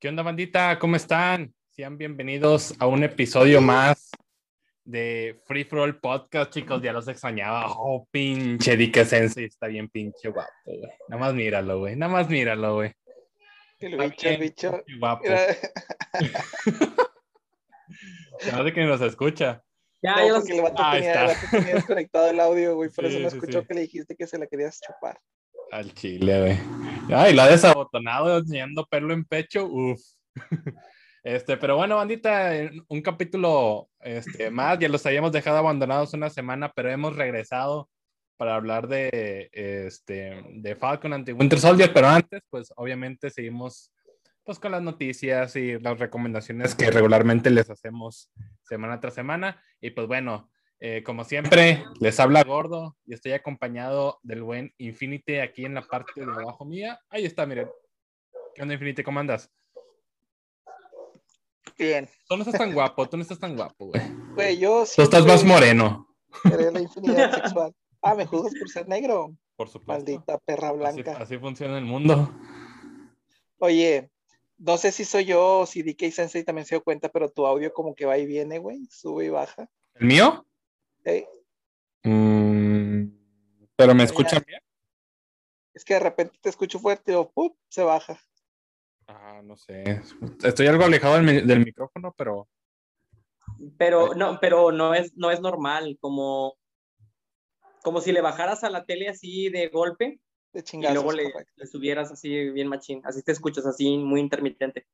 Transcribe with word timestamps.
¿Qué 0.00 0.08
onda, 0.08 0.22
bandita? 0.22 0.78
¿Cómo 0.78 0.96
están? 0.96 1.54
Sean 1.70 1.98
bienvenidos 1.98 2.74
a 2.78 2.86
un 2.86 3.04
episodio 3.04 3.60
más 3.60 4.10
de 4.84 5.40
Free 5.44 5.64
For 5.64 5.80
All 5.80 6.00
Podcast, 6.00 6.52
chicos. 6.52 6.82
Ya 6.82 6.92
los 6.92 7.06
extrañaba. 7.08 7.66
Oh, 7.68 8.06
pinche 8.10 8.76
Dike 8.76 9.04
Sensei, 9.04 9.44
está 9.44 9.66
bien 9.66 9.88
pinche 9.88 10.28
guapo, 10.30 10.50
güey. 10.64 10.80
Nada 11.08 11.20
más 11.20 11.34
míralo, 11.34 11.78
güey. 11.80 11.96
Nada 11.96 12.12
más 12.12 12.28
míralo, 12.28 12.74
güey. 12.76 12.92
El 13.78 13.96
bicho, 13.98 14.28
el 14.28 14.38
bicho. 14.38 14.82
Guapo. 14.98 15.24
No 18.52 18.64
sé 18.64 18.72
que 18.72 18.84
nos 18.84 19.02
escucha. 19.02 19.62
Ya, 20.00 20.16
no, 20.16 20.26
ya 20.26 20.32
los- 20.32 20.48
el 20.48 20.62
vato, 20.62 20.82
Ahí 20.82 21.00
tenía, 21.02 21.10
está. 21.12 21.20
el 21.24 21.28
vato 21.36 21.46
tenía 21.50 21.74
desconectado 21.74 22.30
el 22.30 22.40
audio, 22.40 22.74
güey. 22.74 22.88
Por 22.88 23.04
Sí, 23.06 23.10
eso 23.10 23.20
no 23.22 23.28
sí, 23.30 23.36
escuchó 23.36 23.60
sí. 23.60 23.66
que 23.66 23.74
le 23.74 23.80
dijiste 23.82 24.16
que 24.16 24.26
se 24.26 24.38
la 24.38 24.46
querías 24.46 24.80
chupar. 24.80 25.20
Al 25.70 25.94
chile, 25.94 26.40
güey. 26.40 27.16
Ay, 27.16 27.34
lo 27.34 27.42
ha 27.42 27.48
desabotonado 27.48 28.38
enseñando 28.38 28.86
pelo 28.86 29.12
en 29.12 29.24
pecho. 29.24 29.66
Uf. 29.66 30.00
Este, 31.22 31.58
pero 31.58 31.76
bueno, 31.76 31.96
bandita, 31.96 32.56
en 32.56 32.82
un 32.88 33.02
capítulo 33.02 33.90
este, 34.00 34.50
más. 34.50 34.78
Ya 34.78 34.88
los 34.88 35.04
habíamos 35.04 35.32
dejado 35.32 35.58
abandonados 35.58 36.14
una 36.14 36.30
semana, 36.30 36.72
pero 36.74 36.90
hemos 36.90 37.14
regresado 37.14 37.90
para 38.38 38.54
hablar 38.54 38.88
de, 38.88 39.50
este, 39.52 40.42
de 40.50 40.76
Falcon 40.76 41.12
ante 41.12 41.34
Winter 41.34 41.60
Soldier. 41.60 41.92
Pero 41.92 42.08
antes, 42.08 42.40
pues 42.48 42.72
obviamente 42.74 43.28
seguimos 43.28 43.92
pues, 44.44 44.58
con 44.58 44.72
las 44.72 44.82
noticias 44.82 45.54
y 45.56 45.78
las 45.78 45.98
recomendaciones 45.98 46.74
que 46.74 46.90
regularmente 46.90 47.50
les 47.50 47.68
hacemos 47.68 48.30
semana 48.62 48.98
tras 48.98 49.12
semana. 49.12 49.62
Y 49.80 49.90
pues 49.90 50.06
bueno, 50.06 50.50
eh, 50.80 51.02
como 51.04 51.24
siempre, 51.24 51.84
les 52.00 52.18
habla 52.18 52.42
Gordo 52.42 52.96
y 53.06 53.14
estoy 53.14 53.32
acompañado 53.32 54.18
del 54.22 54.42
buen 54.42 54.72
Infinity 54.78 55.36
aquí 55.36 55.64
en 55.66 55.74
la 55.74 55.82
parte 55.82 56.12
de 56.24 56.32
abajo 56.32 56.64
mía. 56.64 56.98
Ahí 57.10 57.24
está, 57.26 57.44
miren. 57.46 57.68
¿Qué 58.54 58.62
onda, 58.62 58.74
Infinity? 58.74 59.02
¿Cómo 59.02 59.20
andas? 59.20 59.50
Bien. 61.78 62.08
Tú 62.28 62.36
no 62.36 62.42
estás 62.42 62.58
tan 62.58 62.72
guapo, 62.72 63.08
tú 63.08 63.16
no 63.16 63.22
estás 63.22 63.38
tan 63.38 63.56
guapo, 63.56 63.86
güey. 63.86 64.02
Güey, 64.34 64.58
yo 64.58 64.84
Tú 64.94 65.02
estás 65.02 65.24
más 65.24 65.44
moreno, 65.44 66.08
la 66.44 66.80
infinidad 66.80 67.34
sexual. 67.34 67.74
Ah, 68.02 68.14
¿me 68.14 68.26
juzgas 68.26 68.54
por 68.58 68.68
ser 68.68 68.88
negro? 68.88 69.34
por 69.56 69.68
supuesto. 69.68 69.92
Maldita 69.92 70.38
perra 70.38 70.68
Así, 70.70 70.78
blanca. 71.02 71.18
así 71.18 71.38
funciona 71.38 71.76
el 71.76 71.84
mundo. 71.84 72.30
Oye, 73.58 74.10
no 74.56 74.78
sé 74.78 74.90
si 74.90 75.04
soy 75.04 75.26
yo 75.26 75.60
o 75.60 75.66
si 75.66 75.82
DK 75.82 76.10
Sensei 76.10 76.44
también 76.44 76.64
se 76.64 76.76
dio 76.76 76.82
cuenta, 76.82 77.10
pero 77.10 77.30
tu 77.30 77.46
audio 77.46 77.70
como 77.72 77.94
que 77.94 78.06
va 78.06 78.16
y 78.16 78.24
viene, 78.24 78.58
güey. 78.58 78.86
Sube 78.90 79.26
y 79.26 79.28
baja. 79.28 79.68
¿El 79.96 80.06
mío? 80.06 80.46
Ey, 81.04 81.26
Mm, 82.02 83.08
¿Pero 83.76 83.94
me 83.94 84.04
escuchan 84.04 84.42
bien? 84.46 84.60
Es 85.74 85.84
que 85.84 85.94
de 85.94 86.00
repente 86.00 86.38
te 86.40 86.48
escucho 86.48 86.78
fuerte 86.78 87.10
y 87.10 87.14
luego, 87.14 87.30
¡pup! 87.32 87.56
se 87.68 87.82
baja. 87.82 88.18
Ah, 89.06 89.42
no 89.44 89.56
sé. 89.56 90.00
Estoy 90.42 90.66
algo 90.66 90.84
alejado 90.84 91.14
del, 91.16 91.24
mi- 91.24 91.40
del 91.42 91.64
micrófono, 91.64 92.14
pero 92.16 92.48
pero 93.76 94.14
no, 94.14 94.38
pero 94.40 94.72
no 94.72 94.94
es, 94.94 95.14
no 95.16 95.30
es 95.30 95.40
normal, 95.40 95.98
como, 96.00 96.56
como 97.82 98.00
si 98.00 98.12
le 98.12 98.22
bajaras 98.22 98.64
a 98.64 98.70
la 98.70 98.84
tele 98.86 99.08
así 99.08 99.50
de 99.50 99.68
golpe 99.68 100.20
De 100.52 100.60
y 100.60 100.62
chingazos. 100.62 100.94
luego 100.94 101.12
le, 101.56 101.66
subieras 101.66 102.10
así 102.10 102.50
bien 102.50 102.68
machín, 102.68 103.02
así 103.04 103.22
te 103.22 103.32
escuchas 103.32 103.66
así 103.66 103.98
muy 103.98 104.20
intermitente. 104.20 104.86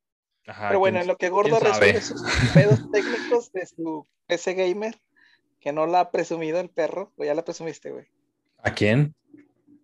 Ajá, 0.46 0.68
Pero 0.68 0.80
bueno, 0.80 1.00
en 1.00 1.06
lo 1.06 1.16
que 1.16 1.28
Gordo 1.28 1.60
resuelve 1.60 2.00
sus 2.00 2.20
pedos 2.54 2.80
técnicos 2.90 3.52
de 3.52 3.66
su 3.66 4.06
PC 4.26 4.54
Gamer, 4.54 5.00
que 5.60 5.72
no 5.72 5.86
la 5.86 6.00
ha 6.00 6.10
presumido 6.10 6.60
el 6.60 6.70
perro, 6.70 7.12
o 7.16 7.24
ya 7.24 7.34
la 7.34 7.44
presumiste, 7.44 7.90
güey. 7.90 8.06
¿A 8.58 8.72
quién? 8.74 9.14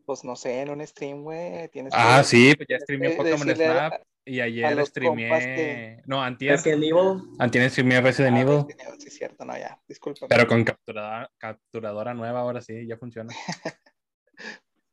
Pues 0.06 0.24
no 0.24 0.34
sé, 0.36 0.60
en 0.60 0.70
un 0.70 0.86
stream, 0.86 1.22
güey. 1.22 1.68
Tienes 1.68 1.92
Ah, 1.96 2.18
que 2.20 2.24
sí, 2.24 2.54
pues 2.56 2.68
ya 2.68 2.78
streameé 2.80 3.10
de- 3.10 3.16
Pokémon 3.16 3.46
decirle 3.46 3.66
a- 3.66 3.88
Snap 3.88 4.02
y 4.24 4.40
ayer 4.40 4.86
streameé. 4.86 5.28
que- 5.40 6.02
No, 6.06 6.22
antier. 6.22 6.52
Resident 6.56 6.82
Evil, 6.84 7.22
Antier 7.38 7.70
streameé 7.70 8.00
Resident 8.00 8.36
Ah, 8.36 8.40
Evil. 8.40 8.56
Resident 8.68 9.00
Sí, 9.00 9.08
es 9.08 9.14
cierto, 9.16 9.44
no, 9.44 9.56
ya, 9.58 9.80
disculpa. 9.88 10.26
Pero 10.28 10.46
con 10.46 10.64
capturadora, 10.64 11.30
capturadora 11.38 12.14
nueva, 12.14 12.40
ahora 12.40 12.60
sí, 12.60 12.86
ya 12.86 12.96
funciona. 12.96 13.34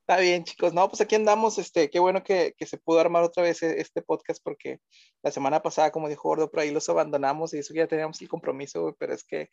Está 0.02 0.20
bien, 0.22 0.44
chicos. 0.44 0.74
No, 0.74 0.88
pues 0.90 1.02
aquí 1.02 1.14
andamos. 1.16 1.59
Este, 1.59 1.90
qué 1.92 2.00
bueno 2.00 2.24
que, 2.24 2.56
que 2.58 2.66
se 2.66 2.78
pudo 2.80 3.00
armar 3.00 3.24
otra 3.24 3.44
vez 3.44 3.62
e- 3.62 3.80
este 3.80 4.02
podcast 4.02 4.42
porque 4.44 4.80
la 5.22 5.30
semana 5.32 5.62
pasada, 5.62 5.92
como 5.92 6.09
dijo 6.09 6.28
Gordo, 6.30 6.50
por 6.50 6.62
ahí 6.62 6.72
los 6.72 6.90
abandonamos 6.90 7.53
y 7.53 7.59
eso 7.59 7.74
que 7.74 7.80
ya 7.82 7.88
teníamos 7.88 8.20
el 8.22 8.28
compromiso, 8.28 8.82
güey, 8.82 8.96
pero 8.98 9.14
es 9.14 9.24
que 9.24 9.50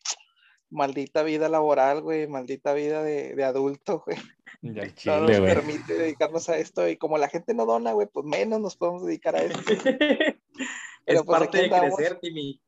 maldita 0.71 1.22
vida 1.22 1.49
laboral, 1.49 2.03
güey, 2.03 2.27
maldita 2.27 2.75
vida 2.75 3.03
de, 3.03 3.34
de 3.34 3.44
adulto, 3.44 4.03
güey. 4.06 4.19
Ya 4.62 4.82
el 4.82 4.88
No 4.91 4.94
chile, 4.94 5.21
nos 5.21 5.41
güey. 5.41 5.54
permite 5.54 5.94
dedicarnos 5.94 6.49
a 6.49 6.56
esto 6.59 6.88
y 6.88 6.97
como 6.97 7.19
la 7.19 7.28
gente 7.28 7.54
no 7.54 7.66
dona, 7.66 7.93
güey, 7.93 8.06
pues 8.06 8.25
menos 8.27 8.60
nos 8.60 8.76
podemos 8.76 9.05
dedicar 9.05 9.37
a 9.37 9.43
esto. 9.43 9.60
es 9.71 10.37
Pero, 11.05 11.25
pues, 11.25 11.38
parte 11.38 11.59
aquí 11.60 11.69
de 11.71 11.81
crecer, 11.81 12.19
Timmy. 12.21 12.60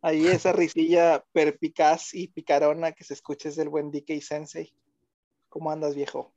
Ahí 0.00 0.26
esa 0.26 0.52
risilla 0.52 1.24
perpicaz 1.32 2.14
y 2.14 2.28
picarona 2.28 2.92
que 2.92 3.04
se 3.04 3.14
escucha 3.14 3.48
es 3.48 3.56
del 3.56 3.68
buen 3.68 3.90
DK 3.92 4.20
Sensei. 4.20 4.72
¿Cómo 5.48 5.70
andas, 5.70 5.94
viejo? 5.94 6.32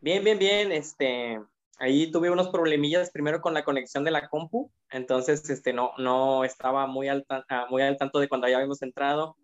Bien, 0.00 0.22
bien, 0.22 0.38
bien, 0.38 0.70
este, 0.70 1.40
ahí 1.80 2.10
tuve 2.12 2.30
unos 2.30 2.50
problemillas 2.50 3.10
primero 3.10 3.40
con 3.40 3.52
la 3.54 3.64
conexión 3.64 4.04
de 4.04 4.12
la 4.12 4.28
compu, 4.28 4.70
entonces, 4.90 5.48
este, 5.50 5.72
no, 5.72 5.90
no 5.98 6.44
estaba 6.44 6.86
muy 6.86 7.08
al, 7.08 7.24
tan- 7.24 7.44
muy 7.68 7.82
al 7.82 7.96
tanto 7.96 8.20
de 8.20 8.28
cuando 8.28 8.46
ya 8.46 8.56
habíamos 8.56 8.80
entrado 8.82 9.36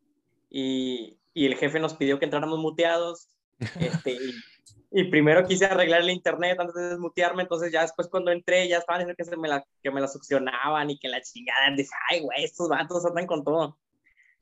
y, 0.56 1.18
y 1.34 1.46
el 1.46 1.56
jefe 1.56 1.80
nos 1.80 1.94
pidió 1.94 2.20
que 2.20 2.26
entráramos 2.26 2.60
muteados, 2.60 3.26
este, 3.80 4.12
y, 4.12 5.00
y 5.00 5.04
primero 5.10 5.44
quise 5.44 5.64
arreglar 5.64 6.02
el 6.02 6.10
internet 6.10 6.56
antes 6.60 6.76
de 6.76 6.90
desmutearme, 6.90 7.42
entonces 7.42 7.72
ya 7.72 7.82
después 7.82 8.06
cuando 8.06 8.30
entré 8.30 8.68
ya 8.68 8.78
estaban 8.78 9.00
diciendo 9.00 9.16
que, 9.18 9.24
se 9.24 9.36
me 9.36 9.48
la, 9.48 9.64
que 9.82 9.90
me 9.90 10.00
la 10.00 10.06
succionaban 10.06 10.90
y 10.90 10.98
que 10.98 11.08
la 11.08 11.20
chingada, 11.20 11.74
dije, 11.76 11.90
ay, 12.08 12.20
güey, 12.20 12.44
estos 12.44 12.68
vatos 12.68 13.04
andan 13.04 13.26
con 13.26 13.42
todo. 13.42 13.76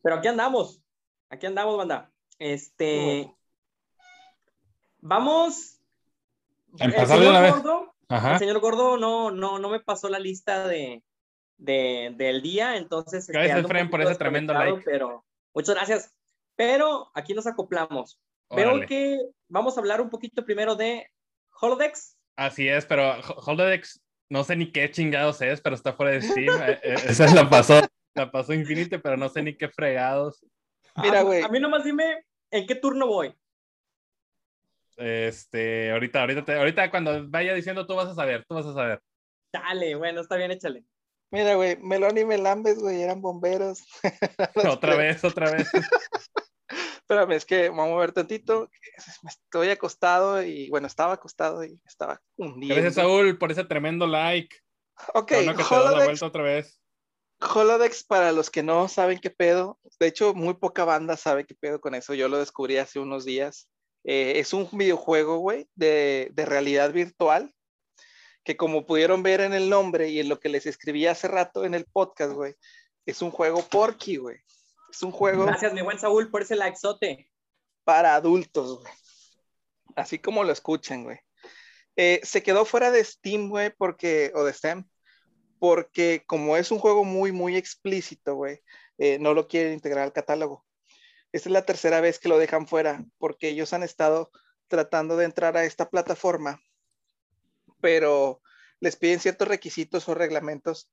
Pero 0.03 0.17
aquí 0.17 0.29
andamos, 0.29 0.83
aquí 1.31 1.47
andamos, 1.47 1.79
banda. 1.79 2.13
Este, 2.39 3.33
vamos 4.99 5.79
el 6.79 6.93
empezar 6.93 7.07
de 7.19 7.25
señor 7.25 7.31
una 7.31 7.41
vez. 7.41 7.53
Gordo, 7.55 7.95
el 8.11 8.39
señor 8.39 8.61
Gordo 8.61 8.97
no, 8.99 9.31
no, 9.31 9.59
no 9.59 9.69
me 9.71 9.81
pasó 9.81 10.11
la 10.11 10.19
lista 10.19 10.69
de, 10.69 11.03
de- 11.57 12.13
del 12.17 12.43
día, 12.43 12.77
entonces... 12.77 13.21
este, 13.21 13.33
Gracias, 13.33 13.59
un 13.61 13.65
Efraín, 13.65 13.89
por 13.89 14.03
ese 14.03 14.17
tremendo 14.17 14.53
like. 14.53 14.83
Pero, 14.85 15.25
muchas 15.55 15.75
gracias. 15.75 16.15
Pero 16.57 17.11
aquí 17.15 17.35
nos 17.35 17.47
acoplamos. 17.47 18.21
Órale. 18.49 18.79
Veo 18.81 18.87
que 18.87 19.19
vamos 19.49 19.77
a 19.77 19.81
hablar 19.81 20.01
un 20.01 20.11
poquito 20.11 20.45
primero 20.45 20.75
de 20.77 21.07
Holodex. 21.61 22.17
Así 22.37 22.69
es, 22.69 22.85
pero 22.87 23.11
Ho- 23.21 23.41
Holodex, 23.51 24.03
no 24.29 24.45
sé 24.45 24.57
ni 24.57 24.71
qué 24.71 24.91
chingados 24.91 25.41
es, 25.43 25.61
pero 25.61 25.75
está 25.75 25.93
fuera 25.95 26.13
de 26.13 26.21
Steam. 26.23 26.63
Eh, 26.63 26.79
eh, 26.83 26.95
Esa 27.09 27.33
la 27.35 27.49
pasó, 27.49 27.81
la 28.15 28.31
pasó 28.31 28.53
Infinity, 28.53 28.99
pero 28.99 29.17
no 29.17 29.29
sé 29.29 29.43
ni 29.43 29.57
qué 29.57 29.69
fregados. 29.69 30.45
Mira, 30.97 31.21
Ah, 31.21 31.23
güey. 31.23 31.43
A 31.43 31.49
mí 31.49 31.59
nomás 31.61 31.85
dime 31.85 32.27
en 32.51 32.67
qué 32.67 32.75
turno 32.75 33.07
voy. 33.07 33.35
Este, 34.97 35.91
ahorita, 35.91 36.21
ahorita, 36.21 36.45
te- 36.45 36.55
ahorita 36.59 36.91
cuando 36.91 37.27
vaya 37.29 37.55
diciendo 37.55 37.87
tú 37.87 37.95
vas 37.95 38.09
a 38.09 38.15
saber, 38.15 38.45
tú 38.47 38.55
vas 38.55 38.67
a 38.67 38.75
saber. 38.75 39.01
Dale, 39.53 39.95
bueno, 39.95 40.21
está 40.21 40.37
bien, 40.37 40.51
échale. 40.51 40.85
Mira, 41.33 41.55
güey, 41.55 41.79
Melón 41.79 42.19
y 42.19 42.27
Melambes, 42.27 42.79
güey, 42.79 43.01
eran 43.01 43.23
bomberos. 43.23 43.83
Otra 44.79 44.97
vez, 44.97 45.25
otra 45.25 45.51
vez. 45.51 45.67
Espérame, 46.97 47.33
es 47.33 47.47
que 47.47 47.71
vamos 47.71 47.97
a 47.97 48.01
ver 48.01 48.13
tantito. 48.13 48.69
Me 49.23 49.31
Estoy 49.31 49.71
acostado 49.71 50.43
y, 50.43 50.69
bueno, 50.69 50.87
estaba 50.87 51.15
acostado 51.15 51.65
y 51.65 51.81
estaba 51.87 52.21
hundido. 52.37 52.75
Gracias, 52.77 52.97
Saúl, 52.97 53.39
por 53.39 53.51
ese 53.51 53.65
tremendo 53.65 54.07
like. 54.07 54.55
Ok, 55.15 55.33
bueno 55.33 55.57
que 55.57 55.65
te 55.65 55.71
das 55.71 55.71
la 55.71 55.79
Holodex, 55.81 56.05
vuelta 56.05 56.27
otra 56.27 56.43
vez. 56.43 56.81
Holodex, 57.41 58.05
para 58.05 58.33
los 58.33 58.51
que 58.51 58.63
no 58.63 58.89
saben 58.89 59.19
qué 59.19 59.31
pedo, 59.31 59.79
de 59.99 60.07
hecho, 60.09 60.35
muy 60.35 60.55
poca 60.55 60.85
banda 60.85 61.17
sabe 61.17 61.47
qué 61.47 61.55
pedo 61.55 61.81
con 61.81 61.95
eso. 61.95 62.13
Yo 62.13 62.29
lo 62.29 62.39
descubrí 62.39 62.77
hace 62.77 62.99
unos 62.99 63.25
días. 63.25 63.69
Eh, 64.05 64.35
es 64.37 64.53
un 64.53 64.69
videojuego, 64.71 65.39
güey, 65.39 65.67
de, 65.75 66.29
de 66.33 66.45
realidad 66.45 66.93
virtual, 66.93 67.55
que 68.45 68.57
como 68.57 68.87
pudieron 68.87 69.23
ver 69.23 69.41
en 69.41 69.53
el 69.53 69.69
nombre 69.69 70.09
y 70.09 70.21
en 70.21 70.29
lo 70.29 70.41
que 70.41 70.49
les 70.49 70.67
escribí 70.67 71.07
hace 71.07 71.29
rato 71.29 71.65
en 71.65 71.75
el 71.75 71.85
podcast, 71.85 72.33
güey, 72.33 72.55
es 73.07 73.23
un 73.23 73.31
juego 73.31 73.63
porky, 73.69 74.17
güey. 74.17 74.39
Es 74.91 75.03
un 75.03 75.13
juego 75.13 75.47
Gracias, 75.47 75.73
mi 75.73 75.83
buen 75.83 75.99
Saúl, 75.99 76.31
por 76.31 76.43
ese 76.43 76.57
likezote. 76.57 77.31
para 77.85 78.15
adultos, 78.15 78.81
güey. 78.81 78.93
Así 79.97 80.19
como 80.19 80.45
lo 80.45 80.53
escuchan, 80.53 81.05
güey. 81.05 81.19
Eh, 81.97 82.21
se 82.23 82.43
quedó 82.43 82.65
fuera 82.65 82.91
de 82.91 83.05
Steam, 83.05 83.49
güey, 83.49 83.71
porque, 83.77 84.33
o 84.35 84.45
de 84.45 84.53
Steam, 84.53 84.89
porque 85.59 86.25
como 86.27 86.57
es 86.57 86.71
un 86.71 86.79
juego 86.79 87.05
muy, 87.05 87.33
muy 87.33 87.57
explícito, 87.57 88.35
güey, 88.35 88.61
eh, 88.99 89.19
no 89.19 89.35
lo 89.35 89.49
quieren 89.49 89.73
integrar 89.75 90.05
al 90.05 90.13
catálogo. 90.13 90.65
Esta 91.33 91.49
es 91.49 91.53
la 91.53 91.65
tercera 91.65 92.01
vez 92.01 92.19
que 92.19 92.29
lo 92.29 92.39
dejan 92.39 92.67
fuera, 92.67 93.05
porque 93.19 93.49
ellos 93.49 93.73
han 93.73 93.83
estado 93.83 94.31
tratando 94.69 95.17
de 95.17 95.25
entrar 95.25 95.57
a 95.57 95.65
esta 95.65 95.89
plataforma, 95.89 96.61
pero 97.83 98.41
les 98.81 98.97
piden 98.97 99.21
ciertos 99.21 99.47
requisitos 99.47 100.09
o 100.09 100.15
reglamentos 100.15 100.91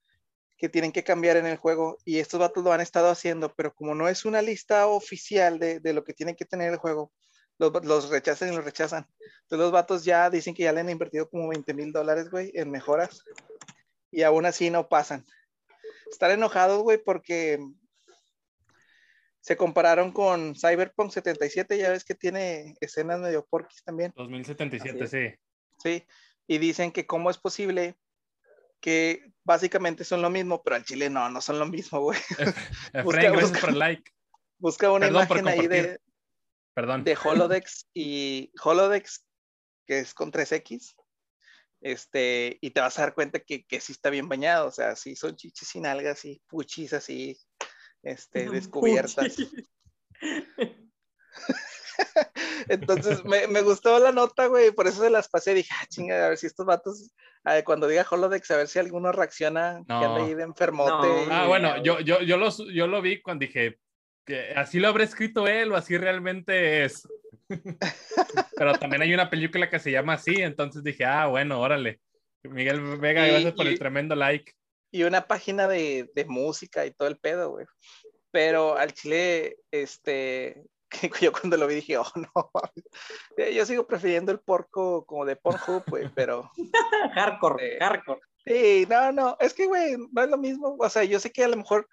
que 0.58 0.68
tienen 0.68 0.92
que 0.92 1.06
cambiar 1.06 1.38
en 1.38 1.46
el 1.46 1.56
juego 1.56 1.98
y 2.04 2.20
estos 2.20 2.40
vatos 2.40 2.64
lo 2.66 2.74
han 2.74 2.82
estado 2.82 3.10
haciendo, 3.10 3.54
pero 3.56 3.74
como 3.74 3.96
no 3.96 4.10
es 4.10 4.26
una 4.26 4.42
lista 4.42 4.88
oficial 4.88 5.58
de, 5.58 5.80
de 5.80 5.94
lo 5.94 6.04
que 6.04 6.14
tiene 6.14 6.36
que 6.36 6.44
tener 6.44 6.74
el 6.74 6.78
juego, 6.78 7.14
los, 7.58 7.86
los, 7.86 8.10
rechazan 8.10 8.52
y 8.52 8.56
los 8.56 8.66
rechazan. 8.66 9.08
Entonces 9.44 9.60
los 9.60 9.72
vatos 9.72 10.04
ya 10.04 10.30
dicen 10.30 10.54
que 10.54 10.64
ya 10.64 10.74
le 10.74 10.82
han 10.82 10.90
invertido 10.90 11.30
como 11.30 11.48
20 11.48 11.74
mil 11.74 11.94
dólares, 11.94 12.30
güey, 12.30 12.52
en 12.56 12.70
mejoras 12.72 13.24
y 14.12 14.24
aún 14.24 14.46
así 14.46 14.70
no 14.70 14.90
pasan. 14.90 15.26
están 16.12 16.32
enojados, 16.32 16.82
güey, 16.84 16.98
porque 16.98 17.60
se 19.40 19.56
compararon 19.56 20.12
con 20.12 20.56
Cyberpunk 20.56 21.12
77, 21.12 21.78
ya 21.78 21.92
ves 21.92 22.04
que 22.04 22.16
tiene 22.16 22.76
escenas 22.82 23.20
medio 23.20 23.46
porquis 23.46 23.84
también. 23.84 24.12
2077, 24.16 25.08
sí. 25.08 25.40
Sí, 25.82 26.06
y 26.50 26.58
dicen 26.58 26.92
que 26.92 27.06
cómo 27.06 27.30
es 27.30 27.38
posible 27.38 27.96
que 28.82 29.32
básicamente 29.44 30.04
son 30.04 30.24
lo 30.24 30.32
mismo, 30.32 30.64
pero 30.64 30.78
al 30.78 30.84
chile 30.84 31.08
no, 31.08 31.30
no 31.30 31.42
son 31.42 31.60
lo 31.60 31.68
mismo, 31.68 32.02
güey. 32.02 32.20
Efraín, 32.94 33.34
gracias 33.34 33.62
por 33.62 33.76
like. 33.76 34.12
Busca 34.58 34.92
una 34.92 35.08
imagen 35.08 35.48
ahí 35.48 35.68
de, 35.68 36.02
Perdón. 36.74 37.04
de 37.04 37.16
Holodex 37.24 37.88
y 37.94 38.52
Holodex, 38.64 39.24
que 39.86 40.00
es 40.00 40.16
con 40.16 40.32
3X, 40.32 40.96
este, 41.82 42.58
y 42.62 42.72
te 42.72 42.82
vas 42.82 42.98
a 42.98 43.04
dar 43.04 43.14
cuenta 43.14 43.40
que, 43.42 43.68
que 43.68 43.80
sí 43.80 43.92
está 43.92 44.10
bien 44.10 44.28
bañado, 44.28 44.70
o 44.70 44.72
sea, 44.72 44.96
sí 44.96 45.16
son 45.16 45.36
chichis 45.36 45.68
sin 45.68 45.86
algas 45.86 46.26
y 46.26 46.42
puchis 46.48 46.94
así, 46.94 47.40
este, 48.02 48.50
descubiertas. 48.50 49.38
Entonces 52.70 53.24
me, 53.26 53.48
me, 53.48 53.62
gustó 53.62 54.00
la 54.00 54.12
nota, 54.12 54.48
güey, 54.48 54.72
por 54.72 54.88
eso 54.88 55.02
se 55.04 55.10
las 55.10 55.28
pasé. 55.30 55.54
Dije, 55.54 55.70
ah, 55.80 55.86
chinga, 55.90 56.26
a 56.26 56.30
ver 56.30 56.38
si 56.38 56.48
estos 56.48 56.66
vatos, 56.66 57.12
ver, 57.46 57.64
cuando 57.64 57.88
diga 57.88 58.06
Holodex, 58.10 58.50
a 58.52 58.58
ver 58.58 58.68
si 58.68 58.80
alguno 58.80 59.12
reacciona, 59.12 59.80
No. 59.88 60.00
que 60.00 60.06
anda 60.06 60.24
ahí 60.26 60.34
de 60.34 60.44
enfermote. 60.44 61.08
No. 61.08 61.28
Ah, 61.34 61.42
Sí, 61.44 61.48
bueno, 61.48 61.84
yo, 61.84 62.00
yo, 62.00 62.22
yo, 62.22 62.38
lo, 62.38 62.50
yo 62.72 62.88
lo 62.88 63.02
vi 63.02 63.22
cuando 63.22 63.46
dije 63.46 63.78
que 64.26 64.52
así 64.56 64.80
lo 64.80 64.88
habrá 64.90 65.04
escrito 65.04 65.48
él 65.48 65.72
o 65.72 65.76
así 65.76 65.98
realmente 65.98 66.86
es. 66.86 67.08
Pero 68.56 68.74
también 68.78 69.02
hay 69.02 69.14
una 69.14 69.30
película 69.30 69.70
que 69.70 69.80
se 69.80 69.92
llama 69.92 70.14
así, 70.14 70.36
entonces 70.42 70.84
dije, 70.84 71.06
ah, 71.06 71.28
bueno, 71.28 71.60
órale. 71.60 72.00
Miguel 72.44 72.98
Vega, 73.00 73.28
Y- 73.28 73.32
gracias 73.32 73.54
por 73.54 73.66
y- 73.66 73.70
el 73.70 73.80
tremendo 73.80 74.16
like. 74.16 74.54
y 74.92 75.04
una 75.04 75.28
página 75.28 75.68
de, 75.68 76.10
de 76.16 76.26
música 76.26 76.86
y 76.86 76.92
todo 76.92 77.08
el 77.08 77.18
pedo, 77.18 77.52
güey. 77.52 77.66
Pero 78.32 78.78
al 78.78 78.94
chile, 78.94 79.58
este, 79.72 80.64
que 80.90 81.10
yo 81.22 81.32
cuando 81.32 81.58
lo 81.58 81.68
vi 81.68 81.76
dije, 81.76 81.98
oh, 81.98 82.12
no, 82.16 82.52
yo 83.52 83.66
sigo 83.66 83.86
prefiriendo 83.88 84.32
el 84.32 84.40
porco 84.40 85.06
como 85.06 85.26
de 85.26 85.36
Pornhub, 85.36 85.84
güey, 85.88 86.10
pero 86.16 86.52
hardcore, 87.16 87.76
Eh, 87.76 87.78
hardcore. 87.80 88.22
sí, 88.46 88.86
no, 88.90 89.12
no, 89.12 89.38
es 89.40 89.54
que, 89.54 89.68
güey, 89.68 89.96
no 90.12 90.24
es 90.24 90.30
lo 90.30 90.38
mismo, 90.38 90.76
o 90.80 90.90
sea, 90.90 91.04
yo 91.04 91.20
sé 91.20 91.32
que 91.32 91.44
a 91.44 91.48
lo 91.48 91.58
mejor 91.58 91.88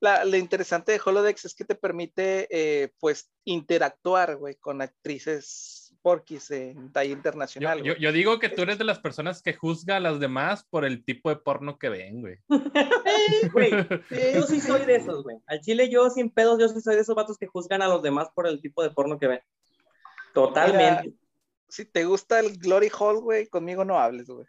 la, 0.00 0.24
lo 0.24 0.36
interesante 0.36 0.92
de 0.92 1.00
Holodex 1.04 1.44
es 1.44 1.54
que 1.54 1.64
te 1.64 1.74
permite, 1.74 2.48
eh, 2.50 2.90
pues, 2.98 3.30
interactuar, 3.44 4.36
güey, 4.36 4.54
con 4.56 4.80
actrices 4.82 5.79
porquis 6.02 6.50
en 6.50 6.90
internacional, 7.04 7.82
yo, 7.82 8.12
digo 8.12 8.38
que 8.38 8.48
tú 8.48 8.62
eres 8.62 8.78
de 8.78 8.84
las 8.84 8.98
personas 8.98 9.42
que 9.42 9.54
juzga 9.54 9.96
a 9.96 10.00
las 10.00 10.20
demás 10.20 10.64
por 10.70 10.84
el 10.84 11.04
tipo 11.04 11.30
de 11.30 11.36
porno 11.36 11.78
que 11.78 11.88
ven, 11.88 12.20
güey. 12.20 12.38
Güey, 13.52 13.70
yo 14.34 14.42
sí 14.42 14.60
soy 14.60 14.84
de 14.86 14.96
esos, 14.96 15.22
güey. 15.22 15.36
Al 15.46 15.60
chile 15.60 15.90
yo 15.90 16.08
sin 16.10 16.30
pedos, 16.30 16.58
yo 16.58 16.68
sí 16.68 16.80
soy 16.80 16.94
de 16.94 17.02
esos 17.02 17.14
vatos 17.14 17.36
que 17.36 17.46
juzgan 17.46 17.82
a 17.82 17.88
los 17.88 18.02
demás 18.02 18.28
por 18.34 18.46
el 18.46 18.60
tipo 18.60 18.82
de 18.82 18.90
porno 18.90 19.18
que 19.18 19.26
ven. 19.26 19.40
Totalmente. 20.32 21.12
Si 21.70 21.84
te 21.84 22.04
gusta 22.04 22.40
el 22.40 22.58
Glory 22.58 22.90
Hall, 22.98 23.20
güey, 23.20 23.46
conmigo 23.48 23.84
no 23.84 23.98
hables, 23.98 24.26
güey. 24.28 24.46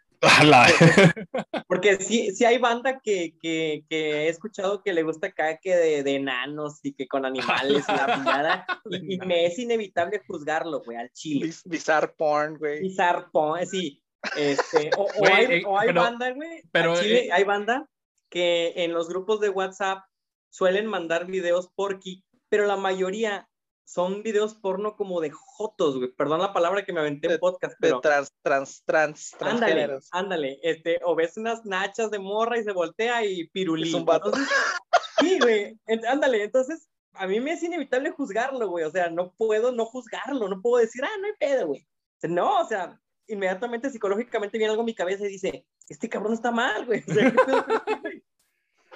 Porque 1.68 1.96
sí, 1.96 2.34
sí 2.34 2.44
hay 2.44 2.58
banda 2.58 3.00
que, 3.02 3.34
que, 3.40 3.84
que 3.88 4.24
he 4.24 4.28
escuchado 4.28 4.82
que 4.82 4.92
le 4.92 5.02
gusta 5.02 5.28
acá 5.28 5.58
que 5.58 5.74
de, 5.76 6.02
de 6.02 6.14
enanos 6.16 6.78
y 6.82 6.92
que 6.94 7.06
con 7.08 7.24
animales 7.24 7.84
y 7.88 7.92
la 7.92 8.06
pillada. 8.16 8.66
Y, 8.90 9.14
y 9.14 9.18
me 9.18 9.46
es 9.46 9.58
inevitable 9.58 10.20
juzgarlo, 10.26 10.82
güey, 10.84 10.96
al 10.98 11.10
chile. 11.12 11.46
Biz- 11.46 11.62
Bizarre 11.64 12.08
porn, 12.16 12.56
güey. 12.58 12.80
Bizarre 12.80 13.26
porn, 13.32 13.66
sí. 13.66 14.02
Este, 14.36 14.90
o, 14.96 15.06
hay, 15.32 15.44
eh, 15.46 15.62
o 15.66 15.78
hay 15.78 15.88
pero- 15.88 16.02
banda, 16.02 16.30
güey. 16.30 16.62
pero, 16.70 17.00
chile 17.00 17.26
eh, 17.26 17.32
hay 17.32 17.44
banda 17.44 17.88
que 18.30 18.72
en 18.76 18.92
los 18.92 19.08
grupos 19.08 19.40
de 19.40 19.48
WhatsApp 19.50 20.04
suelen 20.50 20.86
mandar 20.86 21.26
videos 21.26 21.68
porky, 21.74 22.24
pero 22.48 22.66
la 22.66 22.76
mayoría 22.76 23.48
son 23.84 24.22
videos 24.22 24.54
porno 24.54 24.96
como 24.96 25.20
de 25.20 25.30
jotos, 25.30 25.96
güey. 25.98 26.10
Perdón 26.12 26.40
la 26.40 26.52
palabra 26.52 26.84
que 26.84 26.92
me 26.92 27.00
aventé 27.00 27.26
en 27.26 27.32
De- 27.34 27.38
podcast, 27.38 27.72
De 27.74 27.88
pero. 27.88 28.00
trans, 28.00 28.32
trans, 28.42 28.82
trans, 28.86 29.32
Ándale, 29.40 29.98
ándale, 30.12 30.58
este, 30.62 30.98
o 31.04 31.14
ves 31.14 31.36
unas 31.36 31.64
nachas 31.64 32.10
de 32.10 32.18
morra 32.18 32.58
y 32.58 32.64
se 32.64 32.72
voltea 32.72 33.24
y 33.24 33.48
pirulí. 33.48 33.88
Es 33.88 33.94
un 33.94 34.04
vato. 34.04 34.26
Entonces, 34.28 34.48
sí, 35.20 35.38
güey, 35.40 35.76
ent- 35.86 36.06
ándale, 36.06 36.44
entonces 36.44 36.88
a 37.14 37.26
mí 37.26 37.40
me 37.40 37.52
es 37.52 37.62
inevitable 37.62 38.10
juzgarlo, 38.12 38.68
güey, 38.68 38.84
o 38.84 38.90
sea, 38.90 39.10
no 39.10 39.32
puedo 39.36 39.70
no 39.72 39.84
juzgarlo, 39.84 40.48
no 40.48 40.60
puedo 40.62 40.82
decir, 40.82 41.04
ah, 41.04 41.10
no 41.20 41.26
hay 41.26 41.32
pedo, 41.38 41.66
güey. 41.66 41.82
O 41.82 42.20
sea, 42.20 42.30
No, 42.30 42.60
o 42.60 42.64
sea, 42.66 42.98
inmediatamente 43.26 43.90
psicológicamente 43.90 44.56
viene 44.58 44.70
algo 44.70 44.82
en 44.82 44.86
mi 44.86 44.94
cabeza 44.94 45.24
y 45.26 45.28
dice, 45.28 45.66
este 45.88 46.08
cabrón 46.08 46.32
está 46.32 46.50
mal, 46.50 46.86
güey. 46.86 47.02
O 47.06 47.12
sea, 47.12 47.30
¿qué 47.30 47.36
pedo? 47.46 47.66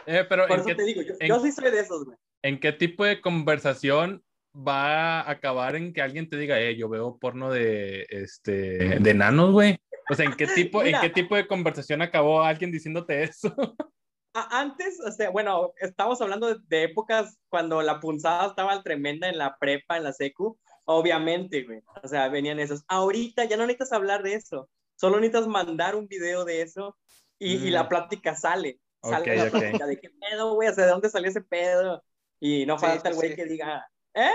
Eh, 0.06 0.24
pero 0.28 0.46
Por 0.46 0.52
¿en 0.52 0.60
eso 0.60 0.66
qué, 0.68 0.74
te 0.76 0.82
digo, 0.84 1.02
yo, 1.02 1.14
en- 1.20 1.28
yo 1.28 1.40
sí 1.40 1.52
soy 1.52 1.70
de 1.70 1.80
esos, 1.80 2.04
güey. 2.04 2.16
¿en 2.42 2.60
qué 2.60 2.72
tipo 2.72 3.04
de 3.04 3.20
conversación 3.20 4.22
va 4.56 5.20
a 5.20 5.30
acabar 5.30 5.76
en 5.76 5.92
que 5.92 6.02
alguien 6.02 6.28
te 6.28 6.36
diga, 6.36 6.60
eh, 6.60 6.76
yo 6.76 6.88
veo 6.88 7.18
porno 7.18 7.50
de, 7.50 8.06
este, 8.10 8.98
de 9.00 9.10
enanos, 9.10 9.52
güey? 9.52 9.78
O 10.10 10.14
sea, 10.14 10.24
¿en 10.26 10.34
qué 10.36 10.46
tipo, 10.70 10.84
en 10.84 10.86
Mira. 10.86 11.00
qué 11.00 11.10
tipo 11.10 11.36
de 11.36 11.46
conversación 11.46 12.02
acabó 12.02 12.42
alguien 12.42 12.72
diciéndote 12.72 13.22
eso? 13.24 13.54
Antes, 14.34 15.00
o 15.00 15.10
sea, 15.12 15.30
bueno, 15.30 15.72
estamos 15.80 16.20
hablando 16.20 16.48
de, 16.48 16.56
de 16.68 16.84
épocas 16.84 17.38
cuando 17.48 17.80
la 17.80 18.00
punzada 18.00 18.48
estaba 18.48 18.82
tremenda 18.82 19.28
en 19.30 19.38
la 19.38 19.56
prepa, 19.58 19.96
en 19.96 20.04
la 20.04 20.12
secu, 20.12 20.58
obviamente, 20.84 21.62
güey. 21.64 21.80
O 22.02 22.06
sea, 22.08 22.28
venían 22.28 22.60
esos. 22.60 22.84
Ahorita 22.88 23.44
ya 23.44 23.56
no 23.56 23.62
necesitas 23.66 23.92
hablar 23.92 24.22
de 24.22 24.34
eso, 24.34 24.68
solo 24.96 25.16
necesitas 25.20 25.48
mandar 25.48 25.96
un 25.96 26.06
video 26.06 26.44
de 26.44 26.60
eso 26.62 26.98
y, 27.38 27.66
y 27.66 27.70
Mm. 27.70 27.72
la 27.72 27.88
plática 27.88 28.34
sale. 28.34 28.78
Sale 29.02 29.26
Ok, 29.32 29.36
la 29.38 29.44
ok. 29.44 29.50
plática 29.50 29.86
de 29.86 30.00
qué 30.00 30.10
pedo, 30.10 30.54
güey, 30.54 30.68
o 30.68 30.74
sea, 30.74 30.84
de 30.84 30.90
dónde 30.90 31.08
salió 31.10 31.30
ese 31.30 31.40
pedo. 31.40 32.04
Y 32.38 32.66
no 32.66 32.78
Sí, 32.78 32.86
falta 32.86 33.08
el 33.08 33.14
güey 33.14 33.30
sí. 33.30 33.36
que 33.36 33.46
diga, 33.46 33.86
¿eh? 34.16 34.30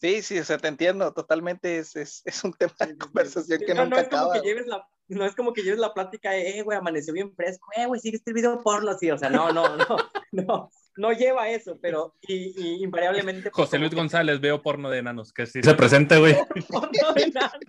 Sí, 0.00 0.22
sí, 0.22 0.38
o 0.38 0.44
sea, 0.44 0.58
te 0.58 0.68
entiendo, 0.68 1.12
totalmente 1.12 1.78
es, 1.78 1.96
es, 1.96 2.22
es 2.24 2.44
un 2.44 2.52
tema 2.52 2.74
de 2.86 2.96
conversación 2.96 3.60
que 3.66 3.74
no, 3.74 3.84
nunca 3.84 3.96
no 3.96 4.02
es 4.02 4.08
como 4.08 4.32
que 4.32 4.40
lleves 4.40 4.66
la, 4.68 4.88
no 5.08 5.24
es 5.26 5.34
como 5.34 5.52
que 5.52 5.62
lleves 5.62 5.80
la 5.80 5.92
plática, 5.94 6.30
de, 6.30 6.58
eh, 6.58 6.62
güey, 6.62 6.78
amaneció 6.78 7.12
bien 7.12 7.34
fresco, 7.34 7.66
eh, 7.76 7.86
güey, 7.86 8.00
sigue 8.00 8.16
este 8.16 8.32
video 8.32 8.60
porno 8.62 8.90
así, 8.92 9.10
o 9.10 9.18
sea, 9.18 9.28
no, 9.30 9.50
no, 9.52 9.76
no, 9.76 9.86
no, 10.32 10.70
no 10.96 11.12
lleva 11.12 11.48
eso, 11.50 11.78
pero 11.82 12.14
y, 12.22 12.54
y 12.60 12.84
invariablemente. 12.84 13.50
pues, 13.50 13.54
José 13.66 13.78
Luis 13.78 13.90
como 13.90 13.96
que- 13.96 14.02
González, 14.04 14.40
veo 14.40 14.62
porno 14.62 14.88
de 14.88 14.98
enanos, 14.98 15.32
que 15.32 15.46
sí 15.46 15.60
se 15.62 15.74
presente, 15.74 16.16
güey. 16.18 16.36
porno 16.68 17.12
de 17.14 17.22
enanos. 17.24 17.60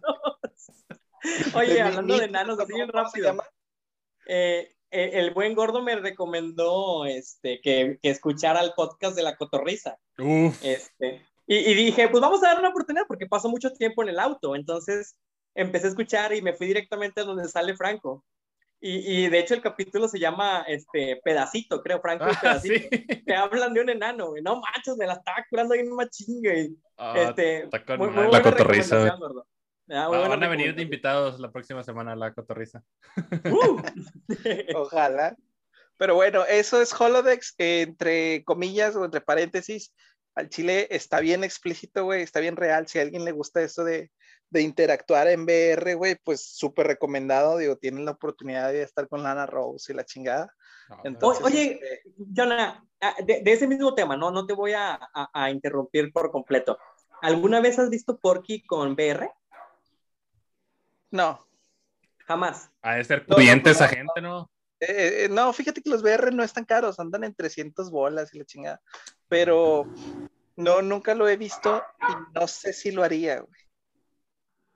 Oye, 1.55 1.81
hablando 1.81 2.15
de 2.17 2.25
enanos, 2.25 2.59
así 2.59 2.71
¿cómo- 2.71 2.75
bien 2.77 2.91
cómo 2.91 3.03
se 3.03 3.07
rápido. 3.09 3.25
llama? 3.27 3.43
eh, 4.27 4.75
eh, 4.91 5.11
el 5.13 5.31
buen 5.33 5.53
gordo 5.55 5.81
me 5.81 5.95
recomendó 5.95 7.05
este, 7.05 7.59
que, 7.61 7.99
que 8.01 8.09
escuchara 8.09 8.61
el 8.61 8.73
podcast 8.75 9.15
de 9.15 9.23
la 9.23 9.35
cotorriza. 9.37 9.97
Uf. 10.17 10.57
Este, 10.63 11.25
y, 11.47 11.57
y 11.57 11.73
dije, 11.73 12.07
pues 12.09 12.21
vamos 12.21 12.43
a 12.43 12.47
dar 12.47 12.59
una 12.59 12.69
oportunidad 12.69 13.05
porque 13.07 13.25
paso 13.27 13.49
mucho 13.49 13.71
tiempo 13.73 14.03
en 14.03 14.09
el 14.09 14.19
auto. 14.19 14.55
Entonces 14.55 15.15
empecé 15.55 15.87
a 15.87 15.89
escuchar 15.89 16.33
y 16.33 16.41
me 16.41 16.53
fui 16.53 16.67
directamente 16.67 17.21
a 17.21 17.23
donde 17.25 17.47
sale 17.47 17.75
Franco. 17.75 18.23
Y, 18.81 19.23
y 19.25 19.29
de 19.29 19.39
hecho 19.39 19.53
el 19.55 19.61
capítulo 19.61 20.07
se 20.07 20.19
llama 20.19 20.63
este, 20.67 21.19
Pedacito, 21.21 21.81
creo, 21.83 21.99
Franco 21.99 22.27
y 22.29 22.31
Ah, 22.33 22.39
Pedacito. 22.41 22.87
sí. 22.91 23.23
Que 23.25 23.33
hablan 23.35 23.73
de 23.73 23.81
un 23.81 23.89
enano, 23.89 24.29
güey. 24.29 24.41
No 24.41 24.61
manches, 24.61 24.95
me 24.97 25.05
la 25.05 25.13
estaba 25.13 25.45
curando 25.49 25.73
ahí 25.73 25.81
en 25.81 25.91
una 25.91 26.07
chinga. 26.07 26.51
Ah, 26.97 27.13
este, 27.29 27.67
muy- 27.97 28.09
muy 28.09 28.31
La 28.31 28.41
cotorriza, 28.41 29.15
gordo. 29.17 29.45
Ah, 29.91 30.07
buena 30.07 30.27
van 30.27 30.43
a 30.43 30.47
venir 30.47 30.75
de 30.75 30.83
invitados 30.83 31.39
la 31.39 31.51
próxima 31.51 31.83
semana 31.83 32.11
a 32.13 32.15
la 32.15 32.33
cotorriza. 32.33 32.83
Uh. 33.45 33.81
Ojalá. 34.75 35.35
Pero 35.97 36.15
bueno, 36.15 36.45
eso 36.45 36.81
es 36.81 36.93
Holodex, 36.99 37.55
eh, 37.57 37.81
entre 37.81 38.43
comillas 38.45 38.95
o 38.95 39.03
entre 39.03 39.21
paréntesis. 39.21 39.93
Al 40.35 40.47
chile 40.49 40.87
está 40.91 41.19
bien 41.19 41.43
explícito, 41.43 42.05
güey, 42.05 42.21
está 42.21 42.39
bien 42.39 42.55
real. 42.55 42.87
Si 42.87 42.99
a 42.99 43.01
alguien 43.01 43.25
le 43.25 43.31
gusta 43.33 43.61
eso 43.61 43.83
de, 43.83 44.09
de 44.49 44.61
interactuar 44.61 45.27
en 45.27 45.43
VR, 45.43 45.95
güey, 45.95 46.15
pues 46.23 46.41
súper 46.55 46.87
recomendado. 46.87 47.57
Digo, 47.57 47.75
tienen 47.75 48.05
la 48.05 48.11
oportunidad 48.11 48.71
de 48.71 48.83
estar 48.83 49.09
con 49.09 49.23
Lana 49.23 49.45
Rose 49.45 49.91
y 49.91 49.95
la 49.95 50.05
chingada. 50.05 50.53
No, 50.87 51.01
Entonces, 51.03 51.43
Oye, 51.45 51.73
este, 51.73 52.03
Jonah, 52.33 52.81
ah, 53.01 53.15
de, 53.25 53.41
de 53.41 53.51
ese 53.51 53.67
mismo 53.67 53.93
tema, 53.93 54.15
no, 54.15 54.31
no 54.31 54.45
te 54.45 54.53
voy 54.53 54.73
a, 54.73 54.93
a- 54.93 55.29
a 55.33 55.51
interrumpir 55.51 56.13
por 56.13 56.31
completo. 56.31 56.77
¿Alguna 57.21 57.59
vez 57.59 57.77
has 57.77 57.89
visto 57.89 58.17
Porky 58.17 58.65
con 58.65 58.93
VR? 58.93 59.29
No, 61.11 61.49
Jamás. 62.29 62.69
Ha 62.83 62.93
de 62.93 63.03
ser 63.05 63.25
No, 63.27 63.37
pudiente 63.37 63.71
no, 63.71 63.75
esa 63.75 63.85
no, 63.85 63.89
gente, 63.89 64.21
¿no? 64.21 64.51
Eh, 64.79 65.25
eh, 65.25 65.29
no, 65.31 65.51
fíjate 65.51 65.81
que 65.81 65.89
los 65.89 66.03
VR 66.03 66.31
no 66.31 66.43
están 66.43 66.63
caros, 66.63 66.99
andan 66.99 67.23
en 67.23 67.33
300 67.33 67.89
bolas 67.89 68.31
y 68.35 68.37
la 68.37 68.45
chingada. 68.45 68.81
Pero 69.27 69.87
no, 70.55 70.83
nunca 70.83 71.15
lo 71.15 71.27
he 71.27 71.37
visto 71.37 71.83
y 72.01 72.39
no 72.39 72.47
sé 72.47 72.71
si 72.71 72.91
lo 72.91 73.03
haría, 73.03 73.39
güey. 73.39 73.61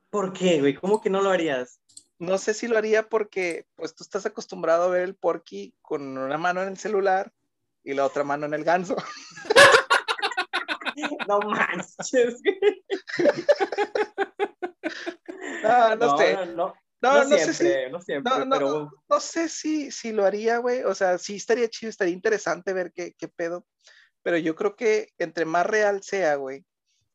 ¿Por 0.10 0.34
qué, 0.34 0.62
güey? 0.62 0.74
¿Cómo 0.74 1.00
que 1.00 1.12
no 1.12 1.22
lo 1.22 1.30
harías? 1.30 1.80
No 2.18 2.40
sé 2.40 2.56
si 2.56 2.68
lo 2.68 2.75
haría 2.75 3.08
porque, 3.08 3.68
pues, 3.75 3.94
tú 3.94 4.04
estás 4.04 4.25
acostumbrado 4.25 4.86
a 4.86 4.90
ver 4.90 5.04
el 5.04 5.16
porky 5.16 5.75
con 5.84 6.18
una 6.18 6.40
mano 6.40 6.63
en 6.63 6.70
el 6.70 6.78
celular 6.78 7.32
y 7.84 7.94
la 7.94 8.06
otra 8.06 8.24
mano 8.24 8.48
en 8.48 8.56
el 8.56 8.63
ganso. 8.63 8.96
No 11.28 11.40
manches. 11.40 12.40
güey. 15.63 15.74
Ah, 15.74 15.96
no, 15.96 16.17
sé. 16.17 16.34
No, 16.34 16.46
no. 16.46 16.55
No, 16.55 16.74
No, 17.01 17.17
no, 17.20 17.24
siempre, 17.25 17.53
sé 17.53 17.86
si, 17.86 17.91
no 17.91 18.01
siempre, 18.01 18.32
no, 18.32 18.46
no, 18.46 18.58
pero 18.58 18.91
no 19.10 19.20
sé 19.20 19.50
si, 19.50 19.91
si 19.91 20.13
lo 20.13 20.25
haría, 20.25 20.58
güey. 20.60 20.84
O 20.84 20.96
sea, 20.96 21.17
sí 21.17 21.36
estaría 21.36 21.67
chido, 21.67 21.89
estaría 21.89 22.13
interesante 22.13 22.72
ver 22.72 22.93
qué, 22.93 23.13
qué 23.17 23.27
pedo. 23.27 23.65
Pero 24.22 24.38
yo 24.38 24.55
creo 24.55 24.75
que 24.77 25.10
entre 25.17 25.43
más 25.43 25.65
real 25.65 26.01
sea, 26.01 26.36
güey, 26.36 26.63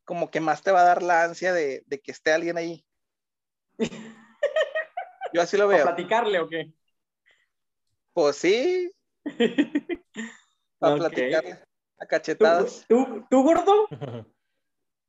como 0.04 0.30
que 0.30 0.40
más 0.40 0.62
te 0.62 0.72
va 0.72 0.82
a 0.82 0.84
dar 0.84 1.02
la 1.02 1.24
ansia 1.24 1.54
de, 1.54 1.82
de 1.86 2.00
que 2.00 2.12
esté 2.12 2.32
alguien 2.32 2.58
ahí. 2.58 2.84
Yo 5.32 5.42
así 5.42 5.56
lo 5.56 5.66
¿para 5.66 5.76
veo. 5.78 5.86
platicarle 5.86 6.40
o 6.40 6.48
qué? 6.48 6.72
Pues 8.12 8.36
sí, 8.36 8.90
para 10.78 10.94
Ok. 10.94 11.00
platicarle 11.00 11.52
a 11.52 12.04
¿Tú, 12.04 12.08
cachetadas. 12.08 12.84
tú, 12.88 13.26
tú, 13.30 13.42
gordo? 13.42 13.88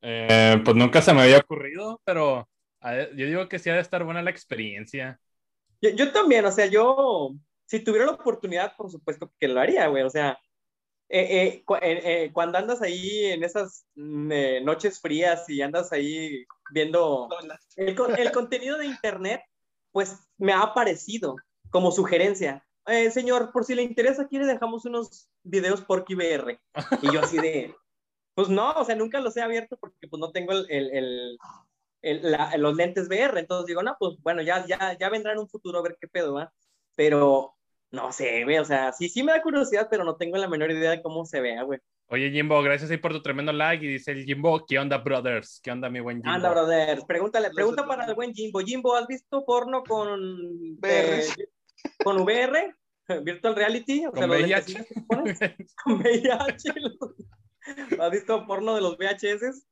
Eh, 0.02 0.62
pues 0.64 0.78
nunca 0.78 1.02
se 1.02 1.14
me 1.14 1.24
había 1.24 1.40
ocurrido, 1.40 2.00
pero 2.06 2.48
yo 2.82 3.26
digo 3.26 3.50
que 3.50 3.60
sí 3.60 3.70
ha 3.70 3.76
de 3.76 3.82
estar 3.82 4.04
buena 4.04 4.22
la 4.22 4.30
experiencia. 4.32 5.20
Yo, 5.82 5.90
yo 5.92 6.12
también, 6.12 6.46
o 6.46 6.52
sea, 6.52 6.66
yo, 6.66 7.32
si 7.66 7.80
tuviera 7.82 8.06
la 8.06 8.14
oportunidad, 8.14 8.76
por 8.76 8.90
supuesto 8.92 9.32
que 9.40 9.48
lo 9.48 9.60
haría, 9.60 9.88
güey. 9.88 10.04
O 10.04 10.10
sea, 10.10 10.38
eh, 11.10 11.42
eh, 11.42 11.64
cu- 11.66 11.76
eh, 11.76 12.02
eh, 12.26 12.32
cuando 12.34 12.58
andas 12.58 12.82
ahí 12.82 13.26
en 13.26 13.44
esas 13.44 13.86
mm, 13.96 14.32
eh, 14.32 14.62
noches 14.62 15.00
frías 15.00 15.50
y 15.50 15.62
andas 15.62 15.92
ahí 15.92 16.46
viendo 16.72 17.28
el, 17.76 17.96
el 18.20 18.32
contenido 18.32 18.78
de 18.78 18.86
internet, 18.86 19.42
pues 19.92 20.18
me 20.38 20.54
ha 20.54 20.62
aparecido 20.62 21.36
como 21.72 21.92
sugerencia. 21.92 22.64
Eh, 22.86 23.12
señor, 23.12 23.52
por 23.52 23.66
si 23.66 23.76
le 23.76 23.84
interesa, 23.84 24.24
aquí 24.24 24.38
le 24.38 24.46
dejamos 24.46 24.86
unos 24.86 25.30
videos 25.44 25.82
por 25.82 26.06
QVR. 26.06 26.60
Y 27.02 27.12
yo 27.14 27.22
así 27.22 27.38
de, 27.38 27.76
pues 28.36 28.50
no, 28.50 28.72
o 28.72 28.86
sea, 28.86 28.96
nunca 28.96 29.20
los 29.20 29.36
he 29.38 29.42
abierto 29.42 29.78
porque 29.78 30.08
pues 30.08 30.20
no 30.20 30.32
tengo 30.32 30.52
el, 30.54 30.66
el- 30.70 30.92
el- 30.96 31.38
el- 32.02 32.32
la- 32.32 32.56
los 32.58 32.76
lentes 32.76 33.08
VR. 33.10 33.40
Entonces 33.40 33.68
digo, 33.68 33.84
no, 33.84 33.96
pues 34.00 34.16
bueno, 34.22 34.42
ya, 34.42 34.66
ya, 34.66 34.98
ya 34.98 35.10
vendrá 35.10 35.34
en 35.34 35.40
un 35.40 35.50
futuro 35.50 35.80
a 35.80 35.84
ver 35.84 35.98
qué 36.00 36.08
pedo, 36.08 36.34
¿va? 36.36 36.52
Pero 36.96 37.56
no 37.92 38.12
sé, 38.12 38.44
güey, 38.44 38.58
o 38.60 38.66
sea, 38.66 38.92
sí, 38.94 39.10
sí 39.10 39.24
me 39.24 39.32
da 39.32 39.42
curiosidad, 39.42 39.88
pero 39.90 40.04
no 40.04 40.16
tengo 40.16 40.38
la 40.38 40.48
menor 40.48 40.72
idea 40.72 40.92
de 40.92 41.02
cómo 41.02 41.26
se 41.26 41.42
vea, 41.42 41.64
güey. 41.64 41.80
Oye, 42.12 42.32
Jimbo, 42.32 42.62
gracias 42.64 42.90
ahí 42.90 42.98
por 42.98 43.12
tu 43.14 43.22
tremendo 43.22 43.52
like. 43.54 43.86
Y 43.86 43.90
dice 43.90 44.12
el 44.14 44.26
Jimbo, 44.26 44.66
¿qué 44.68 44.80
onda, 44.80 44.98
brothers? 44.98 45.60
¿Qué 45.64 45.72
onda, 45.72 45.90
mi 45.92 46.00
buen 46.00 46.18
Jimbo? 46.18 46.32
Anda, 46.32 46.50
brother, 46.50 47.00
pregúntale, 47.08 47.52
pregunta 47.52 47.86
para 47.86 48.06
el 48.06 48.16
buen 48.16 48.34
Jimbo. 48.34 48.60
Jimbo, 48.62 48.96
¿has 48.96 49.06
visto 49.08 49.46
porno 49.46 49.84
con 49.84 50.20
VR? 50.80 51.20
eh, 51.20 51.28
con 52.04 52.20
VR? 52.22 52.74
Virtual 53.24 53.56
Reality, 53.56 54.06
o 54.08 54.12
Con 54.12 54.20
sea, 54.20 54.28
VIH. 54.28 54.88
con 55.84 55.94
VIH. 56.00 56.74
¿Has 58.00 58.12
visto 58.12 58.46
porno 58.48 58.76
de 58.76 58.82
los 58.82 58.98
VHS? 58.98 59.66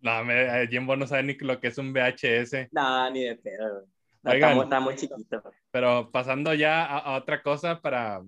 No, 0.00 0.24
me, 0.24 0.62
eh, 0.62 0.68
Jimbo 0.68 0.96
no 0.96 1.06
sabe 1.06 1.22
ni 1.24 1.34
lo 1.34 1.60
que 1.60 1.68
es 1.68 1.78
un 1.78 1.92
VHS. 1.92 2.68
No, 2.72 3.10
ni 3.10 3.24
de 3.24 3.36
pedo. 3.36 3.86
No, 4.22 4.30
Oigan. 4.32 4.50
está, 4.50 4.54
muy- 4.54 4.64
está 4.64 4.80
muy 4.80 4.96
chiquito. 4.96 5.42
Pero 5.70 6.10
pasando 6.10 6.52
ya 6.54 6.84
a, 6.84 6.98
a 6.98 7.16
otra 7.16 7.42
cosa 7.42 7.80
para 7.80 8.22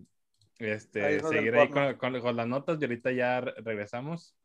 este, 0.59 1.05
Ahí 1.05 1.21
seguir 1.21 1.55
ahí 1.55 1.69
con, 1.69 1.95
con- 1.97 2.21
con 2.21 2.37
las 2.37 2.47
notas 2.47 2.79
y 2.81 2.85
ahorita 2.85 3.11
ya 3.13 3.41
re- 3.41 3.55
regresamos 3.59 4.37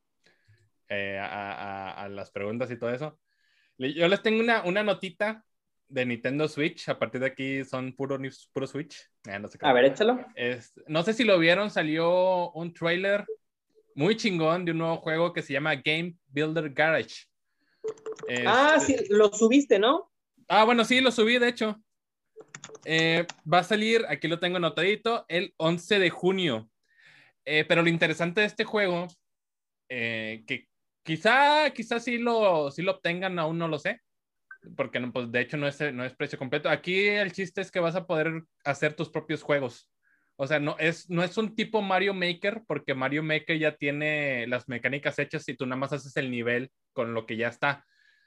eh, 0.90 1.18
a, 1.20 1.26
a- 1.54 2.04
a 2.04 2.10
las 2.10 2.32
preguntas 2.32 2.70
y 2.72 2.78
todo 2.78 2.90
eso. 2.94 3.20
Yo 3.78 4.08
les 4.08 4.22
tengo 4.24 4.40
una, 4.42 4.64
una 4.64 4.84
notita 4.84 5.44
de 5.88 6.06
Nintendo 6.06 6.48
Switch. 6.48 6.90
A 6.90 6.98
partir 6.98 7.22
de 7.22 7.28
aquí 7.28 7.64
son 7.64 7.94
puro, 7.94 8.18
puro 8.52 8.68
Switch. 8.68 8.98
Eh, 9.28 9.38
no 9.40 9.48
sé. 9.48 9.58
A 9.62 9.72
ver, 9.74 9.86
échalo. 9.86 10.26
Es- 10.36 10.74
no 10.88 11.04
sé 11.04 11.14
si 11.14 11.24
lo 11.24 11.38
vieron, 11.40 11.70
salió 11.70 12.52
un 12.52 12.74
trailer 12.74 13.26
muy 13.98 14.16
chingón 14.16 14.63
de 14.63 14.72
un 14.72 14.77
nuevo 14.77 14.98
juego 14.98 15.34
que 15.34 15.42
se 15.42 15.54
llama 15.54 15.74
Game 15.75 16.16
Builder 16.27 16.70
Garage. 16.72 17.25
Ah, 18.46 18.75
Este- 18.77 19.00
sí, 19.00 19.06
lo 19.10 19.34
subiste, 19.34 19.80
¿no? 19.80 20.12
Ah, 20.48 20.63
bueno, 20.66 20.86
sí, 20.86 21.01
lo 21.01 21.10
subí, 21.12 21.39
de 21.39 21.50
hecho. 21.50 21.82
Eh, 22.86 23.25
va 23.51 23.60
a 23.60 23.63
salir, 23.63 24.06
aquí 24.08 24.27
lo 24.27 24.39
tengo 24.39 24.58
anotadito, 24.58 25.25
el 25.27 25.51
11 25.58 25.98
de 25.98 26.12
junio. 26.12 26.70
Eh, 27.44 27.66
pero 27.68 27.82
lo 27.82 27.89
interesante 27.89 28.42
de 28.42 28.48
este 28.48 28.66
juego, 28.66 29.08
eh, 29.89 30.44
que 30.46 30.68
quizá, 31.04 31.72
quizá 31.72 32.00
sí 32.00 32.20
lo, 32.20 32.70
sí 32.70 32.84
lo 32.84 32.92
obtengan, 32.92 33.39
aún 33.39 33.58
no 33.58 33.68
lo 33.68 33.80
sé, 33.80 34.01
porque 34.75 35.00
no, 35.00 35.12
pues, 35.12 35.32
de 35.32 35.42
hecho 35.42 35.58
no 35.58 35.68
es, 35.68 35.82
no 35.92 36.06
es 36.06 36.13
precio 36.16 36.38
completo. 36.38 36.70
Aquí 36.70 37.08
el 37.08 37.32
chiste 37.32 37.62
es 37.62 37.72
que 37.72 37.80
vas 37.80 37.96
a 37.96 38.06
poder 38.06 38.44
hacer 38.63 38.94
tus 38.94 39.10
propios 39.10 39.42
juegos. 39.42 39.89
O 40.39 40.46
sea, 40.48 40.60
no 40.60 40.75
es, 40.77 41.10
no 41.10 41.24
es 41.24 41.36
un 41.38 41.56
tipo 41.56 41.82
Mario 41.82 42.13
Maker, 42.13 42.62
porque 42.67 42.94
Mario 42.94 43.24
Maker 43.24 43.58
ya 43.58 43.75
tiene 43.75 44.46
las 44.48 44.70
mecánicas 44.70 45.17
hechas 45.17 45.48
y 45.50 45.56
tú 45.56 45.65
nada 45.65 45.79
más 45.79 45.94
haces 45.94 46.15
el 46.15 46.29
nivel 46.29 46.72
con 46.94 47.13
lo 47.15 47.25
que 47.25 47.38
ya 47.38 47.48
está. 47.48 47.84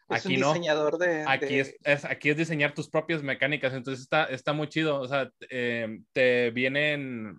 Es 0.09 0.27
Aquí 0.27 0.35
un 0.35 0.41
no. 0.41 0.49
diseñador 0.49 0.99
de. 0.99 1.25
Aquí 1.27 1.55
de- 1.55 1.61
es, 1.61 1.77
es- 1.85 2.05
aquí 2.05 2.31
es 2.31 2.37
diseñar 2.37 2.75
tus 2.75 2.91
propias 2.91 3.23
mecánicas, 3.23 3.73
entonces 3.75 4.03
está, 4.03 4.25
está 4.25 4.53
muy 4.53 4.67
chido. 4.69 5.01
O 5.01 5.07
sea, 5.07 5.31
eh, 5.51 6.01
te 6.13 6.51
vienen 6.51 7.39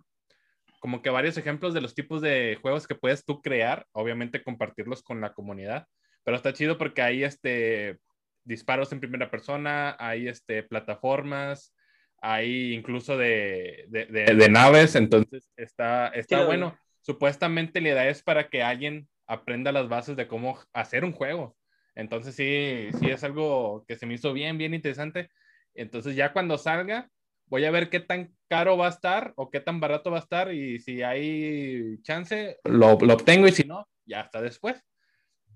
como 0.80 1.02
que 1.02 1.10
varios 1.10 1.38
ejemplos 1.38 1.74
de 1.74 1.82
los 1.82 1.94
tipos 1.94 2.22
de 2.22 2.58
juegos 2.62 2.88
que 2.88 2.96
puedes 2.96 3.26
tú 3.26 3.42
crear, 3.42 3.86
obviamente 3.92 4.42
compartirlos 4.42 5.04
con 5.04 5.20
la 5.22 5.34
comunidad, 5.34 5.86
pero 6.24 6.38
está 6.38 6.54
chido 6.54 6.78
porque 6.78 7.02
hay 7.02 7.24
este, 7.26 8.00
disparos 8.46 8.92
en 8.94 9.00
primera 9.02 9.30
persona, 9.30 9.96
hay 10.00 10.28
este, 10.30 10.64
plataformas, 10.64 11.76
hay 12.22 12.74
incluso 12.74 13.18
de, 13.18 13.86
de, 13.90 14.06
de- 14.08 14.36
de 14.36 14.50
naves, 14.50 14.96
entonces 14.96 15.50
está, 15.58 16.10
está 16.10 16.42
bueno. 16.42 16.78
Supuestamente 17.02 17.82
la 17.82 17.90
idea 17.90 18.10
es 18.10 18.24
para 18.24 18.50
que 18.50 18.64
alguien 18.64 19.10
aprenda 19.28 19.72
las 19.72 19.90
bases 19.90 20.16
de 20.16 20.28
cómo 20.28 20.60
hacer 20.74 21.04
un 21.06 21.14
juego. 21.14 21.58
Entonces 21.96 22.36
sí, 22.36 22.90
sí 23.00 23.10
es 23.10 23.24
algo 23.24 23.86
que 23.88 23.96
se 23.98 24.06
me 24.06 24.14
hizo 24.16 24.34
bien, 24.34 24.58
bien 24.58 24.74
interesante. 24.74 25.30
Entonces 25.74 26.16
ya 26.16 26.32
cuando 26.34 26.58
salga, 26.58 27.10
voy 27.48 27.66
a 27.66 27.72
ver 27.72 27.90
qué 27.90 28.00
tan 28.00 28.36
caro 28.48 28.78
va 28.78 28.88
a 28.88 28.90
estar 28.92 29.34
o 29.36 29.50
qué 29.50 29.60
tan 29.60 29.80
barato 29.80 30.12
va 30.12 30.18
a 30.18 30.22
estar 30.22 30.54
y 30.54 30.80
si 30.80 31.02
hay 31.04 31.98
chance, 32.04 32.58
lo, 32.64 32.98
lo 33.00 33.14
obtengo 33.14 33.48
y 33.48 33.52
si 33.52 33.64
no, 33.64 33.88
ya 34.06 34.22
está 34.22 34.42
después. 34.42 34.84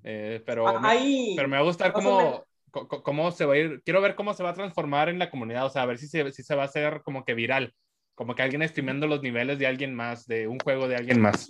Eh, 0.04 0.44
pero, 0.46 0.68
Ah, 0.68 0.80
me, 0.80 1.34
pero 1.36 1.48
me 1.48 1.58
va 1.58 1.62
a 1.64 1.66
gustar 1.66 1.94
más 1.94 2.06
o 2.06 2.46
cómo, 2.88 3.32
se 3.32 3.46
va 3.46 3.54
a 3.54 3.58
ir. 3.58 3.82
Quiero 3.84 4.02
ver 4.02 4.16
cómo 4.16 4.34
se 4.34 4.44
va 4.44 4.52
a 4.52 4.54
transformar 4.54 5.10
en 5.10 5.20
la 5.20 5.30
comunidad, 5.30 5.66
o 5.66 5.70
sea, 5.70 5.84
a 5.84 5.86
ver 5.86 5.98
si 5.98 6.08
se, 6.08 6.32
si 6.32 6.44
se 6.44 6.56
va 6.56 6.64
a 6.64 6.66
hacer 6.66 7.02
como 7.04 7.26
que 7.26 7.34
viral, 7.34 7.74
como 8.14 8.36
que 8.36 8.42
alguien 8.44 8.68
streameando 8.68 9.08
los 9.08 9.22
niveles 9.22 9.60
de 9.60 9.68
alguien 9.68 9.94
más, 9.94 10.26
de 10.26 10.48
un 10.48 10.60
juego 10.60 10.88
de 10.88 10.96
alguien 10.96 11.22
más. 11.22 11.50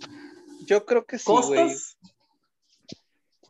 Yo 0.65 0.85
creo 0.85 1.05
que 1.05 1.17
sí, 1.17 1.25
güey. 1.27 1.41
¿Costos? 1.41 1.97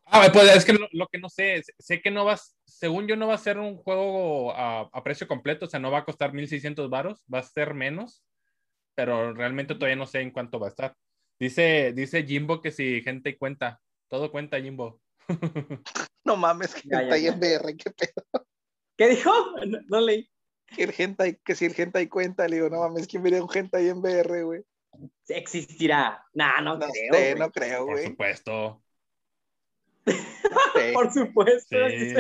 Ah, 0.06 0.30
pues 0.32 0.56
es 0.56 0.66
que 0.66 0.74
lo, 0.74 0.88
lo 0.92 1.08
que 1.08 1.18
no 1.18 1.30
sé, 1.30 1.64
sé 1.80 2.02
que 2.02 2.12
no 2.12 2.26
va, 2.26 2.40
según 2.66 3.08
yo 3.08 3.16
no 3.16 3.28
va 3.28 3.34
a 3.34 3.40
ser 3.40 3.58
un 3.58 3.76
juego 3.76 4.54
a, 4.56 4.82
a 4.92 5.04
precio 5.04 5.28
completo, 5.28 5.66
o 5.66 5.70
sea, 5.70 5.80
no 5.80 5.92
va 5.92 6.00
a 6.00 6.06
costar 6.06 6.32
1600 6.32 6.90
varos, 6.90 7.24
va 7.32 7.40
a 7.40 7.44
ser 7.44 7.74
menos, 7.74 8.24
pero 8.94 9.34
realmente 9.34 9.76
todavía 9.76 9.96
no 9.96 10.06
sé 10.06 10.22
en 10.22 10.32
cuánto 10.32 10.60
va 10.60 10.68
a 10.68 10.70
estar. 10.70 10.96
Dice, 11.40 11.92
dice 11.94 12.24
Jimbo 12.24 12.62
que 12.62 12.72
si 12.72 13.02
gente 13.02 13.32
y 13.32 13.38
cuenta, 13.38 13.82
todo 14.08 14.32
cuenta 14.32 14.62
Jimbo. 14.62 15.02
No 16.24 16.36
mames, 16.38 16.74
que 16.74 16.82
Ya, 16.90 17.04
ya, 17.04 17.14
ahí 17.14 17.28
en 17.28 17.38
VR, 17.40 17.76
qué 17.78 17.92
pedo. 17.92 18.46
¿Qué 18.98 19.10
dijo? 19.10 19.32
No, 19.66 19.80
no 19.88 20.02
leí. 20.02 20.30
Que 20.68 20.84
el 20.84 20.94
hentai, 20.98 21.40
que 21.44 21.54
si 21.56 21.66
el 21.66 21.74
hentai 21.80 22.08
cuenta, 22.08 22.48
le 22.48 22.56
digo, 22.58 22.70
no 22.70 22.80
mames, 22.80 23.08
¿quién 23.08 23.22
vería 23.22 23.44
un 23.44 23.50
hentai 23.54 23.90
en 23.90 24.00
VR, 24.00 24.44
güey? 24.44 24.64
¿Existirá? 25.28 26.26
Nah, 26.34 26.62
no, 26.62 26.78
No 26.78 26.88
creo. 26.88 26.92
sé, 26.92 27.08
güey. 27.10 27.36
no 27.36 27.52
creo, 27.52 27.86
Por 27.86 27.94
güey. 27.94 28.08
supuesto. 28.08 28.84
Sí. 30.08 30.14
Por 30.94 31.14
supuesto. 31.14 31.76
Sí, 31.90 32.14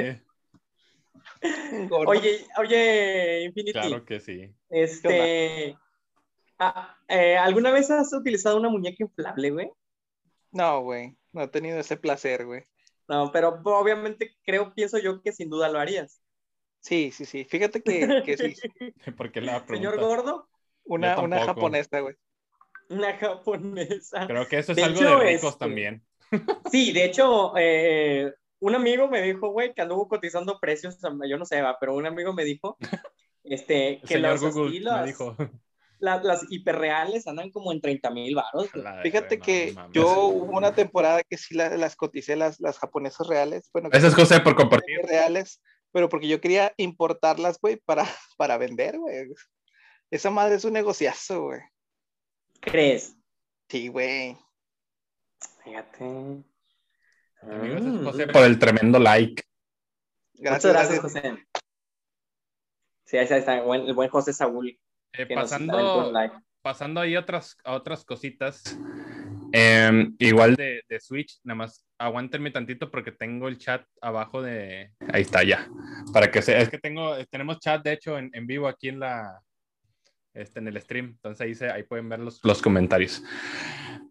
Gordo. 1.89 2.09
Oye, 2.11 2.45
oye, 2.57 3.43
Infinity. 3.45 3.73
claro 3.73 4.05
que 4.05 4.19
sí. 4.19 4.53
Este. 4.69 5.77
ah, 6.59 6.97
eh, 7.07 7.37
¿Alguna 7.37 7.71
vez 7.71 7.89
has 7.91 8.11
utilizado 8.13 8.57
una 8.57 8.69
muñeca 8.69 9.03
inflable, 9.03 9.51
güey? 9.51 9.71
No, 10.51 10.81
güey, 10.81 11.17
no 11.33 11.41
he 11.43 11.47
tenido 11.47 11.79
ese 11.79 11.97
placer, 11.97 12.45
güey. 12.45 12.63
No, 13.07 13.31
pero 13.31 13.61
obviamente 13.63 14.35
creo, 14.43 14.73
pienso 14.73 14.97
yo 14.97 15.21
que 15.21 15.31
sin 15.31 15.49
duda 15.49 15.69
lo 15.69 15.79
harías. 15.79 16.21
Sí, 16.79 17.11
sí, 17.11 17.25
sí. 17.25 17.45
Fíjate 17.45 17.81
que, 17.81 18.21
que 18.25 18.37
sí. 18.37 18.55
Porque 19.17 19.41
la 19.41 19.65
Señor. 19.65 19.99
Gordo, 19.99 20.47
Una, 20.83 21.19
una 21.19 21.43
japonesa, 21.45 21.99
güey. 21.99 22.15
una 22.89 23.17
japonesa. 23.17 24.27
Creo 24.27 24.47
que 24.47 24.59
eso 24.59 24.71
es 24.71 24.75
De 24.75 24.83
algo 24.83 24.99
hecho, 24.99 25.17
de 25.17 25.25
ricos 25.25 25.53
este, 25.53 25.59
también. 25.59 26.05
Sí, 26.71 26.91
de 26.91 27.05
hecho, 27.05 27.53
eh, 27.55 28.33
un 28.59 28.75
amigo 28.75 29.07
me 29.07 29.21
dijo, 29.21 29.49
güey, 29.49 29.73
que 29.73 29.81
anduvo 29.81 30.07
cotizando 30.07 30.59
precios, 30.59 30.97
yo 31.27 31.37
no 31.37 31.45
sé, 31.45 31.61
va, 31.61 31.77
pero 31.79 31.95
un 31.95 32.05
amigo 32.07 32.33
me 32.33 32.43
dijo 32.43 32.77
este, 33.43 34.01
que 34.01 34.15
Señor 34.15 34.41
los, 34.41 34.53
Google 34.53 34.79
las, 34.81 35.01
me 35.01 35.07
dijo. 35.07 35.35
La- 35.99 36.21
las 36.23 36.45
hiperreales 36.51 37.27
andan 37.27 37.51
como 37.51 37.71
en 37.71 37.81
30 37.81 38.09
mil 38.11 38.35
baros. 38.35 38.69
Fíjate 39.03 39.37
no 39.37 39.43
que 39.43 39.75
yo 39.91 40.27
hubo 40.27 40.57
una 40.57 40.73
temporada 40.75 41.21
que 41.23 41.37
sí 41.37 41.55
la- 41.55 41.75
las 41.77 41.95
coticé, 41.95 42.35
las, 42.35 42.59
las 42.59 42.77
japonesas 42.79 43.27
reales. 43.27 43.69
Bueno, 43.73 43.89
Eso 43.91 44.07
es 44.07 44.15
José 44.15 44.39
por 44.41 44.55
compartir. 44.55 44.99
reales, 45.03 45.61
pero 45.91 46.09
porque 46.09 46.27
yo 46.27 46.41
quería 46.41 46.73
importarlas, 46.77 47.59
güey, 47.59 47.77
para, 47.77 48.03
para 48.37 48.57
vender, 48.57 48.97
güey. 48.99 49.27
Esa 50.11 50.29
madre 50.29 50.55
es 50.55 50.65
un 50.65 50.73
negociazo, 50.73 51.43
güey. 51.43 51.61
¿Crees? 52.61 53.15
Sí, 53.69 53.87
güey. 53.87 54.37
Fíjate. 55.63 56.03
Amigos, 57.41 57.81
es 57.81 57.83
Mm. 57.83 58.03
José 58.05 58.27
por 58.27 58.43
el 58.43 58.59
tremendo 58.59 58.99
like. 58.99 59.43
Gracias, 60.33 60.73
Muchas 60.73 60.89
gracias, 60.89 61.01
gracias. 61.13 61.33
José. 61.33 61.47
Sí, 63.05 63.17
ahí 63.17 63.25
está, 63.25 63.55
el 63.57 63.63
buen, 63.63 63.81
el 63.81 63.93
buen 63.93 64.09
José 64.09 64.33
Saúl. 64.33 64.77
Eh, 65.17 65.27
pasando, 65.33 66.13
pasando 66.61 67.01
ahí 67.01 67.15
otras, 67.15 67.57
a 67.63 67.73
otras 67.73 68.03
cositas. 68.05 68.77
Em, 69.51 70.15
igual 70.19 70.55
de, 70.55 70.81
de, 70.89 70.99
Switch, 70.99 71.39
nada 71.43 71.55
más 71.55 71.85
aguántenme 71.97 72.51
tantito 72.51 72.91
porque 72.91 73.11
tengo 73.11 73.47
el 73.47 73.57
chat 73.57 73.85
abajo 74.01 74.41
de. 74.41 74.91
Ahí 75.13 75.21
está 75.21 75.43
ya. 75.43 75.67
Para 76.11 76.29
que 76.29 76.41
sea. 76.41 76.59
Es 76.59 76.69
que 76.69 76.77
tengo, 76.77 77.15
tenemos 77.27 77.59
chat 77.59 77.83
de 77.83 77.93
hecho 77.93 78.17
en, 78.17 78.29
en 78.33 78.47
vivo 78.47 78.67
aquí 78.67 78.89
en 78.89 78.99
la. 78.99 79.41
Este, 80.33 80.59
en 80.59 80.67
el 80.67 80.81
stream. 80.81 81.07
Entonces 81.07 81.41
ahí, 81.41 81.55
se, 81.55 81.69
ahí 81.69 81.83
pueden 81.83 82.09
ver 82.09 82.19
los, 82.19 82.43
los 82.43 82.61
comentarios. 82.61 83.23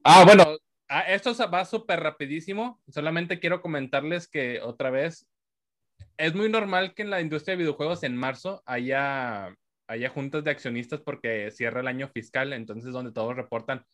Ah, 0.03 0.25
bueno, 0.25 0.57
ah, 0.89 1.03
esto 1.03 1.33
va 1.51 1.65
súper 1.67 2.01
rapidísimo. 2.01 2.81
Solamente 2.89 3.39
quiero 3.39 3.61
comentarles 3.61 4.27
que 4.27 4.61
otra 4.63 4.91
vez 4.91 5.27
es 6.17 6.35
muy 6.35 6.49
normal 6.49 6.95
que 6.95 7.03
en 7.03 7.11
la 7.11 7.21
industria 7.21 7.53
de 7.53 7.63
videojuegos 7.63 8.03
en 8.03 8.17
marzo 8.17 8.63
haya, 8.67 9.55
haya 9.87 10.09
juntas 10.09 10.45
de 10.45 10.51
accionistas 10.51 11.01
porque 11.01 11.51
cierra 11.51 11.81
el 11.81 11.89
año 11.89 12.09
fiscal, 12.09 12.53
entonces 12.53 12.93
donde 12.93 13.13
todos 13.13 13.37
reportan 13.37 13.85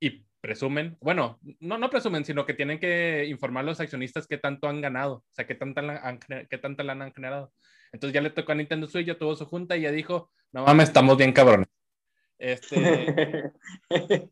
y 0.00 0.24
presumen, 0.40 0.96
bueno, 1.00 1.38
no, 1.60 1.78
no 1.78 1.88
presumen, 1.88 2.24
sino 2.24 2.44
que 2.44 2.54
tienen 2.54 2.80
que 2.80 3.26
informar 3.28 3.62
a 3.62 3.66
los 3.66 3.80
accionistas 3.80 4.26
qué 4.26 4.36
tanto 4.36 4.68
han 4.68 4.80
ganado, 4.80 5.14
o 5.14 5.24
sea, 5.30 5.46
qué 5.46 5.54
tanta, 5.54 5.80
han, 5.80 6.18
qué 6.18 6.58
tanta 6.58 6.82
lana 6.82 7.04
han 7.04 7.14
generado. 7.14 7.52
Entonces 7.92 8.14
ya 8.14 8.20
le 8.20 8.30
tocó 8.30 8.52
a 8.52 8.56
Nintendo 8.56 8.88
Switch, 8.88 9.06
ya 9.06 9.18
tuvo 9.18 9.36
su 9.36 9.46
junta 9.46 9.76
y 9.76 9.82
ya 9.82 9.92
dijo, 9.92 10.32
no 10.50 10.64
mames, 10.64 10.88
estamos 10.88 11.16
bien 11.16 11.32
cabrones. 11.32 11.68
Este, 12.38 13.52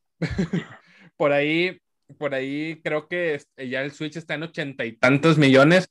por 1.17 1.33
ahí, 1.33 1.81
por 2.19 2.35
ahí 2.35 2.81
creo 2.83 3.07
que 3.07 3.41
ya 3.57 3.83
el 3.83 3.93
Switch 3.93 4.17
está 4.17 4.35
en 4.35 4.43
ochenta 4.43 4.85
y 4.85 4.97
tantos 4.97 5.39
millones 5.39 5.89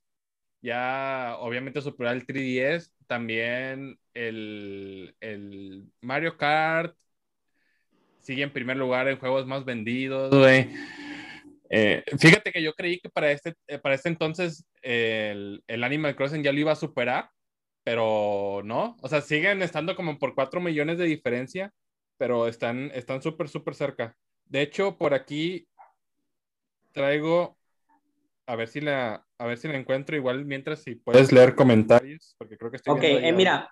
ya 0.62 1.36
obviamente 1.40 1.82
superar 1.82 2.16
el 2.16 2.26
3DS, 2.26 2.92
también 3.08 4.00
el, 4.14 5.16
Mario 6.02 6.38
Kart 6.38 6.96
sigue 8.20 8.44
en 8.44 8.54
primer 8.54 8.78
lugar 8.78 9.08
en 9.08 9.18
juegos 9.18 9.48
más 9.48 9.66
vendidos, 9.66 10.34
eh, 11.72 12.04
fíjate 12.18 12.52
que 12.52 12.64
yo 12.64 12.74
creí 12.74 13.00
que 13.00 13.10
para 13.10 13.32
este, 13.32 13.54
eh, 13.68 13.78
para 13.78 13.94
este 13.94 14.10
entonces 14.10 14.66
el, 14.82 15.64
el, 15.68 15.84
Animal 15.84 16.16
Crossing 16.16 16.42
ya 16.42 16.52
lo 16.52 16.60
iba 16.60 16.72
a 16.72 16.76
superar, 16.76 17.30
pero 17.84 18.62
no. 18.64 18.98
O 19.02 19.08
sea, 19.08 19.22
siguen 19.22 19.62
estando 19.62 19.96
como 19.96 20.18
por 20.18 20.34
4 20.34 20.62
millones 20.62 20.98
de 20.98 21.06
diferencia, 21.06 21.72
pero 22.18 22.48
están 22.48 22.92
súper, 23.22 23.50
súper 23.50 23.76
cerca. 23.76 24.18
De 24.46 24.62
hecho, 24.62 24.98
por 24.98 25.14
aquí 25.14 25.68
traigo 26.92 27.59
a 28.50 28.56
ver 28.56 28.68
si 28.68 28.82
la, 28.82 29.24
a 29.38 29.46
ver 29.46 29.60
si 29.60 29.68
la 29.68 29.78
encuentro 29.78 30.16
igual 30.16 30.44
mientras 30.44 30.82
si 30.82 30.96
puedes 30.96 31.32
leer 31.32 31.54
comentarios, 31.54 32.34
porque 32.40 32.58
creo 32.58 32.72
que 32.72 32.78
estoy 32.78 32.96
Ok, 32.96 33.04
eh, 33.04 33.32
mira, 33.32 33.72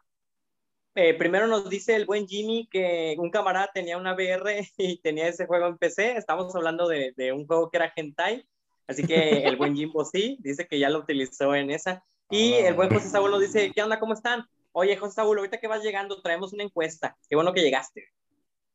eh, 0.93 1.15
primero 1.15 1.47
nos 1.47 1.67
dice 1.67 1.95
el 1.95 2.05
buen 2.05 2.27
Jimmy 2.27 2.69
que 2.69 3.15
un 3.17 3.31
camarada 3.31 3.71
tenía 3.73 3.97
una 3.97 4.13
VR 4.13 4.69
y 4.77 5.01
tenía 5.01 5.29
ese 5.29 5.47
juego 5.47 5.65
en 5.65 5.79
PC. 5.79 6.15
Estamos 6.15 6.55
hablando 6.55 6.87
de, 6.87 7.11
de 7.17 7.33
un 7.33 7.47
juego 7.47 7.71
que 7.71 7.77
era 7.77 7.91
Hentai. 7.95 8.47
Así 8.85 9.03
que 9.03 9.45
el 9.45 9.55
buen 9.55 9.75
Jimbo 9.75 10.05
sí, 10.05 10.37
dice 10.41 10.67
que 10.67 10.77
ya 10.77 10.91
lo 10.91 10.99
utilizó 10.99 11.55
en 11.55 11.71
esa. 11.71 12.05
Y 12.29 12.53
el 12.53 12.75
buen 12.75 12.93
José 12.93 13.09
Saúl 13.09 13.31
nos 13.31 13.41
dice, 13.41 13.71
¿qué 13.73 13.81
onda? 13.81 13.99
¿Cómo 13.99 14.13
están? 14.13 14.45
Oye, 14.73 14.95
José 14.95 15.15
Saúl, 15.15 15.39
ahorita 15.39 15.59
que 15.59 15.67
vas 15.67 15.81
llegando, 15.81 16.21
traemos 16.21 16.53
una 16.53 16.63
encuesta. 16.63 17.17
Qué 17.27 17.35
bueno 17.35 17.51
que 17.51 17.63
llegaste. 17.63 18.09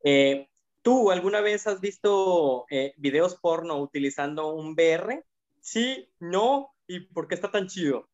Eh, 0.03 0.49
¿Tú 0.83 1.13
alguna 1.13 1.41
vez 1.41 1.69
has 1.69 1.81
visto 1.81 2.67
videos 2.97 3.37
porno 3.37 3.81
utilizando 3.81 4.53
un 4.53 4.73
VR? 4.73 5.23
Sí, 5.63 6.13
no, 6.21 6.75
y 6.87 7.01
por 7.01 7.27
qué 7.27 7.35
está 7.35 7.51
tan 7.51 7.69
chido. 7.69 8.09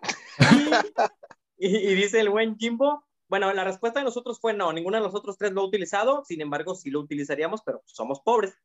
Y, 1.60 1.92
dice 1.96 2.20
el 2.20 2.30
buen 2.30 2.56
Jimbo, 2.56 3.04
bueno, 3.26 3.52
la 3.52 3.64
respuesta 3.64 3.98
de 3.98 4.04
nosotros 4.04 4.38
fue 4.40 4.54
no, 4.54 4.72
ninguno 4.72 4.96
de 4.96 5.02
los 5.02 5.16
otros 5.16 5.36
tres 5.36 5.50
lo 5.50 5.62
ha 5.62 5.66
utilizado, 5.66 6.22
sin 6.24 6.40
embargo, 6.40 6.76
sí 6.76 6.88
lo 6.88 7.00
utilizaríamos, 7.00 7.62
pero 7.66 7.82
somos 7.84 8.20
pobres. 8.20 8.56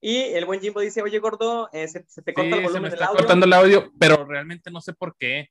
Y 0.00 0.16
el 0.16 0.44
buen 0.44 0.60
Jimbo 0.60 0.80
dice, 0.80 1.02
oye, 1.02 1.20
gordo, 1.20 1.70
eh, 1.72 1.86
se, 1.86 2.00
te 2.00 2.34
corta 2.34 2.56
el 2.56 2.64
volumen 2.64 2.72
se 2.72 2.80
me 2.80 2.88
está 2.88 3.06
cortando 3.06 3.46
el 3.46 3.52
audio, 3.52 3.92
pero 3.96 4.24
realmente 4.24 4.72
no 4.72 4.80
sé 4.80 4.92
por 4.92 5.16
qué. 5.16 5.50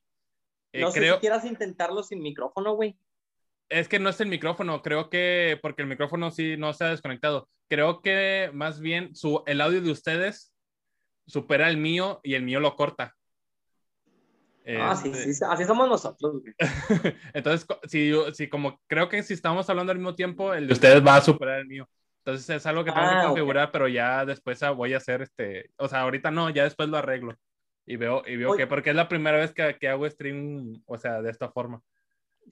Eh, 0.72 0.82
no 0.82 0.90
sé 0.90 1.10
si 1.10 1.18
quieras 1.18 1.46
intentarlo 1.46 2.02
sin 2.02 2.20
micrófono, 2.20 2.74
güey. 2.74 2.98
Es 3.70 3.88
que 3.88 3.98
no 3.98 4.10
es 4.10 4.20
el 4.20 4.28
micrófono, 4.28 4.82
creo 4.82 5.08
que, 5.08 5.58
porque 5.62 5.80
el 5.80 5.88
micrófono 5.88 6.30
sí 6.30 6.58
no 6.58 6.74
se 6.74 6.84
ha 6.84 6.88
desconectado. 6.88 7.48
Creo 7.70 8.02
que 8.02 8.50
más 8.52 8.80
bien 8.80 9.16
su, 9.16 9.42
el 9.46 9.62
audio 9.62 9.80
de 9.80 9.90
ustedes 9.90 10.51
supera 11.26 11.68
el 11.68 11.76
mío 11.76 12.20
y 12.22 12.34
el 12.34 12.42
mío 12.42 12.60
lo 12.60 12.76
corta. 12.76 13.16
Ah, 14.66 14.94
sí, 14.94 15.10
este 15.10 15.34
sí, 15.34 15.44
así 15.48 15.64
somos 15.64 15.88
nosotros. 15.88 16.42
Entonces, 17.34 17.66
si, 17.88 18.12
si 18.32 18.48
como 18.48 18.80
creo 18.86 19.08
que 19.08 19.22
si 19.22 19.34
estamos 19.34 19.68
hablando 19.68 19.90
al 19.90 19.98
mismo 19.98 20.14
tiempo, 20.14 20.54
el 20.54 20.68
de 20.68 20.72
ustedes 20.72 21.04
va 21.04 21.16
a 21.16 21.20
superar 21.20 21.60
el 21.60 21.66
mío. 21.66 21.88
Entonces 22.24 22.48
es 22.48 22.66
algo 22.66 22.84
que 22.84 22.92
tengo 22.92 23.08
que 23.08 23.16
ah, 23.16 23.24
configurar, 23.26 23.72
pero 23.72 23.88
ya 23.88 24.24
después 24.24 24.60
voy 24.76 24.94
a 24.94 24.98
hacer 24.98 25.22
este, 25.22 25.70
o 25.76 25.88
sea, 25.88 26.02
ahorita 26.02 26.30
no, 26.30 26.50
ya 26.50 26.62
después 26.62 26.88
lo 26.88 26.96
arreglo. 26.96 27.36
Y 27.84 27.96
veo, 27.96 28.22
y 28.24 28.36
veo 28.36 28.54
que, 28.54 28.68
porque 28.68 28.90
es 28.90 28.96
la 28.96 29.08
primera 29.08 29.38
vez 29.38 29.52
que, 29.52 29.76
que, 29.80 29.88
hago 29.88 30.08
stream, 30.08 30.80
o 30.86 30.96
sea, 30.98 31.20
de 31.20 31.32
esta 31.32 31.50
forma. 31.50 31.82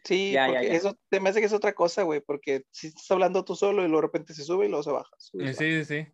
Sí, 0.02 0.34
porque 0.44 0.74
eso 0.74 0.98
te 1.08 1.20
me 1.20 1.30
hace 1.30 1.38
que 1.38 1.46
es 1.46 1.52
otra 1.52 1.72
cosa, 1.72 2.02
güey, 2.02 2.20
porque 2.20 2.64
si 2.72 2.88
estás 2.88 3.08
hablando 3.12 3.44
tú 3.44 3.54
solo 3.54 3.82
y 3.82 3.86
luego 3.86 3.98
de 3.98 4.06
repente 4.08 4.34
se 4.34 4.42
sube 4.42 4.66
y 4.66 4.68
luego 4.68 4.82
se 4.82 4.90
baja. 4.90 5.14
sí, 5.18 5.54
sí, 5.54 5.84
sí. 5.84 6.06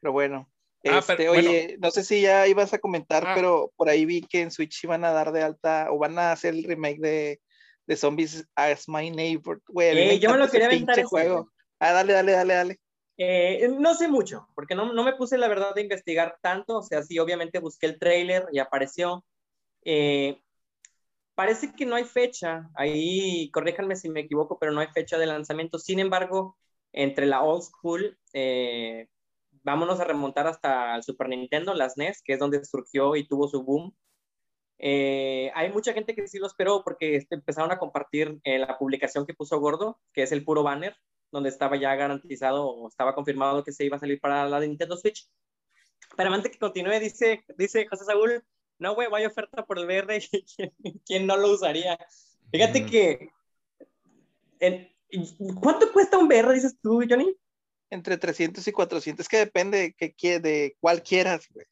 Pero 0.00 0.10
bueno, 0.10 0.51
Ah, 0.84 0.98
este, 0.98 1.28
oye, 1.28 1.76
no 1.80 1.90
sé 1.90 2.02
si 2.02 2.22
ya 2.22 2.46
ibas 2.48 2.72
a 2.72 2.78
comentar, 2.78 3.24
ah. 3.26 3.32
pero 3.34 3.72
por 3.76 3.88
ahí 3.88 4.04
vi 4.04 4.22
que 4.22 4.42
en 4.42 4.50
Switch 4.50 4.82
iban 4.84 5.04
a 5.04 5.12
dar 5.12 5.32
de 5.32 5.42
alta 5.42 5.88
o 5.90 5.98
van 5.98 6.18
a 6.18 6.32
hacer 6.32 6.54
el 6.54 6.64
remake 6.64 7.00
de, 7.00 7.40
de 7.86 7.96
Zombies 7.96 8.46
as 8.56 8.88
My 8.88 9.10
Neighbor. 9.10 9.60
Eh, 9.80 10.18
yo 10.18 10.30
me 10.30 10.38
lo 10.38 10.48
quería 10.48 10.66
aventar 10.66 10.98
ese 10.98 11.06
juego. 11.06 11.50
Ah, 11.78 11.92
dale, 11.92 12.12
dale, 12.12 12.32
dale, 12.32 12.54
dale. 12.54 12.80
Eh, 13.16 13.68
no 13.78 13.94
sé 13.94 14.08
mucho, 14.08 14.48
porque 14.54 14.74
no, 14.74 14.92
no, 14.92 15.04
me 15.04 15.14
puse 15.14 15.38
la 15.38 15.48
verdad 15.48 15.74
de 15.74 15.82
investigar 15.82 16.38
tanto. 16.40 16.78
O 16.78 16.82
sea, 16.82 17.02
sí, 17.02 17.18
obviamente 17.18 17.58
busqué 17.60 17.86
el 17.86 17.98
trailer 17.98 18.46
y 18.52 18.58
apareció. 18.58 19.24
Eh, 19.84 20.40
parece 21.34 21.72
que 21.74 21.86
no 21.86 21.94
hay 21.94 22.04
fecha. 22.04 22.70
Ahí, 22.74 23.50
corríjanme 23.52 23.96
si 23.96 24.08
me 24.10 24.20
equivoco, 24.20 24.58
pero 24.58 24.72
no 24.72 24.80
hay 24.80 24.88
fecha 24.88 25.18
de 25.18 25.26
lanzamiento. 25.26 25.78
Sin 25.78 25.98
embargo, 25.98 26.56
entre 26.92 27.26
la 27.26 27.42
old 27.42 27.62
school, 27.62 28.18
eh, 28.32 29.08
vámonos 29.62 30.00
a 30.00 30.04
remontar 30.04 30.46
hasta 30.46 30.96
el 30.96 31.02
Super 31.02 31.28
Nintendo, 31.28 31.74
las 31.74 31.96
NES, 31.96 32.22
que 32.22 32.34
es 32.34 32.38
donde 32.38 32.64
surgió 32.64 33.16
y 33.16 33.26
tuvo 33.26 33.48
su 33.48 33.62
boom. 33.62 33.94
Eh, 34.78 35.52
hay 35.54 35.72
mucha 35.72 35.92
gente 35.92 36.14
que 36.14 36.26
sí 36.26 36.38
lo 36.38 36.46
esperó 36.46 36.82
porque 36.82 37.16
este, 37.16 37.36
empezaron 37.36 37.70
a 37.70 37.78
compartir 37.78 38.40
eh, 38.42 38.58
la 38.58 38.78
publicación 38.78 39.24
que 39.26 39.34
puso 39.34 39.60
Gordo, 39.60 40.00
que 40.12 40.22
es 40.22 40.32
el 40.32 40.44
puro 40.44 40.62
banner, 40.62 40.96
donde 41.30 41.48
estaba 41.48 41.76
ya 41.76 41.94
garantizado 41.94 42.66
o 42.66 42.88
estaba 42.88 43.14
confirmado 43.14 43.62
que 43.64 43.72
se 43.72 43.84
iba 43.84 43.96
a 43.96 44.00
salir 44.00 44.20
para 44.20 44.48
la 44.48 44.60
Nintendo 44.60 44.96
Switch. 44.96 45.28
Pero 46.16 46.32
antes 46.32 46.50
que 46.52 46.58
continúe, 46.58 46.98
dice, 46.98 47.44
dice 47.56 47.86
José 47.88 48.04
Saúl, 48.04 48.44
no, 48.78 48.94
güey, 48.94 49.08
vaya 49.08 49.28
oferta 49.28 49.64
por 49.64 49.78
el 49.78 49.86
VR, 49.86 50.18
¿quién, 51.06 51.26
no 51.26 51.36
lo 51.36 51.52
usaría? 51.52 51.98
Fíjate 52.50 52.84
que... 52.84 53.30
¿Cuánto 55.60 55.92
cuesta 55.92 56.18
un 56.18 56.26
VR, 56.26 56.52
dices 56.54 56.76
tú, 56.82 57.02
Johnny? 57.08 57.36
Entre 57.92 58.16
300 58.16 58.66
y 58.66 58.72
400, 58.72 59.22
es 59.22 59.28
que 59.28 59.36
depende 59.36 59.94
de, 59.98 60.40
de 60.40 60.76
cuál 60.80 61.02
quieras, 61.02 61.46
güey. 61.52 61.66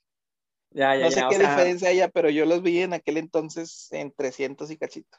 Ya, 0.73 0.95
ya, 0.95 1.07
no 1.07 1.11
sé 1.11 1.25
qué 1.31 1.39
diferencia 1.39 1.89
haya, 1.89 2.09
pero 2.09 2.29
yo 2.29 2.45
los 2.45 2.63
vi 2.63 2.83
en 2.83 2.93
aquel 2.93 3.17
entonces 3.17 3.89
en 3.91 4.13
300 4.13 4.71
y 4.71 4.77
cachito. 4.77 5.19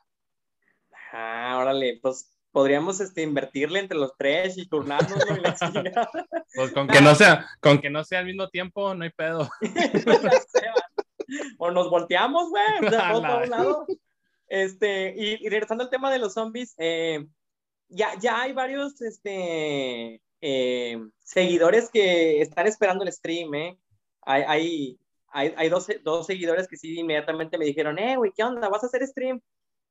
Ah, 1.12 1.58
órale, 1.60 2.00
pues 2.02 2.38
podríamos 2.52 3.02
este, 3.02 3.24
invertirle 3.24 3.80
entre 3.80 3.98
los 3.98 4.16
tres 4.16 4.58
y 4.58 4.68
turnarnos. 4.68 5.12
pues 6.56 6.72
con 6.72 6.88
que 6.88 7.02
no 7.02 7.16
sea, 7.16 7.48
con 7.60 7.82
que 7.82 7.90
no 7.90 8.04
sea 8.04 8.20
al 8.20 8.26
mismo 8.26 8.48
tiempo, 8.50 8.94
no 8.94 9.04
hay 9.04 9.10
pedo. 9.10 9.50
o 11.58 11.72
nos 11.72 11.90
volteamos, 11.90 12.50
güey, 12.50 12.64
Este, 14.48 15.16
y, 15.18 15.46
y, 15.46 15.50
regresando 15.50 15.84
al 15.84 15.90
tema 15.90 16.12
de 16.12 16.20
los 16.20 16.36
zombies, 16.36 16.76
eh, 16.78 17.26
ya, 17.90 18.18
ya 18.20 18.42
hay 18.42 18.54
varios, 18.54 19.02
este, 19.02 20.22
eh, 20.41 20.97
seguidores 21.23 21.89
que 21.89 22.41
están 22.41 22.67
esperando 22.67 23.04
el 23.04 23.12
stream, 23.13 23.54
¿eh? 23.56 23.80
Hay, 24.23 24.43
hay, 24.47 24.99
hay, 25.27 25.54
hay 25.56 25.69
dos, 25.69 25.88
dos, 26.04 26.25
seguidores 26.27 26.67
que 26.67 26.77
sí 26.77 26.99
inmediatamente 26.99 27.58
me 27.58 27.65
dijeron, 27.65 27.97
eh, 27.99 28.17
güey, 28.17 28.32
¿qué 28.36 28.43
onda? 28.43 28.69
¿Vas 28.69 28.84
a 28.84 28.88
hacer 28.88 29.06
stream? 29.08 29.41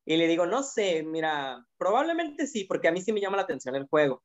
Y 0.04 0.16
le 0.16 0.26
digo, 0.26 0.46
no 0.46 0.62
sé, 0.62 1.02
mira, 1.02 1.64
probablemente 1.78 2.46
sí, 2.46 2.64
porque 2.64 2.88
a 2.88 2.92
mí 2.92 3.00
sí 3.00 3.12
me 3.12 3.20
llama 3.20 3.36
la 3.36 3.44
atención 3.44 3.76
el 3.76 3.86
juego. 3.86 4.22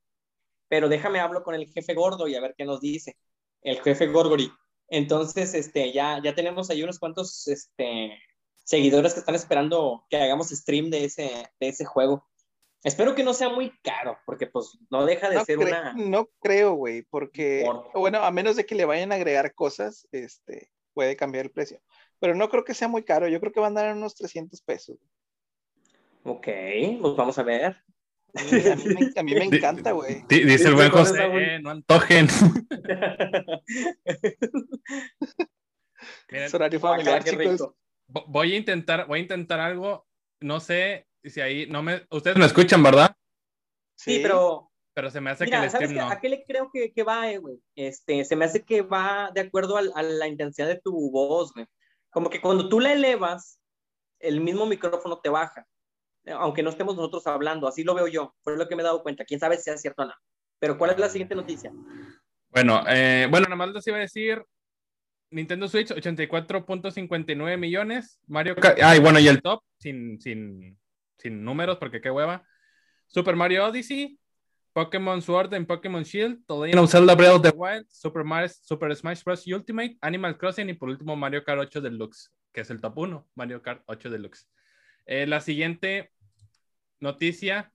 Pero 0.68 0.88
déjame 0.88 1.20
hablo 1.20 1.42
con 1.44 1.54
el 1.54 1.68
jefe 1.68 1.94
gordo 1.94 2.26
y 2.28 2.34
a 2.34 2.40
ver 2.40 2.54
qué 2.56 2.64
nos 2.64 2.80
dice. 2.80 3.16
El 3.62 3.80
jefe 3.82 4.06
Gorgori. 4.08 4.50
Entonces, 4.88 5.54
este, 5.54 5.92
ya, 5.92 6.20
ya 6.22 6.34
tenemos 6.34 6.70
ahí 6.70 6.82
unos 6.82 6.98
cuantos 6.98 7.46
este, 7.48 8.18
seguidores 8.64 9.14
que 9.14 9.20
están 9.20 9.34
esperando 9.34 10.04
que 10.08 10.16
hagamos 10.16 10.48
stream 10.48 10.90
de 10.90 11.04
ese, 11.04 11.50
de 11.60 11.68
ese 11.68 11.84
juego. 11.84 12.26
Espero 12.84 13.14
que 13.14 13.24
no 13.24 13.34
sea 13.34 13.48
muy 13.48 13.72
caro, 13.82 14.16
porque 14.26 14.46
pues 14.46 14.78
no 14.90 15.04
deja 15.04 15.28
de 15.28 15.40
ser 15.44 15.58
una... 15.58 15.92
No 15.94 16.28
creo, 16.40 16.74
güey, 16.74 17.02
porque, 17.02 17.64
bueno, 17.94 18.22
a 18.22 18.30
menos 18.30 18.54
de 18.56 18.64
que 18.64 18.74
le 18.76 18.84
vayan 18.84 19.10
a 19.10 19.16
agregar 19.16 19.54
cosas, 19.54 20.06
este, 20.12 20.70
puede 20.94 21.16
cambiar 21.16 21.46
el 21.46 21.50
precio. 21.50 21.80
Pero 22.20 22.34
no 22.34 22.48
creo 22.48 22.64
que 22.64 22.74
sea 22.74 22.86
muy 22.88 23.02
caro, 23.02 23.26
yo 23.28 23.40
creo 23.40 23.52
que 23.52 23.60
van 23.60 23.76
a 23.76 23.82
dar 23.82 23.96
unos 23.96 24.14
300 24.14 24.62
pesos. 24.62 24.98
Ok, 26.22 26.46
pues 27.00 27.16
vamos 27.16 27.38
a 27.38 27.42
ver. 27.42 27.76
A 28.34 28.42
mí, 28.44 28.50
a 28.70 28.76
mí 28.76 28.84
me, 28.94 29.20
a 29.20 29.22
mí 29.22 29.34
me 29.34 29.44
encanta, 29.56 29.92
güey. 29.92 30.22
Di- 30.28 30.44
Dice 30.44 30.68
el 30.68 30.74
buen 30.74 30.90
¿Cuál 30.90 31.02
es 31.04 31.08
José, 31.10 31.24
"Eh, 31.54 31.58
no 31.60 31.70
antojen. 31.70 32.26
Miren, 36.30 36.46
Es 36.46 36.54
horario 36.54 36.80
familiar, 36.80 37.24
qué 37.24 37.30
chicos. 37.30 37.70
voy 38.08 38.54
a 38.54 38.56
intentar, 38.56 39.06
voy 39.06 39.18
a 39.20 39.22
intentar 39.22 39.60
algo. 39.60 40.06
No 40.40 40.60
sé 40.60 41.06
si 41.30 41.40
ahí 41.40 41.66
no 41.66 41.82
me. 41.82 42.06
Ustedes 42.10 42.36
me 42.36 42.46
escuchan, 42.46 42.82
¿verdad? 42.82 43.14
Sí, 43.96 44.20
pero 44.22 44.70
Pero 44.94 45.10
se 45.10 45.20
me 45.20 45.30
hace 45.30 45.44
que 45.46 45.50
el 45.54 45.70
¿sabes 45.70 45.88
stream 45.88 45.90
qué? 45.92 45.98
no. 46.00 46.10
a 46.10 46.20
qué 46.20 46.28
le 46.28 46.44
creo 46.44 46.70
que, 46.72 46.92
que 46.92 47.02
va, 47.02 47.30
eh, 47.30 47.38
güey? 47.38 47.58
Este, 47.74 48.24
se 48.24 48.36
me 48.36 48.44
hace 48.44 48.64
que 48.64 48.82
va 48.82 49.30
de 49.34 49.40
acuerdo 49.42 49.76
al- 49.76 49.92
a, 49.94 50.02
la 50.02 50.26
intensidad 50.28 50.66
de 50.68 50.80
tu 50.80 51.10
voz, 51.10 51.52
güey. 51.54 51.66
Como 52.10 52.30
que 52.30 52.40
cuando 52.40 52.68
tú 52.68 52.80
la 52.80 52.92
elevas, 52.92 53.58
el 54.20 54.40
mismo 54.40 54.66
micrófono 54.66 55.18
te 55.20 55.28
baja, 55.28 55.66
aunque 56.38 56.62
no 56.62 56.70
estemos 56.70 56.96
nosotros 56.96 57.26
hablando, 57.26 57.68
así 57.68 57.84
lo 57.84 57.94
veo 57.94 58.08
yo, 58.08 58.34
fue 58.42 58.56
lo 58.56 58.66
que 58.68 58.74
me 58.76 58.82
he 58.82 58.84
dado 58.84 59.02
cuenta, 59.02 59.24
quién 59.24 59.38
sabe 59.38 59.58
si 59.58 59.70
es 59.70 59.80
cierto 59.80 60.02
o 60.02 60.06
no. 60.06 60.14
Pero 60.58 60.78
¿cuál 60.78 60.90
es 60.92 60.98
la 60.98 61.08
siguiente 61.10 61.34
noticia? 61.34 61.70
Bueno, 62.48 62.82
eh, 62.88 63.26
bueno, 63.30 63.44
nada 63.44 63.56
más 63.56 63.68
les 63.70 63.86
iba 63.86 63.98
a 63.98 64.00
decir. 64.00 64.42
Nintendo 65.30 65.68
Switch, 65.68 65.90
84.59 65.90 67.58
millones. 67.58 68.20
Mario 68.28 68.56
Kart. 68.56 68.78
Ay, 68.82 69.00
bueno, 69.00 69.18
y 69.18 69.28
el 69.28 69.42
top, 69.42 69.60
sin, 69.78 70.18
sin, 70.20 70.78
sin 71.18 71.44
números, 71.44 71.78
porque 71.78 72.00
qué 72.00 72.10
hueva. 72.10 72.44
Super 73.06 73.36
Mario 73.36 73.66
Odyssey, 73.66 74.18
Pokémon 74.72 75.22
Sword 75.22 75.54
and 75.54 75.66
Pokémon 75.66 76.04
Shield, 76.04 76.44
The 76.46 76.54
Legend 76.54 76.78
of 76.80 76.90
Zelda 76.90 77.14
Breath 77.14 77.36
of 77.36 77.42
the 77.42 77.52
Wild, 77.54 77.86
Super, 77.88 78.24
Mario, 78.24 78.48
Super 78.62 78.94
Smash 78.94 79.22
Bros. 79.24 79.46
Ultimate, 79.46 79.96
Animal 80.00 80.36
Crossing 80.36 80.68
y 80.68 80.74
por 80.74 80.88
último 80.90 81.16
Mario 81.16 81.42
Kart 81.44 81.60
8 81.60 81.80
Deluxe, 81.80 82.30
que 82.52 82.60
es 82.62 82.70
el 82.70 82.80
top 82.80 82.98
1, 82.98 83.28
Mario 83.34 83.62
Kart 83.62 83.82
8 83.86 84.10
Deluxe. 84.10 84.46
Eh, 85.06 85.26
la 85.26 85.40
siguiente 85.40 86.10
noticia, 87.00 87.72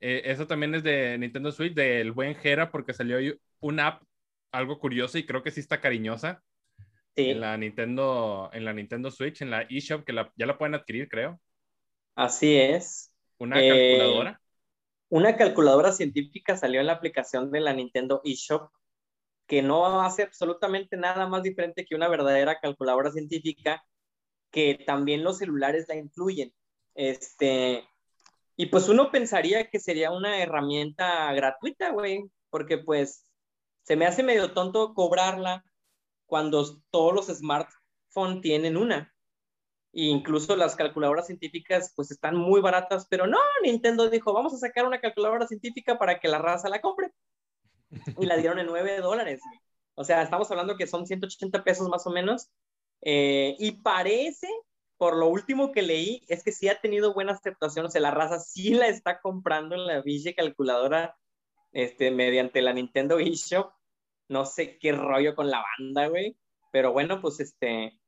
eh, 0.00 0.22
eso 0.26 0.46
también 0.46 0.74
es 0.74 0.82
de 0.82 1.16
Nintendo 1.18 1.52
Switch, 1.52 1.74
del 1.74 2.12
buen 2.12 2.34
Jera, 2.34 2.70
porque 2.70 2.92
salió 2.92 3.18
una 3.60 3.86
app 3.86 4.02
algo 4.50 4.78
curiosa 4.78 5.18
y 5.18 5.24
creo 5.24 5.42
que 5.42 5.50
sí 5.50 5.60
está 5.60 5.80
cariñosa 5.80 6.42
Sí, 7.14 7.28
en 7.30 7.40
la 7.40 7.56
Nintendo, 7.58 8.50
en 8.54 8.64
la 8.64 8.72
Nintendo 8.72 9.10
Switch, 9.10 9.42
en 9.42 9.50
la 9.50 9.62
eShop, 9.68 10.02
que 10.04 10.12
la- 10.14 10.32
ya 10.36 10.46
la 10.46 10.56
pueden 10.56 10.74
adquirir, 10.74 11.08
creo. 11.08 11.38
Así 12.14 12.56
es. 12.56 13.12
Una 13.38 13.60
Eh, 13.60 13.68
calculadora. 13.68 14.40
Una 15.10 15.36
calculadora 15.36 15.92
científica 15.92 16.56
salió 16.56 16.80
en 16.80 16.86
la 16.86 16.94
aplicación 16.94 17.50
de 17.50 17.60
la 17.60 17.74
Nintendo 17.74 18.20
eShop 18.24 18.70
que 19.46 19.62
no 19.62 20.02
hace 20.02 20.22
absolutamente 20.22 20.96
nada 20.96 21.28
más 21.28 21.42
diferente 21.42 21.84
que 21.84 21.94
una 21.94 22.08
verdadera 22.08 22.58
calculadora 22.60 23.10
científica 23.12 23.84
que 24.50 24.82
también 24.86 25.24
los 25.24 25.38
celulares 25.38 25.86
la 25.88 25.96
incluyen. 25.96 26.54
Este, 26.94 27.84
y 28.56 28.66
pues 28.66 28.88
uno 28.88 29.10
pensaría 29.10 29.70
que 29.70 29.80
sería 29.80 30.10
una 30.12 30.42
herramienta 30.42 31.32
gratuita, 31.34 31.90
güey, 31.92 32.30
porque 32.50 32.78
pues 32.78 33.26
se 33.82 33.96
me 33.96 34.06
hace 34.06 34.22
medio 34.22 34.52
tonto 34.52 34.94
cobrarla 34.94 35.64
cuando 36.26 36.64
todos 36.90 37.14
los 37.14 37.26
smartphones 37.28 38.42
tienen 38.42 38.76
una. 38.76 39.11
Incluso 39.94 40.56
las 40.56 40.74
calculadoras 40.74 41.26
científicas 41.26 41.92
pues 41.94 42.10
están 42.10 42.34
muy 42.36 42.62
baratas, 42.62 43.06
pero 43.10 43.26
no, 43.26 43.38
Nintendo 43.62 44.08
dijo, 44.08 44.32
vamos 44.32 44.54
a 44.54 44.58
sacar 44.58 44.86
una 44.86 45.00
calculadora 45.00 45.46
científica 45.46 45.98
para 45.98 46.18
que 46.18 46.28
la 46.28 46.38
raza 46.38 46.70
la 46.70 46.80
compre. 46.80 47.12
Y 48.18 48.24
la 48.24 48.38
dieron 48.38 48.58
en 48.58 48.66
9 48.66 49.00
dólares. 49.00 49.42
O 49.94 50.04
sea, 50.04 50.22
estamos 50.22 50.50
hablando 50.50 50.76
que 50.76 50.86
son 50.86 51.06
180 51.06 51.62
pesos 51.62 51.88
más 51.90 52.06
o 52.06 52.10
menos. 52.10 52.50
Eh, 53.02 53.54
y 53.58 53.72
parece, 53.82 54.48
por 54.96 55.16
lo 55.16 55.28
último 55.28 55.72
que 55.72 55.82
leí, 55.82 56.22
es 56.28 56.42
que 56.42 56.52
sí 56.52 56.68
ha 56.68 56.80
tenido 56.80 57.12
buena 57.12 57.32
aceptación. 57.32 57.84
O 57.86 57.90
sea, 57.90 58.00
la 58.00 58.10
raza 58.10 58.40
sí 58.40 58.72
la 58.72 58.88
está 58.88 59.20
comprando 59.20 59.74
en 59.74 59.86
la 59.86 60.00
Villa 60.00 60.32
calculadora 60.34 61.18
este, 61.72 62.10
mediante 62.10 62.62
la 62.62 62.72
Nintendo 62.72 63.18
eShop. 63.18 63.72
No 64.28 64.46
sé 64.46 64.78
qué 64.78 64.92
rollo 64.92 65.34
con 65.34 65.50
la 65.50 65.62
banda, 65.78 66.08
güey. 66.08 66.38
Pero 66.70 66.92
bueno, 66.92 67.20
pues 67.20 67.40
este, 67.40 68.00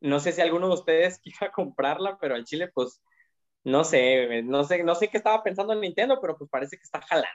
no 0.00 0.20
sé 0.20 0.32
si 0.32 0.40
alguno 0.40 0.68
de 0.68 0.74
ustedes 0.74 1.18
quiera 1.22 1.52
comprarla, 1.52 2.18
pero 2.20 2.34
al 2.34 2.44
Chile, 2.44 2.70
pues, 2.72 3.00
no 3.64 3.84
sé, 3.84 4.42
no 4.44 4.64
sé, 4.64 4.82
no 4.84 4.94
sé 4.94 5.08
qué 5.08 5.16
estaba 5.18 5.42
pensando 5.42 5.72
en 5.72 5.80
Nintendo, 5.80 6.18
pero 6.20 6.36
pues 6.38 6.48
parece 6.50 6.76
que 6.76 6.82
está 6.84 7.00
jalando. 7.02 7.28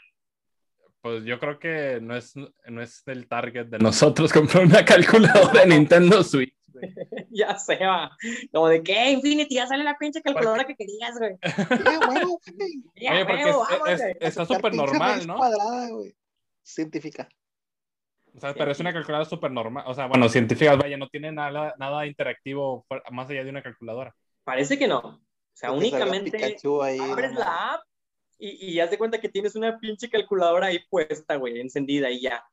Pues 1.01 1.25
yo 1.25 1.37
creo 1.37 1.59
que 1.59 1.99
no 2.01 2.15
es, 2.15 2.33
no 2.35 2.81
es 2.81 3.03
el 3.07 3.27
target 3.27 3.65
de 3.67 3.77
nosotros 3.79 4.31
comprar 4.33 4.65
una 4.65 4.85
calculadora 4.85 5.61
de 5.61 5.67
Nintendo 5.67 6.23
Switch. 6.23 6.55
güey. 6.73 6.91
ya 7.29 7.55
se 7.59 7.75
va. 7.75 8.09
Como 8.51 8.67
de 8.69 8.81
que, 8.81 9.11
Infinity, 9.11 9.55
ya 9.55 9.67
sale 9.67 9.83
la 9.83 9.97
pinche 9.97 10.21
calculadora 10.21 10.63
que 10.65 10.75
querías, 10.75 11.19
güey. 11.19 11.33
Sí, 11.43 11.97
huevo, 12.07 12.39
güey. 12.57 12.83
Ya, 12.95 13.11
Oye, 13.13 13.25
porque 13.25 13.43
huevo, 13.45 13.63
es- 13.63 13.69
vamos, 13.69 13.89
es- 13.89 13.99
güey. 14.01 14.13
está 14.21 14.45
súper 14.45 14.73
normal, 14.73 15.27
¿no? 15.27 15.35
cuadrada, 15.37 15.89
güey. 15.89 16.15
Científica. 16.63 17.27
O 18.35 18.39
sea, 18.39 18.53
pero 18.53 18.71
es 18.71 18.79
una 18.79 18.91
calculadora 18.93 19.29
súper 19.29 19.51
normal. 19.51 19.83
O 19.87 19.93
sea, 19.93 20.07
bueno, 20.07 20.27
científicas, 20.29 20.77
vaya, 20.77 20.97
no 20.97 21.07
tiene 21.07 21.31
nada, 21.31 21.75
nada 21.77 22.05
interactivo 22.07 22.85
más 23.11 23.29
allá 23.29 23.43
de 23.43 23.49
una 23.49 23.61
calculadora. 23.61 24.15
Parece 24.43 24.77
que 24.79 24.87
no. 24.87 24.99
O 24.99 25.21
sea, 25.55 25.71
únicamente 25.71 26.31
Pikachu 26.31 26.81
ahí, 26.81 26.97
abres 26.99 27.31
no 27.33 27.39
la 27.41 27.73
app 27.75 27.83
y, 28.39 28.71
y 28.73 28.79
haz 28.79 28.89
de 28.89 28.97
cuenta 28.97 29.21
que 29.21 29.29
tienes 29.29 29.55
una 29.55 29.77
pinche 29.77 30.09
calculadora 30.09 30.67
ahí 30.67 30.79
puesta, 30.89 31.35
güey, 31.35 31.59
encendida 31.61 32.09
y 32.09 32.21
ya. 32.21 32.43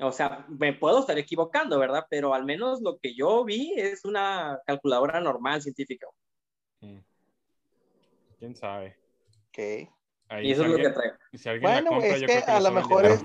O 0.00 0.10
sea, 0.10 0.46
me 0.48 0.72
puedo 0.72 1.00
estar 1.00 1.16
equivocando, 1.18 1.78
¿verdad? 1.78 2.06
Pero 2.08 2.32
al 2.34 2.44
menos 2.44 2.80
lo 2.80 2.98
que 2.98 3.14
yo 3.14 3.44
vi 3.44 3.74
es 3.76 4.04
una 4.06 4.58
calculadora 4.66 5.20
normal 5.20 5.60
científica. 5.60 6.06
Mm. 6.80 6.98
¿Quién 8.38 8.56
sabe? 8.56 8.96
Ok. 9.50 9.88
Ahí, 10.28 10.48
Y 10.48 10.52
eso 10.52 10.62
si 10.62 10.66
es 10.70 10.72
lo 10.72 10.76
que 10.78 10.86
alguien- 10.86 10.94
trae. 10.94 11.38
si 11.38 11.48
alguien 11.50 11.70
la 11.70 11.76
Bueno, 11.76 11.90
compra, 11.90 12.08
es 12.08 12.20
yo 12.22 12.26
que 12.26 12.32
creo 12.32 12.44
que 12.46 12.50
a 12.50 12.60
lo 12.60 12.70
mejor 12.72 13.04
es, 13.04 13.24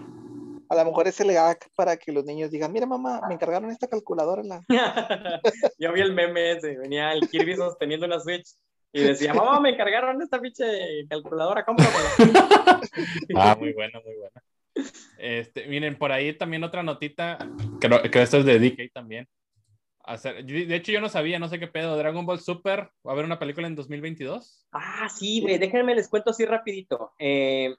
a 0.70 0.76
lo 0.76 0.86
mejor 0.86 1.08
es 1.08 1.20
el 1.20 1.32
hack 1.32 1.70
para 1.76 1.98
que 1.98 2.12
los 2.12 2.26
niños 2.26 2.52
digan, 2.52 2.72
mira 2.72 2.86
mamá, 2.86 3.22
me 3.28 3.34
encargaron 3.34 3.70
esta 3.72 3.88
calculadora. 3.88 4.44
La... 4.44 4.62
Yo 5.80 5.94
vi 5.94 6.02
el 6.02 6.14
meme 6.14 6.52
ese, 6.52 6.78
venía 6.78 7.14
el 7.14 7.28
Kirby 7.30 7.56
sosteniendo 7.56 8.06
una 8.06 8.20
Switch 8.20 8.48
y 8.92 9.04
decía, 9.04 9.34
mamá, 9.34 9.60
me 9.60 9.70
encargaron 9.70 10.22
esta 10.22 10.40
pinche 10.40 10.66
calculadora, 11.10 11.64
cómpramela. 11.66 12.10
Ah, 13.36 13.56
muy 13.60 13.74
buena, 13.74 14.00
muy 14.04 14.16
buena. 14.16 14.42
Este, 15.18 15.68
miren, 15.68 15.98
por 15.98 16.12
ahí 16.12 16.34
también 16.34 16.64
otra 16.64 16.82
notita, 16.82 17.38
creo 17.80 18.02
que 18.02 18.22
esto 18.22 18.38
es 18.38 18.46
de 18.46 18.60
DK 18.60 18.92
también. 18.92 19.28
Hacer, 20.00 20.44
de 20.44 20.76
hecho, 20.76 20.92
yo 20.92 21.02
no 21.02 21.10
sabía, 21.10 21.38
no 21.38 21.50
sé 21.50 21.60
qué 21.60 21.68
pedo, 21.68 21.98
Dragon 21.98 22.26
Ball 22.26 22.40
Super, 22.40 22.90
¿va 23.06 23.12
a 23.12 23.14
haber 23.14 23.26
una 23.26 23.40
película 23.40 23.68
en 23.68 23.76
2022? 23.76 24.68
Ah, 24.72 25.10
sí, 25.10 25.42
güey, 25.42 25.58
déjenme 25.58 25.94
les 25.94 26.08
cuento 26.10 26.32
así 26.32 26.46
rapidito. 26.46 27.12
Eh, 27.20 27.76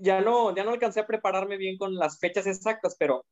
ya, 0.00 0.20
no, 0.20 0.54
ya 0.54 0.64
no 0.64 0.70
alcancé 0.72 1.00
a 1.00 1.06
prepararme 1.06 1.56
bien 1.56 1.76
con 1.78 1.94
las 1.96 2.18
fechas 2.18 2.46
exactas, 2.46 2.96
pero 2.98 3.24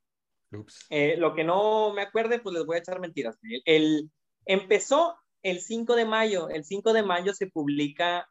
eh, 0.91 1.17
lo 1.17 1.35
que 1.35 1.45
no 1.45 1.93
me 1.95 2.03
acuerde, 2.03 2.41
pues 2.41 2.55
les 2.55 2.67
voy 2.67 2.77
a 2.77 2.81
echar 2.81 3.01
mentiras. 3.01 3.39
El, 3.43 3.63
el- 3.67 4.11
empezó 4.47 5.17
el 5.43 5.61
5 5.61 5.97
de 5.97 6.05
mayo, 6.07 6.49
el 6.51 6.65
5 6.65 6.93
de 6.93 7.03
mayo 7.03 7.35
se 7.35 7.47
publica 7.49 8.29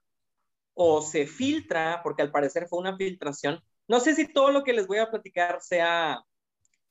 o 0.73 1.01
se 1.01 1.27
filtra, 1.27 2.01
porque 2.03 2.21
al 2.23 2.31
parecer 2.31 2.67
fue 2.67 2.79
una 2.79 2.97
filtración. 2.97 3.61
No 3.87 3.99
sé 3.99 4.15
si 4.15 4.31
todo 4.31 4.51
lo 4.51 4.63
que 4.63 4.73
les 4.73 4.87
voy 4.87 4.99
a 4.99 5.09
platicar 5.11 5.61
sea... 5.61 6.21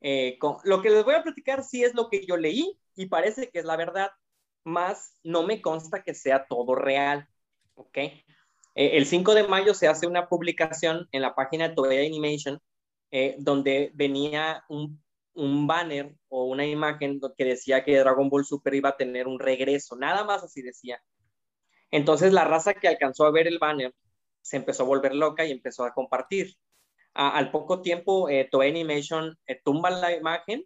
eh, 0.00 0.38
con- 0.40 0.58
lo 0.64 0.82
que 0.82 0.90
les 0.90 1.04
voy 1.04 1.14
a 1.14 1.22
platicar 1.22 1.64
sí 1.64 1.84
es 1.84 1.94
lo 1.94 2.08
que 2.10 2.26
yo 2.26 2.36
leí 2.36 2.78
y 2.96 3.06
parece 3.06 3.50
que 3.50 3.60
es 3.60 3.64
la 3.64 3.76
verdad, 3.76 4.10
más 4.64 5.14
no 5.24 5.44
me 5.44 5.62
consta 5.62 6.02
que 6.02 6.14
sea 6.14 6.46
todo 6.48 6.74
real. 6.76 7.28
¿Ok? 7.74 7.98
Eh, 8.78 8.96
el 8.96 9.06
5 9.06 9.34
de 9.34 9.42
mayo 9.48 9.74
se 9.74 9.88
hace 9.88 10.06
una 10.06 10.28
publicación 10.28 11.08
en 11.10 11.22
la 11.22 11.34
página 11.34 11.68
de 11.68 11.74
Toei 11.74 12.06
Animation 12.06 12.60
eh, 13.10 13.34
donde 13.40 13.90
venía 13.94 14.64
un, 14.68 15.02
banner 15.66 16.14
o 16.28 16.44
una 16.44 16.64
imagen 16.64 17.20
que 17.36 17.44
decía 17.44 17.84
que 17.84 17.98
Dragon 17.98 18.28
Ball 18.30 18.44
Super 18.44 18.74
iba 18.74 18.90
a 18.90 18.96
tener 18.96 19.26
un 19.26 19.40
regreso, 19.40 19.96
nada 19.96 20.22
más 20.22 20.44
así 20.44 20.62
decía. 20.62 21.02
Entonces 21.90 22.32
la 22.32 22.44
raza 22.44 22.74
que 22.74 22.86
alcanzó 22.86 23.24
a 23.24 23.32
ver 23.32 23.48
el 23.48 23.58
banner 23.58 23.92
se 24.42 24.58
empezó 24.58 24.84
a 24.84 24.86
volver 24.86 25.12
loca 25.12 25.44
y 25.44 25.50
empezó 25.50 25.84
a 25.84 25.92
compartir. 25.92 26.54
Al 27.14 27.50
poco 27.50 27.82
tiempo, 27.82 28.28
eh, 28.28 28.48
Toei 28.48 28.70
Animation 28.70 29.36
eh, 29.48 29.60
tumba 29.64 29.90
la 29.90 30.14
imagen 30.14 30.64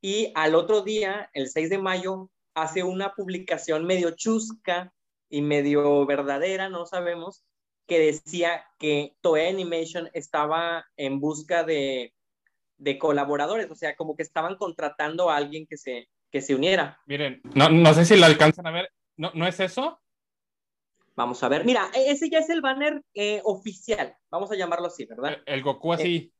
y 0.00 0.32
al 0.34 0.54
otro 0.54 0.80
día, 0.80 1.28
el 1.34 1.50
6 1.50 1.68
de 1.68 1.78
mayo, 1.78 2.30
hace 2.54 2.82
una 2.82 3.12
publicación 3.12 3.84
medio 3.84 4.12
chusca 4.12 4.94
y 5.36 5.42
medio 5.42 6.06
verdadera, 6.06 6.70
no 6.70 6.86
sabemos, 6.86 7.44
que 7.86 7.98
decía 7.98 8.64
que 8.78 9.14
Toei 9.20 9.48
Animation 9.48 10.08
estaba 10.14 10.86
en 10.96 11.20
busca 11.20 11.62
de, 11.62 12.14
de 12.78 12.98
colaboradores, 12.98 13.70
o 13.70 13.74
sea, 13.74 13.94
como 13.96 14.16
que 14.16 14.22
estaban 14.22 14.56
contratando 14.56 15.30
a 15.30 15.36
alguien 15.36 15.66
que 15.66 15.76
se, 15.76 16.08
que 16.30 16.40
se 16.40 16.54
uniera. 16.54 17.00
Miren, 17.06 17.42
no, 17.54 17.68
no 17.68 17.92
sé 17.92 18.06
si 18.06 18.16
la 18.16 18.26
alcanzan 18.26 18.66
a 18.66 18.70
ver, 18.70 18.90
¿no, 19.16 19.30
¿no 19.34 19.46
es 19.46 19.60
eso? 19.60 20.00
Vamos 21.14 21.42
a 21.42 21.48
ver, 21.48 21.64
mira, 21.64 21.90
e- 21.94 22.10
ese 22.10 22.30
ya 22.30 22.38
es 22.38 22.48
el 22.48 22.62
banner 22.62 23.02
eh, 23.12 23.42
oficial, 23.44 24.16
vamos 24.30 24.50
a 24.50 24.56
llamarlo 24.56 24.86
así, 24.86 25.04
¿verdad? 25.04 25.42
El, 25.44 25.54
el 25.54 25.62
Goku 25.62 25.92
así. 25.92 26.32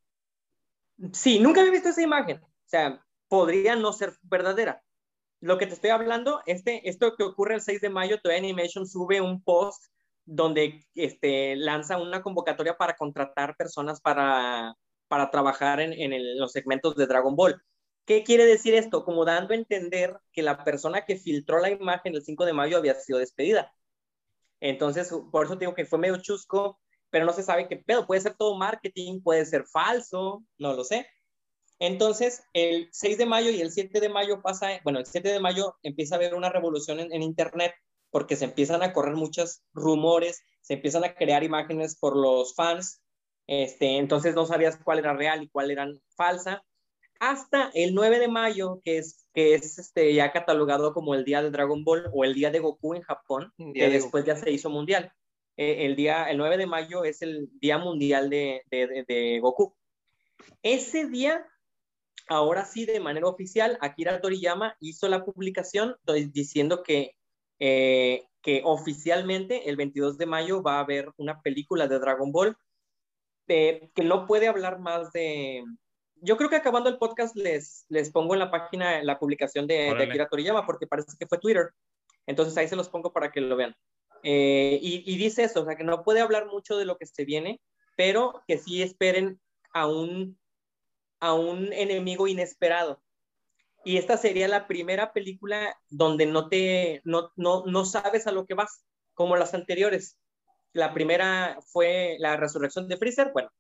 Sí, 1.13 1.39
nunca 1.39 1.61
había 1.61 1.73
visto 1.73 1.91
esa 1.91 2.03
imagen. 2.03 2.39
O 2.43 2.69
sea, 2.69 3.05
podría 3.29 3.77
no 3.77 3.93
ser 3.93 4.15
verdadera. 4.23 4.83
Lo 5.41 5.59
que 5.59 5.67
te 5.67 5.75
estoy 5.75 5.91
hablando, 5.91 6.41
este, 6.47 6.89
esto 6.89 7.15
que 7.17 7.25
ocurre 7.25 7.55
el 7.55 7.61
6 7.61 7.81
de 7.81 7.91
mayo, 7.91 8.21
Toei 8.21 8.39
Animation 8.39 8.87
sube 8.87 9.21
un 9.21 9.43
post 9.43 9.85
donde 10.25 10.87
este, 10.95 11.57
lanza 11.57 11.99
una 11.99 12.23
convocatoria 12.23 12.77
para 12.77 12.97
contratar 12.97 13.57
personas 13.57 14.01
para, 14.01 14.75
para 15.09 15.31
trabajar 15.31 15.81
en, 15.81 15.93
en 15.93 16.39
los 16.39 16.53
segmentos 16.53 16.97
de 16.97 17.07
Dragon 17.07 17.37
Ball. 17.37 17.63
¿Qué 18.07 18.23
quiere 18.25 18.45
decir 18.47 18.75
esto? 18.75 19.05
Como 19.05 19.25
dando 19.25 19.53
a 19.53 19.57
entender 19.57 20.19
que 20.33 20.43
la 20.43 20.65
persona 20.65 21.05
que 21.05 21.17
filtró 21.17 21.59
la 21.61 21.71
imagen 21.71 22.15
el 22.15 22.23
5 22.25 22.45
de 22.45 22.53
mayo 22.53 22.77
había 22.77 22.95
sido 22.95 23.19
despedida. 23.19 23.73
Entonces, 24.61 25.13
por 25.33 25.47
eso 25.47 25.57
digo 25.57 25.75
que 25.75 25.87
fue 25.87 25.99
medio 25.99 26.17
chusco, 26.19 26.81
pero 27.11 27.25
no 27.25 27.33
se 27.33 27.43
sabe 27.43 27.69
qué 27.69 27.77
pedo. 27.77 28.07
Puede 28.07 28.21
ser 28.21 28.37
todo 28.37 28.57
marketing, 28.57 29.23
puede 29.23 29.45
ser 29.45 29.65
falso, 29.67 30.45
no 30.59 30.75
lo 30.75 30.85
sé. 30.85 31.07
Entonces, 31.79 32.43
el 32.53 32.89
6 32.93 33.19
de 33.19 33.27
mayo 33.27 33.51
y 33.51 33.61
el 33.61 33.71
7 33.71 34.01
de 34.01 34.09
mayo 34.09 34.41
pasa, 34.43 34.81
bueno, 34.85 34.99
el 34.99 35.07
7 35.07 35.29
de 35.29 35.41
mayo 35.41 35.77
empieza 35.83 36.15
a 36.15 36.19
haber 36.19 36.35
una 36.35 36.49
revolución 36.49 37.01
en, 37.01 37.13
en 37.13 37.23
Internet 37.23 37.75
porque 38.11 38.37
se 38.37 38.47
empiezan 38.47 38.83
a 38.83 38.93
correr 38.93 39.15
muchos 39.15 39.63
rumores, 39.75 40.43
se 40.63 40.75
empiezan 40.75 41.05
a 41.05 41.15
crear 41.15 41.45
imágenes 41.45 41.99
por 41.99 42.17
los 42.17 42.55
fans, 42.55 43.03
este, 43.47 43.99
entonces 43.99 44.35
no 44.35 44.47
sabías 44.47 44.79
cuál 44.83 44.99
era 44.99 45.15
real 45.15 45.43
y 45.43 45.49
cuál 45.49 45.71
era 45.71 45.87
falsa, 46.17 46.65
hasta 47.21 47.71
el 47.75 47.95
9 47.95 48.19
de 48.19 48.29
mayo, 48.29 48.81
que 48.85 48.99
es, 48.99 49.27
que 49.33 49.55
es 49.55 49.79
este, 49.79 50.13
ya 50.15 50.33
catalogado 50.33 50.93
como 50.93 51.15
el 51.15 51.25
día 51.25 51.43
de 51.43 51.51
Dragon 51.51 51.85
Ball 51.85 52.11
o 52.13 52.25
el 52.25 52.35
día 52.35 52.51
de 52.51 52.59
Goku 52.59 52.95
en 52.95 53.03
Japón, 53.03 53.53
que 53.75 53.89
después 53.89 54.25
ya 54.25 54.37
se 54.37 54.51
hizo 54.51 54.69
mundial. 54.69 55.13
Eh, 55.57 55.87
el, 55.87 55.97
día, 55.97 56.25
el 56.25 56.37
9 56.37 56.59
de 56.59 56.67
mayo 56.67 57.05
es 57.05 57.23
el 57.23 57.49
día 57.59 57.79
mundial 57.79 58.29
de, 58.29 58.63
de, 58.71 59.05
de, 59.09 59.41
Goku. 59.41 59.75
Ese 60.63 61.07
día, 61.07 61.47
ahora 62.29 62.65
sí, 62.65 62.87
de 62.87 63.01
manera 63.01 63.27
oficial, 63.27 63.79
Akira 63.81 64.21
Toriyama 64.21 64.77
hizo 64.81 65.09
la 65.09 65.25
publicación 65.25 65.97
diciendo 66.33 66.83
que, 66.83 67.17
eh, 67.59 68.27
que 68.43 68.63
oficialmente 68.65 69.69
el 69.69 69.77
22 69.77 70.19
de 70.19 70.27
mayo 70.27 70.63
va 70.63 70.77
a 70.77 70.81
haber 70.81 71.11
una 71.17 71.41
película 71.43 71.89
de 71.89 71.99
Dragon 71.99 72.33
Ball 72.33 72.57
que 73.47 73.91
no 74.03 74.27
puede 74.27 74.49
hablar 74.49 74.81
más 74.81 75.13
de, 75.13 75.63
yo 76.21 76.37
creo 76.37 76.51
que 76.51 76.57
acabando 76.57 76.89
el 76.89 76.99
podcast 76.99 77.37
les, 77.37 77.85
les 77.89 78.11
pongo 78.11 78.35
en 78.35 78.41
la 78.41 78.51
página 78.51 79.03
la 79.03 79.19
publicación 79.19 79.67
de, 79.67 79.95
de, 79.95 80.05
Akira 80.05 80.29
Toriyama 80.29 80.67
porque 80.67 80.87
parece 80.87 81.17
que 81.19 81.27
fue 81.27 81.39
Twitter. 81.39 81.71
Entonces 82.27 82.57
ahí 82.57 82.69
se 82.69 82.77
los 82.77 82.89
pongo 82.89 83.13
para 83.13 83.31
que 83.31 83.41
lo 83.41 83.57
vean. 83.57 83.75
Eh, 84.23 84.79
y, 84.83 85.05
y, 85.07 85.17
dice 85.17 85.45
eso, 85.45 85.63
o 85.63 85.65
sea, 85.65 85.77
que 85.77 85.85
no 85.85 86.03
puede 86.03 86.21
hablar 86.21 86.47
mucho 86.47 86.77
de 86.77 86.85
lo 86.85 86.97
que 86.97 87.07
se 87.07 87.25
viene, 87.25 87.61
pero 87.97 88.43
que 88.49 88.59
sí 88.59 88.83
esperen 88.83 89.41
a 89.73 89.87
un, 89.87 90.39
a 91.21 91.35
un 91.35 91.73
enemigo 91.73 92.27
inesperado. 92.27 93.03
Y 93.85 93.99
esta 93.99 94.17
sería 94.17 94.49
la 94.49 94.67
primera 94.67 95.13
película 95.13 95.79
donde 95.89 96.27
no 96.27 96.49
te, 96.49 97.03
no, 97.05 97.31
no, 97.37 97.65
no 97.67 97.85
sabes 97.85 98.27
a 98.27 98.33
lo 98.33 98.47
que 98.47 98.55
vas, 98.55 98.85
como 99.15 99.37
las 99.37 99.55
anteriores. 99.55 100.19
La 100.73 100.93
primera 100.93 101.59
fue 101.67 102.17
la 102.19 102.37
resurrección 102.37 102.89
de 102.89 102.97
Freezer, 102.97 103.31
bueno, 103.33 103.51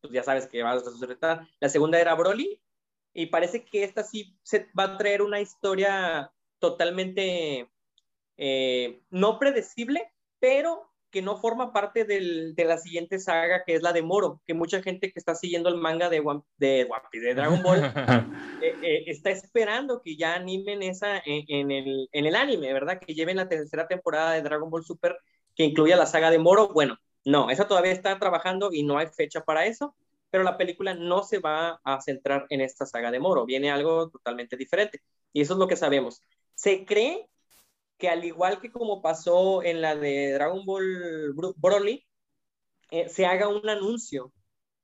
pues 0.00 0.12
ya 0.12 0.22
sabes 0.22 0.48
que 0.48 0.62
va 0.62 0.72
a 0.72 0.74
resucitar. 0.74 1.46
La 1.60 1.68
segunda 1.68 2.00
era 2.00 2.14
Broly, 2.14 2.60
y 3.12 3.26
parece 3.26 3.64
que 3.64 3.82
esta 3.82 4.02
sí 4.02 4.36
se 4.42 4.68
va 4.78 4.84
a 4.84 4.98
traer 4.98 5.22
una 5.22 5.40
historia 5.40 6.32
totalmente 6.58 7.70
eh, 8.36 9.02
no 9.10 9.38
predecible, 9.38 10.12
pero 10.38 10.92
que 11.10 11.22
no 11.22 11.38
forma 11.38 11.72
parte 11.72 12.04
del, 12.04 12.54
de 12.54 12.64
la 12.64 12.78
siguiente 12.78 13.18
saga, 13.18 13.64
que 13.64 13.74
es 13.74 13.82
la 13.82 13.92
de 13.92 14.02
Moro, 14.02 14.40
que 14.46 14.54
mucha 14.54 14.82
gente 14.82 15.12
que 15.12 15.18
está 15.18 15.34
siguiendo 15.34 15.68
el 15.68 15.76
manga 15.76 16.08
de, 16.08 16.22
de, 16.58 16.88
de 17.12 17.34
Dragon 17.34 17.62
Ball 17.62 17.78
eh, 18.62 18.74
eh, 18.82 19.04
está 19.06 19.30
esperando 19.30 20.02
que 20.02 20.16
ya 20.16 20.34
animen 20.34 20.82
esa 20.82 21.18
en, 21.24 21.44
en, 21.48 21.70
el, 21.70 22.08
en 22.12 22.26
el 22.26 22.36
anime, 22.36 22.72
¿verdad? 22.72 22.98
Que 22.98 23.14
lleven 23.14 23.36
la 23.36 23.48
tercera 23.48 23.86
temporada 23.86 24.32
de 24.32 24.42
Dragon 24.42 24.70
Ball 24.70 24.84
Super, 24.84 25.16
que 25.54 25.64
incluya 25.64 25.96
la 25.96 26.06
saga 26.06 26.30
de 26.30 26.38
Moro. 26.38 26.68
Bueno, 26.68 26.98
no, 27.24 27.50
esa 27.50 27.66
todavía 27.66 27.92
está 27.92 28.18
trabajando 28.18 28.70
y 28.72 28.82
no 28.82 28.98
hay 28.98 29.06
fecha 29.06 29.42
para 29.42 29.66
eso, 29.66 29.96
pero 30.30 30.44
la 30.44 30.56
película 30.56 30.94
no 30.94 31.22
se 31.22 31.38
va 31.38 31.80
a 31.82 32.00
centrar 32.00 32.46
en 32.50 32.60
esta 32.60 32.84
saga 32.84 33.10
de 33.10 33.20
Moro, 33.20 33.46
viene 33.46 33.70
algo 33.70 34.10
totalmente 34.10 34.56
diferente. 34.56 35.00
Y 35.32 35.40
eso 35.40 35.54
es 35.54 35.58
lo 35.58 35.68
que 35.68 35.76
sabemos. 35.76 36.20
Se 36.54 36.84
cree 36.84 37.28
que 37.98 38.08
al 38.08 38.24
igual 38.24 38.60
que 38.60 38.70
como 38.70 39.02
pasó 39.02 39.62
en 39.62 39.80
la 39.80 39.96
de 39.96 40.32
Dragon 40.32 40.64
Ball 40.64 41.34
Broly, 41.56 42.06
eh, 42.90 43.08
se 43.08 43.26
haga 43.26 43.48
un 43.48 43.68
anuncio. 43.68 44.32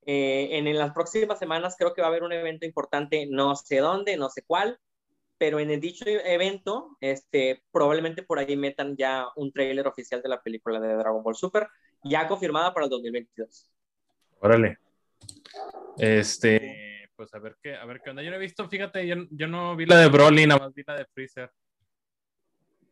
Eh, 0.05 0.57
en, 0.57 0.67
en, 0.67 0.77
las 0.77 0.91
próximas 0.93 1.39
semanas 1.39 1.75
creo 1.77 1.93
que 1.93 2.01
va 2.01 2.07
a 2.07 2.09
haber 2.09 2.23
un 2.23 2.33
evento 2.33 2.65
importante, 2.65 3.25
no 3.29 3.55
sé 3.55 3.77
dónde, 3.77 4.17
no 4.17 4.29
sé 4.29 4.43
cuál, 4.45 4.77
pero 5.37 5.59
en 5.59 5.71
el 5.71 5.79
dicho 5.79 6.03
evento, 6.05 6.97
este, 6.99 7.63
probablemente 7.71 8.23
por 8.23 8.39
ahí 8.39 8.57
metan 8.57 8.97
ya 8.97 9.27
un 9.37 9.51
tráiler 9.53 9.87
oficial 9.87 10.21
de 10.21 10.29
la 10.29 10.41
película 10.41 10.79
de 10.79 10.93
Dragon 10.93 11.23
Ball 11.23 11.35
Super 11.35 11.69
ya 12.03 12.27
confirmada 12.27 12.73
para 12.73 12.85
el 12.85 12.89
2022. 12.89 13.71
Órale. 14.39 14.77
Este, 15.97 17.09
pues 17.15 17.33
a 17.33 17.39
ver 17.39 17.57
qué, 17.61 17.75
a 17.75 17.85
ver 17.85 18.01
qué 18.01 18.09
onda. 18.09 18.23
Yo 18.23 18.29
no 18.29 18.35
he 18.35 18.39
visto, 18.39 18.67
fíjate, 18.67 19.07
yo, 19.07 19.15
yo 19.31 19.47
no 19.47 19.75
vi 19.75 19.85
la 19.85 19.97
de 19.97 20.07
Broly, 20.07 20.45
nada 20.45 20.59
más 20.59 20.73
vi 20.73 20.83
la 20.85 20.95
de 20.95 21.05
Freezer. 21.05 21.51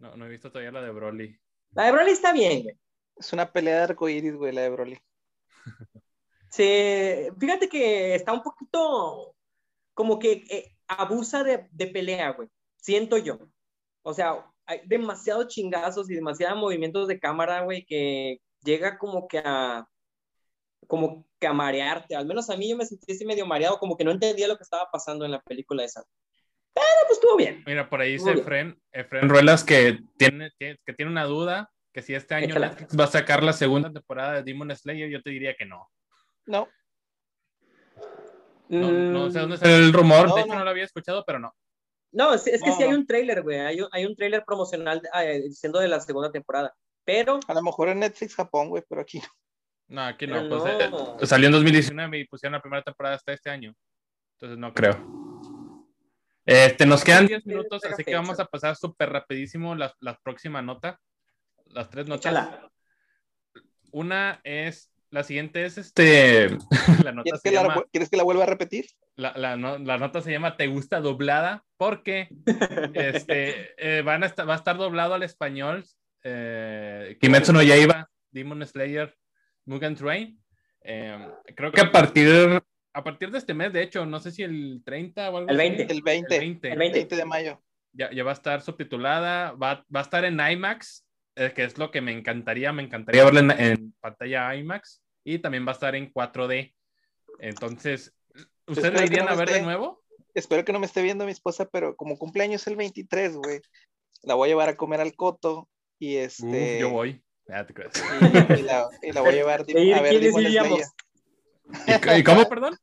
No, 0.02 0.18
no 0.18 0.26
he 0.26 0.30
visto 0.30 0.50
todavía 0.50 0.72
la 0.72 0.82
de 0.82 0.90
Broly. 0.90 1.40
La 1.74 1.86
de 1.86 1.92
Broly 1.92 2.12
está 2.12 2.34
bien, 2.34 2.64
güey. 2.64 2.76
Es 3.16 3.32
una 3.34 3.52
pelea 3.52 3.76
de 3.78 3.84
arcoíris, 3.84 4.36
güey, 4.36 4.52
la 4.52 4.62
de 4.62 4.70
Broly. 4.70 5.00
sí, 6.50 7.28
fíjate 7.40 7.70
que 7.70 8.16
está 8.16 8.34
un 8.34 8.42
poquito 8.42 9.36
como 9.94 10.18
que 10.18 10.44
eh, 10.50 10.76
abusa 10.88 11.44
de, 11.44 11.68
de 11.72 11.88
pelea, 11.88 12.32
güey. 12.32 12.50
Siento 12.78 13.20
yo. 13.20 13.38
O 14.02 14.12
sea, 14.14 14.52
hay 14.66 14.82
demasiados 14.86 15.50
chingazos 15.50 16.10
y 16.10 16.16
demasiados 16.16 16.58
movimientos 16.58 17.08
de 17.08 17.20
cámara, 17.20 17.62
güey, 17.62 17.86
que 17.86 18.42
llega 18.64 18.98
como 18.98 19.28
que 19.28 19.38
a 19.38 19.88
como 20.88 21.28
que 21.40 21.48
a 21.48 21.54
marearte, 21.54 22.16
al 22.16 22.26
menos 22.26 22.50
a 22.50 22.58
mí 22.58 22.70
yo 22.70 22.76
me 22.76 22.86
sentí 22.86 23.14
así 23.14 23.24
medio 23.24 23.46
mareado, 23.46 23.78
como 23.80 23.96
que 23.96 24.04
no 24.04 24.12
entendía 24.12 24.48
lo 24.48 24.58
que 24.58 24.64
estaba 24.64 24.90
pasando 24.92 25.26
en 25.26 25.32
la 25.32 25.42
película 25.42 25.84
esa. 25.84 26.04
Pero 26.74 26.86
pues 27.08 27.20
estuvo 27.20 27.38
bien. 27.38 27.64
Mira, 27.66 27.90
por 27.90 28.02
ahí 28.02 28.14
dice 28.14 28.32
Efren, 28.32 28.80
Efren 28.92 29.30
Ruelas 29.30 29.64
que 29.64 30.00
tiene, 30.18 30.52
que 30.58 30.94
tiene 30.96 31.12
una 31.12 31.26
duda, 31.26 31.70
que 31.94 32.02
si 32.02 32.14
este 32.14 32.36
año 32.36 32.58
Netflix 32.58 32.98
va 32.98 33.06
a 33.06 33.08
sacar 33.08 33.44
la 33.44 33.54
segunda 33.54 33.92
temporada 33.92 34.34
de 34.34 34.44
Demon 34.44 34.76
Slayer, 34.76 35.10
yo 35.10 35.22
te 35.22 35.30
diría 35.30 35.56
que 35.56 35.66
no. 35.66 35.90
No. 36.46 36.70
No, 38.70 38.90
no 38.90 39.30
sé 39.30 39.40
dónde 39.40 39.56
está 39.56 39.76
el 39.76 39.92
rumor, 39.92 40.30
no, 40.30 40.36
de 40.36 40.42
hecho 40.42 40.54
no. 40.54 40.60
no 40.60 40.64
lo 40.64 40.70
había 40.70 40.86
escuchado, 40.86 41.26
pero 41.26 41.40
no. 41.40 41.54
No, 42.14 42.34
es, 42.34 42.48
es 42.48 42.62
que 42.62 42.72
sí 42.72 42.84
hay 42.84 42.94
un 42.94 43.06
tráiler, 43.06 43.42
güey, 43.42 43.60
hay, 43.60 43.80
hay, 43.92 44.06
un 44.06 44.16
tráiler 44.16 44.44
promocional 44.46 45.02
eh, 45.14 45.42
diciendo 45.44 45.80
de 45.80 45.90
la 45.90 46.00
segunda 46.00 46.32
temporada. 46.32 46.74
Pero. 47.04 47.40
A 47.48 47.54
lo 47.54 47.62
mejor 47.62 47.90
en 47.90 48.00
Netflix 48.00 48.36
Japón, 48.36 48.70
güey, 48.70 48.84
pero 48.88 49.02
aquí 49.02 49.20
no. 49.20 49.28
No, 49.88 50.02
aquí 50.04 50.26
no. 50.26 50.48
Pues, 50.48 50.92
no. 50.92 51.18
Eh, 51.20 51.26
salió 51.26 51.48
en 51.48 51.54
2019 51.54 52.20
y 52.20 52.28
pusieron 52.28 52.54
la 52.54 52.62
primera 52.62 52.82
temporada 52.82 53.16
hasta 53.16 53.34
este 53.34 53.50
año. 53.50 53.74
Entonces 54.36 54.58
no 54.58 54.74
creo. 54.74 55.21
Este, 56.46 56.86
nos 56.86 57.04
quedan 57.04 57.28
10 57.28 57.46
minutos, 57.46 57.84
así 57.86 58.04
que 58.04 58.16
vamos 58.16 58.40
a 58.40 58.46
pasar 58.46 58.76
súper 58.76 59.10
rapidísimo 59.10 59.76
la, 59.76 59.94
la, 60.00 60.18
próxima 60.24 60.62
nota. 60.62 61.00
Las 61.68 61.90
tres 61.90 62.08
notas. 62.08 62.32
Échala. 62.32 62.72
Una 63.92 64.42
es. 64.44 64.90
La 65.10 65.24
siguiente 65.24 65.66
es 65.66 65.78
este. 65.78 66.50
la 67.04 67.12
nota 67.12 67.24
¿Quieres, 67.24 67.42
que 67.42 67.52
llama, 67.52 67.76
la, 67.76 67.84
¿Quieres 67.92 68.10
que 68.10 68.18
la 68.18 68.24
vuelva 68.24 68.44
a 68.44 68.48
repetir? 68.48 68.88
La, 69.16 69.34
la, 69.36 69.58
no, 69.58 69.78
la, 69.78 69.98
nota 69.98 70.22
se 70.22 70.32
llama 70.32 70.56
¿Te 70.56 70.68
gusta 70.68 71.02
doblada? 71.02 71.66
Porque 71.78 72.30
este, 72.94 73.74
eh, 73.78 74.02
van 74.02 74.24
a 74.24 74.28
estar, 74.28 74.48
va 74.48 74.54
a 74.54 74.58
estar 74.58 74.78
doblado 74.78 75.14
al 75.14 75.24
español 75.24 75.86
eh, 76.24 77.18
Kimetsu 77.20 77.54
no 77.54 77.62
Yaiba, 77.62 78.10
Demon 78.32 78.66
Slayer, 78.66 79.16
Mugen 79.66 79.96
Train. 79.96 80.40
Eh, 80.84 81.28
creo 81.56 81.72
que 81.72 81.82
a 81.82 81.92
partir, 81.92 82.62
a 82.94 83.04
partir 83.04 83.32
de 83.32 83.38
este 83.38 83.54
mes, 83.54 83.72
de 83.72 83.84
hecho, 83.84 84.06
no 84.06 84.20
sé 84.20 84.32
si 84.32 84.44
el 84.44 84.82
30 84.84 85.30
o 85.30 85.38
algo 85.38 85.50
el 85.50 85.58
20. 85.58 85.84
Así, 85.84 85.92
el 85.92 86.02
20. 86.02 86.36
El 86.36 86.40
20. 86.42 86.70
El 86.70 86.78
20 86.78 87.16
de 87.16 87.26
mayo. 87.26 87.62
Ya, 87.94 88.12
ya, 88.12 88.24
va 88.24 88.32
a 88.32 88.34
estar 88.34 88.62
subtitulada, 88.62 89.52
va, 89.52 89.86
va 89.94 90.00
a 90.00 90.04
estar 90.04 90.24
en 90.24 90.40
IMAX, 90.40 91.06
eh, 91.36 91.52
que 91.54 91.64
es 91.64 91.78
lo 91.78 91.92
que 91.92 92.02
me 92.02 92.12
encantaría, 92.14 92.72
me 92.72 92.84
encantaría 92.84 93.26
verla 93.26 93.42
en, 93.42 93.52
en, 93.52 93.92
pantalla 94.00 94.56
IMAX, 94.56 95.02
y 95.26 95.40
también 95.40 95.66
va 95.66 95.72
a 95.72 95.74
estar 95.74 95.96
en 95.96 96.12
4D. 96.12 96.74
Entonces, 97.40 98.14
¿ustedes 98.68 98.94
la 98.94 99.06
irían 99.06 99.26
no 99.26 99.32
a 99.32 99.36
ver 99.36 99.50
esté, 99.50 99.60
de 99.60 99.66
nuevo? 99.66 100.02
Espero 100.34 100.64
que 100.64 100.72
no 100.72 100.80
me 100.80 100.86
esté 100.86 101.02
viendo 101.02 101.26
mi 101.26 101.32
esposa, 101.32 101.66
pero 101.66 101.96
como 101.96 102.18
cumpleaños 102.18 102.66
el 102.68 102.78
23, 102.78 103.36
güey, 103.36 103.62
la 104.24 104.36
voy 104.36 104.48
a 104.48 104.52
llevar 104.52 104.70
a 104.70 104.78
comer 104.78 105.02
al 105.02 105.16
coto 105.16 105.68
y 106.00 106.16
este. 106.16 106.78
Uh, 106.78 106.80
yo 106.80 106.90
voy. 106.90 107.22
Ya 107.48 107.66
te 107.66 107.74
crees. 107.74 107.92
Y, 108.22 108.60
y, 108.60 108.62
la, 108.64 108.88
y, 109.02 109.12
la, 109.12 109.22
voy 109.22 109.32
a 109.32 109.36
llevar 109.36 109.66
¿Y 109.68 109.92
a 109.94 110.02
ver 110.02 110.22
¿Y, 111.88 112.20
¿Y 112.20 112.24
cómo, 112.24 112.48
perdón? 112.50 112.76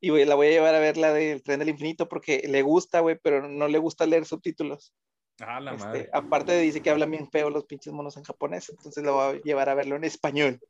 Y 0.00 0.10
wey, 0.10 0.24
la 0.24 0.34
voy 0.34 0.48
a 0.48 0.50
llevar 0.50 0.74
a 0.74 0.78
ver 0.78 0.96
la 0.96 1.12
del 1.12 1.42
tren 1.42 1.58
del 1.58 1.70
infinito 1.70 2.08
porque 2.08 2.42
le 2.46 2.62
gusta, 2.62 3.00
güey, 3.00 3.18
pero 3.22 3.48
no 3.48 3.66
le 3.66 3.78
gusta 3.78 4.06
leer 4.06 4.26
subtítulos. 4.26 4.92
Ah, 5.40 5.60
la 5.60 5.72
este, 5.72 5.86
madre. 5.86 6.10
Aparte 6.12 6.58
dice 6.60 6.80
que 6.82 6.90
hablan 6.90 7.10
bien 7.10 7.30
feo 7.30 7.50
los 7.50 7.64
pinches 7.64 7.92
monos 7.92 8.16
en 8.16 8.24
japonés, 8.24 8.68
entonces 8.70 9.04
la 9.04 9.10
voy 9.10 9.36
a 9.36 9.42
llevar 9.42 9.68
a 9.68 9.74
verlo 9.74 9.96
en 9.96 10.04
español. 10.04 10.60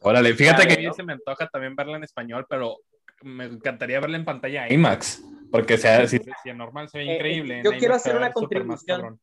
Órale, 0.00 0.34
fíjate 0.34 0.62
claro, 0.62 0.80
que 0.80 0.86
a 0.86 0.90
mí 0.90 0.94
se 0.94 1.02
me 1.04 1.12
antoja 1.12 1.48
también 1.48 1.76
verla 1.76 1.96
en 1.96 2.04
español, 2.04 2.46
pero 2.48 2.78
me 3.22 3.44
encantaría 3.44 4.00
verla 4.00 4.16
en 4.16 4.24
pantalla 4.24 4.72
IMAX, 4.72 5.22
porque 5.50 5.78
sea, 5.78 6.06
si, 6.06 6.18
si 6.18 6.50
es 6.50 6.56
normal 6.56 6.88
se 6.88 6.98
ve 6.98 7.04
increíble. 7.04 7.60
Eh, 7.60 7.62
yo 7.64 7.72
quiero 7.78 7.94
hacer 7.94 8.16
una 8.16 8.32
contribución. 8.32 9.20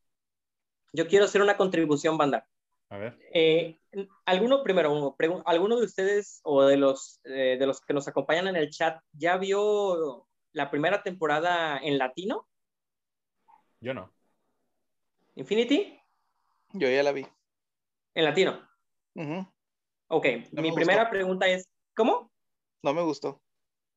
Yo 0.92 1.06
quiero 1.06 1.26
hacer 1.26 1.42
una 1.42 1.56
contribución, 1.56 2.18
banda. 2.18 2.46
A 2.90 2.98
ver. 2.98 3.16
Eh, 3.32 3.78
¿Alguno, 4.24 4.64
primero, 4.64 5.16
¿alguno 5.46 5.76
de 5.78 5.84
ustedes 5.84 6.40
o 6.42 6.64
de 6.64 6.76
los, 6.76 7.20
eh, 7.22 7.56
de 7.58 7.66
los 7.66 7.80
que 7.80 7.94
nos 7.94 8.08
acompañan 8.08 8.48
en 8.48 8.56
el 8.56 8.70
chat 8.70 9.00
ya 9.12 9.36
vio 9.36 10.26
la 10.52 10.70
primera 10.72 11.00
temporada 11.04 11.78
en 11.78 11.98
latino? 11.98 12.48
Yo 13.78 13.94
no. 13.94 14.12
¿Infinity? 15.36 16.00
Yo 16.72 16.90
ya 16.90 17.04
la 17.04 17.12
vi. 17.12 17.24
¿En 18.14 18.24
latino? 18.24 18.68
Ok, 20.08 20.26
mi 20.52 20.72
primera 20.72 21.08
pregunta 21.08 21.46
es, 21.46 21.68
¿cómo? 21.94 22.32
No 22.82 22.92
me 22.92 23.02
gustó. 23.02 23.40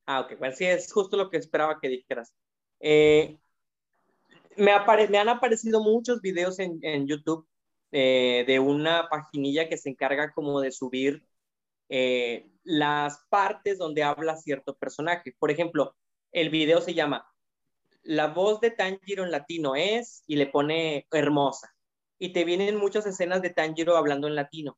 Ah, 0.06 0.20
ok, 0.20 0.34
pues 0.38 0.56
sí, 0.56 0.66
es 0.66 0.92
justo 0.92 1.16
lo 1.16 1.30
que 1.30 1.38
esperaba 1.38 1.80
que 1.80 1.88
dijeras. 1.88 2.32
Eh, 2.78 3.38
me, 4.56 4.72
me, 5.08 5.18
han 5.18 5.28
aparecido 5.28 5.82
muchos 5.82 6.20
videos 6.20 6.60
en, 6.60 6.78
en 6.82 7.08
YouTube 7.08 7.48
eh, 7.96 8.42
de 8.48 8.58
una 8.58 9.08
paginilla 9.08 9.68
que 9.68 9.78
se 9.78 9.88
encarga 9.88 10.32
como 10.32 10.60
de 10.60 10.72
subir 10.72 11.24
eh, 11.88 12.50
las 12.64 13.24
partes 13.28 13.78
donde 13.78 14.02
habla 14.02 14.36
cierto 14.36 14.74
personaje. 14.76 15.36
Por 15.38 15.52
ejemplo, 15.52 15.94
el 16.32 16.50
video 16.50 16.80
se 16.80 16.94
llama 16.94 17.24
La 18.02 18.26
voz 18.26 18.60
de 18.60 18.72
Tanjiro 18.72 19.22
en 19.22 19.30
latino 19.30 19.76
es 19.76 20.24
y 20.26 20.34
le 20.34 20.48
pone 20.48 21.06
hermosa. 21.12 21.72
Y 22.18 22.32
te 22.32 22.42
vienen 22.44 22.78
muchas 22.78 23.06
escenas 23.06 23.42
de 23.42 23.50
Tanjiro 23.50 23.96
hablando 23.96 24.26
en 24.26 24.34
latino. 24.34 24.76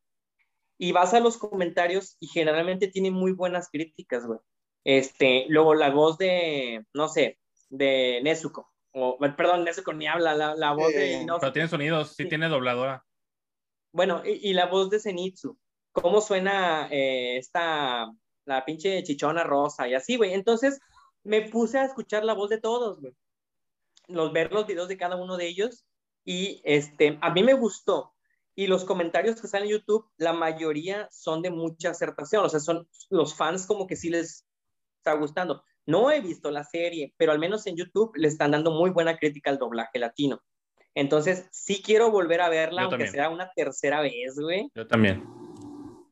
Y 0.76 0.92
vas 0.92 1.14
a 1.14 1.20
los 1.20 1.38
comentarios 1.38 2.18
y 2.20 2.26
generalmente 2.26 2.88
tiene 2.88 3.11
muy 3.11 3.33
buenas 3.33 3.70
críticas. 3.70 4.24
Este, 4.85 5.46
luego 5.48 5.74
la 5.74 5.88
voz 5.88 6.18
de, 6.18 6.85
no 6.92 7.09
sé, 7.09 7.38
de 7.70 8.20
Nezuko. 8.22 8.70
O, 8.98 9.18
perdón, 9.18 9.64
Nezuko 9.64 9.92
ni 9.92 10.06
habla, 10.06 10.35
la, 10.35 10.72
voz 10.72 10.90
de... 10.94 11.22
No, 11.26 11.38
pero 11.38 11.52
tiene 11.52 11.68
sonidos, 11.68 12.14
sí, 12.16 12.26
tiene 12.30 12.48
dobladora. 12.48 13.04
Bueno, 13.92 14.22
y, 14.24 14.54
la 14.54 14.66
voz 14.66 14.88
de 14.88 14.98
Zenitsu. 14.98 15.59
¿Cómo 15.92 16.22
suena 16.22 16.88
eh, 16.90 17.37
esta, 17.37 18.11
la 18.46 18.64
pinche 18.64 19.02
chichona 19.02 19.44
rosa 19.44 19.87
y 19.87 19.92
así, 19.92 20.16
güey? 20.16 20.32
Entonces 20.32 20.80
me 21.24 21.42
puse 21.42 21.78
a 21.78 21.85
escuchar 21.85 22.24
la 22.24 22.32
voz 22.32 22.48
de 22.48 22.59
todos, 22.59 22.98
güey. 22.98 23.14
Los, 24.09 24.32
ver 24.32 24.50
los 24.50 24.66
videos 24.66 24.88
de 24.88 24.96
cada 24.96 25.16
uno 25.16 25.37
de 25.37 25.46
ellos 25.46 25.85
y 26.24 26.62
este, 26.64 27.18
a 27.20 27.30
mí 27.30 27.42
me 27.42 27.52
gustó. 27.52 28.14
Y 28.54 28.66
los 28.66 28.87
comentarios 28.87 29.42
que 29.42 29.48
salen 29.48 29.68
en 29.68 29.72
YouTube, 29.72 30.11
la 30.16 30.32
mayoría 30.32 31.06
son 31.11 31.42
de 31.42 31.50
mucha 31.50 31.90
acertación, 31.90 32.46
o 32.46 32.48
sea, 32.48 32.61
son 32.61 32.88
los 33.11 33.35
fans 33.35 33.66
como 33.66 33.87
que 33.87 33.96
sí 33.96 34.09
les 34.09 34.46
está 34.96 35.12
gustando. 35.12 35.62
No 35.87 36.11
he 36.11 36.20
visto 36.20 36.51
la 36.51 36.64
serie, 36.64 37.14
pero 37.16 37.33
al 37.33 37.38
menos 37.38 37.66
en 37.66 37.77
YouTube 37.77 38.12
le 38.16 38.29
están 38.29 38.51
dando 38.51 38.72
muy 38.72 38.90
buena 38.90 39.16
crítica 39.16 39.51
al 39.51 39.59
doblaje 39.59 39.99
latino. 39.99 40.42
Entonces, 40.94 41.49
sí 41.53 41.83
quiero 41.85 42.11
volver 42.11 42.40
a 42.40 42.49
verla, 42.49 42.83
aunque 42.83 43.07
sea 43.07 43.29
una 43.29 43.51
tercera 43.55 44.01
vez, 44.01 44.38
güey. 44.38 44.68
Yo 44.75 44.87
también. 44.87 45.25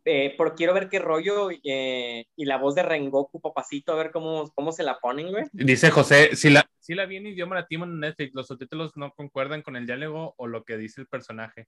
Eh, 0.04 0.34
porque 0.36 0.56
quiero 0.56 0.74
ver 0.74 0.90
qué 0.90 0.98
rollo 0.98 1.48
eh, 1.50 2.26
y 2.36 2.44
la 2.44 2.58
voz 2.58 2.74
de 2.74 2.82
Rengoku, 2.82 3.40
papacito, 3.40 3.92
a 3.92 3.96
ver 3.96 4.10
cómo, 4.10 4.50
cómo 4.54 4.70
se 4.70 4.82
la 4.82 4.98
ponen, 4.98 5.30
güey. 5.30 5.44
Dice 5.52 5.90
José, 5.90 6.36
si 6.36 6.50
la, 6.50 6.68
si 6.78 6.94
la 6.94 7.06
vi 7.06 7.16
en 7.16 7.28
idioma 7.28 7.54
latino 7.54 7.84
en 7.84 8.00
Netflix, 8.00 8.34
los 8.34 8.46
subtítulos 8.46 8.94
no 8.96 9.12
concuerdan 9.14 9.62
con 9.62 9.76
el 9.76 9.86
diálogo 9.86 10.34
o 10.36 10.46
lo 10.46 10.64
que 10.64 10.76
dice 10.76 11.00
el 11.00 11.06
personaje. 11.06 11.66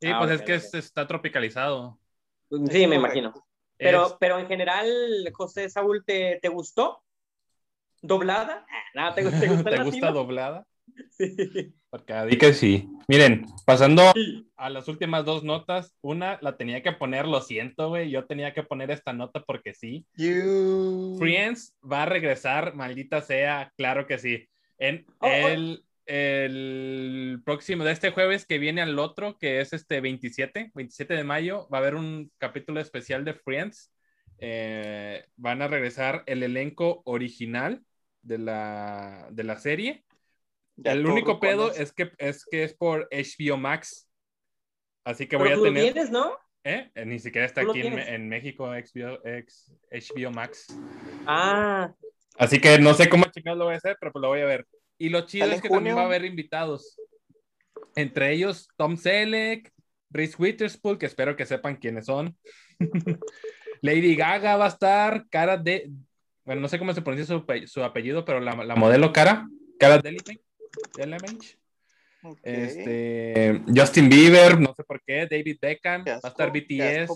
Sí, 0.00 0.08
ah, 0.08 0.18
pues 0.18 0.30
es 0.30 0.42
que 0.42 0.78
está 0.78 1.06
tropicalizado. 1.06 1.98
Sí, 2.70 2.86
me 2.86 2.96
imagino. 2.96 3.34
Pero, 3.76 4.16
pero 4.18 4.38
en 4.38 4.46
general, 4.46 4.88
José 5.34 5.68
Saúl, 5.68 6.02
¿te, 6.06 6.38
te 6.40 6.48
gustó? 6.48 7.02
¿Doblada? 8.02 8.66
Ah, 8.94 9.14
¿te, 9.14 9.22
¿te, 9.22 9.48
gusta 9.84 10.10
doblada? 10.10 10.66
Sí. 11.10 11.74
Porque 11.90 12.14
di 12.26 12.38
que 12.38 12.54
sí. 12.54 12.88
Miren, 13.08 13.44
pasando 13.64 14.12
a 14.56 14.70
las 14.70 14.88
últimas 14.88 15.24
dos 15.24 15.44
notas, 15.44 15.94
una 16.00 16.38
la 16.40 16.56
tenía 16.56 16.82
que 16.82 16.92
poner, 16.92 17.26
lo 17.26 17.40
siento, 17.40 17.88
güey, 17.88 18.10
yo 18.10 18.24
tenía 18.24 18.54
que 18.54 18.62
poner 18.62 18.90
esta 18.90 19.12
nota 19.12 19.42
porque 19.46 19.74
sí. 19.74 20.06
Friends 20.16 21.74
va 21.80 22.04
a 22.04 22.06
regresar, 22.06 22.74
maldita 22.74 23.20
sea, 23.20 23.72
claro 23.76 24.06
que 24.06 24.18
sí. 24.18 24.48
En 24.78 25.04
oh, 25.18 25.26
oh. 25.26 25.48
el, 25.48 25.84
el 26.06 27.42
próximo, 27.44 27.84
de 27.84 27.92
este 27.92 28.10
jueves 28.10 28.46
que 28.46 28.58
viene 28.58 28.80
al 28.80 28.98
otro, 28.98 29.36
que 29.38 29.60
es 29.60 29.72
este 29.72 30.00
27, 30.00 30.70
27 30.74 31.14
de 31.14 31.24
mayo, 31.24 31.68
va 31.72 31.78
a 31.78 31.80
haber 31.80 31.96
un 31.96 32.30
capítulo 32.38 32.80
especial 32.80 33.24
de 33.24 33.34
Friends. 33.34 33.92
Eh, 34.38 35.24
van 35.36 35.62
a 35.62 35.68
regresar 35.68 36.22
el 36.26 36.42
elenco 36.42 37.02
original 37.04 37.82
de 38.22 38.38
la, 38.38 39.28
de 39.30 39.44
la 39.44 39.58
serie 39.58 40.06
el 40.84 41.06
único 41.06 41.40
pedo 41.40 41.72
es 41.72 41.92
que, 41.92 42.12
es 42.18 42.44
que 42.44 42.64
es 42.64 42.74
por 42.74 43.08
HBO 43.10 43.56
Max. 43.56 44.08
Así 45.04 45.26
que 45.26 45.36
voy 45.36 45.52
a 45.52 45.54
tener. 45.54 45.92
tienes, 45.92 46.10
¿no? 46.10 46.32
¿Eh? 46.64 46.90
¿Eh? 46.94 47.06
Ni 47.06 47.18
siquiera 47.18 47.46
está 47.46 47.62
aquí 47.62 47.80
en, 47.80 48.28
México 48.28 48.66
HBO, 48.66 49.20
HBO 49.22 50.30
Max. 50.32 50.66
Ah. 51.26 51.94
Así 52.38 52.60
que 52.60 52.78
no 52.78 52.92
sé 52.92 53.08
cómo 53.08 53.24
chingados 53.30 53.58
lo 53.58 53.66
voy 53.66 53.74
a 53.74 53.78
hacer, 53.78 53.96
pero 53.98 54.12
pues 54.12 54.20
lo 54.20 54.28
voy 54.28 54.40
a 54.40 54.46
ver. 54.46 54.66
Y 54.98 55.08
lo 55.08 55.22
chido 55.22 55.46
es 55.46 55.62
que 55.62 55.68
también 55.68 55.96
va 55.96 56.02
a 56.02 56.06
haber 56.06 56.24
invitados. 56.24 57.00
Entre 57.94 58.32
ellos 58.32 58.68
Tom 58.76 58.96
Selleck, 58.96 59.72
Reese 60.10 60.36
Witherspoon, 60.38 60.98
que 60.98 61.06
espero 61.06 61.36
que 61.36 61.46
sepan 61.46 61.76
quiénes 61.76 62.06
son. 62.06 62.36
Lady 63.80 64.16
Gaga 64.16 64.56
va 64.56 64.66
a 64.66 64.68
estar, 64.68 65.28
cara 65.28 65.56
de. 65.56 65.90
Bueno, 66.44 66.60
no 66.60 66.68
sé 66.68 66.78
cómo 66.78 66.94
se 66.94 67.02
pronuncia 67.02 67.26
su, 67.26 67.44
su 67.66 67.82
apellido, 67.82 68.24
pero 68.24 68.40
la, 68.40 68.54
la 68.54 68.76
modelo 68.76 69.12
cara, 69.12 69.48
cara 69.78 69.98
de 69.98 70.16
este, 72.42 73.62
Justin 73.74 74.08
Bieber, 74.08 74.58
no 74.58 74.74
sé 74.74 74.84
por 74.84 75.02
qué, 75.04 75.26
David 75.30 75.58
Beckham, 75.60 76.04
va 76.06 76.20
a 76.22 76.28
estar 76.28 76.50
BTS. 76.50 77.10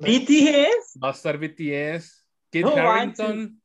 BTS. 0.00 0.98
Va 1.02 1.08
a 1.08 1.12
estar 1.12 1.38
BTS, 1.38 2.26
Kid 2.50 2.66
Harrington, 2.66 3.60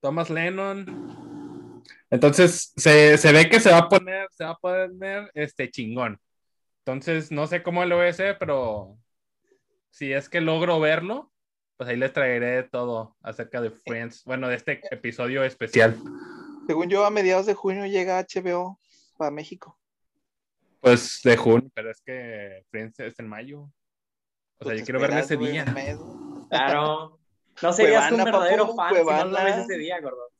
Thomas 0.00 0.30
Lennon. 0.30 1.82
Entonces 2.10 2.72
se, 2.76 3.18
se, 3.18 3.32
ve 3.32 3.48
que 3.48 3.60
se 3.60 3.70
va 3.70 3.78
a 3.78 3.88
poner, 3.88 4.28
se 4.30 4.44
va 4.44 4.50
a 4.50 4.58
poner 4.58 5.30
este 5.34 5.70
chingón. 5.70 6.18
Entonces 6.80 7.30
no 7.30 7.46
sé 7.46 7.62
cómo 7.62 7.84
lo 7.84 7.96
voy 7.96 8.06
a 8.06 8.10
hacer, 8.10 8.36
pero 8.38 8.96
si 9.90 10.12
es 10.12 10.28
que 10.28 10.40
logro 10.40 10.80
verlo, 10.80 11.32
pues 11.76 11.90
ahí 11.90 11.96
les 11.96 12.12
traeré 12.12 12.64
todo 12.64 13.16
acerca 13.22 13.60
de 13.60 13.70
Friends, 13.70 14.24
bueno, 14.24 14.48
de 14.48 14.56
este 14.56 14.80
episodio 14.90 15.44
especial. 15.44 15.96
Según 16.66 16.88
yo, 16.88 17.04
a 17.04 17.10
mediados 17.10 17.46
de 17.46 17.54
junio 17.54 17.86
llega 17.86 18.20
HBO 18.20 18.78
para 19.16 19.30
México. 19.30 19.78
Pues 20.80 21.20
de 21.24 21.36
junio, 21.36 21.70
pero 21.74 21.90
es 21.90 22.00
que 22.00 22.64
Friends 22.70 23.00
es 23.00 23.18
en 23.18 23.28
mayo. 23.28 23.60
O 23.62 24.64
sea, 24.64 24.72
pues 24.72 24.80
yo 24.80 24.84
quiero 24.84 25.00
verla 25.00 25.20
ese 25.20 25.36
día. 25.36 25.64
Claro. 26.50 27.18
No 27.62 27.72
serías 27.72 28.10
un 28.12 28.24
verdadero 28.24 28.74
fan 28.74 28.94
si 28.94 29.04
no 29.04 29.24
la 29.26 29.44
ves 29.44 29.56
ese 29.58 29.78
día, 29.78 30.00
gordo. 30.00 30.30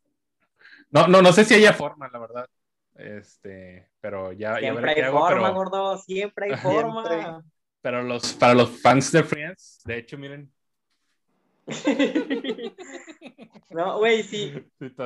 No, 0.90 1.06
no, 1.06 1.22
no 1.22 1.32
sé 1.32 1.44
si 1.44 1.54
haya 1.54 1.72
forma, 1.72 2.08
la 2.12 2.18
verdad. 2.18 2.48
Este, 2.94 3.88
pero 4.00 4.32
ya, 4.32 4.58
siempre 4.58 4.90
hay 4.90 5.12
forma, 5.12 5.50
gordo, 5.50 5.98
siempre 5.98 6.46
hay 6.46 6.56
forma. 6.62 7.44
Pero 7.80 8.02
los, 8.02 8.32
para 8.34 8.54
los 8.54 8.80
fans 8.80 9.12
de 9.12 9.22
Friends, 9.22 9.82
de 9.84 9.98
hecho, 9.98 10.18
miren, 10.18 10.52
no, 13.70 13.98
güey, 13.98 14.22
sí. 14.22 14.54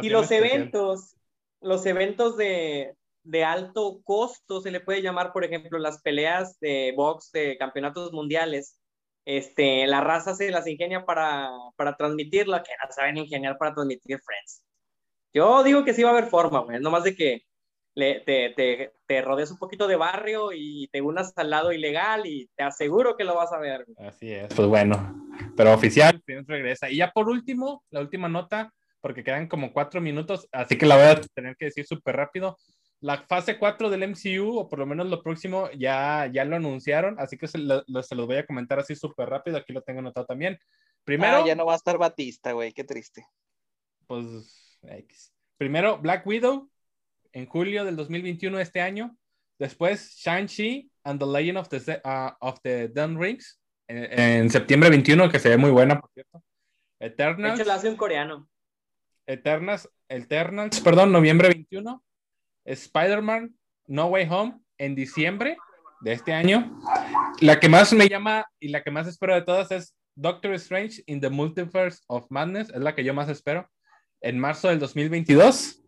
Y 0.03 0.09
los 0.11 0.31
eventos, 0.31 1.17
los 1.61 1.85
eventos 1.87 2.37
de, 2.37 2.95
de, 3.25 3.45
alto 3.45 4.01
costo, 4.05 4.61
se 4.61 4.71
le 4.71 4.81
puede 4.81 5.03
llamar, 5.03 5.33
por 5.33 5.45
ejemplo, 5.45 5.79
las 5.79 6.01
peleas 6.03 6.59
de 6.61 6.93
box 6.97 7.33
de 7.33 7.57
campeonatos 7.59 8.13
mundiales. 8.13 8.79
Este, 9.25 9.87
la 9.87 10.01
raza 10.01 10.35
se 10.35 10.51
las 10.51 10.67
ingenia 10.67 11.05
para, 11.05 11.51
para 11.77 11.97
transmitirla, 11.97 12.63
que 12.63 12.73
no 12.83 12.93
saben 12.93 13.17
ingeniar 13.17 13.59
para 13.59 13.75
transmitir 13.75 14.21
Friends. 14.21 14.63
Yo 15.33 15.63
digo 15.63 15.85
que 15.85 15.95
sí 15.95 16.03
va 16.03 16.11
a 16.11 16.13
haber 16.13 16.29
forma, 16.29 16.61
güey, 16.61 16.81
nomás 16.81 17.05
de 17.05 17.15
que 17.17 17.43
le, 17.95 18.21
te, 18.21 18.51
te, 18.51 18.93
te, 19.07 19.23
rodees 19.23 19.51
un 19.51 19.59
poquito 19.59 19.87
de 19.87 19.97
barrio 19.97 20.51
y 20.53 20.89
te 20.89 21.03
unas 21.03 21.33
al 21.37 21.51
lado 21.51 21.73
ilegal 21.73 22.27
y 22.27 22.49
te 22.57 22.63
aseguro 22.63 23.17
que 23.17 23.25
lo 23.25 23.35
vas 23.35 23.53
a 23.53 23.59
ver. 23.59 23.85
Así 23.99 24.33
es, 24.33 24.53
pues 24.55 24.69
bueno, 24.69 25.29
pero 25.57 25.75
oficial, 25.75 26.23
regresa. 26.27 26.91
Y 26.91 26.97
ya 26.97 27.11
por 27.11 27.29
último, 27.29 27.85
la 27.91 28.01
última 28.01 28.29
nota, 28.29 28.73
porque 29.01 29.25
quedan 29.25 29.49
como 29.49 29.73
cuatro 29.73 30.01
minutos, 30.01 30.49
así 30.53 30.79
que 30.79 30.87
la 30.87 30.97
voy 30.97 31.05
a 31.05 31.21
tener 31.35 31.57
que 31.57 31.67
decir 31.67 31.87
súper 31.87 32.17
rápido. 32.17 32.57
La 33.01 33.19
fase 33.27 33.59
4 33.59 33.91
del 33.91 34.05
MCU, 34.05 34.59
o 34.59 34.69
por 34.69 34.79
lo 34.79 34.87
menos 34.87 35.09
lo 35.09 35.25
próximo, 35.25 35.69
ya, 35.77 36.31
ya 36.33 36.45
lo 36.45 36.55
anunciaron, 36.55 37.19
así 37.19 37.37
que 37.37 37.49
se, 37.49 37.59
lo, 37.59 37.83
se 38.01 38.15
los 38.15 38.27
voy 38.29 38.37
a 38.37 38.47
comentar 38.47 38.79
así 38.79 38.95
súper 38.95 39.29
rápido, 39.29 39.57
aquí 39.57 39.73
lo 39.73 39.83
tengo 39.83 39.99
anotado 39.99 40.25
también. 40.25 40.57
Primero... 41.03 41.39
Ah, 41.39 41.45
ya 41.45 41.57
no 41.57 41.67
va 41.67 41.73
a 41.73 41.77
estar 41.77 41.99
Batista, 41.99 42.53
güey, 42.53 42.73
qué 42.73 42.85
triste. 42.85 43.27
Pues, 44.07 44.79
X. 44.83 45.33
Primero, 45.59 45.99
Black 45.99 46.25
Widow, 46.25 46.71
en 47.33 47.47
julio 47.47 47.85
del 47.85 47.97
2021 47.97 48.59
este 48.61 48.81
año. 48.81 49.17
Después, 49.59 50.17
Shang-Chi 50.17 50.91
and 51.05 51.21
the 51.21 51.27
Legend 51.27 51.59
of 51.59 51.69
the, 51.69 52.01
uh, 52.05 52.31
of 52.41 52.59
the 52.63 52.89
Dun 52.89 53.21
Rings 53.21 53.61
en, 53.89 54.51
septiembre 54.51 54.91
21, 54.91 55.31
que 55.31 55.39
se 55.39 55.51
ve 55.51 55.57
muy 55.57 55.71
buena, 55.71 56.01
por 56.01 56.11
cierto. 56.13 56.43
Eternals. 57.01 57.59
De 57.59 57.63
hecho, 57.63 57.73
hace 57.73 57.89
un 57.89 57.97
coreano. 57.97 58.49
Eternals, 59.27 59.89
Eternals, 60.09 60.81
perdón, 60.81 61.13
noviembre 61.13 61.49
21. 61.49 62.03
Spider-Man 62.65 63.55
No 63.87 64.07
Way 64.07 64.29
Home 64.31 64.61
en 64.79 64.95
diciembre 64.95 65.57
de 66.01 66.13
este 66.13 66.33
año. 66.33 66.79
la 67.41 67.59
que 67.59 67.69
más 67.69 67.93
me 67.93 68.09
llama 68.09 68.47
y 68.61 68.69
la 68.69 68.83
que 68.83 68.91
más 68.91 69.07
espero 69.07 69.35
de 69.35 69.43
todas 69.43 69.71
es 69.71 69.95
Doctor 70.15 70.55
Strange 70.55 71.03
in 71.07 71.21
the 71.21 71.31
Multiverse 71.31 72.03
of 72.07 72.27
Madness, 72.31 72.71
es 72.71 72.81
la 72.81 72.95
que 72.95 73.05
yo 73.05 73.15
más 73.15 73.29
espero, 73.29 73.69
en 74.21 74.39
marzo 74.39 74.69
del 74.69 74.79
2022. 74.79 75.82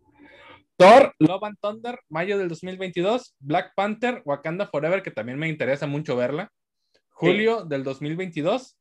Thor, 0.77 1.13
Love 1.19 1.43
and 1.43 1.57
Thunder, 1.61 1.99
mayo 2.09 2.37
del 2.37 2.49
2022. 2.49 3.33
Black 3.39 3.73
Panther, 3.75 4.21
Wakanda 4.25 4.67
Forever, 4.67 5.01
que 5.01 5.11
también 5.11 5.37
me 5.37 5.47
interesa 5.47 5.87
mucho 5.87 6.15
verla. 6.15 6.51
Julio 7.09 7.63
del 7.63 7.83
2022. 7.83 8.77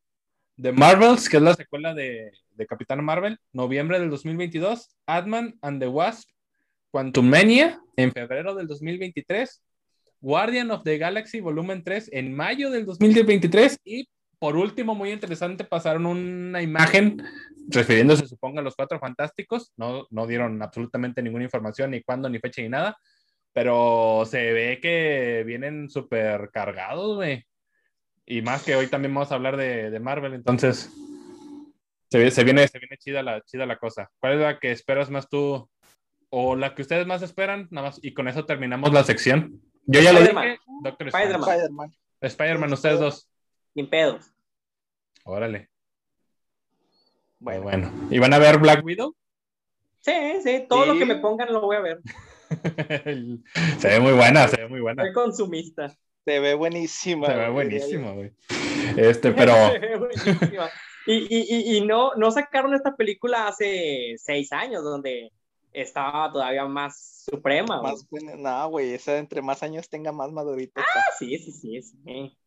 The 0.61 0.72
Marvels, 0.72 1.28
que 1.28 1.36
es 1.36 1.42
la 1.42 1.55
secuela 1.55 1.95
de, 1.95 2.32
de 2.51 2.66
Capitán 2.66 3.05
Marvel. 3.05 3.38
Noviembre 3.53 4.01
del 4.01 4.11
2022. 4.11 4.90
Adman 5.07 5.57
and 5.62 5.80
the 5.80 5.88
Wasp, 5.88 6.28
Quantumania, 6.90 7.80
en 7.97 8.12
febrero 8.12 8.55
del 8.55 8.66
2023. 8.66 9.62
Guardian 10.20 10.70
of 10.70 10.82
the 10.84 10.99
Galaxy, 10.99 11.40
volumen 11.40 11.84
3, 11.84 12.11
en 12.12 12.34
mayo 12.34 12.70
del 12.70 12.86
2023. 12.86 13.76
Y 13.84 14.09
por 14.45 14.59
último, 14.59 14.95
muy 14.95 15.11
interesante, 15.11 15.64
pasaron 15.64 16.05
una 16.05 16.61
imagen 16.61 17.16
refiriéndose, 17.66 18.28
supongo, 18.28 18.59
a 18.59 18.62
los 18.62 18.76
cuatro 18.76 18.99
fantásticos. 18.99 19.72
No, 19.78 20.07
no 20.11 20.26
dieron 20.26 20.61
absolutamente 20.62 21.22
ninguna 21.22 21.45
información, 21.45 21.92
ni 21.92 22.03
cuándo, 22.03 22.28
ni 22.28 22.38
fecha, 22.40 22.61
ni 22.61 22.68
nada. 22.68 22.95
Pero 23.55 24.24
se 24.26 24.53
ve 24.53 24.80
que 24.82 25.45
vienen 25.47 25.88
súper 25.88 26.51
cargados, 26.51 27.16
güey. 27.16 27.42
Y 28.26 28.42
más 28.42 28.62
que 28.64 28.76
hoy 28.76 28.88
también 28.88 29.14
vamos 29.14 29.32
a 29.32 29.36
hablar 29.36 29.57
de, 29.57 29.90
de 29.90 29.99
Marvel, 29.99 30.34
entonces 30.34 30.90
se, 32.11 32.30
se, 32.30 32.45
viene, 32.45 32.68
se 32.68 32.78
viene 32.78 32.99
chida 32.99 33.22
la, 33.22 33.40
chida 33.40 33.64
la 33.64 33.78
cosa. 33.78 34.11
¿Cuál 34.18 34.34
es 34.34 34.40
la 34.40 34.59
que 34.59 34.72
esperas 34.72 35.09
más 35.09 35.30
tú? 35.30 35.70
O 36.28 36.55
la 36.55 36.74
que 36.74 36.82
ustedes 36.82 37.07
más 37.07 37.22
esperan, 37.22 37.66
nada 37.70 37.86
más. 37.86 37.99
Y 38.03 38.12
con 38.12 38.28
eso 38.28 38.45
terminamos 38.45 38.92
la 38.92 39.05
sección. 39.05 39.62
Yo 39.86 40.03
ya 40.03 40.12
lo 40.12 40.20
dije. 40.20 40.59
Doctor 40.82 41.09
Spider-Man. 41.09 41.49
Spider-Man. 41.49 41.95
Spider-Man, 42.20 42.72
ustedes 42.74 43.01
dos. 43.01 43.30
Sin 43.72 43.88
pedos. 43.88 44.34
Órale. 45.25 45.70
Bueno, 47.39 47.62
Bueno. 47.62 47.93
¿Y 48.11 48.18
van 48.18 48.33
a 48.33 48.39
ver 48.39 48.59
Black 48.59 48.85
Widow? 48.85 49.14
Sí, 50.01 50.12
sí, 50.43 50.66
todo 50.68 50.87
lo 50.87 50.95
que 50.99 51.07
me 51.07 51.16
pongan 51.16 51.53
lo 51.53 51.62
voy 51.62 51.77
a 51.77 51.81
ver. 51.81 52.01
se 53.79 53.89
ve 53.89 54.01
muy 54.01 54.12
buena, 54.12 54.49
se 54.49 54.61
ve 54.61 54.68
muy 54.68 54.81
buena. 54.81 55.03
Soy 55.03 55.12
consumista. 55.12 55.89
se 56.25 56.41
ve 56.41 56.55
buenísima. 56.55 57.27
Se 57.27 57.35
ve 57.35 57.51
güey, 57.51 57.53
buenísimo, 57.53 58.14
güey. 58.14 58.33
Este, 58.97 59.33
pero 59.33 59.53
Se 59.72 59.79
ve 59.79 59.97
buenísima. 59.97 60.70
Y, 61.07 61.14
y, 61.14 61.47
y, 61.49 61.77
y 61.77 61.81
no, 61.87 62.14
no 62.16 62.31
sacaron 62.31 62.75
esta 62.75 62.97
película 62.97 63.49
hace 63.49 64.14
seis 64.18 64.53
años, 64.53 64.85
donde 64.85 65.33
estaba 65.72 66.31
todavía 66.33 66.66
más 66.66 67.25
suprema. 67.31 67.81
güey. 67.81 67.93
Más 67.93 68.09
buena. 68.09 68.37
No, 68.37 68.68
güey, 68.68 68.95
esa 68.95 69.18
entre 69.18 69.43
más 69.43 69.62
años 69.62 69.89
tenga 69.89 70.12
más 70.12 70.31
madurita. 70.33 70.83
Ah, 70.83 71.03
sí, 71.18 71.37
sí, 71.39 71.53
sí, 71.53 71.83
sí. 71.83 72.39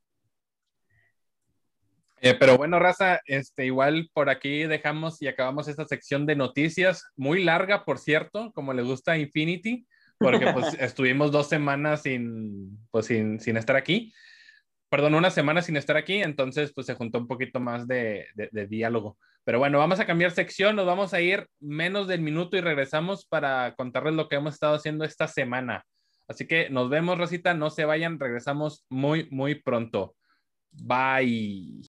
Eh, 2.21 2.33
pero 2.39 2.57
bueno, 2.57 2.79
raza, 2.79 3.21
este, 3.25 3.65
igual 3.65 4.09
por 4.13 4.29
aquí 4.29 4.63
dejamos 4.63 5.21
y 5.21 5.27
acabamos 5.27 5.67
esta 5.67 5.85
sección 5.85 6.25
de 6.25 6.35
noticias, 6.35 7.05
muy 7.15 7.43
larga, 7.43 7.85
por 7.85 7.99
cierto, 7.99 8.51
como 8.53 8.73
le 8.73 8.81
gusta 8.81 9.13
a 9.13 9.17
Infinity, 9.17 9.85
porque 10.17 10.51
pues 10.51 10.73
estuvimos 10.79 11.31
dos 11.31 11.47
semanas 11.47 12.01
sin, 12.03 12.79
pues, 12.91 13.05
sin, 13.05 13.39
sin 13.39 13.57
estar 13.57 13.75
aquí. 13.75 14.13
Perdón, 14.89 15.15
una 15.15 15.29
semana 15.29 15.61
sin 15.61 15.77
estar 15.77 15.97
aquí, 15.97 16.23
entonces 16.23 16.71
pues 16.73 16.87
se 16.87 16.95
juntó 16.95 17.19
un 17.19 17.27
poquito 17.27 17.59
más 17.59 17.87
de, 17.87 18.25
de, 18.35 18.49
de 18.51 18.67
diálogo. 18.67 19.17
Pero 19.43 19.59
bueno, 19.59 19.77
vamos 19.77 19.99
a 19.99 20.05
cambiar 20.05 20.31
sección, 20.31 20.75
nos 20.75 20.85
vamos 20.85 21.13
a 21.13 21.21
ir 21.21 21.47
menos 21.59 22.07
del 22.07 22.21
minuto 22.21 22.57
y 22.57 22.61
regresamos 22.61 23.25
para 23.25 23.75
contarles 23.75 24.13
lo 24.13 24.27
que 24.27 24.37
hemos 24.37 24.55
estado 24.55 24.75
haciendo 24.75 25.05
esta 25.05 25.27
semana. 25.27 25.85
Así 26.27 26.47
que 26.47 26.69
nos 26.69 26.89
vemos, 26.89 27.17
Rosita, 27.17 27.53
no 27.53 27.69
se 27.69 27.85
vayan, 27.85 28.19
regresamos 28.19 28.85
muy, 28.89 29.27
muy 29.31 29.55
pronto. 29.55 30.15
Bye. 30.71 31.86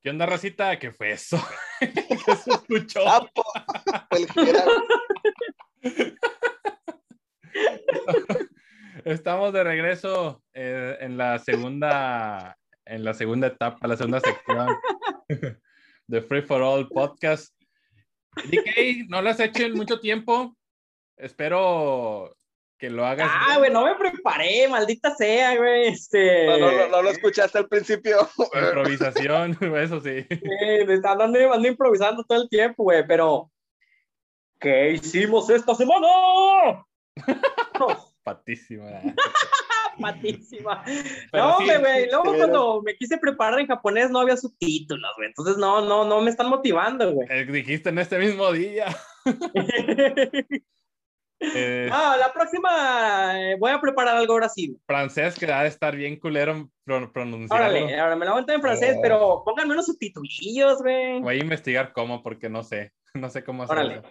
¿Qué 0.00 0.10
onda, 0.10 0.26
Rosita? 0.26 0.78
¿Qué 0.78 0.92
fue 0.92 1.12
eso? 1.12 1.38
¿Qué 1.80 2.36
se 2.36 2.50
escuchó? 2.50 3.04
Sapo. 3.04 3.44
Estamos 9.04 9.52
de 9.52 9.64
regreso 9.64 10.42
eh, 10.54 10.96
en 11.00 11.18
la 11.18 11.38
segunda, 11.38 12.56
en 12.86 13.04
la 13.04 13.12
segunda 13.14 13.48
etapa, 13.48 13.86
la 13.86 13.96
segunda 13.96 14.20
sección 14.20 14.68
de 16.06 16.22
Free 16.22 16.42
for 16.42 16.62
All 16.62 16.88
Podcast. 16.88 17.54
DK, 18.36 19.08
no 19.08 19.20
lo 19.20 19.30
has 19.30 19.40
hecho 19.40 19.64
en 19.64 19.74
mucho 19.74 20.00
tiempo. 20.00 20.56
Espero 21.16 22.34
que 22.82 22.90
lo 22.90 23.06
hagas. 23.06 23.30
Ah, 23.32 23.58
güey, 23.58 23.70
no 23.70 23.84
me 23.84 23.94
preparé, 23.94 24.66
maldita 24.66 25.14
sea, 25.14 25.56
güey. 25.56 25.86
Este. 25.86 26.46
No, 26.46 26.58
no, 26.58 26.72
no, 26.72 26.88
no 26.88 27.02
lo 27.02 27.10
escuchaste 27.10 27.58
al 27.58 27.68
principio. 27.68 28.28
Improvisación, 28.54 29.56
eso 29.76 30.00
sí. 30.00 30.26
Está 30.28 31.12
andando, 31.12 31.52
ando 31.52 31.68
improvisando 31.68 32.24
todo 32.24 32.42
el 32.42 32.48
tiempo, 32.48 32.82
güey, 32.82 33.06
pero. 33.06 33.52
¿Qué 34.58 34.94
hicimos 34.94 35.48
esta 35.48 35.76
semana? 35.76 36.84
Patísima. 38.24 38.86
Patísima. 40.00 40.82
Pero 41.30 41.44
no, 41.44 41.58
sí, 41.58 41.66
güey. 41.78 42.04
sí, 42.04 42.08
Luego 42.10 42.32
sí, 42.32 42.38
cuando 42.38 42.82
me 42.82 42.96
quise 42.96 43.16
preparar 43.18 43.60
en 43.60 43.68
japonés 43.68 44.10
no 44.10 44.18
había 44.18 44.36
subtítulos, 44.36 45.10
güey. 45.16 45.28
Entonces 45.28 45.56
no, 45.56 45.82
no, 45.82 46.04
no 46.04 46.20
me 46.20 46.30
están 46.30 46.48
motivando, 46.48 47.12
güey. 47.12 47.28
Eh, 47.30 47.44
Dijiste 47.44 47.90
en 47.90 47.98
este 48.00 48.18
mismo 48.18 48.50
día. 48.50 48.86
Eh, 51.54 51.88
ah, 51.92 52.16
la 52.18 52.32
próxima 52.32 53.32
eh, 53.40 53.56
voy 53.58 53.70
a 53.72 53.80
preparar 53.80 54.16
algo 54.16 54.32
ahora 54.34 54.48
sí. 54.48 54.76
francés 54.86 55.38
que 55.38 55.50
ha 55.52 55.62
de 55.62 55.68
estar 55.68 55.96
bien 55.96 56.18
culero 56.18 56.68
pro- 56.84 57.12
pronunciarlo. 57.12 57.66
Órale, 57.66 58.00
ahora 58.00 58.16
me 58.16 58.24
lo 58.24 58.30
voy 58.32 58.38
a 58.38 58.40
entrar 58.40 58.56
en 58.56 58.62
francés, 58.62 58.94
Oh. 58.96 59.00
pero 59.02 59.42
pónganme 59.44 59.72
unos 59.74 59.86
subtitulillos, 59.86 60.82
güey. 60.82 61.20
Voy 61.20 61.34
a 61.36 61.42
investigar 61.42 61.92
cómo, 61.92 62.22
porque 62.22 62.48
no 62.48 62.62
sé. 62.62 62.92
No 63.14 63.28
sé 63.28 63.44
cómo 63.44 63.64
hacerlo. 63.64 63.82
Órale. 63.82 64.02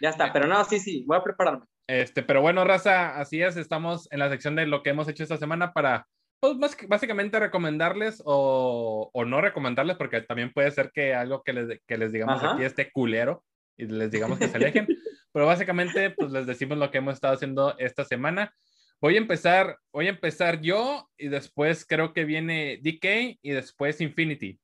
Ya 0.00 0.10
está, 0.10 0.32
pero 0.32 0.46
no, 0.46 0.62
sí, 0.64 0.78
sí, 0.78 1.04
voy 1.06 1.16
a 1.16 1.22
prepararme. 1.24 1.64
Este, 1.88 2.22
pero 2.22 2.40
bueno, 2.40 2.64
raza, 2.64 3.18
así 3.18 3.42
es, 3.42 3.56
estamos 3.56 4.06
en 4.12 4.20
la 4.20 4.28
sección 4.30 4.54
de 4.56 4.66
lo 4.66 4.82
que 4.82 4.90
hemos 4.90 5.08
hecho 5.08 5.22
esta 5.22 5.36
semana 5.38 5.72
para, 5.72 6.06
pues, 6.40 6.56
más 6.56 6.76
básicamente 6.88 7.38
recomendarles 7.40 8.22
o, 8.24 9.10
o 9.12 9.24
no 9.24 9.40
recomendarles, 9.40 9.96
porque 9.96 10.20
también 10.22 10.52
puede 10.52 10.70
ser 10.70 10.90
que 10.92 11.14
algo 11.14 11.42
que 11.42 11.52
les, 11.52 11.80
que 11.86 11.98
les 11.98 12.12
digamos 12.12 12.42
Ajá. 12.42 12.54
aquí 12.54 12.64
esté 12.64 12.90
culero 12.92 13.42
y 13.76 13.86
les 13.86 14.10
digamos 14.10 14.38
que 14.38 14.46
se 14.48 14.56
alejen, 14.56 14.86
pero 15.34 15.46
básicamente, 15.46 16.10
pues, 16.10 16.30
les 16.30 16.46
decimos 16.46 16.78
lo 16.78 16.92
que 16.92 16.98
hemos 16.98 17.14
estado 17.14 17.34
haciendo 17.34 17.76
esta 17.78 18.04
semana. 18.04 18.54
Voy 19.00 19.16
a 19.16 19.18
empezar, 19.18 19.78
voy 19.92 20.06
a 20.06 20.10
empezar 20.10 20.60
yo 20.60 21.10
y 21.18 21.26
después 21.26 21.84
creo 21.84 22.12
que 22.12 22.24
viene 22.24 22.78
DK 22.80 23.40
y 23.42 23.50
después 23.50 24.00
Infinity. 24.00 24.60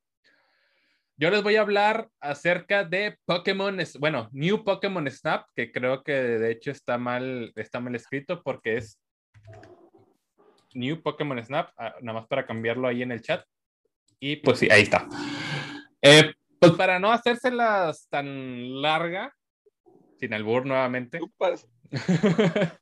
Yo 1.17 1.29
les 1.29 1.43
voy 1.43 1.57
a 1.57 1.61
hablar 1.61 2.07
acerca 2.21 2.85
de 2.85 3.17
Pokémon, 3.25 3.77
bueno, 3.99 4.29
New 4.31 4.63
Pokémon 4.63 5.11
Snap, 5.11 5.45
que 5.53 5.73
creo 5.73 6.03
que 6.03 6.13
de 6.13 6.51
hecho 6.51 6.71
está 6.71 6.97
mal, 6.97 7.51
está 7.57 7.81
mal 7.81 7.93
escrito 7.93 8.41
porque 8.41 8.77
es 8.77 8.97
New 10.73 11.01
Pokémon 11.01 11.43
Snap, 11.43 11.69
ah, 11.77 11.95
nada 12.01 12.21
más 12.21 12.29
para 12.29 12.45
cambiarlo 12.45 12.87
ahí 12.87 13.01
en 13.01 13.11
el 13.11 13.21
chat. 13.21 13.43
Y 14.21 14.37
pues 14.37 14.59
sí, 14.59 14.69
ahí 14.71 14.83
está. 14.83 15.05
Eh, 16.01 16.33
pues 16.59 16.71
para 16.71 16.97
no 16.97 17.11
hacérselas 17.11 18.07
tan 18.09 18.81
larga, 18.81 19.35
sin 20.21 20.33
albur 20.35 20.65
nuevamente, 20.67 21.19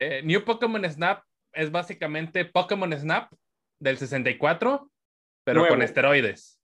eh, 0.00 0.20
New 0.24 0.44
Pokémon 0.44 0.84
Snap 0.90 1.22
es 1.52 1.70
básicamente 1.70 2.44
Pokémon 2.44 2.92
Snap 2.92 3.32
del 3.80 3.98
64, 3.98 4.90
pero 5.44 5.60
Nuevo. 5.60 5.74
con 5.74 5.82
esteroides. 5.82 6.60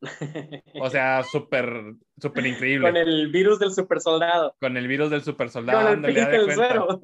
O 0.80 0.88
sea, 0.88 1.24
súper, 1.24 1.94
súper 2.22 2.46
increíble. 2.46 2.86
Con 2.86 2.96
el 2.96 3.32
virus 3.32 3.58
del 3.58 3.72
super 3.72 4.00
soldado. 4.00 4.54
Con 4.60 4.76
el 4.76 4.86
virus 4.86 5.10
del 5.10 5.22
super 5.22 5.50
soldado. 5.50 5.88
Con 5.88 6.04
el 6.04 6.14
del 6.14 6.44
cuenta. 6.44 6.54
suero. 6.54 7.00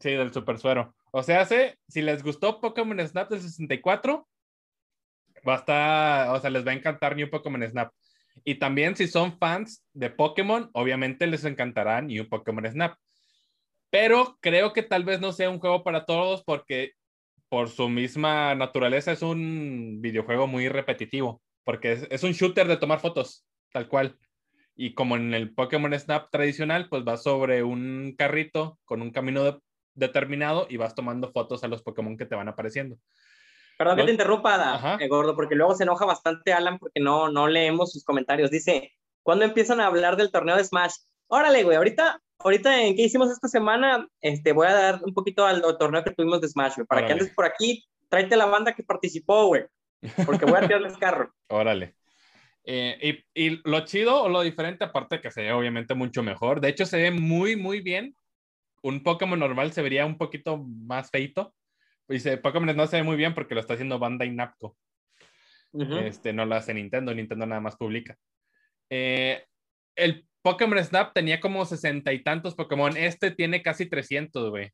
Sí, 0.00 0.10
del 0.12 0.32
super 0.32 0.58
suero. 0.58 0.94
O 1.10 1.22
sea, 1.22 1.42
hace, 1.42 1.78
si 1.86 2.00
les 2.00 2.22
gustó 2.22 2.62
Pokémon 2.62 3.06
Snap 3.06 3.28
del 3.28 3.42
64, 3.42 4.26
va 5.46 5.54
a 5.54 5.58
estar, 5.58 6.28
o 6.30 6.40
sea, 6.40 6.48
les 6.48 6.66
va 6.66 6.70
a 6.70 6.74
encantar 6.74 7.14
New 7.14 7.28
Pokémon 7.28 7.68
Snap. 7.68 7.92
Y 8.48 8.60
también 8.60 8.94
si 8.94 9.08
son 9.08 9.36
fans 9.38 9.84
de 9.92 10.08
Pokémon, 10.08 10.70
obviamente 10.72 11.26
les 11.26 11.44
encantará 11.44 12.00
New 12.00 12.28
Pokémon 12.28 12.64
Snap. 12.64 12.96
Pero 13.90 14.38
creo 14.40 14.72
que 14.72 14.84
tal 14.84 15.02
vez 15.02 15.20
no 15.20 15.32
sea 15.32 15.50
un 15.50 15.58
juego 15.58 15.82
para 15.82 16.04
todos 16.04 16.44
porque 16.44 16.92
por 17.48 17.68
su 17.68 17.88
misma 17.88 18.54
naturaleza 18.54 19.10
es 19.10 19.22
un 19.22 19.98
videojuego 20.00 20.46
muy 20.46 20.68
repetitivo. 20.68 21.42
Porque 21.64 22.06
es, 22.08 22.22
un 22.22 22.30
shooter 22.30 22.68
de 22.68 22.76
tomar 22.76 23.00
fotos, 23.00 23.44
tal 23.72 23.88
cual. 23.88 24.16
Y 24.76 24.94
como 24.94 25.16
en 25.16 25.34
el 25.34 25.52
Pokémon 25.52 25.98
Snap 25.98 26.30
tradicional, 26.30 26.88
pues 26.88 27.02
vas 27.02 27.24
sobre 27.24 27.64
un 27.64 28.14
carrito 28.16 28.78
con 28.84 29.02
un 29.02 29.10
camino 29.10 29.42
de- 29.42 29.58
determinado 29.94 30.68
y 30.70 30.76
vas 30.76 30.94
tomando 30.94 31.32
fotos 31.32 31.64
a 31.64 31.68
los 31.68 31.82
Pokémon 31.82 32.16
que 32.16 32.26
te 32.26 32.36
van 32.36 32.46
apareciendo. 32.46 32.96
Perdón 33.78 33.96
que 33.96 34.02
No- 34.02 34.06
te 34.06 34.12
interrumpa, 34.12 34.96
eh, 35.00 35.08
gordo, 35.08 35.34
porque 35.34 35.54
luego 35.54 35.74
se 35.74 35.82
enoja 35.84 36.04
bastante 36.06 36.52
Alan 36.52 36.78
porque 36.78 37.00
no, 37.00 37.30
no 37.30 37.46
leemos 37.48 37.92
sus 37.92 38.04
comentarios. 38.04 38.50
Dice, 38.50 38.92
¿cuándo 39.22 39.44
empiezan 39.44 39.80
a 39.80 39.86
hablar 39.86 40.16
del 40.16 40.30
torneo 40.32 40.56
de 40.56 40.64
Smash? 40.64 40.94
Órale, 41.28 41.62
güey, 41.64 41.76
ahorita, 41.76 42.20
ahorita 42.38 42.82
en 42.82 42.96
qué 42.96 43.02
hicimos 43.02 43.30
esta 43.30 43.48
semana, 43.48 44.06
este, 44.20 44.52
voy 44.52 44.66
a 44.68 44.72
dar 44.72 45.00
un 45.04 45.12
poquito 45.12 45.44
al, 45.44 45.62
al 45.64 45.76
torneo 45.78 46.02
que 46.04 46.12
tuvimos 46.12 46.40
de 46.40 46.48
Smash, 46.48 46.76
güey, 46.76 46.86
para 46.86 47.00
que 47.02 47.06
Órale. 47.06 47.20
andes 47.22 47.34
por 47.34 47.44
aquí, 47.44 47.84
tráete 48.08 48.36
la 48.36 48.46
banda 48.46 48.72
que 48.74 48.82
participó, 48.82 49.46
güey, 49.48 49.64
porque 50.24 50.44
voy 50.46 50.54
a 50.56 50.60
tirarles 50.66 50.96
carro. 50.98 51.32
Órale. 51.48 51.94
Eh, 52.64 53.22
y, 53.34 53.46
y 53.46 53.60
lo 53.64 53.80
chido 53.84 54.22
o 54.22 54.28
lo 54.28 54.40
diferente, 54.42 54.84
aparte 54.84 55.20
que 55.20 55.30
se 55.30 55.42
ve 55.42 55.52
obviamente 55.52 55.94
mucho 55.94 56.22
mejor, 56.22 56.60
de 56.60 56.68
hecho 56.68 56.86
se 56.86 56.96
ve 56.96 57.10
muy, 57.10 57.56
muy 57.56 57.80
bien. 57.80 58.16
Un 58.82 59.02
Pokémon 59.02 59.38
normal 59.38 59.72
se 59.72 59.82
vería 59.82 60.06
un 60.06 60.16
poquito 60.18 60.58
más 60.58 61.10
feito. 61.10 61.54
Se, 62.08 62.36
Pokémon 62.38 62.76
no 62.76 62.86
se 62.86 62.96
ve 62.96 63.02
muy 63.02 63.16
bien 63.16 63.34
porque 63.34 63.54
lo 63.54 63.60
está 63.60 63.74
haciendo 63.74 63.98
Bandai 63.98 64.30
Namco. 64.30 64.76
Ujú. 65.72 65.96
Este, 65.96 66.32
no 66.32 66.46
lo 66.46 66.54
hace 66.54 66.72
Nintendo, 66.72 67.12
Nintendo 67.14 67.46
nada 67.46 67.60
más 67.60 67.76
publica. 67.76 68.16
Eh, 68.90 69.44
el 69.96 70.26
Pokémon 70.42 70.82
Snap 70.82 71.12
tenía 71.12 71.40
como 71.40 71.64
sesenta 71.66 72.12
y 72.12 72.22
tantos 72.22 72.54
Pokémon. 72.54 72.96
Este 72.96 73.30
tiene 73.32 73.62
casi 73.62 73.86
300, 73.86 74.50
güey. 74.50 74.70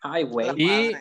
Ay, 0.00 0.24
güey. 0.24 0.48
Y-. 0.56 0.92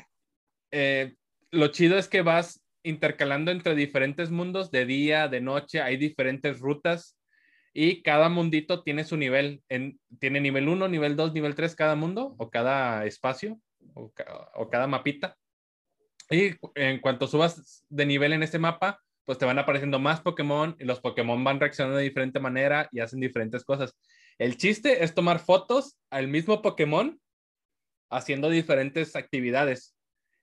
Eh, 0.71 1.15
lo 1.51 1.67
chido 1.67 1.97
es 1.97 2.07
que 2.07 2.21
vas 2.21 2.63
intercalando 2.83 3.51
entre 3.51 3.75
diferentes 3.75 4.31
mundos, 4.31 4.71
de 4.71 4.85
día, 4.85 5.27
de 5.27 5.39
noche, 5.41 5.81
hay 5.81 5.97
diferentes 5.97 6.59
rutas 6.59 7.17
y 7.73 8.01
cada 8.01 8.27
mundito 8.29 8.83
tiene 8.83 9.03
su 9.03 9.17
nivel. 9.17 9.61
En, 9.69 9.99
tiene 10.19 10.41
nivel 10.41 10.67
1, 10.67 10.87
nivel 10.87 11.15
2, 11.15 11.33
nivel 11.33 11.55
3 11.55 11.75
cada 11.75 11.95
mundo 11.95 12.35
o 12.37 12.49
cada 12.49 13.05
espacio 13.05 13.59
o, 13.93 14.11
ca- 14.11 14.49
o 14.55 14.69
cada 14.69 14.87
mapita. 14.87 15.37
Y 16.31 16.55
en 16.75 16.99
cuanto 16.99 17.27
subas 17.27 17.85
de 17.89 18.05
nivel 18.05 18.31
en 18.31 18.41
ese 18.41 18.57
mapa, 18.57 19.01
pues 19.25 19.37
te 19.37 19.45
van 19.45 19.59
apareciendo 19.59 19.99
más 19.99 20.21
Pokémon 20.21 20.75
y 20.79 20.85
los 20.85 21.01
Pokémon 21.01 21.43
van 21.43 21.59
reaccionando 21.59 21.97
de 21.97 22.03
diferente 22.03 22.39
manera 22.39 22.87
y 22.91 23.01
hacen 23.01 23.19
diferentes 23.19 23.65
cosas. 23.65 23.93
El 24.37 24.57
chiste 24.57 25.03
es 25.03 25.13
tomar 25.13 25.39
fotos 25.39 25.97
al 26.09 26.29
mismo 26.29 26.61
Pokémon 26.61 27.19
haciendo 28.09 28.49
diferentes 28.49 29.15
actividades. 29.15 29.95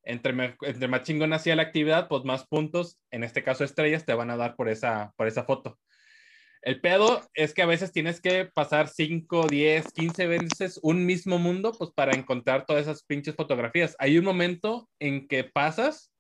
Entre, 0.05 0.57
entre 0.61 0.89
más 0.89 1.03
chingón 1.03 1.33
hacía 1.33 1.57
la 1.57 1.63
actividad, 1.63 2.07
pues 2.09 2.23
más 2.25 2.47
puntos, 2.47 2.99
en 3.11 3.25
este 3.25 3.43
caso 3.43 3.65
estrellas, 3.65 4.05
te 4.05 4.15
van 4.15 4.31
a 4.31 4.37
dar 4.37 4.57
por 4.57 4.69
esa, 4.69 5.13
por 5.17 5.27
esa 5.27 5.45
foto. 5.45 5.79
El 6.63 6.81
pedo 6.81 7.23
es 7.35 7.55
que 7.55 7.63
a 7.63 7.67
veces 7.67 7.93
tienes 7.93 8.21
que 8.21 8.47
pasar 8.47 8.89
5, 8.89 9.47
10, 9.49 9.93
15 9.93 10.27
veces 10.27 10.79
un 10.83 11.07
mismo 11.07 11.39
mundo, 11.39 11.73
pues 11.79 11.91
para 11.95 12.17
encontrar 12.17 12.67
todas 12.67 12.83
esas 12.83 13.05
pinches 13.05 13.35
fotografías. 13.37 13.95
Hay 13.99 14.19
un 14.19 14.25
momento 14.25 14.89
en 14.99 15.29
que 15.29 15.45
pasas 15.45 16.13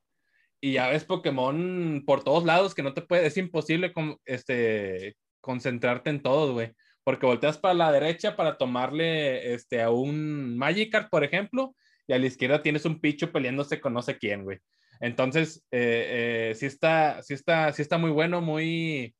y 0.60 0.72
ya 0.72 0.88
ves 0.88 1.04
Pokémon 1.04 2.02
por 2.06 2.24
todos 2.24 2.44
lados 2.44 2.74
que 2.74 2.82
no 2.82 2.94
te 2.94 3.02
puede, 3.02 3.26
es 3.26 3.36
imposible 3.36 3.92
con- 3.92 4.16
este, 4.24 5.16
concentrarte 5.40 6.10
en 6.10 6.22
todo, 6.22 6.52
güey. 6.54 6.72
Porque 7.04 7.26
volteas 7.26 7.58
para 7.58 7.74
la 7.74 7.92
derecha 7.92 8.36
para 8.36 8.58
tomarle 8.58 9.54
este, 9.54 9.82
a 9.82 9.90
un 9.90 10.56
Magikarp, 10.58 11.10
por 11.10 11.24
ejemplo, 11.24 11.74
y 12.06 12.12
a 12.12 12.18
la 12.18 12.26
izquierda 12.26 12.62
tienes 12.62 12.84
un 12.84 13.00
picho 13.00 13.32
peleándose 13.32 13.80
con 13.80 13.94
no 13.94 14.02
sé 14.02 14.18
quién, 14.18 14.44
güey. 14.44 14.58
Entonces, 15.00 15.64
eh, 15.70 16.50
eh, 16.50 16.54
sí, 16.54 16.66
está, 16.66 17.22
sí, 17.22 17.34
está, 17.34 17.72
sí 17.72 17.82
está 17.82 17.98
muy 17.98 18.10
bueno, 18.10 18.40
muy 18.40 19.14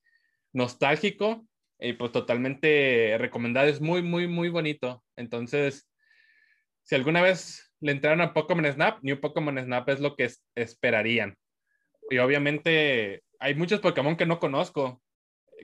nostálgico 0.52 1.46
y 1.78 1.92
pues 1.94 2.12
totalmente 2.12 3.16
recomendado. 3.18 3.68
Es 3.68 3.80
muy, 3.80 4.02
muy, 4.02 4.26
muy 4.26 4.48
bonito. 4.48 5.04
Entonces, 5.16 5.88
si 6.82 6.94
alguna 6.94 7.22
vez 7.22 7.72
le 7.80 7.92
entraron 7.92 8.20
a 8.20 8.32
Pokémon 8.34 8.66
Snap, 8.72 8.98
New 9.02 9.20
Pokémon 9.20 9.58
Snap 9.58 9.88
es 9.88 10.00
lo 10.00 10.16
que 10.16 10.24
es- 10.24 10.44
esperarían. 10.54 11.36
Y 12.10 12.18
obviamente 12.18 13.22
hay 13.38 13.54
muchos 13.54 13.80
Pokémon 13.80 14.16
que 14.16 14.26
no 14.26 14.38
conozco, 14.40 15.02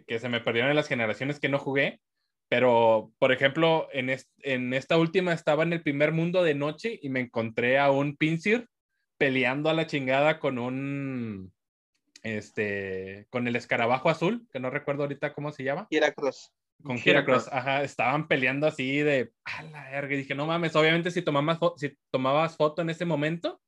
que 0.07 0.19
se 0.19 0.29
me 0.29 0.41
perdieron 0.41 0.71
en 0.71 0.77
las 0.77 0.89
generaciones 0.89 1.41
que 1.41 1.49
no 1.49 1.59
jugué. 1.59 2.01
Pero, 2.49 3.11
por 3.19 3.33
ejemplo, 3.33 3.89
en, 3.93 4.11
est- 4.11 4.31
en 4.43 4.75
esta 4.75 4.99
última 4.99 5.33
estaba 5.33 5.63
en 5.63 5.73
el 5.73 5.83
primer 5.83 6.13
mundo 6.13 6.43
de 6.45 6.55
noche 6.55 6.99
y 7.03 7.09
me 7.09 7.21
encontré 7.21 7.79
a 7.79 7.91
un 7.91 8.17
Pinsir 8.17 8.69
peleando 9.19 9.71
a 9.71 9.75
la 9.75 9.87
chingada 9.87 10.39
con 10.39 10.59
un, 10.59 11.53
este, 12.25 13.27
con 13.31 13.47
el 13.47 13.55
escarabajo 13.55 14.11
azul, 14.11 14.49
que 14.51 14.59
no 14.59 14.71
recuerdo 14.71 15.05
ahorita 15.05 15.33
cómo 15.33 15.53
se 15.53 15.63
llama, 15.63 15.87
Heracross. 15.91 16.53
con 16.83 16.97
Heracross. 16.97 17.47
Heracross, 17.47 17.49
ajá, 17.53 17.83
estaban 17.85 18.27
peleando 18.27 18.67
así 18.67 18.99
de, 18.99 19.33
a 19.45 19.63
la 19.63 19.91
verga, 19.91 20.15
y 20.15 20.19
dije, 20.19 20.35
no 20.35 20.47
mames, 20.47 20.75
obviamente 20.75 21.11
si 21.11 21.23
tomabas, 21.23 21.61
fo- 21.61 21.75
si 21.77 21.97
tomabas 22.11 22.57
foto 22.57 22.83
en 22.83 22.91
ese 22.91 23.05
momento, 23.05 23.61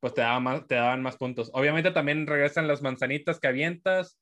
pues 0.00 0.14
te 0.14 0.20
daban, 0.20 0.42
más, 0.42 0.66
te 0.66 0.74
daban 0.74 1.00
más 1.00 1.16
puntos. 1.16 1.50
Obviamente 1.54 1.92
también 1.92 2.26
regresan 2.26 2.66
las 2.66 2.82
manzanitas 2.82 3.38
que 3.38 3.48
avientas, 3.48 4.18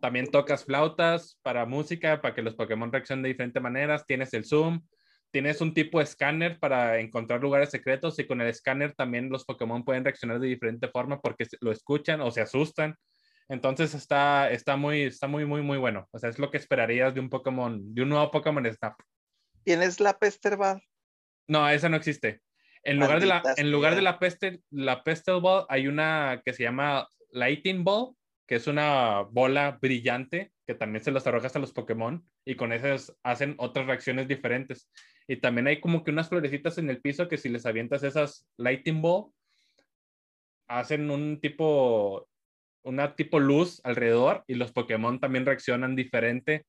también 0.00 0.26
tocas 0.26 0.64
flautas 0.64 1.38
para 1.42 1.66
música, 1.66 2.20
para 2.20 2.34
que 2.34 2.42
los 2.42 2.54
Pokémon 2.54 2.90
reaccionen 2.90 3.22
de 3.22 3.28
diferentes 3.28 3.62
maneras, 3.62 4.06
tienes 4.06 4.34
el 4.34 4.44
zoom, 4.44 4.82
tienes 5.30 5.60
un 5.60 5.72
tipo 5.72 5.98
de 5.98 6.04
escáner 6.04 6.58
para 6.58 6.98
encontrar 6.98 7.40
lugares 7.40 7.70
secretos 7.70 8.18
y 8.18 8.26
con 8.26 8.40
el 8.40 8.48
escáner 8.48 8.94
también 8.94 9.28
los 9.30 9.44
Pokémon 9.44 9.84
pueden 9.84 10.02
reaccionar 10.04 10.40
de 10.40 10.48
diferente 10.48 10.88
forma 10.88 11.20
porque 11.20 11.46
lo 11.60 11.70
escuchan 11.70 12.20
o 12.22 12.32
se 12.32 12.40
asustan. 12.40 12.96
Entonces 13.50 13.94
está, 13.94 14.48
está, 14.50 14.76
muy, 14.76 15.02
está 15.02 15.26
muy, 15.26 15.44
muy, 15.44 15.60
muy 15.60 15.76
bueno. 15.76 16.08
O 16.12 16.18
sea, 16.18 16.30
es 16.30 16.38
lo 16.38 16.50
que 16.50 16.56
esperarías 16.56 17.12
de 17.14 17.20
un 17.20 17.28
Pokémon, 17.28 17.94
de 17.94 18.02
un 18.02 18.08
nuevo 18.08 18.30
Pokémon 18.30 18.64
Snap. 18.64 18.94
¿Tienes 19.64 19.98
la 19.98 20.18
Pesterball? 20.18 20.80
No, 21.48 21.68
esa 21.68 21.88
no 21.88 21.96
existe. 21.96 22.40
En 22.84 23.00
lugar 23.00 23.20
de 23.20 23.26
la, 23.26 23.42
en 23.56 23.72
lugar 23.72 23.96
de 23.96 24.02
la, 24.02 24.20
peste, 24.20 24.62
la 24.70 25.02
Pestel 25.02 25.40
Ball, 25.40 25.66
hay 25.68 25.88
una 25.88 26.40
que 26.44 26.52
se 26.52 26.62
llama 26.62 27.08
Lighting 27.32 27.82
Ball, 27.82 28.14
que 28.46 28.54
es 28.54 28.68
una 28.68 29.22
bola 29.22 29.78
brillante 29.82 30.52
que 30.64 30.76
también 30.76 31.04
se 31.04 31.10
los 31.10 31.26
arrojas 31.26 31.56
a 31.56 31.58
los 31.58 31.72
Pokémon 31.72 32.24
y 32.44 32.54
con 32.54 32.72
esas 32.72 33.12
hacen 33.24 33.56
otras 33.58 33.86
reacciones 33.86 34.28
diferentes. 34.28 34.88
Y 35.26 35.38
también 35.38 35.66
hay 35.66 35.80
como 35.80 36.04
que 36.04 36.12
unas 36.12 36.28
florecitas 36.28 36.78
en 36.78 36.88
el 36.88 37.00
piso 37.00 37.28
que 37.28 37.36
si 37.36 37.48
les 37.48 37.66
avientas 37.66 38.04
esas 38.04 38.48
Lighting 38.56 39.02
Ball, 39.02 39.32
hacen 40.68 41.10
un 41.10 41.40
tipo, 41.40 42.28
una 42.82 43.14
tipo 43.14 43.38
luz 43.40 43.80
alrededor 43.84 44.44
y 44.46 44.54
los 44.54 44.72
Pokémon 44.72 45.20
también 45.20 45.44
reaccionan 45.46 45.96
diferente 45.96 46.64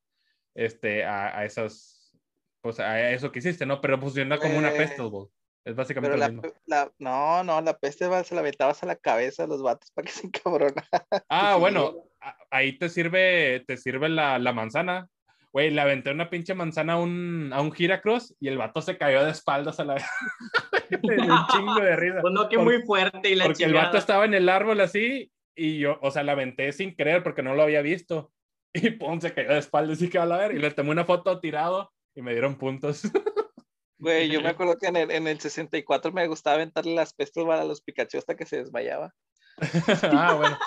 este, 0.55 1.05
a, 1.05 1.37
a 1.39 1.45
esas, 1.45 2.17
pues 2.61 2.79
a 2.79 3.11
eso 3.11 3.31
que 3.31 3.39
hiciste, 3.39 3.65
¿no? 3.65 3.79
Pero 3.81 3.99
funciona 3.99 4.37
como 4.37 4.57
una 4.57 4.71
Eh, 4.73 4.77
Pestel 4.77 5.07
Ball. 5.09 5.29
Es 5.63 5.75
básicamente 5.75 6.17
Pero 6.17 6.27
lo 6.27 6.33
la, 6.35 6.41
mismo. 6.41 6.59
la- 6.65 6.91
no, 6.97 7.43
no, 7.43 7.61
la 7.61 7.77
Pesterball 7.77 8.25
se 8.25 8.33
la 8.33 8.41
aventabas 8.41 8.81
a 8.81 8.87
la 8.87 8.95
cabeza 8.95 9.43
a 9.43 9.47
los 9.47 9.61
vatos 9.61 9.91
para 9.91 10.07
que 10.07 10.11
se 10.11 10.25
encabronaran. 10.27 11.05
Ah, 11.29 11.55
bueno, 11.57 11.93
a- 12.19 12.35
ahí 12.49 12.77
te 12.79 12.89
sirve, 12.89 13.63
te 13.67 13.77
sirve 13.77 14.09
la, 14.09 14.39
la 14.39 14.53
manzana. 14.53 15.07
Güey, 15.53 15.69
le 15.69 15.81
aventé 15.81 16.09
una 16.11 16.29
pinche 16.29 16.53
manzana 16.55 16.93
a 16.93 16.97
un, 16.97 17.51
a 17.53 17.61
un 17.61 17.71
Giracross 17.73 18.35
y 18.39 18.47
el 18.47 18.57
vato 18.57 18.81
se 18.81 18.97
cayó 18.97 19.23
de 19.23 19.31
espaldas 19.31 19.79
a 19.79 19.83
la 19.83 19.95
un 20.91 21.47
chingo 21.51 21.75
de 21.79 21.95
risa. 21.95 22.21
Pues 22.21 22.33
no, 22.33 22.49
que 22.49 22.55
Por- 22.55 22.65
muy 22.65 22.81
fuerte 22.83 23.29
y 23.29 23.35
la 23.35 23.45
Porque 23.45 23.63
el 23.63 23.69
chingada. 23.69 23.85
vato 23.87 23.97
estaba 23.97 24.25
en 24.25 24.33
el 24.33 24.49
árbol 24.49 24.79
así 24.81 25.31
y 25.55 25.79
yo, 25.79 25.99
o 26.01 26.11
sea, 26.11 26.23
la 26.23 26.33
aventé 26.33 26.71
sin 26.71 26.95
querer 26.95 27.23
porque 27.23 27.43
no 27.43 27.55
lo 27.55 27.63
había 27.63 27.81
visto. 27.81 28.31
Y 28.73 28.91
pum, 28.91 29.19
se 29.19 29.33
cayó 29.33 29.49
de 29.49 29.57
espaldas 29.57 30.01
y 30.01 30.09
que 30.09 30.17
a 30.17 30.23
ver. 30.23 30.55
Y 30.55 30.59
le 30.59 30.71
tomé 30.71 30.91
una 30.91 31.03
foto 31.03 31.41
tirado 31.41 31.91
y 32.15 32.21
me 32.21 32.31
dieron 32.31 32.55
puntos. 32.55 33.01
Güey, 33.99 34.31
yo 34.31 34.41
me 34.41 34.47
acuerdo 34.47 34.77
que 34.79 34.87
en 34.87 34.95
el, 34.95 35.11
en 35.11 35.27
el 35.27 35.39
64 35.39 36.11
me 36.11 36.25
gustaba 36.25 36.55
aventarle 36.55 36.95
las 36.95 37.13
Pesterball 37.13 37.59
a 37.59 37.65
los 37.65 37.81
Pikachu 37.81 38.17
hasta 38.17 38.35
que 38.35 38.47
se 38.47 38.57
desmayaba. 38.57 39.13
ah, 40.11 40.33
bueno. 40.33 40.57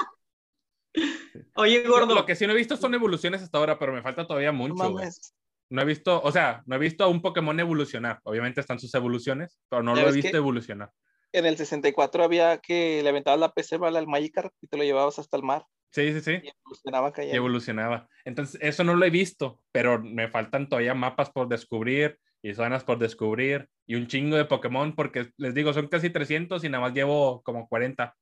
Oye, 1.57 1.83
gordo, 1.83 2.15
Lo 2.15 2.27
que 2.27 2.37
sí 2.37 2.47
no 2.47 2.53
he 2.53 2.57
visto 2.57 2.77
son 2.77 2.95
evoluciones 2.95 3.43
hasta 3.43 3.59
ahora, 3.59 3.77
pero 3.77 3.93
me 3.93 4.03
falta 4.03 4.25
todavía 4.25 4.53
No 4.53 4.59
mucho, 4.59 4.75
mames. 4.75 5.35
No 5.69 5.83
he 5.83 5.85
visto, 5.85 6.23
o 6.23 6.31
sea, 6.31 6.63
no 6.67 6.77
he 6.77 6.79
visto 6.79 7.03
a 7.03 7.09
un 7.09 7.21
Pokémon 7.21 7.59
evolucionar. 7.59 8.21
Obviamente 8.23 8.61
están 8.61 8.79
sus 8.79 8.95
evoluciones, 8.95 9.59
pero 9.69 9.83
no 9.83 9.97
lo 9.97 10.09
he 10.09 10.13
visto 10.13 10.31
que- 10.31 10.37
evolucionar. 10.37 10.93
En 11.35 11.47
el 11.47 11.57
64 11.57 12.23
había 12.23 12.59
que 12.59 13.03
le 13.03 13.09
aventabas 13.09 13.41
la 13.41 13.53
Pesterball 13.53 13.97
al 13.97 14.07
Magikarp 14.07 14.53
y 14.63 14.69
te 14.69 14.77
lo 14.77 14.85
llevabas 14.85 15.19
hasta 15.19 15.37
el 15.37 15.43
mar 15.43 15.67
Sí, 15.91 16.13
sí, 16.13 16.21
sí. 16.21 16.39
y 16.43 16.49
evolucionaba 16.49 17.09
Y 17.09 17.13
cayendo. 17.13 17.37
evolucionaba. 17.37 18.09
Entonces, 18.25 18.61
eso 18.63 18.85
no 18.85 18.95
lo 18.95 19.05
he 19.05 19.11
visto, 19.11 19.61
pero 19.73 20.01
me 20.01 20.29
faltan 20.29 20.69
todavía 20.69 20.95
mapas 20.95 21.31
por 21.31 21.49
descubrir 21.49 22.19
y 22.41 22.55
zonas 22.55 22.85
por 22.85 22.99
descubrir 22.99 23.69
y 23.87 23.97
un 23.97 24.07
chingo 24.07 24.37
de 24.37 24.45
Pokémon, 24.45 24.95
porque 24.95 25.33
les 25.37 25.55
digo, 25.55 25.73
son 25.73 25.89
casi 25.89 26.11
300 26.11 26.63
y 26.63 26.69
nada 26.69 26.83
más 26.83 26.95
llevo 26.95 27.43
como 27.43 27.69
40. 27.69 28.17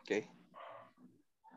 Ok. 0.00 0.10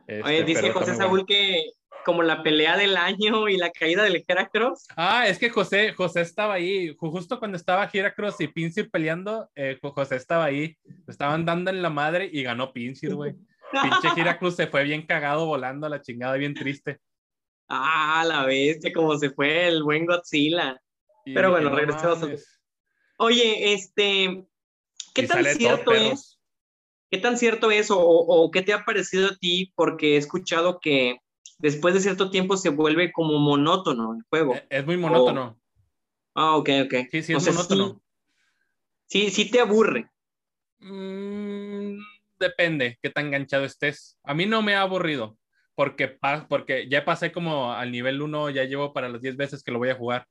Este, 0.07 0.24
oye, 0.24 0.43
dice 0.43 0.72
José 0.72 0.95
Saúl 0.95 1.09
bueno. 1.11 1.26
que 1.28 1.65
como 2.08 2.24
la 2.24 2.41
pelea 2.41 2.78
del 2.78 2.95
año 2.95 3.49
y 3.49 3.58
la 3.58 3.70
caída 3.70 4.01
del 4.03 4.24
Heracross. 4.26 4.88
Ah, 4.95 5.28
es 5.28 5.38
que 5.38 5.49
José, 5.49 5.91
José 5.91 6.22
estaba 6.22 6.53
ahí, 6.53 6.95
ju- 6.95 7.12
justo 7.12 7.38
cuando 7.38 7.58
estaba 7.58 7.89
Heracross 7.91 8.39
y 8.39 8.47
Pinsir 8.47 8.89
peleando, 8.89 9.49
eh, 9.55 9.78
Jo- 9.82 9.91
José 9.91 10.16
estaba 10.16 10.45
ahí, 10.45 10.78
estaban 11.05 11.43
dando 11.43 11.70
en 11.70 11.82
la 11.82 11.89
madre 11.89 12.30
y 12.32 12.43
ganó 12.43 12.72
Pinsir, 12.72 13.14
güey. 13.14 13.34
Pinche 13.82 14.22
Heracross 14.22 14.55
se 14.55 14.68
fue 14.68 14.86
bien 14.86 15.05
cagado 15.05 15.45
volando 15.47 15.86
a 15.86 15.89
la 15.89 16.01
chingada, 16.01 16.38
bien 16.38 16.53
triste. 16.53 16.99
Ah, 17.68 18.24
la 18.26 18.45
bestia, 18.45 18.93
como 18.93 19.18
se 19.18 19.30
fue 19.32 19.68
el 19.68 19.84
buen 19.84 20.05
Godzilla. 20.05 20.82
Y 21.26 21.34
Pero 21.34 21.51
bueno, 21.51 21.70
no 21.70 21.76
regresemos 21.76 22.24
a-. 22.24 22.30
Oye, 23.18 23.74
este, 23.74 24.45
¿qué 25.14 25.24
Y 25.24 25.28
tan 25.28 25.43
cierto 25.43 25.91
es? 25.91 26.39
¿Qué 27.12 27.18
tan 27.18 27.38
cierto 27.38 27.70
es 27.70 27.91
o, 27.91 27.99
o 27.99 28.49
qué 28.49 28.62
te 28.62 28.72
ha 28.72 28.86
parecido 28.86 29.28
a 29.28 29.36
ti? 29.36 29.74
Porque 29.76 30.14
he 30.14 30.18
escuchado 30.18 30.80
que 30.80 31.18
después 31.58 31.93
de 31.93 32.01
cierto 32.01 32.30
tiempo 32.30 32.58
se 32.58 32.70
vuelve 32.70 33.12
como 33.12 33.39
monótono 33.39 34.14
el 34.16 34.24
juego. 34.30 34.55
Eh, 34.55 34.68
Es 34.70 34.86
muy 34.86 34.97
monótono. 34.97 35.60
Ah, 36.36 36.55
ok, 36.55 36.70
ok. 36.86 36.93
Sí, 37.12 37.24
sí, 37.24 37.34
O 37.34 37.38
es 37.38 37.43
sea, 37.43 37.53
monótono. 37.53 38.01
Sí, 39.08 39.30
sí 39.30 39.49
te 39.49 39.60
aburre. 39.60 40.10
Mm, 40.80 41.97
depende 42.39 42.99
qué 43.01 43.10
tan 43.10 43.28
enganchado 43.28 43.66
estés. 43.66 44.20
A 44.24 44.34
mí 44.34 44.45
no 44.45 44.62
me 44.62 44.76
ha 44.76 44.82
aburrido, 44.82 45.38
porque, 45.76 46.18
porque 46.49 46.88
ya 46.89 47.05
pasé 47.05 47.32
como 47.32 47.74
al 47.74 47.91
nivel 47.91 48.22
1, 48.22 48.49
ya 48.51 48.66
llevo 48.66 48.93
para 48.93 49.10
las 49.10 49.22
10 49.22 49.38
veces 49.38 49.64
que 49.64 49.72
lo 49.72 49.80
voy 49.80 49.89
a 49.89 49.95
jugar, 49.95 50.28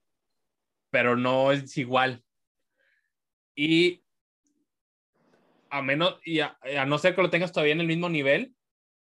pero 0.91 1.16
no 1.16 1.53
es 1.53 1.77
igual. 1.77 2.22
Y 3.55 4.05
a 5.70 5.83
menos, 5.83 6.20
y 6.24 6.41
a, 6.41 6.57
a 6.79 6.85
no 6.87 6.99
ser 6.99 7.14
que 7.14 7.22
lo 7.22 7.31
tengas 7.31 7.53
todavía 7.53 7.72
en 7.72 7.81
el 7.81 7.87
mismo 7.87 8.09
nivel, 8.09 8.55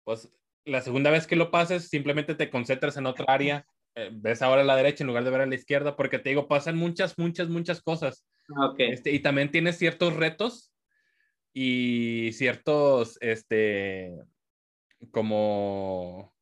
pues 0.05 0.31
la 0.71 0.81
segunda 0.83 1.11
vez 1.11 1.27
que 1.27 1.37
lo 1.37 1.51
pases, 1.51 1.89
simplemente 1.89 2.35
te 2.35 2.49
concentras 2.49 2.97
en 2.97 3.07
otra 3.07 3.27
área, 3.29 3.67
eh, 3.97 4.11
ves 4.13 4.41
ahora 4.41 4.63
a 4.63 4.65
la 4.65 4.77
derecha 4.77 5.03
en 5.03 5.09
lugar 5.09 5.25
de 5.25 5.31
ver 5.31 5.41
a 5.41 5.47
la 5.47 5.55
izquierda, 5.55 5.97
porque 5.97 6.19
te 6.19 6.31
digo, 6.31 6.47
pasan 6.49 6.77
muchas, 6.77 7.19
muchas, 7.19 7.49
muchas 7.49 7.83
cosas. 7.83 8.25
Ah, 8.57 8.67
Ok. 8.71 8.81
Este, 8.81 9.11
y 9.11 9.21
también 9.21 9.51
tienes 9.51 9.79
ciertos 9.79 10.15
retos 10.15 10.73
y 11.53 12.31
ciertos, 12.33 13.19
este, 13.21 14.17
como 15.11 16.33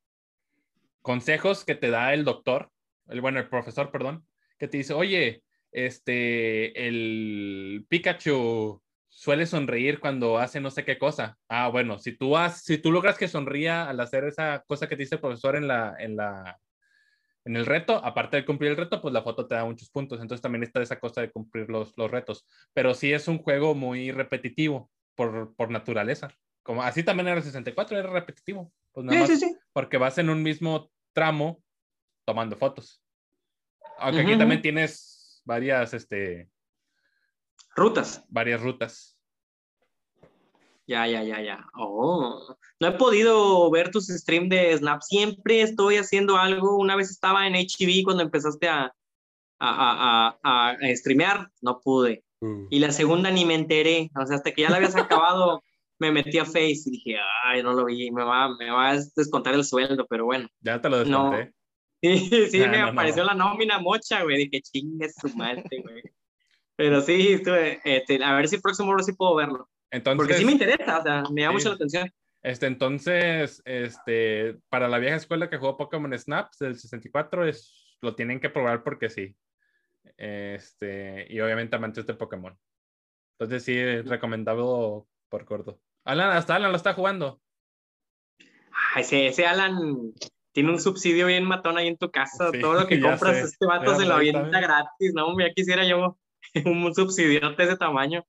consejos 1.01 1.65
que 1.65 1.75
te 1.75 1.91
da 1.91 2.13
el 2.13 2.25
doctor, 2.25 2.71
el, 3.09 3.21
bueno, 3.21 3.39
el 3.39 3.49
profesor, 3.49 3.91
perdón, 3.91 4.27
que 4.59 4.69
te 4.69 4.77
dice, 4.77 4.93
oye, 4.93 5.43
este, 5.73 6.87
el 6.87 7.87
Pikachu 7.89 8.83
suele 9.19 9.47
sonreír 9.47 9.99
cuando 9.99 10.39
hace 10.39 10.61
no 10.61 10.71
sé 10.71 10.85
qué 10.85 10.97
cosa. 10.97 11.37
Ah, 11.49 11.67
bueno, 11.71 11.99
si 11.99 12.13
tú, 12.17 12.37
has, 12.37 12.63
si 12.63 12.79
tú 12.79 12.93
logras 12.93 13.19
que 13.19 13.27
sonría 13.27 13.89
al 13.89 13.99
hacer 13.99 14.23
esa 14.23 14.63
cosa 14.65 14.89
que 14.89 14.95
te 14.95 15.03
dice 15.03 15.17
el 15.17 15.21
profesor 15.21 15.57
en 15.57 15.67
la, 15.67 15.97
en 15.99 16.15
la, 16.15 16.61
en 17.45 17.57
el 17.57 17.67
reto, 17.67 17.97
aparte 17.97 18.37
de 18.37 18.45
cumplir 18.45 18.71
el 18.71 18.77
reto, 18.77 19.03
pues 19.03 19.13
la 19.13 19.23
foto 19.23 19.49
te 19.49 19.57
da 19.57 19.65
muchos 19.65 19.91
puntos. 19.91 20.21
Entonces 20.21 20.41
también 20.41 20.63
está 20.63 20.81
esa 20.81 21.01
cosa 21.01 21.21
de 21.21 21.33
cumplir 21.33 21.69
los, 21.69 21.99
los 21.99 22.09
retos. 22.09 22.47
Pero 22.73 22.95
sí 22.95 23.13
es 23.13 23.27
un 23.27 23.39
juego 23.39 23.75
muy 23.75 24.13
repetitivo 24.13 24.89
por, 25.17 25.53
por 25.57 25.69
naturaleza. 25.69 26.29
Como 26.63 26.85
así 26.85 27.03
también 27.03 27.27
era 27.27 27.39
el 27.39 27.43
64, 27.43 27.99
era 27.99 28.11
repetitivo. 28.11 28.73
Pues 28.93 29.05
nada 29.05 29.17
Sí, 29.17 29.21
más 29.33 29.41
sí, 29.41 29.47
sí. 29.49 29.57
porque 29.73 29.99
vas 29.99 30.19
en 30.19 30.31
un 30.31 30.45
mismo 30.45 30.93
tramo 31.13 31.61
tomando 32.25 32.57
fotos. 32.57 33.03
Aunque 33.99 34.21
aquí 34.21 34.31
Ujú. 34.31 34.39
también 34.39 34.63
tienes 34.63 35.43
varias, 35.45 35.93
este, 35.93 36.49
Rutas. 37.79 38.25
varias 38.29 38.61
rutas. 38.61 39.15
Ya, 40.87 41.07
ya, 41.07 41.23
ya, 41.23 41.43
ya. 41.43 41.67
Oh, 41.75 42.57
no 42.81 42.87
he 42.89 42.93
podido 42.93 43.71
ver 43.71 43.91
tus 43.91 44.07
streams 44.07 44.49
de 44.49 44.77
Snap. 44.79 45.03
Siempre 45.03 45.61
estoy 45.61 45.97
haciendo 45.97 46.39
algo. 46.39 46.77
Una 46.79 46.97
vez 46.97 47.11
estaba 47.11 47.47
en 47.47 47.55
HB 47.55 48.05
cuando 48.05 48.23
empezaste 48.23 48.69
a, 48.69 48.85
a, 48.85 48.89
a, 49.61 50.39
a, 50.43 50.71
a 50.71 50.97
streamear. 50.97 51.51
No 51.61 51.81
pude. 51.81 52.25
Y 52.71 52.79
la 52.79 52.91
segunda 52.93 53.31
ni 53.31 53.45
me 53.45 53.55
enteré. 53.55 54.11
O 54.19 54.25
sea, 54.27 54.37
hasta 54.37 54.53
que 54.53 54.63
ya 54.63 54.71
la 54.71 54.77
habías 54.77 54.97
acabado, 54.97 55.63
me 55.99 56.11
metí 56.11 56.39
a 56.39 56.47
Face 56.47 56.85
y 56.87 56.91
dije, 56.93 57.17
ay, 57.45 57.63
no 57.63 57.75
lo 57.75 57.85
vi. 57.85 58.11
Me 58.11 58.25
va, 58.25 58.49
me 58.57 58.71
va 58.71 58.91
a 58.93 58.99
descontar 59.15 59.53
el 59.55 59.65
sueldo, 59.67 60.07
pero 60.09 60.25
bueno. 60.25 60.49
Ya 60.61 60.81
te 60.81 60.89
lo 60.89 61.05
No. 61.05 61.31
desconté. 61.31 61.53
Sí, 62.01 62.47
sí, 62.49 62.63
Ah, 62.63 62.69
me 62.69 62.79
no, 62.79 62.85
no. 62.87 62.93
apareció 62.93 63.25
la 63.25 63.35
nómina 63.35 63.81
mocha, 63.81 64.23
güey. 64.23 64.37
Dije, 64.45 64.63
chingue 64.63 65.11
su 65.11 65.29
madre, 65.37 65.65
güey. 65.83 66.01
Pero 66.79 67.01
sí, 67.01 67.33
estuve, 67.33 67.81
este, 67.85 68.23
a 68.23 68.35
ver 68.37 68.47
si 68.47 68.55
el 68.55 68.63
próximo 68.63 68.97
sí 69.01 69.13
puedo 69.13 69.35
verlo. 69.35 69.69
Entonces, 69.91 70.17
Porque 70.17 70.35
sí 70.35 70.45
me 70.45 70.53
interesa, 70.53 71.01
o 71.01 71.03
sea, 71.03 71.25
me 71.33 71.41
llama 71.41 71.59
Sí. 71.59 71.65
mucho 71.65 71.69
la 71.71 71.75
atención. 71.75 72.13
Este, 72.41 72.67
entonces, 72.67 73.61
este, 73.65 74.57
para 74.69 74.87
la 74.87 74.99
vieja 74.99 75.17
escuela 75.17 75.51
que 75.51 75.57
jugó 75.57 75.77
Pokémon 75.77 76.17
Snap 76.17 76.53
del 76.61 76.79
64, 76.79 77.45
es, 77.49 77.97
lo 78.01 78.15
tienen 78.15 78.39
que 78.39 78.49
probar 78.49 78.85
porque 78.85 79.09
sí. 79.11 79.35
Este, 80.17 81.27
y 81.29 81.41
obviamente 81.41 81.75
amantes 81.75 82.07
de 82.07 82.15
Pokémon. 82.15 82.57
Entonces, 83.39 83.65
sí, 83.65 84.01
recomendado 84.03 85.09
por 85.29 85.45
corto. 85.45 85.81
Alan, 86.05 86.31
hasta 86.31 86.55
Alan 86.55 86.71
lo 86.71 86.77
está 86.77 86.95
jugando. 86.95 87.41
Ay, 88.95 89.03
ese, 89.03 89.27
ese 89.27 89.47
Alan 89.47 90.13
tiene 90.53 90.71
un 90.71 90.81
subsidio 90.81 91.27
bien 91.27 91.43
matón 91.45 91.77
ahí 91.77 91.89
en 91.89 91.99
tu 91.99 92.09
casa. 92.13 92.53
Sí, 92.53 92.61
Todo 92.61 92.75
lo 92.75 92.87
que 92.87 93.01
compras, 93.01 93.37
sé. 93.37 93.43
este 93.47 93.67
vato 93.67 93.91
Ya 93.93 93.97
se 93.99 94.05
lo 94.07 94.15
avienta 94.15 94.61
gratis, 94.61 95.13
¿no? 95.13 95.37
Ya 95.41 95.53
quisiera 95.53 95.85
yo 95.85 96.17
un 96.65 96.95
subsidiote 96.95 97.63
de 97.63 97.69
ese 97.69 97.77
tamaño. 97.77 98.25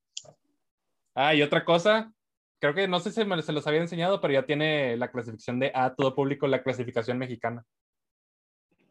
Ah, 1.16 1.34
y 1.36 1.42
otra 1.42 1.66
cosa, 1.66 2.14
creo 2.60 2.74
que 2.74 2.88
no 2.88 3.00
sé 3.00 3.12
si 3.12 3.24
me, 3.26 3.42
se 3.42 3.52
los 3.52 3.66
había 3.68 3.82
enseñado, 3.82 4.22
pero 4.22 4.34
ya 4.34 4.46
tiene 4.46 4.96
la 4.98 5.12
clasificación 5.12 5.60
de 5.60 5.72
A 5.74 5.94
todo 5.96 6.16
público, 6.16 6.48
la 6.48 6.64
clasificación 6.64 7.18
mexicana. 7.18 7.64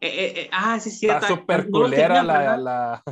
Eh, 0.00 0.08
eh, 0.08 0.32
eh, 0.42 0.50
ah, 0.52 0.78
sí, 0.78 0.90
sí. 0.90 1.06
Está 1.06 1.26
súper 1.26 1.68
culera 1.70 2.22
la, 2.22 2.56
la, 2.56 3.02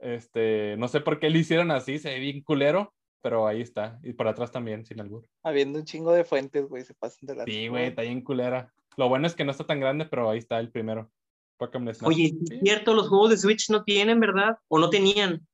este, 0.00 0.76
no 0.78 0.88
sé 0.88 1.00
por 1.00 1.18
qué 1.18 1.30
le 1.30 1.40
hicieron 1.40 1.70
así, 1.70 1.98
se 1.98 2.10
ve 2.10 2.18
bien 2.20 2.42
culero, 2.42 2.94
pero 3.22 3.46
ahí 3.46 3.60
está. 3.60 3.98
Y 4.02 4.12
por 4.12 4.28
atrás 4.28 4.50
también, 4.50 4.84
sin 4.86 5.00
albur. 5.00 5.26
Habiendo 5.42 5.78
un 5.78 5.84
chingo 5.84 6.12
de 6.12 6.24
fuentes, 6.24 6.66
güey, 6.68 6.84
se 6.84 6.94
pasan 6.94 7.26
de 7.26 7.34
la. 7.34 7.44
Sí, 7.44 7.68
güey, 7.68 7.86
está 7.86 8.02
bien 8.02 8.22
culera. 8.22 8.72
Lo 8.96 9.08
bueno 9.08 9.26
es 9.26 9.34
que 9.34 9.44
no 9.44 9.50
está 9.50 9.64
tan 9.64 9.80
grande, 9.80 10.06
pero 10.06 10.30
ahí 10.30 10.38
está 10.38 10.58
el 10.58 10.70
primero. 10.70 11.10
Pokémon 11.60 11.94
Snap. 11.94 12.08
Oye, 12.08 12.28
Sí. 12.30 12.54
es 12.54 12.60
cierto, 12.62 12.94
los 12.94 13.08
juegos 13.08 13.30
de 13.30 13.36
Switch 13.36 13.68
no 13.70 13.84
tienen, 13.84 14.18
¿verdad? 14.18 14.56
O 14.68 14.78
no 14.78 14.88
tenían. 14.90 15.46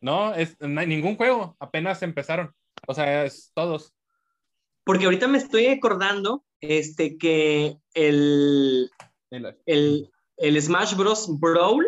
No, 0.00 0.34
es 0.34 0.56
no 0.60 0.80
hay 0.80 0.86
ningún 0.86 1.16
juego, 1.16 1.56
apenas 1.58 2.02
empezaron. 2.02 2.54
O 2.86 2.94
sea, 2.94 3.24
es 3.24 3.50
todos. 3.54 3.92
Porque 4.84 5.06
ahorita 5.06 5.26
me 5.26 5.38
estoy 5.38 5.66
acordando 5.66 6.44
este, 6.60 7.16
que 7.18 7.76
el, 7.94 8.90
el, 9.66 10.10
el 10.36 10.62
Smash 10.62 10.94
Bros. 10.94 11.26
Brawl 11.40 11.84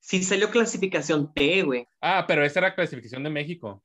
sí 0.00 0.22
salió 0.22 0.50
clasificación 0.50 1.32
T, 1.34 1.62
güey. 1.62 1.86
Ah, 2.00 2.24
pero 2.26 2.44
esa 2.44 2.60
era 2.60 2.74
clasificación 2.74 3.22
de 3.22 3.30
México. 3.30 3.82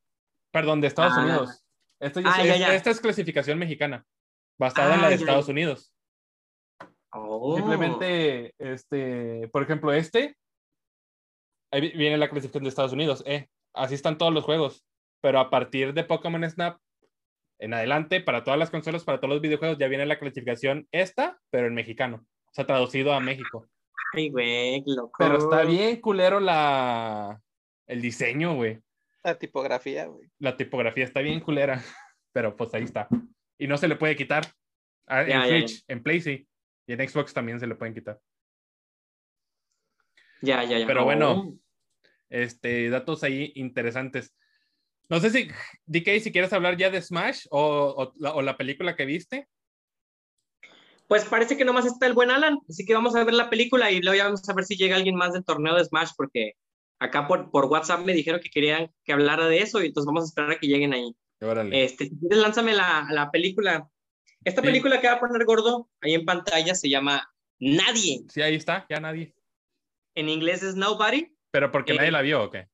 Perdón, 0.52 0.82
de 0.82 0.88
Estados 0.88 1.14
Ah. 1.16 1.22
Unidos. 1.24 1.64
Esto 2.00 2.20
ya- 2.20 2.34
Ah, 2.34 2.44
ya, 2.44 2.54
es- 2.56 2.60
ya. 2.60 2.76
Esta 2.76 2.90
es 2.90 3.00
clasificación 3.00 3.60
mexicana, 3.60 4.06
basada 4.58 4.96
en 4.96 5.02
la 5.02 5.08
Ah, 5.08 5.10
de 5.12 5.16
ya, 5.18 5.22
Estados 5.22 5.46
ya. 5.48 5.52
Unidos. 5.52 5.94
Oh. 7.14 7.56
Simplemente, 7.56 8.54
este, 8.58 9.48
por 9.50 9.64
ejemplo, 9.64 9.92
este, 9.94 10.36
ahí 11.72 11.82
vi- 11.82 11.98
viene 11.98 12.18
la 12.18 12.30
clasificación 12.30 12.64
de 12.64 12.70
Estados 12.70 12.94
Unidos. 12.94 13.24
Eh, 13.26 13.48
así 13.74 13.96
están 13.96 14.18
todos 14.18 14.34
los 14.34 14.44
juegos. 14.44 14.84
Pero 15.22 15.40
a 15.40 15.50
partir 15.50 15.94
de 15.94 16.04
Pokémon 16.04 16.50
Snap 16.50 16.80
en 17.60 17.74
adelante, 17.76 18.22
para 18.22 18.44
todas 18.44 18.58
las 18.60 18.72
consolas, 18.72 19.04
para 19.04 19.20
todos 19.20 19.34
los 19.36 19.42
videojuegos, 19.42 19.78
ya 19.78 19.88
viene 19.88 20.06
la 20.08 20.18
clasificación 20.18 20.88
esta, 20.92 21.40
pero 21.52 21.68
en 21.68 21.76
mexicano. 21.76 22.26
O 22.48 22.54
sea, 22.54 22.66
traducido 22.66 23.14
a 23.14 23.20
México. 23.20 23.68
Ay, 24.16 24.30
güey, 24.30 24.84
loco. 24.88 25.12
Pero 25.20 25.38
está 25.38 25.64
bien 25.64 26.02
culero 26.02 26.40
la, 26.40 27.40
el 27.88 28.02
diseño, 28.02 28.56
güey. 28.56 28.80
La 29.24 29.38
tipografía, 29.38 30.08
güey. 30.08 30.28
La 30.40 30.58
tipografía 30.58 31.04
está 31.04 31.22
bien 31.22 31.40
culera. 31.40 31.82
Pero 32.34 32.56
pues 32.56 32.74
ahí 32.74 32.84
está. 32.84 33.08
Y 33.60 33.68
no 33.68 33.78
se 33.78 33.88
le 33.88 33.96
puede 33.96 34.16
quitar. 34.16 34.44
Ah, 35.08 35.24
Ya, 35.28 35.46
en 35.48 35.68
Switch, 35.68 35.84
en 35.88 36.02
Play 36.02 36.22
sí. 36.22 36.48
Y 36.88 36.94
en 36.94 37.08
Xbox 37.10 37.34
también 37.34 37.60
se 37.60 37.68
le 37.68 37.76
pueden 37.76 37.94
quitar. 37.94 38.20
Ya, 40.42 40.64
ya, 40.64 40.80
ya. 40.80 40.88
Pero 40.88 41.02
Oh. 41.02 41.06
bueno. 41.06 41.58
Este, 42.30 42.90
datos 42.90 43.24
ahí 43.24 43.52
interesantes. 43.56 44.34
No 45.10 45.20
sé 45.20 45.30
si, 45.30 45.50
DK, 45.86 46.22
si 46.22 46.32
quieres 46.32 46.54
hablar 46.54 46.78
ya 46.78 46.90
de 46.90 47.02
Smash 47.02 47.46
o, 47.52 47.60
o 47.98 48.14
la, 48.18 48.34
o 48.34 48.42
la 48.42 48.56
película 48.58 48.96
que 48.96 49.06
viste. 49.06 49.48
Pues 51.08 51.26
parece 51.26 51.58
que 51.58 51.66
nomás 51.66 51.86
está 51.86 52.08
el 52.08 52.14
buen 52.14 52.32
Alan, 52.32 52.58
así 52.70 52.86
que 52.86 52.94
vamos 52.94 53.18
a 53.18 53.24
ver 53.26 53.34
la 53.34 53.50
película 53.50 53.92
y 53.92 54.02
luego 54.02 54.16
ya 54.18 54.24
vamos 54.26 54.48
a 54.48 54.54
ver 54.54 54.64
si 54.64 54.78
llega 54.78 54.96
alguien 54.96 55.16
más 55.18 55.34
del 55.34 55.44
torneo 55.44 55.76
de 55.76 55.84
Smash, 55.84 56.12
porque 56.16 56.54
acá 57.00 57.28
por, 57.28 57.52
por 57.52 57.66
WhatsApp 57.66 58.06
me 58.06 58.14
dijeron 58.14 58.40
que 58.40 58.50
querían 58.50 58.90
que 59.04 59.12
hablara 59.12 59.48
de 59.48 59.58
eso 59.60 59.84
y 59.84 59.88
entonces 59.88 60.08
vamos 60.08 60.24
a 60.24 60.28
esperar 60.28 60.52
a 60.52 60.60
que 60.60 60.68
lleguen 60.68 60.94
ahí. 60.94 61.14
Órale. 61.42 61.84
Este, 61.84 62.06
si 62.06 62.18
quieres, 62.18 62.38
lánzame 62.40 62.74
la, 62.74 63.08
la 63.12 63.30
película. 63.30 63.90
Esta 64.44 64.62
Sí. 64.62 64.68
película 64.68 65.00
que 65.02 65.08
va 65.08 65.14
a 65.14 65.20
poner 65.20 65.46
gordo 65.46 65.90
ahí 66.02 66.14
en 66.16 66.26
pantalla 66.26 66.74
se 66.76 66.90
llama 66.90 67.32
Nadie. 67.60 68.26
Sí, 68.30 68.42
ahí 68.42 68.56
está, 68.56 68.86
ya 68.90 69.00
nadie. 69.00 69.36
En 70.16 70.30
inglés 70.30 70.64
es 70.64 70.76
Nobody, 70.76 71.36
Pero 71.52 71.72
porque 71.72 71.94
Eh, 71.94 71.96
nadie 71.98 72.12
la 72.12 72.22
vio, 72.22 72.44
¿o 72.44 72.50
qué? 72.50 72.68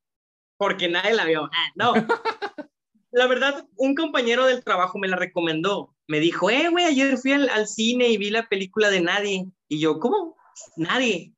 porque 0.58 0.88
nadie 0.90 1.14
la 1.14 1.26
vio. 1.26 1.50
Ah, 1.54 1.72
no. 1.76 1.94
La 3.12 3.26
verdad, 3.26 3.66
un 3.78 3.96
compañero 3.96 4.46
del 4.46 4.64
trabajo 4.64 5.00
me 5.00 5.08
la 5.08 5.16
recomendó. 5.16 5.96
Me 6.08 6.20
dijo, 6.20 6.50
eh, 6.50 6.68
güey, 6.70 6.86
ayer 6.86 7.18
fui 7.18 7.32
al, 7.32 7.48
al 7.50 7.68
cine 7.68 8.10
y 8.10 8.18
vi 8.18 8.30
la 8.30 8.48
película 8.48 8.90
de 8.90 9.02
Nadie. 9.02 9.46
Y 9.70 9.80
yo, 9.80 10.00
¿cómo? 10.00 10.36
Nadie. 10.76 11.34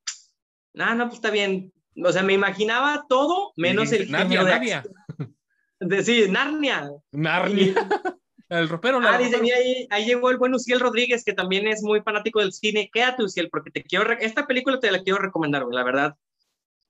No, 0.74 0.94
no, 0.94 1.04
pues 1.06 1.14
está 1.16 1.30
bien. 1.30 1.72
O 2.04 2.12
sea, 2.12 2.22
me 2.22 2.32
imaginaba 2.34 3.06
todo 3.08 3.52
menos 3.56 3.92
el 3.92 4.06
género 4.06 4.44
de 4.44 4.50
Nadia. 4.50 4.78
acción. 4.78 5.36
De, 5.80 6.02
sí, 6.02 6.26
Narnia. 6.28 6.90
Narnia. 7.12 7.74
El 8.50 8.68
ropero. 8.68 9.00
Ah, 9.00 9.16
ahí, 9.16 9.86
ahí 9.90 10.04
llegó 10.04 10.28
el 10.30 10.36
buen 10.36 10.52
Uciel 10.52 10.80
Rodríguez, 10.80 11.24
que 11.24 11.32
también 11.32 11.68
es 11.68 11.84
muy 11.84 12.02
fanático 12.02 12.40
del 12.40 12.52
cine. 12.52 12.90
Quédate, 12.92 13.22
Uciel, 13.22 13.48
porque 13.48 13.70
te 13.70 13.84
quiero... 13.84 14.10
Esta 14.18 14.48
película 14.48 14.80
te 14.80 14.90
la 14.90 15.02
quiero 15.04 15.20
recomendar, 15.20 15.62
güey, 15.62 15.76
la 15.76 15.84
verdad. 15.84 16.16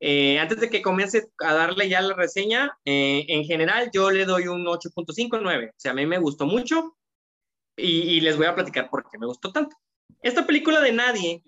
Eh, 0.00 0.38
antes 0.38 0.58
de 0.58 0.70
que 0.70 0.80
comience 0.80 1.28
a 1.40 1.52
darle 1.52 1.90
ya 1.90 2.00
la 2.00 2.14
reseña, 2.14 2.78
eh, 2.86 3.26
en 3.28 3.44
general 3.44 3.90
yo 3.92 4.10
le 4.10 4.24
doy 4.24 4.46
un 4.48 4.64
8.59. 4.64 5.68
O 5.68 5.72
sea, 5.76 5.92
a 5.92 5.94
mí 5.94 6.06
me 6.06 6.18
gustó 6.18 6.46
mucho 6.46 6.96
y, 7.76 8.00
y 8.00 8.20
les 8.22 8.38
voy 8.38 8.46
a 8.46 8.54
platicar 8.54 8.88
por 8.88 9.06
qué 9.10 9.18
me 9.18 9.26
gustó 9.26 9.52
tanto. 9.52 9.76
Esta 10.22 10.46
película 10.46 10.80
de 10.80 10.92
Nadie 10.92 11.42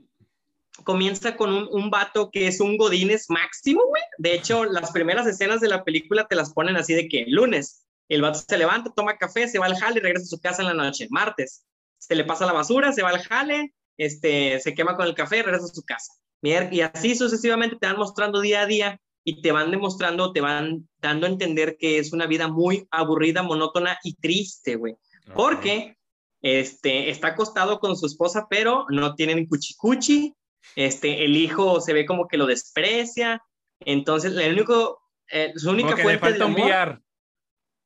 comienza 0.85 1.37
con 1.37 1.55
un, 1.55 1.69
un 1.71 1.89
vato 1.89 2.31
que 2.31 2.49
es 2.49 2.61
un 2.61 2.77
Godines 2.77 3.31
máximo, 3.31 3.83
güey. 3.87 4.03
De 4.19 4.35
hecho, 4.35 4.67
las 4.67 4.93
primeras 4.93 5.27
escenas 5.27 5.63
de 5.63 5.69
la 5.69 5.85
película 5.85 6.27
te 6.29 6.37
las 6.37 6.53
ponen 6.53 6.77
así 6.77 6.93
de 6.93 7.09
que 7.09 7.25
lunes, 7.27 7.87
el 8.09 8.23
vato 8.23 8.41
se 8.47 8.59
levanta, 8.59 8.93
toma 8.95 9.17
café, 9.17 9.49
se 9.49 9.59
va 9.59 9.67
al 9.67 9.77
jale 9.77 9.99
y 9.99 10.03
regresa 10.03 10.25
a 10.25 10.29
su 10.29 10.41
casa 10.41 10.63
en 10.63 10.69
la 10.69 10.85
noche. 10.85 11.07
Martes, 11.11 11.65
se 11.99 12.15
le 12.15 12.25
pasa 12.25 12.47
la 12.47 12.53
basura, 12.53 12.93
se 12.93 13.03
va 13.03 13.11
al 13.11 13.23
jale, 13.23 13.75
este, 13.97 14.61
se 14.61 14.75
quema 14.75 14.97
con 14.97 15.07
el 15.07 15.15
café 15.15 15.39
y 15.39 15.43
regresa 15.43 15.67
a 15.67 15.75
su 15.75 15.83
casa. 15.83 16.13
Y 16.43 16.81
así 16.81 17.15
sucesivamente 17.15 17.77
te 17.77 17.87
van 17.87 17.97
mostrando 17.97 18.41
día 18.41 18.63
a 18.63 18.67
día 18.67 19.01
y 19.25 19.41
te 19.41 19.53
van 19.53 19.71
demostrando, 19.71 20.33
te 20.33 20.41
van 20.41 20.89
dando 20.99 21.27
a 21.27 21.31
entender 21.31 21.77
que 21.79 21.99
es 21.99 22.13
una 22.13 22.27
vida 22.27 22.49
muy 22.49 22.89
aburrida, 22.91 23.43
monótona 23.43 23.99
y 24.03 24.15
triste, 24.15 24.75
güey. 24.75 24.97
Porque 25.35 25.97
este, 26.41 27.11
está 27.11 27.29
acostado 27.29 27.79
con 27.79 27.97
su 27.97 28.07
esposa, 28.07 28.49
pero 28.51 28.87
no 28.91 29.15
tienen 29.15 29.47
cuchicuchi. 29.47 30.35
Este, 30.75 31.25
el 31.25 31.37
hijo 31.37 31.81
se 31.81 31.93
ve 31.93 32.05
como 32.05 32.27
que 32.27 32.37
lo 32.37 32.47
desprecia. 32.47 33.41
Entonces, 33.79 34.37
el 34.37 34.55
único, 34.55 35.01
eh, 35.31 35.53
su 35.55 35.71
única 35.71 35.91
como 35.91 35.97
que 35.97 36.03
fuente 36.03 36.31
le 36.31 36.39
falta 36.39 36.45
de 36.45 36.51
amor-. 36.51 37.03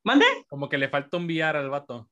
¿Mande? 0.06 0.24
Como 0.48 0.68
que 0.68 0.78
le 0.78 0.88
falta 0.88 1.16
un 1.16 1.24
VR 1.26 1.58
al 1.58 1.68
vato. 1.68 2.08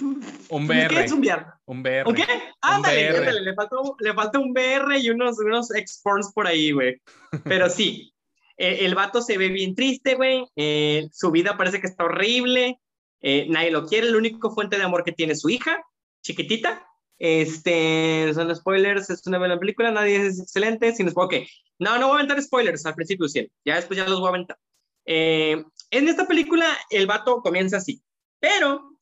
Un 0.00 0.68
¿Qué 0.68 0.86
VR. 0.86 1.04
es 1.04 1.12
un 1.12 1.20
VR? 1.20 1.46
Un 1.66 1.80
VR. 1.80 2.08
¿Un 2.08 2.14
qué? 2.14 2.24
Ándale, 2.60 3.08
ándale, 3.08 3.40
le 3.40 3.54
falta, 3.54 3.78
un- 3.80 3.96
le 3.98 4.14
falta 4.14 4.38
un 4.38 4.50
VR 4.52 4.98
y 4.98 5.10
unos, 5.10 5.38
unos 5.40 5.74
exports 5.74 6.30
por 6.32 6.46
ahí, 6.46 6.70
güey. 6.72 7.00
Pero 7.44 7.68
sí, 7.68 8.12
eh, 8.58 8.78
el 8.82 8.94
vato 8.94 9.20
se 9.22 9.36
ve 9.38 9.48
bien 9.48 9.74
triste, 9.74 10.14
güey. 10.14 10.44
eh, 10.56 11.08
su 11.12 11.30
vida 11.30 11.56
parece 11.56 11.80
que 11.80 11.86
está 11.88 12.04
horrible. 12.04 12.78
eh, 13.22 13.46
nadie 13.48 13.70
lo 13.72 13.86
quiere. 13.86 14.10
La 14.10 14.18
única 14.18 14.50
fuente 14.50 14.76
de 14.76 14.84
amor 14.84 15.02
que 15.04 15.12
tiene 15.12 15.32
es 15.32 15.40
su 15.40 15.48
hija, 15.48 15.82
chiquitita. 16.22 16.86
Este, 17.18 18.30
son 18.34 18.54
spoilers, 18.54 19.10
es 19.10 19.26
una 19.26 19.38
buena 19.38 19.58
película, 19.58 19.90
nadie 19.90 20.24
es 20.26 20.38
excelente. 20.38 20.94
Sin 20.94 21.08
ok, 21.12 21.34
no, 21.80 21.98
no 21.98 22.06
voy 22.08 22.12
a 22.12 22.18
aventar 22.20 22.40
spoilers 22.40 22.86
al 22.86 22.94
principio, 22.94 23.26
sí. 23.26 23.50
Ya 23.64 23.74
después 23.76 23.96
ya 23.96 24.06
los 24.06 24.20
voy 24.20 24.26
a 24.28 24.30
aventar. 24.30 24.56
Eh, 25.04 25.64
en 25.90 26.08
esta 26.08 26.26
película, 26.26 26.66
el 26.90 27.06
vato 27.06 27.40
comienza 27.42 27.78
así, 27.78 28.02
pero 28.40 28.98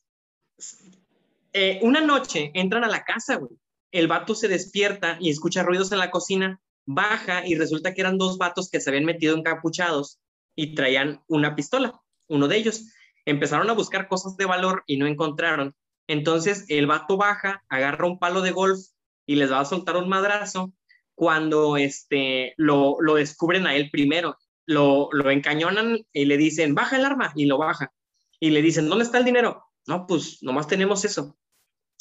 eh, 1.53 1.79
una 1.83 2.01
noche 2.01 2.51
entran 2.55 2.85
a 2.85 2.89
la 2.89 3.05
casa, 3.05 3.37
güey. 3.37 3.53
El 3.91 4.09
vato 4.09 4.35
se 4.35 4.49
despierta 4.49 5.17
y 5.21 5.31
escucha 5.31 5.63
ruidos 5.63 5.91
en 5.93 5.99
la 5.99 6.11
cocina, 6.11 6.61
baja 6.85 7.47
y 7.47 7.55
resulta 7.55 7.95
que 7.95 8.03
eran 8.03 8.19
dos 8.19 8.39
vatos 8.39 8.69
que 8.71 8.81
se 8.81 8.91
habían 8.91 9.05
metido 9.05 9.37
encapuchados 9.37 10.21
y 10.55 10.75
traían 10.75 11.23
una 11.29 11.55
pistola, 11.57 12.01
uno 12.29 12.49
de 12.49 12.57
ellos. 12.57 12.93
Empezaron 13.25 13.71
a 13.71 13.75
buscar 13.75 14.09
cosas 14.09 14.37
de 14.37 14.45
valor 14.45 14.85
y 14.87 14.99
no 14.99 15.07
encontraron. 15.07 15.75
Entonces 16.07 16.65
el 16.69 16.87
vato 16.87 17.17
baja, 17.17 17.65
agarra 17.69 18.07
un 18.07 18.19
palo 18.19 18.43
de 18.43 18.53
golf 18.53 18.79
y 19.27 19.37
les 19.37 19.51
va 19.51 19.61
a 19.61 19.65
soltar 19.65 19.97
un 19.97 20.09
madrazo 20.09 20.73
cuando 21.15 21.77
este, 21.77 22.55
lo, 22.57 22.97
lo 23.01 23.15
descubren 23.15 23.67
a 23.67 23.75
él 23.75 23.91
primero. 23.91 24.37
Lo, 24.67 25.09
lo 25.13 25.31
encañonan 25.31 26.05
y 26.13 26.25
le 26.25 26.37
dicen, 26.37 26.75
baja 26.75 26.97
el 26.97 27.05
arma 27.05 27.33
y 27.37 27.47
lo 27.47 27.59
baja. 27.59 27.93
Y 28.41 28.51
le 28.51 28.63
dicen, 28.63 28.89
¿dónde 28.89 29.05
está 29.05 29.19
el 29.19 29.25
dinero? 29.25 29.65
No, 29.87 30.07
pues 30.07 30.43
nomás 30.43 30.67
tenemos 30.67 31.05
eso. 31.05 31.37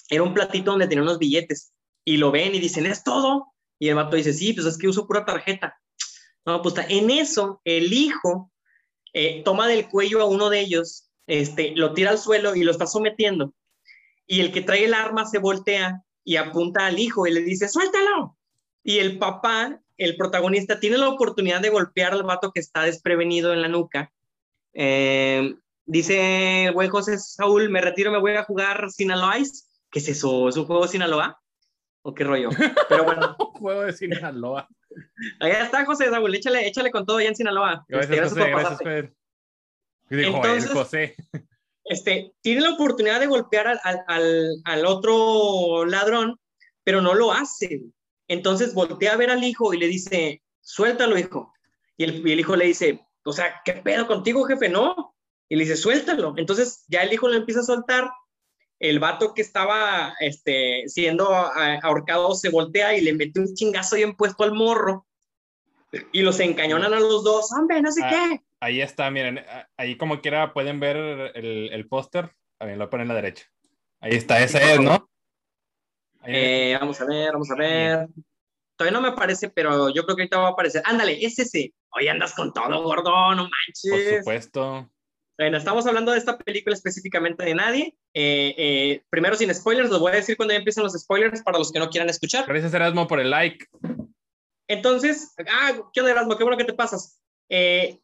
Era 0.10 0.24
un 0.24 0.34
platito 0.34 0.72
donde 0.72 0.88
tenía 0.88 1.04
unos 1.04 1.20
billetes 1.20 1.74
y 2.04 2.18
lo 2.18 2.32
ven 2.32 2.54
y 2.56 2.60
dicen, 2.60 2.86
¿es 2.86 3.04
todo? 3.04 3.54
Y 3.80 3.90
el 3.90 3.96
vato 3.96 4.16
dice, 4.16 4.34
sí, 4.34 4.54
pues 4.54 4.66
es 4.66 4.78
que 4.78 4.88
uso 4.88 5.08
pura 5.08 5.26
tarjeta. 5.26 5.80
No, 6.46 6.62
pues 6.62 6.76
ta- 6.76 6.86
en 6.88 7.10
eso 7.10 7.62
el 7.64 7.92
hijo 7.94 8.52
eh, 9.14 9.42
toma 9.44 9.68
del 9.68 9.88
cuello 9.90 10.22
a 10.22 10.26
uno 10.26 10.50
de 10.50 10.60
ellos, 10.62 11.10
este, 11.28 11.74
lo 11.76 11.94
tira 11.94 12.12
al 12.12 12.18
suelo 12.20 12.56
y 12.56 12.64
lo 12.64 12.72
está 12.72 12.86
sometiendo. 12.88 13.54
Y 14.28 14.42
el 14.42 14.52
que 14.52 14.62
trae 14.62 14.86
el 14.86 14.94
arma 14.94 15.26
se 15.26 15.40
voltea 15.40 16.04
y 16.24 16.36
apunta 16.38 16.86
al 16.88 17.00
hijo 17.00 17.26
y 17.28 17.32
le 17.32 17.42
dice, 17.42 17.68
suéltalo. 17.68 18.38
Y 18.84 19.00
el 19.00 19.18
papá, 19.18 19.82
el 19.98 20.18
protagonista, 20.18 20.80
tiene 20.80 20.98
la 20.98 21.10
oportunidad 21.10 21.62
de 21.62 21.70
golpear 21.70 22.14
al 22.14 22.24
vato 22.24 22.52
que 22.52 22.60
está 22.60 22.84
desprevenido 22.84 23.54
en 23.54 23.62
la 23.62 23.68
nuca. 23.68 24.12
Eh, 24.74 25.56
dice 25.86 26.66
el 26.66 26.74
buen 26.74 26.90
José 26.90 27.18
Saúl, 27.18 27.70
me 27.70 27.82
retiro, 27.82 28.12
me 28.12 28.20
voy 28.20 28.34
a 28.34 28.44
jugar 28.44 28.92
Sinaloa 28.92 29.40
Ice. 29.40 29.64
¿Qué 29.90 30.00
es 30.00 30.10
eso? 30.10 30.50
¿Es 30.50 30.58
un 30.58 30.66
juego 30.66 30.84
de 30.84 30.90
Sinaloa? 30.90 31.42
¿O 32.02 32.14
qué 32.14 32.24
rollo? 32.24 32.50
Pero 32.90 33.04
bueno, 33.06 33.36
juego 33.60 33.82
de 33.84 33.94
Sinaloa. 33.94 34.68
allá 35.40 35.64
está 35.64 35.86
José 35.86 36.10
Saúl, 36.10 36.36
échale, 36.36 36.68
échale 36.68 36.92
con 36.92 37.06
todo 37.06 37.18
allá 37.18 37.30
en 37.30 37.36
Sinaloa. 37.36 37.86
Este, 37.88 38.16
Gracias, 38.16 38.30
José. 38.34 38.52
por 38.52 38.62
Gracias, 38.62 39.12
dijo 40.10 40.36
Entonces- 40.36 40.66
el 40.70 40.76
José. 40.76 41.16
este, 41.86 42.34
tiene 42.42 42.62
la 42.62 42.74
oportunidad 42.74 43.20
de 43.20 43.28
golpear 43.28 43.68
al, 43.68 43.80
al- 43.84 44.04
al- 44.08 44.56
al 44.66 44.86
otro 44.86 45.86
ladrón, 45.86 46.38
pero 46.84 47.02
no 47.02 47.14
lo 47.14 47.32
hace. 47.32 47.82
Entonces 48.28 48.74
voltea 48.74 49.14
a 49.14 49.18
ver 49.18 49.30
al 49.30 49.44
hijo 49.44 49.74
y 49.74 49.78
le 49.78 49.88
dice, 49.88 50.42
suéltalo, 50.62 51.18
hijo. 51.18 51.54
Y 51.98 52.04
el, 52.06 52.28
y 52.28 52.32
el 52.32 52.40
hijo 52.40 52.56
le 52.56 52.66
dice, 52.66 53.06
o 53.24 53.32
sea, 53.34 53.62
¿qué 53.64 53.74
pedo 53.74 54.08
contigo, 54.08 54.46
jefe? 54.46 54.70
No. 54.70 55.16
Y 55.48 55.56
le 55.56 55.64
dice, 55.64 55.78
suéltalo. 55.78 56.34
Entonces 56.38 56.86
ya 56.88 57.02
el 57.04 57.14
hijo 57.14 57.28
lo 57.28 57.36
empieza 57.36 57.62
a 57.62 57.64
soltar. 57.64 58.10
El 58.80 59.00
vato 59.00 59.34
que 59.34 59.42
estaba 59.42 60.16
este, 60.20 60.84
siendo 60.88 61.34
ah, 61.34 61.80
ahorcado 61.82 62.36
se 62.36 62.50
voltea 62.50 62.98
y 62.98 63.02
le 63.02 63.14
mete 63.14 63.40
un 63.40 63.54
chingazo 63.54 63.96
bien 63.96 64.16
puesto 64.16 64.44
al 64.44 64.54
morro. 64.54 65.08
Y 66.12 66.24
los 66.24 66.40
encañonan 66.42 66.94
a 66.94 67.00
los 67.00 67.24
dos. 67.24 67.52
Hombre, 67.54 67.82
no 67.82 67.92
sé 67.92 68.02
Ah. 68.04 68.10
qué. 68.10 68.42
Ahí 68.60 68.82
está, 68.82 69.10
miren. 69.12 69.40
a- 69.40 69.70
Ahí 69.78 69.96
como 69.98 70.20
quiera 70.20 70.52
pueden 70.54 70.80
ver 70.80 70.98
el, 71.36 71.70
el 71.72 71.88
póster. 71.88 72.32
Ver, 72.60 72.78
lo 72.78 72.90
ponen 72.90 73.12
a 73.12 73.14
la 73.14 73.22
derecha. 73.22 73.46
Ahí 74.02 74.14
está, 74.16 74.44
ese 74.44 74.74
es, 74.74 74.82
¿no? 74.82 75.10
Eh, 76.28 76.78
vamos 76.80 77.00
a 77.02 77.06
ver, 77.06 77.32
vamos 77.32 77.52
a 77.52 77.56
ver. 77.56 78.08
Todavía 78.78 79.00
no 79.00 79.02
me 79.02 79.14
aparece, 79.14 79.50
pero 79.50 79.90
yo 79.90 80.04
creo 80.04 80.16
que 80.16 80.24
ahorita 80.24 80.38
va 80.38 80.48
a 80.48 80.52
aparecer. 80.52 80.82
Ándale, 80.86 81.24
es 81.24 81.40
ese. 81.40 81.74
Hoy 81.92 82.08
andas 82.08 82.34
con 82.34 82.54
todo, 82.54 82.84
gordo, 82.84 83.36
no 83.36 83.44
por 83.44 83.52
manches. 83.52 84.18
supuesto. 84.18 84.90
Bueno, 85.38 85.58
estamos 85.58 85.86
hablando 85.86 86.12
de 86.12 86.18
esta 86.18 86.38
película 86.38 86.76
específicamente 86.76 87.44
de 87.44 87.56
nadie. 87.56 87.98
Eh, 88.14 88.56
eh, 88.58 89.04
primero, 89.10 89.36
sin 89.36 89.54
spoilers, 89.54 89.90
los 89.90 90.00
voy 90.00 90.14
a 90.14 90.16
decir 90.16 90.38
cuando 90.38 90.54
ya 90.54 90.60
empiezan 90.60 90.84
los 90.84 90.94
spoilers 90.94 91.42
para 91.44 91.58
los 91.58 91.72
que 91.72 91.80
no 91.80 91.90
quieran 91.90 92.10
escuchar. 92.10 92.46
Gracias, 92.48 92.74
Erasmo, 92.74 93.08
por 93.08 93.20
el 93.20 93.30
like. 93.30 93.66
Entonces, 94.68 95.34
ah, 95.48 95.74
¿qué 95.94 96.00
onda, 96.00 96.12
Erasmo? 96.12 96.38
Qué 96.38 96.44
bueno 96.44 96.58
que 96.58 96.64
te 96.64 96.74
pasas. 96.74 97.22
Eh, 97.50 98.00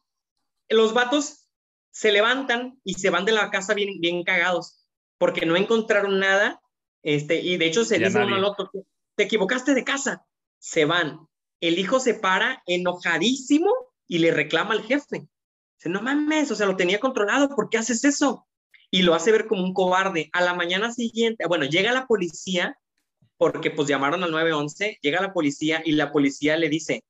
los 0.68 0.92
vatos 0.94 1.48
se 1.90 2.12
levantan 2.12 2.78
y 2.84 2.94
se 2.94 3.10
van 3.10 3.24
de 3.24 3.32
la 3.32 3.50
casa 3.50 3.74
bien, 3.74 4.00
bien 4.00 4.24
cagados 4.24 4.82
porque 5.22 5.46
no 5.46 5.56
encontraron 5.56 6.18
nada. 6.18 6.60
Este, 7.02 7.40
y 7.40 7.56
de 7.56 7.66
hecho 7.66 7.84
se 7.84 7.98
Ya 7.98 8.06
dicen 8.06 8.22
uno 8.22 8.36
al 8.36 8.44
otro, 8.44 8.70
te 9.16 9.24
equivocaste 9.24 9.74
de 9.74 9.84
casa. 9.84 10.24
Se 10.58 10.84
van. 10.84 11.26
El 11.60 11.78
hijo 11.78 12.00
se 12.00 12.14
para 12.14 12.62
enojadísimo 12.66 13.70
y 14.06 14.18
le 14.18 14.30
reclama 14.30 14.74
al 14.74 14.82
jefe. 14.82 15.28
Dice, 15.78 15.88
no 15.88 16.02
mames, 16.02 16.50
o 16.50 16.54
sea, 16.54 16.66
lo 16.66 16.76
tenía 16.76 17.00
controlado, 17.00 17.54
¿por 17.54 17.68
qué 17.68 17.78
haces 17.78 18.04
eso? 18.04 18.46
Y 18.90 19.02
lo 19.02 19.14
hace 19.14 19.32
ver 19.32 19.46
como 19.46 19.64
un 19.64 19.74
cobarde. 19.74 20.30
A 20.32 20.42
la 20.42 20.54
mañana 20.54 20.92
siguiente, 20.92 21.46
bueno, 21.46 21.64
llega 21.64 21.92
la 21.92 22.06
policía 22.06 22.78
porque 23.36 23.72
pues 23.72 23.88
llamaron 23.88 24.22
al 24.22 24.30
911, 24.30 24.98
llega 25.02 25.20
la 25.20 25.32
policía 25.32 25.82
y 25.84 25.92
la 25.92 26.12
policía 26.12 26.56
le 26.56 26.68
dice, 26.68 27.02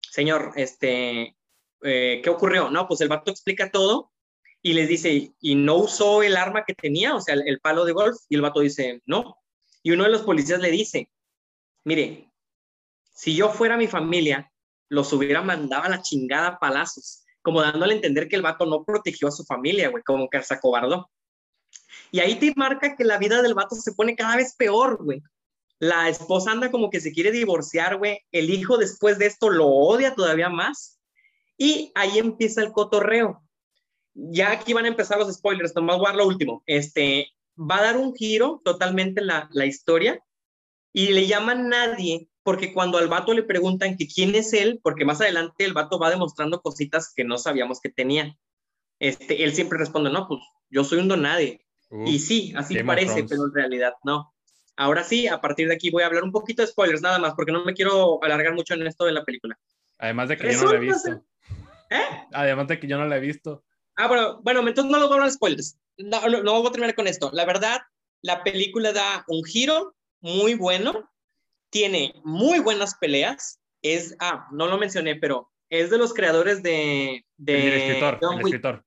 señor, 0.00 0.52
este, 0.56 1.36
eh, 1.82 2.20
¿qué 2.22 2.30
ocurrió? 2.30 2.70
No, 2.70 2.88
pues 2.88 3.02
el 3.02 3.08
vato 3.08 3.30
explica 3.30 3.70
todo 3.70 4.13
y 4.66 4.72
les 4.72 4.88
dice, 4.88 5.34
¿y 5.40 5.54
no 5.56 5.76
usó 5.76 6.22
el 6.22 6.38
arma 6.38 6.64
que 6.64 6.72
tenía? 6.72 7.14
O 7.14 7.20
sea, 7.20 7.34
el, 7.34 7.60
palo 7.60 7.84
de 7.84 7.92
golf. 7.92 8.16
Y 8.30 8.36
el 8.36 8.40
vato 8.40 8.60
dice, 8.60 9.02
no. 9.04 9.36
Y 9.82 9.90
uno 9.90 10.04
de 10.04 10.10
los 10.10 10.22
policías 10.22 10.58
le 10.58 10.70
dice, 10.70 11.10
mire, 11.84 12.32
si 13.12 13.36
yo 13.36 13.50
fuera 13.50 13.76
mi 13.76 13.88
familia, 13.88 14.50
los 14.88 15.12
hubiera 15.12 15.42
mandado 15.42 15.82
a 15.82 15.90
la 15.90 16.00
chingada 16.00 16.46
a 16.48 16.58
palazos, 16.58 17.26
como 17.42 17.60
dándole 17.60 17.92
a 17.92 17.96
entender 17.96 18.26
que 18.26 18.36
el 18.36 18.42
vato 18.42 18.64
no 18.64 18.84
protegió 18.84 19.28
a 19.28 19.32
su 19.32 19.44
familia, 19.44 19.90
güey, 19.90 20.02
como 20.02 20.30
que 20.30 20.42
se 20.42 20.54
acobardó. 20.54 21.10
Y 22.10 22.20
ahí 22.20 22.36
te 22.36 22.54
marca 22.56 22.96
que 22.96 23.04
la 23.04 23.18
vida 23.18 23.42
del 23.42 23.52
vato 23.52 23.76
se 23.76 23.92
pone 23.92 24.16
cada 24.16 24.36
vez 24.36 24.54
peor, 24.56 25.04
güey. 25.04 25.22
La 25.78 26.08
esposa 26.08 26.52
anda 26.52 26.70
como 26.70 26.88
que 26.88 27.02
se 27.02 27.12
quiere 27.12 27.30
divorciar, 27.32 27.98
güey. 27.98 28.18
El 28.32 28.48
hijo 28.48 28.78
después 28.78 29.18
de 29.18 29.26
esto 29.26 29.50
lo 29.50 29.66
odia 29.66 30.14
todavía 30.14 30.48
más. 30.48 30.98
Y 31.58 31.92
ahí 31.94 32.18
empieza 32.18 32.62
el 32.62 32.72
cotorreo. 32.72 33.44
Ya 34.14 34.52
aquí 34.52 34.72
van 34.72 34.84
a 34.84 34.88
empezar 34.88 35.18
los 35.18 35.32
spoilers, 35.32 35.74
nomás 35.74 35.98
voy 35.98 36.06
a 36.06 36.10
dar 36.10 36.16
lo 36.16 36.26
último. 36.26 36.62
Este, 36.66 37.28
va 37.58 37.78
a 37.78 37.82
dar 37.82 37.96
un 37.96 38.14
giro 38.14 38.60
totalmente 38.64 39.20
la, 39.20 39.48
la 39.52 39.66
historia 39.66 40.22
y 40.92 41.08
le 41.08 41.26
llaman 41.26 41.68
nadie 41.68 42.28
porque 42.44 42.72
cuando 42.72 42.98
al 42.98 43.08
vato 43.08 43.32
le 43.32 43.42
preguntan 43.42 43.96
que 43.96 44.06
quién 44.06 44.34
es 44.34 44.52
él, 44.52 44.78
porque 44.82 45.06
más 45.06 45.20
adelante 45.20 45.64
el 45.64 45.72
vato 45.72 45.98
va 45.98 46.10
demostrando 46.10 46.60
cositas 46.60 47.12
que 47.14 47.24
no 47.24 47.38
sabíamos 47.38 47.80
que 47.80 47.88
tenía. 47.88 48.36
Este, 49.00 49.42
él 49.44 49.54
siempre 49.54 49.78
responde, 49.78 50.10
no, 50.10 50.28
pues 50.28 50.40
yo 50.68 50.84
soy 50.84 50.98
un 50.98 51.08
don 51.08 51.22
nadie. 51.22 51.64
Uf, 51.88 52.06
Y 52.06 52.18
sí, 52.18 52.52
así 52.54 52.74
Game 52.74 52.86
parece, 52.86 53.24
pero 53.24 53.46
en 53.46 53.54
realidad 53.54 53.94
no. 54.04 54.34
Ahora 54.76 55.04
sí, 55.04 55.26
a 55.26 55.40
partir 55.40 55.68
de 55.68 55.74
aquí 55.74 55.90
voy 55.90 56.02
a 56.02 56.06
hablar 56.06 56.22
un 56.22 56.32
poquito 56.32 56.60
de 56.60 56.68
spoilers, 56.68 57.00
nada 57.00 57.18
más, 57.18 57.34
porque 57.34 57.50
no 57.52 57.64
me 57.64 57.72
quiero 57.72 58.22
alargar 58.22 58.54
mucho 58.54 58.74
en 58.74 58.86
esto 58.86 59.06
de 59.06 59.12
la 59.12 59.24
película. 59.24 59.58
Además 59.98 60.28
de 60.28 60.36
que 60.36 60.52
yo 60.52 60.64
no 60.64 60.72
la 60.72 60.76
he 60.76 60.80
visto. 60.80 61.24
¿Eh? 61.90 62.26
Además 62.32 62.68
de 62.68 62.78
que 62.78 62.86
yo 62.86 62.98
no 62.98 63.06
la 63.06 63.16
he 63.16 63.20
visto. 63.20 63.64
Ah, 63.96 64.08
bueno, 64.08 64.40
bueno, 64.42 64.66
entonces 64.66 64.90
no 64.90 64.98
lo 64.98 65.06
voy 65.06 65.14
a 65.14 65.16
hablar 65.18 65.32
spoilers. 65.32 65.78
No, 65.98 66.28
no, 66.28 66.42
no 66.42 66.58
voy 66.60 66.68
a 66.68 66.72
terminar 66.72 66.94
con 66.94 67.06
esto. 67.06 67.30
La 67.32 67.44
verdad, 67.44 67.80
la 68.22 68.42
película 68.42 68.92
da 68.92 69.24
un 69.28 69.44
giro 69.44 69.94
muy 70.20 70.54
bueno. 70.54 71.10
tiene 71.70 72.14
muy 72.24 72.60
buenas 72.60 72.94
peleas. 72.96 73.60
Es, 73.82 74.16
ah, 74.20 74.46
no 74.52 74.66
lo 74.68 74.78
mencioné, 74.78 75.16
pero 75.16 75.50
es 75.68 75.90
de 75.90 75.98
los 75.98 76.14
creadores 76.14 76.62
de... 76.62 77.24
de 77.36 77.66
el 77.66 77.74
escritor, 77.74 78.18
John 78.22 78.38
el 78.38 78.44
Wick. 78.44 78.54
escritor. 78.54 78.84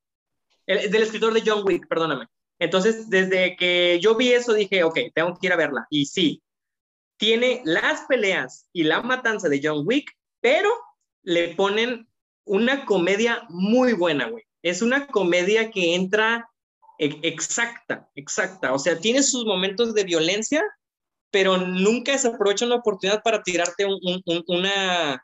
El- 0.66 0.90
del 0.92 1.04
escritor 1.04 1.34
de 1.34 1.44
John 1.46 1.64
Wick, 1.66 1.88
perdóname. 1.88 2.28
Entonces, 2.60 3.10
desde 3.10 3.56
que 3.58 4.00
yo 4.02 4.16
vi 4.16 4.32
eso, 4.32 4.54
dije, 4.54 4.84
ok, 4.84 4.98
tengo 5.14 5.38
que 5.38 5.48
ir 5.48 5.54
a 5.54 5.58
verla. 5.58 5.86
Y 5.90 6.06
sí, 6.06 6.42
tiene 7.18 7.62
las 7.66 8.06
peleas 8.08 8.70
y 8.74 8.84
la 8.84 9.02
matanza 9.02 9.50
de 9.50 9.60
John 9.62 9.84
Wick, 9.86 10.12
pero 10.42 10.70
le 11.24 11.56
ponen 11.56 12.08
una 12.46 12.86
comedia 12.86 13.46
muy 13.50 13.94
buena, 13.94 14.30
güey. 14.30 14.47
Es 14.70 14.82
una 14.82 15.08
comedia 15.08 15.72
que 15.72 15.96
entra 15.96 16.50
e- 17.00 17.20
exacta, 17.24 18.10
exacta. 18.16 18.74
O 18.74 18.80
sea, 18.80 19.00
tiene 19.00 19.24
sus 19.24 19.46
momentos 19.46 19.94
de 19.94 20.04
violencia, 20.04 20.64
pero 21.32 21.58
nunca 21.58 22.12
desaprovecha 22.14 22.66
una 22.66 22.76
oportunidad 22.76 23.22
para 23.24 23.44
tirarte 23.44 23.86
un, 23.86 24.00
un- 24.04 24.24
un- 24.26 24.44
una, 24.48 25.24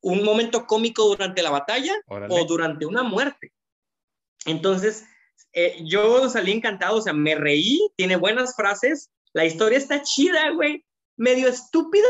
un 0.00 0.24
momento 0.24 0.66
cómico 0.66 1.04
durante 1.04 1.42
la 1.42 1.50
batalla 1.50 1.94
Órale. 2.06 2.34
o 2.34 2.44
durante 2.44 2.86
una 2.86 3.02
muerte. 3.02 3.52
Entonces, 4.46 5.04
eh, 5.52 5.76
yo 5.84 6.28
salí 6.30 6.52
encantado, 6.52 6.96
o 6.96 7.02
sea, 7.02 7.12
me 7.12 7.34
reí, 7.34 7.80
tiene 7.96 8.16
buenas 8.16 8.54
frases, 8.56 9.10
la 9.32 9.44
historia 9.44 9.78
está 9.78 10.02
chida, 10.02 10.50
güey, 10.50 10.84
medio 11.16 11.48
estúpida, 11.48 12.08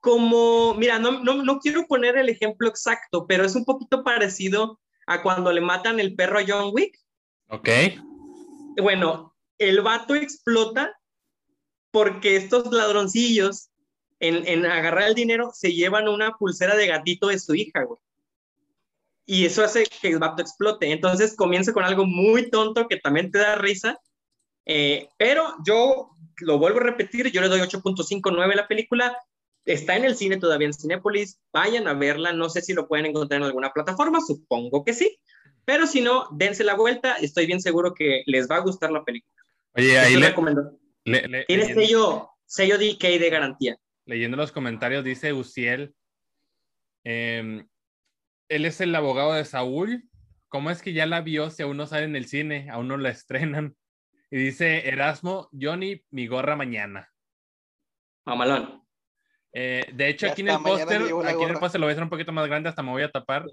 como, 0.00 0.74
mira, 0.74 0.98
no, 0.98 1.22
no, 1.22 1.42
no 1.44 1.58
quiero 1.60 1.86
poner 1.86 2.16
el 2.18 2.28
ejemplo 2.28 2.68
exacto, 2.68 3.26
pero 3.26 3.44
es 3.44 3.54
un 3.54 3.64
poquito 3.64 4.02
parecido 4.02 4.80
a 5.06 5.22
cuando 5.22 5.52
le 5.52 5.60
matan 5.60 6.00
el 6.00 6.14
perro 6.14 6.38
a 6.38 6.44
John 6.46 6.70
Wick. 6.72 6.98
Ok. 7.48 7.68
Bueno, 8.80 9.34
el 9.58 9.80
vato 9.82 10.14
explota 10.14 10.98
porque 11.90 12.36
estos 12.36 12.72
ladroncillos 12.72 13.70
en, 14.20 14.46
en 14.46 14.64
agarrar 14.66 15.08
el 15.08 15.14
dinero 15.14 15.50
se 15.52 15.72
llevan 15.72 16.08
una 16.08 16.32
pulsera 16.32 16.76
de 16.76 16.86
gatito 16.86 17.28
de 17.28 17.38
su 17.38 17.54
hija, 17.54 17.82
güey. 17.84 18.00
Y 19.24 19.46
eso 19.46 19.62
hace 19.62 19.84
que 19.84 20.08
el 20.08 20.18
vato 20.18 20.42
explote. 20.42 20.90
Entonces 20.90 21.36
comienza 21.36 21.72
con 21.72 21.84
algo 21.84 22.06
muy 22.06 22.50
tonto 22.50 22.88
que 22.88 22.96
también 22.96 23.30
te 23.30 23.38
da 23.38 23.54
risa. 23.56 23.98
Eh, 24.64 25.08
pero 25.16 25.54
yo 25.64 26.10
lo 26.38 26.58
vuelvo 26.58 26.80
a 26.80 26.84
repetir, 26.84 27.30
yo 27.30 27.40
le 27.40 27.48
doy 27.48 27.60
8.59 27.60 28.52
a 28.52 28.56
la 28.56 28.68
película. 28.68 29.16
Está 29.64 29.96
en 29.96 30.04
el 30.04 30.16
cine 30.16 30.38
todavía 30.38 30.66
en 30.66 30.74
Cinépolis. 30.74 31.40
Vayan 31.52 31.86
a 31.88 31.94
verla. 31.94 32.32
No 32.32 32.48
sé 32.48 32.62
si 32.62 32.72
lo 32.74 32.88
pueden 32.88 33.06
encontrar 33.06 33.40
en 33.40 33.46
alguna 33.46 33.72
plataforma. 33.72 34.20
Supongo 34.20 34.84
que 34.84 34.92
sí. 34.92 35.18
Pero 35.64 35.86
si 35.86 36.00
no, 36.00 36.26
dense 36.32 36.64
la 36.64 36.74
vuelta. 36.74 37.14
Estoy 37.16 37.46
bien 37.46 37.60
seguro 37.60 37.94
que 37.94 38.22
les 38.26 38.50
va 38.50 38.56
a 38.56 38.60
gustar 38.60 38.90
la 38.90 39.04
película. 39.04 39.32
Oye, 39.74 39.98
ahí 39.98 40.16
le, 40.16 40.34
le- 41.04 41.28
le- 41.28 41.44
Tiene 41.44 41.62
leyendo, 41.64 41.80
sello, 41.80 42.30
sello 42.44 42.78
DK 42.78 43.18
de 43.20 43.30
garantía. 43.30 43.76
leyendo 44.04 44.36
los 44.36 44.50
comentarios, 44.52 45.04
dice 45.04 45.32
Uciel. 45.32 45.94
em, 47.04 47.66
él 48.48 48.64
es 48.66 48.80
el 48.80 48.94
abogado 48.94 49.32
de 49.34 49.44
Saúl. 49.44 50.04
¿Cómo 50.48 50.70
es 50.70 50.82
que 50.82 50.92
ya 50.92 51.06
la 51.06 51.20
vio 51.22 51.50
si 51.50 51.62
aún 51.62 51.76
no 51.78 51.86
sale 51.86 52.04
en 52.04 52.16
el 52.16 52.26
cine? 52.26 52.68
Aún 52.70 52.88
no 52.88 52.96
la 52.98 53.08
estrenan. 53.10 53.76
Y 54.30 54.36
dice 54.36 54.88
Erasmo, 54.88 55.48
Johnny, 55.58 56.04
mi 56.10 56.26
gorra 56.26 56.56
mañana. 56.56 57.10
Mamalón. 58.26 58.81
Eh, 59.54 59.84
de 59.92 60.08
hecho, 60.08 60.26
Ya 60.26 60.32
aquí 60.32 60.42
en 60.42 60.48
el 60.48 60.62
póster, 60.62 61.02
aquí 61.02 61.42
en 61.42 61.50
el 61.50 61.58
póster 61.58 61.80
lo 61.80 61.86
voy 61.86 61.90
a 61.90 61.92
hacer 61.92 62.04
un 62.04 62.10
poquito 62.10 62.32
más 62.32 62.46
grande, 62.46 62.68
hasta 62.68 62.82
me 62.82 62.90
voy 62.90 63.02
a 63.02 63.10
tapar. 63.10 63.44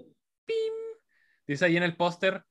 ¡Pim! 0.46 0.74
Dice 1.46 1.64
ahí 1.66 1.76
en 1.76 1.82
el 1.82 1.96
póster, 1.96 2.42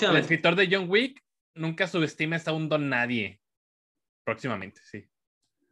el 0.00 0.16
escritor 0.16 0.56
de 0.56 0.68
John 0.70 0.90
Wick 0.90 1.22
nunca 1.54 1.86
subestimes 1.86 2.48
a 2.48 2.52
un 2.52 2.68
don 2.68 2.88
nadie. 2.88 3.40
Próximamente, 4.24 4.80
sí. 4.82 5.08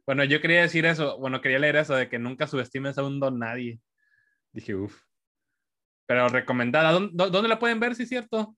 Bueno, 0.06 0.22
yo 0.22 0.40
quería 0.40 0.62
decir 0.62 0.86
eso, 0.86 1.18
bueno, 1.18 1.40
quería 1.40 1.58
leer 1.58 1.76
eso 1.76 1.94
de 1.94 2.08
que 2.08 2.18
nunca 2.18 2.46
subestimes 2.46 2.96
a 2.98 3.02
un 3.02 3.18
don 3.18 3.38
nadie. 3.38 3.80
Dije, 4.52 4.74
uff. 4.74 5.02
Pero 6.06 6.28
recomendada. 6.28 6.92
¿Dónde, 6.92 7.30
dónde 7.30 7.48
la 7.48 7.58
pueden 7.58 7.80
ver, 7.80 7.94
si 7.94 8.04
es 8.04 8.08
cierto? 8.08 8.54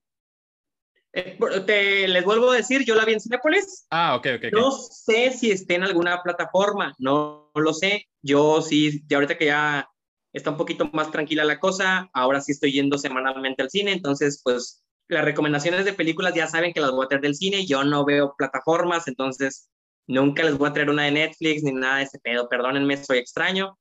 Eh, 1.13 1.39
te, 1.65 2.07
les 2.07 2.23
vuelvo 2.23 2.51
a 2.51 2.57
decir, 2.57 2.85
yo 2.85 2.93
la 2.93 3.05
vi 3.05 3.13
en 3.13 3.21
Cinépolis. 3.21 3.87
Ah, 3.89 4.15
ok, 4.15 4.27
ok. 4.35 4.43
ok. 4.47 4.53
No 4.53 4.71
sé 4.71 5.31
si 5.31 5.49
esté 5.49 5.75
en 5.75 5.83
alguna 5.83 6.21
plataforma, 6.21 6.93
no, 6.99 7.46
lo 7.61 7.73
sé. 7.73 8.07
Yo 8.21 8.61
sí, 8.61 9.03
ya 9.07 9.17
ahorita 9.17 9.37
que 9.37 9.45
ya 9.45 9.87
está 10.33 10.51
un 10.51 10.57
poquito 10.57 10.89
más 10.93 11.11
tranquila 11.11 11.43
la 11.43 11.59
cosa, 11.59 12.09
ahora 12.13 12.41
sí 12.41 12.51
estoy 12.51 12.71
yendo 12.71 12.97
semanalmente 12.97 13.61
al 13.63 13.69
cine, 13.69 13.91
entonces 13.91 14.41
pues 14.43 14.83
las 15.07 15.23
recomendaciones 15.23 15.85
de 15.85 15.93
películas 15.93 16.33
ya 16.35 16.47
saben 16.47 16.73
que 16.73 16.81
las 16.81 16.91
voy 16.91 17.05
a 17.05 17.07
traer 17.07 17.21
del 17.21 17.35
cine, 17.35 17.65
yo 17.65 17.83
no 17.83 18.05
veo 18.05 18.35
plataformas, 18.37 19.07
entonces 19.07 19.69
nunca 20.05 20.43
les 20.43 20.57
voy 20.57 20.69
a 20.69 20.73
traer 20.73 20.89
una 20.89 21.05
de 21.05 21.11
Netflix 21.11 21.63
ni 21.63 21.71
nada 21.71 21.97
de 21.97 22.03
ese 22.03 22.19
pedo, 22.19 22.49
perdónenme, 22.49 23.03
soy 23.03 23.17
extraño. 23.17 23.77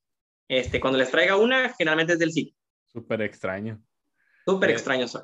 Este, 0.49 0.81
cuando 0.81 0.99
les 0.99 1.11
traiga 1.11 1.37
una, 1.37 1.75
generalmente 1.75 2.13
es 2.13 2.19
del 2.21 2.33
cine. 2.33 2.55
Súper 2.87 3.23
extraño. 3.23 3.83
Súper 4.45 4.71
Eh, 4.71 4.73
extraño 4.75 5.09
soy. 5.09 5.23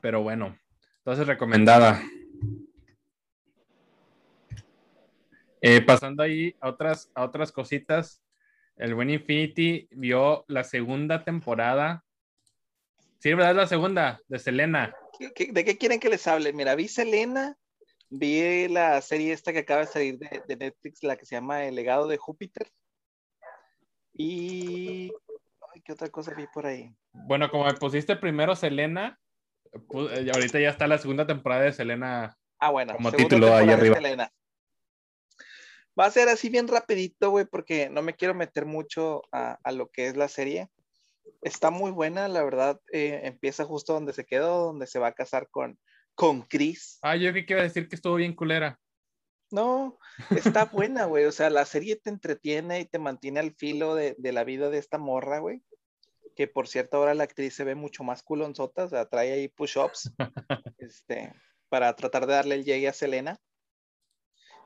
Pero 0.00 0.22
bueno, 0.22 0.56
entonces 0.98 1.26
recomendada. 1.26 2.02
Eh, 5.66 5.80
pasando 5.80 6.22
ahí 6.22 6.54
a 6.60 6.68
otras, 6.68 7.10
a 7.14 7.24
otras 7.24 7.50
cositas, 7.50 8.22
el 8.76 8.94
buen 8.94 9.08
Infinity 9.08 9.88
vio 9.92 10.44
la 10.46 10.62
segunda 10.62 11.24
temporada. 11.24 12.04
Sí, 13.18 13.32
¿verdad? 13.32 13.52
Es 13.52 13.56
la 13.56 13.66
segunda 13.66 14.20
de 14.28 14.38
Selena. 14.38 14.94
¿Qué- 15.18 15.32
qué- 15.32 15.52
¿De 15.52 15.64
qué 15.64 15.78
quieren 15.78 16.00
que 16.00 16.10
les 16.10 16.26
hable? 16.26 16.52
Mira, 16.52 16.74
vi 16.74 16.86
Selena, 16.86 17.56
vi 18.10 18.68
la 18.68 19.00
serie 19.00 19.32
esta 19.32 19.54
que 19.54 19.60
acaba 19.60 19.80
de 19.80 19.86
salir 19.86 20.18
de, 20.18 20.42
de 20.46 20.56
Netflix, 20.56 21.02
la 21.02 21.16
que 21.16 21.24
se 21.24 21.34
llama 21.36 21.64
El 21.64 21.76
legado 21.76 22.08
de 22.08 22.18
Júpiter. 22.18 22.70
Y. 24.12 25.12
ay, 25.74 25.80
¿Qué 25.82 25.92
otra 25.92 26.10
cosa 26.10 26.34
vi 26.34 26.46
por 26.52 26.66
ahí? 26.66 26.94
Bueno, 27.12 27.50
como 27.50 27.64
me 27.64 27.72
pusiste 27.74 28.16
primero 28.16 28.54
Selena, 28.54 29.18
eh, 29.72 30.30
ahorita 30.34 30.60
ya 30.60 30.68
está 30.68 30.86
la 30.86 30.98
segunda 30.98 31.26
temporada 31.26 31.62
de 31.62 31.72
Selena. 31.72 32.36
Ah, 32.58 32.70
bueno. 32.70 32.92
Como 32.92 33.12
título 33.12 33.54
ahí 33.54 33.70
arriba. 33.70 33.94
Selena. 33.96 34.30
Va 35.98 36.06
a 36.06 36.10
ser 36.10 36.28
así 36.28 36.48
bien 36.48 36.68
rapidito, 36.68 37.30
güey, 37.30 37.44
porque 37.44 37.88
no 37.88 38.02
me 38.02 38.14
quiero 38.14 38.34
meter 38.34 38.66
mucho 38.66 39.22
a, 39.32 39.58
a 39.62 39.72
lo 39.72 39.88
que 39.90 40.06
es 40.08 40.16
la 40.16 40.28
serie. 40.28 40.68
Está 41.42 41.70
muy 41.70 41.90
buena, 41.90 42.28
la 42.28 42.42
verdad. 42.42 42.80
eh, 42.92 43.20
empieza 43.24 43.64
justo 43.64 43.92
donde 43.92 44.12
se 44.12 44.24
quedó, 44.24 44.64
donde 44.66 44.86
se 44.86 44.98
va 44.98 45.08
a 45.08 45.12
casar 45.14 45.48
con, 45.50 45.78
con 46.14 46.42
Chris. 46.42 46.98
Ah, 47.02 47.16
yo 47.16 47.32
que 47.32 47.46
quiero 47.46 47.62
decir 47.62 47.88
que 47.88 47.96
estuvo 47.96 48.16
bien 48.16 48.34
culera. 48.34 48.80
No, 49.50 49.98
está 50.30 50.64
buena, 50.72 51.04
güey. 51.04 51.26
O 51.26 51.32
sea, 51.32 51.48
la 51.50 51.64
serie 51.64 51.96
te 51.96 52.10
entretiene 52.10 52.80
y 52.80 52.86
te 52.86 52.98
mantiene 52.98 53.40
al 53.40 53.54
filo 53.54 53.94
de, 53.94 54.16
de 54.18 54.32
la 54.32 54.42
vida 54.44 54.70
de 54.70 54.78
esta 54.78 54.98
morra, 54.98 55.38
güey. 55.38 55.62
Que 56.34 56.48
por 56.48 56.66
cierto, 56.66 56.96
ahora 56.96 57.14
la 57.14 57.22
actriz 57.24 57.54
se 57.54 57.62
ve 57.62 57.76
mucho 57.76 58.02
más 58.02 58.24
culonzota, 58.24 58.84
o 58.84 58.88
sea, 58.88 59.08
trae 59.08 59.32
ahí 59.32 59.48
push-ups 59.48 60.12
este, 60.78 61.32
para 61.68 61.94
tratar 61.94 62.26
de 62.26 62.32
darle 62.32 62.56
el 62.56 62.64
llegue 62.64 62.88
a 62.88 62.92
Selena. 62.92 63.38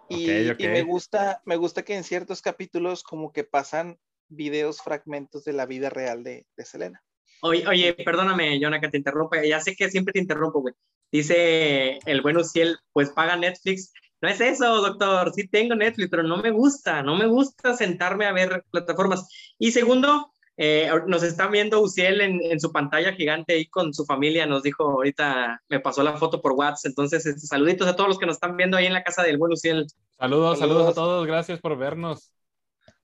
Y, 0.08 0.48
Ok, 0.48 0.54
ok. 0.54 0.60
y 0.60 0.68
me 0.68 0.82
gusta, 0.82 1.42
me 1.44 1.56
gusta 1.56 1.82
que 1.82 1.94
en 1.94 2.04
ciertos 2.04 2.42
capítulos 2.42 3.02
como 3.02 3.32
que 3.32 3.44
pasan 3.44 3.98
videos, 4.28 4.82
fragmentos 4.82 5.44
de 5.44 5.52
la 5.52 5.66
vida 5.66 5.90
real 5.90 6.22
de, 6.22 6.46
de 6.56 6.64
Selena. 6.64 7.02
Oye, 7.40 7.66
oye, 7.66 7.94
perdóname, 7.94 8.58
Jonah, 8.60 8.80
que 8.80 8.88
te 8.88 8.98
interrumpa. 8.98 9.44
Ya 9.44 9.60
sé 9.60 9.76
que 9.76 9.90
siempre 9.90 10.12
te 10.12 10.18
interrumpo, 10.18 10.60
güey. 10.60 10.74
Dice 11.10 11.98
el 12.04 12.20
buen 12.20 12.36
Uciel, 12.36 12.78
pues 12.92 13.10
paga 13.10 13.36
Netflix. 13.36 13.92
No 14.20 14.28
es 14.28 14.40
eso, 14.40 14.82
doctor. 14.82 15.32
Sí 15.32 15.46
tengo 15.46 15.74
Netflix, 15.74 16.10
pero 16.10 16.24
no 16.24 16.38
me 16.38 16.50
gusta. 16.50 17.02
No 17.02 17.16
me 17.16 17.26
gusta 17.26 17.74
sentarme 17.74 18.26
a 18.26 18.32
ver 18.32 18.64
plataformas. 18.70 19.28
Y 19.58 19.70
segundo, 19.70 20.32
eh, 20.60 20.90
nos 21.06 21.22
están 21.22 21.52
viendo 21.52 21.80
Uciel 21.80 22.20
en, 22.20 22.40
en 22.42 22.58
su 22.58 22.72
pantalla 22.72 23.12
gigante 23.12 23.54
ahí 23.54 23.66
con 23.68 23.94
su 23.94 24.04
familia. 24.04 24.44
Nos 24.44 24.64
dijo 24.64 24.82
ahorita, 24.84 25.62
me 25.68 25.78
pasó 25.80 26.02
la 26.02 26.16
foto 26.16 26.42
por 26.42 26.52
WhatsApp. 26.52 26.86
Entonces, 26.90 27.24
este, 27.24 27.46
saluditos 27.46 27.86
a 27.86 27.94
todos 27.94 28.08
los 28.08 28.18
que 28.18 28.26
nos 28.26 28.34
están 28.36 28.56
viendo 28.56 28.76
ahí 28.76 28.86
en 28.86 28.92
la 28.92 29.04
casa 29.04 29.22
del 29.22 29.38
buen 29.38 29.52
Uciel. 29.52 29.86
Saludos, 30.18 30.58
saludos, 30.58 30.58
Saludos. 30.58 30.88
a 30.90 30.94
todos. 30.94 31.26
Gracias 31.26 31.60
por 31.60 31.78
vernos. 31.78 32.32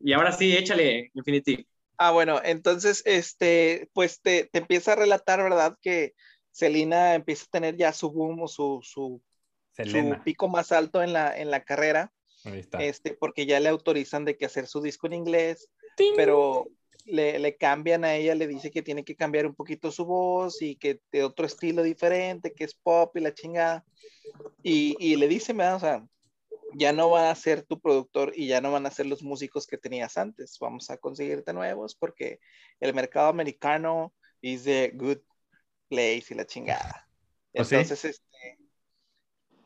Y 0.00 0.12
ahora 0.12 0.32
sí, 0.32 0.55
échale, 0.57 1.11
Infinity. 1.14 1.66
Ah, 1.96 2.11
bueno, 2.11 2.40
entonces, 2.44 3.02
este, 3.07 3.88
pues 3.92 4.20
te, 4.20 4.48
te 4.52 4.59
empieza 4.59 4.92
a 4.92 4.96
relatar, 4.96 5.40
¿verdad? 5.40 5.78
Que 5.80 6.14
Selena 6.50 7.14
empieza 7.14 7.44
a 7.44 7.50
tener 7.52 7.76
ya 7.76 7.92
su 7.92 8.11
boom 8.11 8.42
o 8.42 8.48
su, 8.48 8.80
su, 8.82 9.22
su 9.72 10.16
pico 10.24 10.48
más 10.48 10.72
alto 10.72 11.02
en 11.05 11.12
la, 11.12 11.36
en 11.38 11.52
la 11.52 11.62
carrera, 11.64 12.12
Ahí 12.44 12.59
está. 12.59 12.82
este, 12.82 13.14
porque 13.14 13.46
ya 13.46 13.61
le 13.61 13.68
autorizan 13.68 14.24
de 14.24 14.36
que 14.36 14.44
hacer 14.46 14.66
su 14.66 14.80
disco 14.82 15.07
en 15.07 15.12
inglés, 15.14 15.70
Ting. 15.96 16.14
pero 16.16 16.66
le, 17.05 17.38
le 17.38 17.57
cambian 17.57 18.05
a 18.05 18.14
ella, 18.14 18.34
le 18.34 18.46
dice 18.46 18.70
que 18.70 18.82
tiene 18.82 19.05
que 19.05 19.16
cambiar 19.16 19.46
un 19.46 19.55
poquito 19.55 19.90
su 19.90 20.05
voz 20.05 20.62
y 20.62 20.76
que 20.76 21.00
de 21.12 21.24
otro 21.24 21.46
estilo 21.46 21.82
diferente, 21.82 22.52
que 22.52 22.64
es 22.64 22.74
pop 22.74 23.16
y 23.16 23.20
la 23.20 23.34
chingada. 23.34 23.84
Y, 24.62 24.96
y 24.98 25.16
le 25.16 25.28
dice, 25.28 25.52
o 25.52 25.78
sea, 25.78 26.07
ya 26.76 26.92
no 26.92 27.11
va 27.11 27.30
a 27.30 27.34
ser 27.34 27.62
tu 27.62 27.80
productor 27.80 28.32
y 28.34 28.46
ya 28.46 28.61
no 28.61 28.72
van 28.72 28.86
a 28.86 28.90
ser 28.90 29.07
los 29.07 29.22
músicos 29.22 29.66
que 29.66 29.78
tenías 29.78 30.16
antes. 30.16 30.59
Vamos 30.61 30.90
a 30.90 30.96
conseguirte 30.96 31.52
nuevos 31.52 31.94
porque 31.94 32.40
el 32.80 32.94
mercado 32.94 33.28
americano 33.28 34.12
is 34.40 34.66
a 34.66 34.88
good 34.92 35.18
place 35.88 36.24
y 36.30 36.34
la 36.34 36.46
chingada. 36.46 37.09
¿Oh, 37.55 37.64
sí? 37.64 37.76
Entonces, 37.76 38.05
este, 38.05 38.59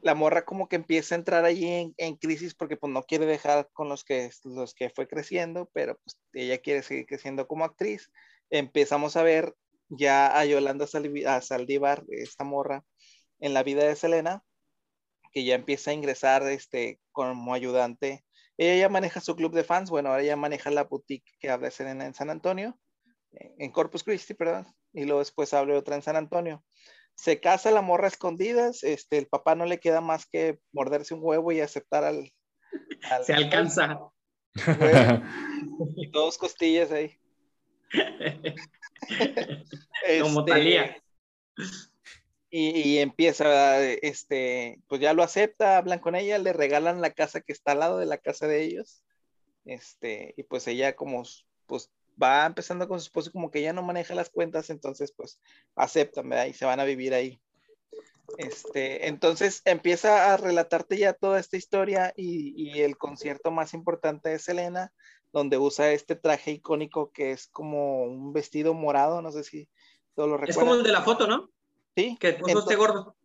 la 0.01 0.15
morra 0.15 0.45
como 0.45 0.69
que 0.69 0.77
empieza 0.77 1.15
a 1.15 1.19
entrar 1.19 1.45
ahí 1.45 1.93
en, 1.97 2.17
crisis 2.17 2.55
porque 2.55 2.77
pues 2.77 2.93
no 2.93 3.03
quiere 3.03 3.27
dejar 3.27 3.69
con 3.73 3.89
los 3.89 4.05
que, 4.05 4.31
los 4.45 4.75
que 4.75 4.91
fue 4.91 5.09
creciendo, 5.09 5.71
pero 5.73 5.99
pues 5.99 6.21
ella 6.33 6.59
quiere 6.59 6.83
seguir 6.83 7.07
creciendo 7.07 7.47
como 7.49 7.65
actriz. 7.65 8.11
Empezamos 8.51 9.17
a 9.17 9.23
ver 9.23 9.55
ya 9.89 10.39
a 10.39 10.45
Yolanda 10.45 10.87
Saldívar, 10.87 12.05
esta 12.11 12.45
morra, 12.45 12.85
en 13.41 13.55
la 13.55 13.63
vida 13.63 13.85
de 13.85 13.97
Selena, 13.97 14.43
que 15.33 15.45
ya 15.45 15.55
empieza 15.55 15.91
a 15.91 15.95
ingresar 15.95 16.43
este, 16.45 17.01
como 17.13 17.55
ayudante. 17.55 18.25
Ella 18.57 18.77
ya 18.83 18.89
maneja 18.89 19.21
su 19.21 19.37
club 19.37 19.55
de 19.55 19.65
fans, 19.65 19.91
bueno, 19.91 20.11
ahora 20.11 20.23
ya 20.23 20.37
maneja 20.37 20.71
la 20.71 20.85
boutique 20.85 21.33
que 21.41 21.51
habla 21.51 21.71
Selena 21.71 22.07
en 22.07 22.15
San 22.15 22.31
Antonio, 22.31 22.79
en 23.31 23.71
Corpus 23.71 24.05
Christi, 24.05 24.35
perdón, 24.35 24.67
y 24.93 25.05
luego 25.05 25.21
después 25.21 25.53
abre 25.55 25.77
otra 25.77 25.97
en 25.97 26.03
San 26.03 26.17
Antonio 26.17 26.65
se 27.19 27.41
casa 27.41 27.73
la 27.73 27.83
morra 27.83 28.07
escondidas, 28.07 28.85
este, 28.85 29.19
el 29.19 29.27
papá 29.27 29.57
no 29.57 29.67
le 29.67 29.81
queda 29.81 30.01
más 30.01 30.25
que 30.25 30.61
morderse 30.73 31.15
un 31.15 31.21
huevo 31.23 31.51
y 31.51 31.61
aceptar 31.61 32.05
al... 32.05 32.33
se 33.25 33.35
alcanza. 33.35 33.99
y 35.97 36.07
dos 36.11 36.39
costillas 36.39 36.93
ahí. 36.93 37.19
Como 40.23 40.41
este, 40.41 40.53
Talía. 40.53 40.97
Y, 42.51 42.71
y, 42.89 42.99
empieza, 42.99 43.83
este, 43.83 44.81
pues 44.87 45.01
ya 45.01 45.13
lo 45.13 45.25
acepta, 45.25 45.77
hablan 45.77 45.99
con 45.99 46.15
ella, 46.15 46.39
le 46.39 46.53
regalan 46.53 47.01
la 47.01 47.11
casa 47.11 47.41
que 47.41 47.53
está 47.53 47.73
al 47.73 47.81
lado 47.81 47.99
de 47.99 48.07
la 48.07 48.19
casa 48.19 48.47
de 48.47 48.63
ellos. 48.63 49.03
Este, 49.65 50.35
y 50.37 50.45
pues 50.45 50.69
ella 50.69 50.95
como, 50.95 51.25
pues 51.67 51.91
va 52.21 52.47
empezando 52.47 52.89
con 52.89 53.01
su 53.01 53.07
esposo 53.07 53.33
como 53.33 53.51
que 53.51 53.63
ya 53.63 53.73
no 53.73 53.83
maneja 53.83 54.15
las 54.15 54.31
cuentas, 54.31 54.71
entonces 54.71 55.13
pues 55.13 55.41
aceptan, 55.75 56.29
¿verdad? 56.29 56.47
Y 56.47 56.53
se 56.53 56.65
van 56.65 56.81
a 56.81 56.85
vivir 56.85 57.15
ahí. 57.15 57.41
Este, 58.37 59.09
entonces 59.09 59.63
empieza 59.65 60.33
a 60.33 60.37
relatarte 60.37 60.99
ya 60.99 61.15
toda 61.15 61.41
esta 61.41 61.57
historia 61.57 62.13
y, 62.15 62.53
y, 62.57 62.83
el 62.83 62.99
concierto 62.99 63.51
más 63.51 63.73
importante 63.73 64.35
es 64.35 64.43
Selena, 64.43 64.93
donde 65.33 65.57
usa 65.57 65.93
este 65.93 66.15
traje 66.15 66.51
icónico 66.53 67.11
que 67.11 67.33
es 67.33 67.47
como 67.49 68.03
un 68.03 68.35
vestido 68.35 68.75
morado, 68.75 69.23
no 69.23 69.33
sé 69.33 69.45
si 69.45 69.69
todo 70.15 70.27
lo 70.27 70.37
recuerdan. 70.37 70.51
Es 70.51 70.59
como 70.59 70.75
el 70.75 70.83
de 70.83 70.93
la 70.93 71.03
foto, 71.03 71.27
¿no? 71.27 71.51
Sí. 71.97 72.19
Que 72.21 72.35
puso 72.35 72.61
este 72.61 72.77
gordo. 72.77 73.17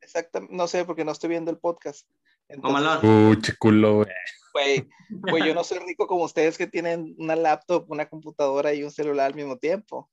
Exactamente, 0.00 0.54
no 0.54 0.68
sé 0.68 0.84
porque 0.84 1.04
no 1.04 1.12
estoy 1.12 1.30
viendo 1.30 1.50
el 1.50 1.58
podcast. 1.58 2.08
Entonces, 2.48 3.02
uh, 3.02 3.34
chiculo, 3.40 4.04
Güey, 4.52 4.88
pues 5.22 5.44
yo 5.44 5.54
no 5.54 5.64
soy 5.64 5.78
rico 5.78 6.06
como 6.06 6.24
ustedes 6.24 6.58
que 6.58 6.66
tienen 6.66 7.14
una 7.18 7.36
laptop, 7.36 7.90
una 7.90 8.08
computadora 8.08 8.74
y 8.74 8.82
un 8.82 8.90
celular 8.90 9.26
al 9.26 9.34
mismo 9.34 9.58
tiempo. 9.58 10.10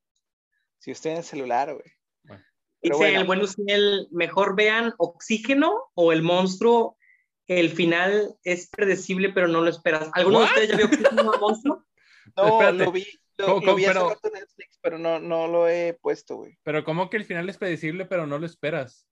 Si 0.79 0.91
usted 0.91 1.11
tiene 1.11 1.23
celular, 1.23 1.73
güey. 1.73 2.39
Dice 2.81 2.95
bueno. 2.95 3.19
el 3.19 3.27
buen 3.27 3.41
el 3.67 4.07
mejor 4.11 4.55
vean 4.55 4.93
Oxígeno 4.97 5.91
o 5.95 6.13
El 6.13 6.21
Monstruo. 6.21 6.97
El 7.45 7.71
final 7.71 8.35
es 8.43 8.69
predecible, 8.69 9.33
pero 9.33 9.47
no 9.47 9.59
lo 9.61 9.69
esperas. 9.69 10.09
¿Alguno 10.13 10.39
de 10.39 10.45
ustedes 10.45 10.69
ya 10.69 10.77
vio 10.77 10.85
Oxígeno 10.85 11.31
o 11.31 11.39
Monstruo? 11.39 11.85
No, 12.37 12.45
Espérate. 12.45 12.85
lo 12.85 12.91
vi. 12.91 13.07
Lo, 13.37 13.59
lo 13.59 13.73
vi 13.73 13.85
pero, 13.85 14.01
hace 14.01 14.09
rato 14.09 14.27
en 14.27 14.33
Netflix, 14.33 14.79
pero 14.83 14.99
no, 14.99 15.19
no 15.19 15.47
lo 15.47 15.67
he 15.67 15.97
puesto, 15.99 16.35
güey. 16.35 16.59
Pero 16.61 16.83
¿cómo 16.83 17.09
que 17.09 17.17
el 17.17 17.25
final 17.25 17.49
es 17.49 17.57
predecible, 17.57 18.05
pero 18.05 18.27
no 18.27 18.37
lo 18.37 18.45
esperas? 18.45 19.07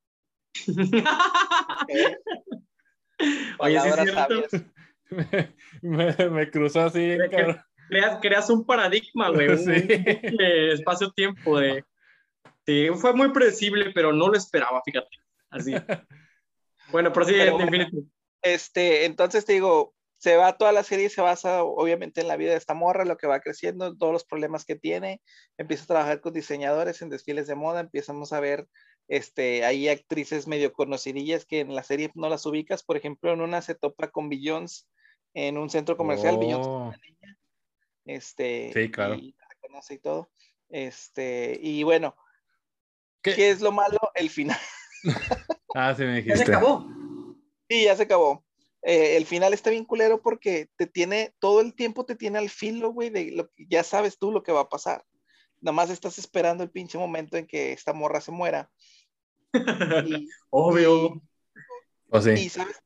¿Eh? 1.87 2.17
Oye, 3.57 3.79
sí 3.81 3.87
es 3.87 3.95
cierto. 3.95 4.71
me, 5.81 6.15
me, 6.29 6.49
cruzó 6.49 6.81
así. 6.81 7.17
Creas, 7.89 8.19
creas, 8.21 8.49
un 8.49 8.65
paradigma, 8.65 9.29
güey. 9.29 9.49
Un, 9.49 9.57
sí. 9.57 9.87
espacio-tiempo 10.73 11.59
de. 11.59 11.83
Sí, 12.65 12.89
fue 12.95 13.13
muy 13.13 13.29
predecible, 13.31 13.91
pero 13.93 14.11
no 14.11 14.27
lo 14.27 14.37
esperaba, 14.37 14.81
fíjate. 14.83 15.09
Así. 15.49 15.73
Bueno, 16.89 17.11
bueno, 17.11 17.63
Infinity. 17.63 18.09
Este, 18.41 19.03
entonces 19.03 19.43
te 19.43 19.51
digo, 19.51 19.93
se 20.17 20.37
va 20.37 20.57
toda 20.57 20.71
la 20.71 20.83
serie, 20.83 21.09
se 21.09 21.19
basa 21.19 21.63
obviamente 21.63 22.21
en 22.21 22.29
la 22.29 22.37
vida 22.37 22.51
de 22.51 22.57
esta 22.57 22.73
morra, 22.73 23.03
lo 23.03 23.17
que 23.17 23.27
va 23.27 23.41
creciendo, 23.41 23.97
todos 23.97 24.13
los 24.13 24.23
problemas 24.23 24.63
que 24.63 24.77
tiene, 24.77 25.21
empieza 25.57 25.83
a 25.83 25.87
trabajar 25.87 26.21
con 26.21 26.31
diseñadores 26.31 27.01
en 27.01 27.09
desfiles 27.09 27.45
de 27.45 27.55
moda, 27.55 27.81
empezamos 27.81 28.31
a 28.31 28.39
ver 28.39 28.69
este, 29.07 29.63
hay 29.63 29.87
actrices 29.87 30.47
medio 30.47 30.73
conocidillas 30.73 31.45
que 31.45 31.61
en 31.61 31.75
la 31.75 31.83
serie 31.83 32.11
no 32.15 32.29
las 32.29 32.45
ubicas, 32.45 32.83
por 32.83 32.97
ejemplo, 32.97 33.31
en 33.31 33.41
una 33.41 33.61
se 33.61 33.75
topa 33.75 34.09
con 34.09 34.29
Beyoncé 34.29 34.85
en 35.37 35.55
un 35.59 35.69
centro 35.69 35.95
comercial, 35.95 36.35
oh. 36.35 36.39
Beyoncé 36.39 36.69
una 36.69 36.97
niña, 36.97 37.37
este, 38.05 38.71
sí, 38.73 38.89
claro. 38.89 39.13
y 39.13 39.35
la 39.37 39.47
conoce 39.61 39.93
y 39.93 39.99
todo, 39.99 40.31
este, 40.67 41.59
y 41.61 41.83
bueno, 41.83 42.15
¿qué, 43.21 43.35
¿qué 43.35 43.51
es 43.51 43.61
lo 43.61 43.71
malo? 43.71 43.99
El 44.15 44.31
final. 44.31 44.57
ah, 45.75 45.93
sí 45.95 46.03
me 46.03 46.15
dijiste. 46.15 46.39
Ya 46.39 46.45
se 46.45 46.51
acabó. 46.51 46.87
Sí, 47.69 47.83
ya 47.83 47.95
se 47.95 48.03
acabó. 48.03 48.43
Eh, 48.81 49.15
el 49.15 49.27
final 49.27 49.53
está 49.53 49.69
bien 49.69 49.85
culero 49.85 50.23
porque 50.23 50.69
te 50.75 50.87
tiene, 50.87 51.35
todo 51.39 51.61
el 51.61 51.75
tiempo 51.75 52.03
te 52.03 52.15
tiene 52.15 52.39
al 52.39 52.49
filo, 52.49 52.89
güey, 52.89 53.11
de 53.11 53.31
lo 53.31 53.51
que 53.51 53.67
ya 53.69 53.83
sabes 53.83 54.17
tú 54.17 54.31
lo 54.31 54.41
que 54.41 54.51
va 54.51 54.61
a 54.61 54.69
pasar. 54.69 55.05
Nada 55.61 55.73
más 55.73 55.91
estás 55.91 56.17
esperando 56.17 56.63
el 56.63 56.71
pinche 56.71 56.97
momento 56.97 57.37
en 57.37 57.45
que 57.45 57.73
esta 57.73 57.93
morra 57.93 58.21
se 58.21 58.31
muera. 58.31 58.71
Y, 60.07 60.29
Obvio. 60.49 61.15
Y, 61.15 61.21
oh, 62.09 62.21
sí. 62.21 62.31
y, 62.31 62.49
¿sabes? 62.49 62.81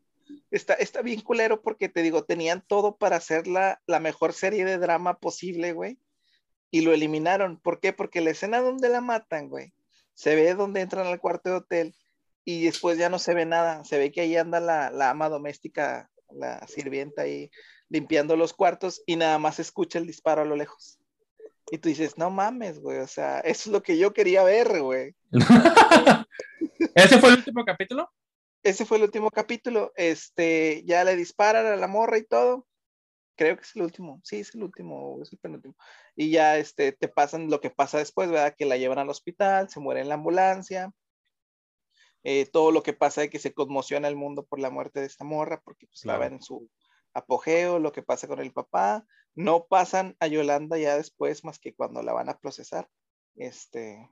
Está, 0.52 0.74
está 0.74 1.02
bien 1.02 1.22
culero 1.22 1.62
porque 1.62 1.89
te 1.89 2.02
digo, 2.02 2.26
tenían 2.26 2.64
todo 2.68 2.97
para 2.97 3.16
hacer 3.16 3.47
la, 3.47 3.82
la 3.88 3.99
mejor 3.99 4.34
serie 4.34 4.66
de 4.66 4.78
drama 4.78 5.18
posible, 5.18 5.72
güey. 5.72 5.97
Y 6.70 6.82
lo 6.82 6.93
eliminaron. 6.93 7.60
¿Por 7.60 7.80
qué? 7.80 7.93
Porque 7.93 8.22
la 8.22 8.32
escena 8.32 8.60
donde 8.60 8.89
la 8.89 9.02
matan, 9.02 9.49
güey, 9.49 9.74
se 10.14 10.36
ve 10.36 10.54
donde 10.54 10.82
entran 10.82 11.08
al 11.08 11.20
cuarto 11.20 11.49
de 11.49 11.56
hotel 11.56 11.95
y 12.43 12.66
después 12.66 12.97
ya 12.97 13.10
no 13.10 13.18
se 13.18 13.34
ve 13.34 13.45
nada. 13.45 13.84
Se 13.86 13.97
ve 13.97 14.12
que 14.12 14.22
ahí 14.22 14.36
anda 14.36 14.60
la, 14.60 14.91
la 14.91 15.10
ama 15.10 15.30
doméstica, 15.30 16.10
la 16.30 16.66
sirvienta 16.68 17.24
ahí 17.24 17.49
limpiando 17.89 18.38
los 18.38 18.54
cuartos 18.54 19.04
y 19.06 19.18
nada 19.18 19.38
más 19.38 19.60
escucha 19.60 19.99
el 19.99 20.08
disparo 20.08 20.41
a 20.41 20.45
lo 20.45 20.56
lejos. 20.56 20.99
Y 21.72 21.78
tú 21.78 21.89
dices, 21.89 22.18
no 22.18 22.30
mames, 22.30 22.80
güey, 22.80 22.99
o 22.99 23.08
sea, 23.08 23.39
eso 23.39 23.70
es 23.70 23.74
lo 23.74 23.84
que 23.84 23.97
yo 23.97 24.14
quería 24.14 24.43
ver, 24.43 24.82
güey. 24.82 25.16
¿Ese 26.95 27.20
fue 27.20 27.30
el 27.30 27.36
último 27.36 27.64
capítulo? 27.64 28.10
Ese 28.64 28.86
fue 28.86 28.97
el 28.97 29.03
último 29.03 29.30
capítulo. 29.32 29.91
Este, 29.95 30.84
ya 30.86 31.03
le 31.03 31.16
disparan 31.16 31.66
a 31.66 31.76
la 31.76 31.88
morra 31.88 32.18
y 32.18 32.26
todo. 32.26 32.68
Creo 33.36 33.55
que 33.55 33.64
es 33.64 33.76
el 33.76 33.82
último. 33.82 34.22
Sí, 34.24 34.41
es 34.41 34.53
el 34.53 34.64
último, 34.64 35.20
es 35.22 35.34
el 35.34 35.39
penúltimo. 35.39 35.76
Y 36.16 36.30
ya 36.30 36.57
este, 36.57 36.91
te 36.91 37.07
pasan 37.07 37.49
lo 37.49 37.59
que 37.59 37.72
pasa 37.72 37.97
después, 37.97 38.30
¿verdad? 38.30 38.55
Que 38.55 38.66
la 38.66 38.78
llevan 38.78 38.99
al 38.99 39.09
hospital, 39.09 39.70
se 39.70 39.80
muere 39.80 40.01
en 40.01 40.09
la 40.09 40.16
ambulancia. 40.16 40.93
Eh, 42.24 42.45
todo 42.45 42.72
lo 42.72 42.84
que 42.84 42.93
pasa 42.93 43.24
es 43.24 43.32
que 43.32 43.39
se 43.39 43.53
conmociona 43.53 44.07
el 44.07 44.16
mundo 44.16 44.45
por 44.45 44.59
la 44.59 44.70
muerte 44.70 44.99
de 44.99 45.07
esta 45.07 45.24
morra, 45.24 45.59
porque 45.64 45.88
pues 45.88 46.01
claro. 46.01 46.22
estaba 46.22 46.36
en 46.36 46.41
su 46.43 46.70
apogeo, 47.14 47.80
lo 47.80 47.91
que 47.91 48.03
pasa 48.03 48.28
con 48.28 48.39
el 48.39 48.53
papá. 48.53 49.05
No 49.34 49.66
pasan 49.66 50.16
a 50.20 50.28
Yolanda 50.28 50.78
ya 50.78 50.97
después, 50.97 51.43
más 51.43 51.57
que 51.57 51.74
cuando 51.74 52.03
la 52.03 52.14
van 52.14 52.30
a 52.30 52.38
procesar. 52.38 52.88
Este, 53.36 54.07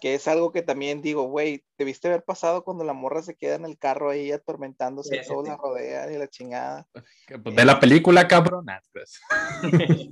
que 0.00 0.14
es 0.14 0.28
algo 0.28 0.52
que 0.52 0.62
también 0.62 1.02
digo, 1.02 1.24
güey, 1.24 1.64
debiste 1.78 2.08
haber 2.08 2.24
pasado 2.24 2.64
cuando 2.64 2.84
la 2.84 2.92
morra 2.92 3.22
se 3.22 3.36
queda 3.36 3.56
en 3.56 3.64
el 3.64 3.78
carro 3.78 4.10
ahí 4.10 4.32
atormentándose, 4.32 5.22
sí, 5.22 5.28
todo 5.28 5.42
sí. 5.42 5.50
la 5.50 5.56
rodea 5.56 6.12
y 6.12 6.18
la 6.18 6.28
chingada. 6.28 6.86
Pues 7.42 7.56
de 7.56 7.64
la 7.64 7.80
película, 7.80 8.28
cabrón. 8.28 8.66
Pues. 8.92 9.20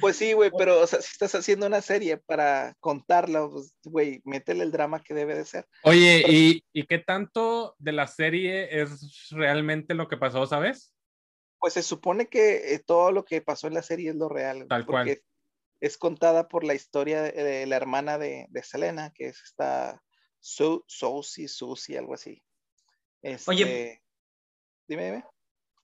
pues 0.00 0.16
sí, 0.16 0.32
güey, 0.32 0.50
pero 0.56 0.80
o 0.80 0.86
sea, 0.86 1.00
si 1.00 1.12
estás 1.12 1.34
haciendo 1.34 1.66
una 1.66 1.80
serie 1.80 2.18
para 2.18 2.74
contarla, 2.80 3.48
pues, 3.48 3.74
güey, 3.84 4.20
métele 4.24 4.64
el 4.64 4.72
drama 4.72 5.02
que 5.02 5.14
debe 5.14 5.34
de 5.34 5.44
ser. 5.44 5.66
Oye, 5.82 6.22
pero, 6.22 6.32
¿y, 6.32 6.64
¿y 6.72 6.86
qué 6.86 6.98
tanto 6.98 7.74
de 7.78 7.92
la 7.92 8.06
serie 8.06 8.82
es 8.82 9.28
realmente 9.30 9.94
lo 9.94 10.08
que 10.08 10.16
pasó, 10.16 10.46
sabes? 10.46 10.94
Pues 11.58 11.74
se 11.74 11.82
supone 11.82 12.28
que 12.28 12.74
eh, 12.74 12.78
todo 12.84 13.12
lo 13.12 13.24
que 13.24 13.42
pasó 13.42 13.66
en 13.66 13.74
la 13.74 13.82
serie 13.82 14.10
es 14.10 14.16
lo 14.16 14.28
real. 14.28 14.66
Tal 14.68 14.86
cual 14.86 15.20
es 15.80 15.96
contada 15.96 16.48
por 16.48 16.64
la 16.64 16.74
historia 16.74 17.22
de, 17.22 17.32
de 17.32 17.66
la 17.66 17.76
hermana 17.76 18.18
de, 18.18 18.46
de, 18.50 18.62
Selena, 18.62 19.12
que 19.14 19.28
es 19.28 19.42
esta 19.42 20.02
Su, 20.38 20.84
Susie, 20.86 21.48
Susie, 21.48 21.98
algo 21.98 22.14
así. 22.14 22.42
Este, 23.22 23.50
Oye, 23.50 24.02
dime, 24.86 25.04
dime. 25.06 25.24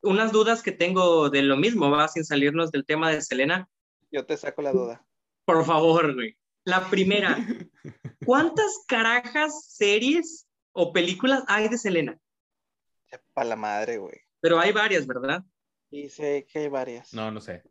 Unas 0.03 0.33
dudas 0.33 0.63
que 0.63 0.73
tengo 0.73 1.31
de 1.31 1.43
lo 1.43 1.57
mismo, 1.57 1.91
va, 1.91 2.07
sin 2.09 2.25
salirnos 2.25 2.71
del 2.71 2.85
tema 2.85 3.11
de 3.11 3.23
Selena. 3.23 3.69
Yo 4.11 4.25
te 4.27 4.37
saco 4.37 4.63
la 4.63 4.73
duda. 4.73 5.05
Por 5.45 5.65
favor, 5.65 6.15
güey. 6.15 6.37
La 6.65 6.89
primera, 6.91 7.37
¿cuántas 8.25 8.85
carajas, 8.87 9.73
series 9.73 10.47
o 10.73 10.93
películas 10.93 11.45
hay 11.49 11.69
de 11.69 11.79
Selena? 11.79 12.19
Para 13.33 13.51
la 13.51 13.57
madre, 13.57 13.99
güey. 13.99 14.21
Pero 14.41 14.59
hay 14.59 14.73
varias, 14.73 15.07
¿verdad? 15.07 15.43
Sé 15.91 16.47
que 16.51 16.59
hay 16.59 16.68
varias. 16.68 17.14
No, 17.14 17.30
no 17.30 17.41
sé. 17.41 17.62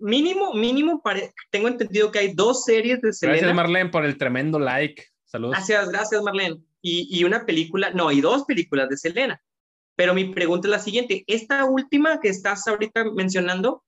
Mínimo, 0.00 0.52
mínimo, 0.54 1.02
tengo 1.50 1.68
entendido 1.68 2.10
que 2.10 2.20
hay 2.20 2.32
dos 2.32 2.64
series 2.64 3.00
de 3.00 3.12
Selena. 3.12 3.38
Gracias, 3.38 3.56
Marlene, 3.56 3.90
por 3.90 4.04
el 4.04 4.18
tremendo 4.18 4.58
like. 4.58 5.02
Saludos. 5.24 5.56
Gracias, 5.56 5.88
gracias, 5.88 6.22
Marlene. 6.22 6.60
Y, 6.80 7.08
y, 7.18 7.24
una 7.24 7.46
película, 7.46 7.90
no, 7.90 8.12
y 8.12 8.20
dos 8.20 8.44
películas 8.44 8.88
de 8.88 8.96
Selena. 8.96 9.42
Pero 9.96 10.14
mi 10.14 10.24
pregunta 10.26 10.68
es 10.68 10.72
la 10.72 10.78
siguiente. 10.78 11.24
Esta 11.26 11.64
última 11.64 12.20
que 12.20 12.28
estás 12.28 12.66
ahorita 12.68 13.04
mencionando, 13.14 13.82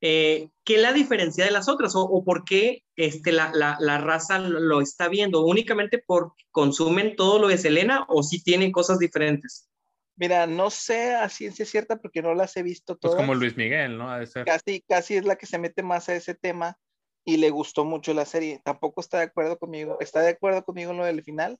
eh, 0.00 0.50
¿qué 0.64 0.78
la 0.78 0.92
diferencia 0.92 1.44
de 1.44 1.50
las 1.50 1.68
otras? 1.68 1.96
¿O, 1.96 2.02
o 2.02 2.24
por 2.24 2.44
qué 2.44 2.84
este, 2.94 3.32
la, 3.32 3.50
la, 3.52 3.76
la, 3.80 3.98
raza 3.98 4.38
lo 4.38 4.80
está 4.80 5.08
viendo? 5.08 5.44
¿Únicamente 5.44 6.02
porque 6.06 6.44
consumen 6.52 7.16
todo 7.16 7.40
lo 7.40 7.48
de 7.48 7.58
Selena 7.58 8.04
o 8.08 8.22
si 8.22 8.38
sí 8.38 8.44
tienen 8.44 8.70
cosas 8.70 8.98
diferentes? 8.98 9.68
Mira, 10.16 10.46
no 10.46 10.70
sé 10.70 11.14
a 11.14 11.28
ciencia 11.28 11.66
cierta 11.66 11.96
porque 11.96 12.22
no 12.22 12.34
las 12.34 12.56
he 12.56 12.62
visto 12.62 12.94
Pues 12.94 13.12
todas. 13.12 13.16
como 13.16 13.34
Luis 13.34 13.56
Miguel, 13.56 13.98
¿no? 13.98 14.10
Ha 14.10 14.18
de 14.18 14.26
ser. 14.26 14.46
Casi, 14.46 14.80
casi 14.82 15.16
es 15.16 15.24
la 15.24 15.36
que 15.36 15.46
se 15.46 15.58
mete 15.58 15.82
más 15.82 16.08
a 16.08 16.14
ese 16.14 16.34
tema 16.34 16.78
y 17.24 17.36
le 17.36 17.50
gustó 17.50 17.84
mucho 17.84 18.14
la 18.14 18.24
serie. 18.24 18.60
Tampoco 18.64 19.00
está 19.00 19.18
de 19.18 19.24
acuerdo 19.24 19.58
conmigo, 19.58 19.98
está 20.00 20.20
de 20.20 20.30
acuerdo 20.30 20.64
conmigo 20.64 20.92
en 20.92 20.96
lo 20.96 21.04
del 21.04 21.22
final, 21.22 21.58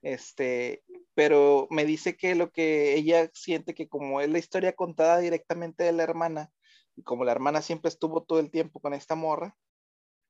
este, 0.00 0.84
pero 1.14 1.66
me 1.70 1.84
dice 1.84 2.16
que 2.16 2.34
lo 2.34 2.50
que 2.50 2.94
ella 2.94 3.28
siente 3.34 3.74
que 3.74 3.88
como 3.88 4.20
es 4.20 4.30
la 4.30 4.38
historia 4.38 4.72
contada 4.72 5.18
directamente 5.18 5.84
de 5.84 5.92
la 5.92 6.04
hermana, 6.04 6.50
y 6.96 7.02
como 7.02 7.24
la 7.24 7.32
hermana 7.32 7.62
siempre 7.62 7.88
estuvo 7.88 8.22
todo 8.22 8.40
el 8.40 8.50
tiempo 8.50 8.80
con 8.80 8.94
esta 8.94 9.16
morra, 9.16 9.56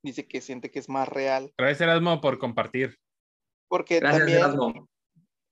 dice 0.03 0.27
que 0.27 0.41
siente 0.41 0.71
que 0.71 0.79
es 0.79 0.89
más 0.89 1.09
real. 1.09 1.53
Gracias, 1.57 1.83
Erasmo, 1.83 2.21
por 2.21 2.39
compartir. 2.39 2.99
Porque 3.69 4.01
Gracias, 4.01 4.21
también 4.21 4.39
Erasmo. 4.39 4.89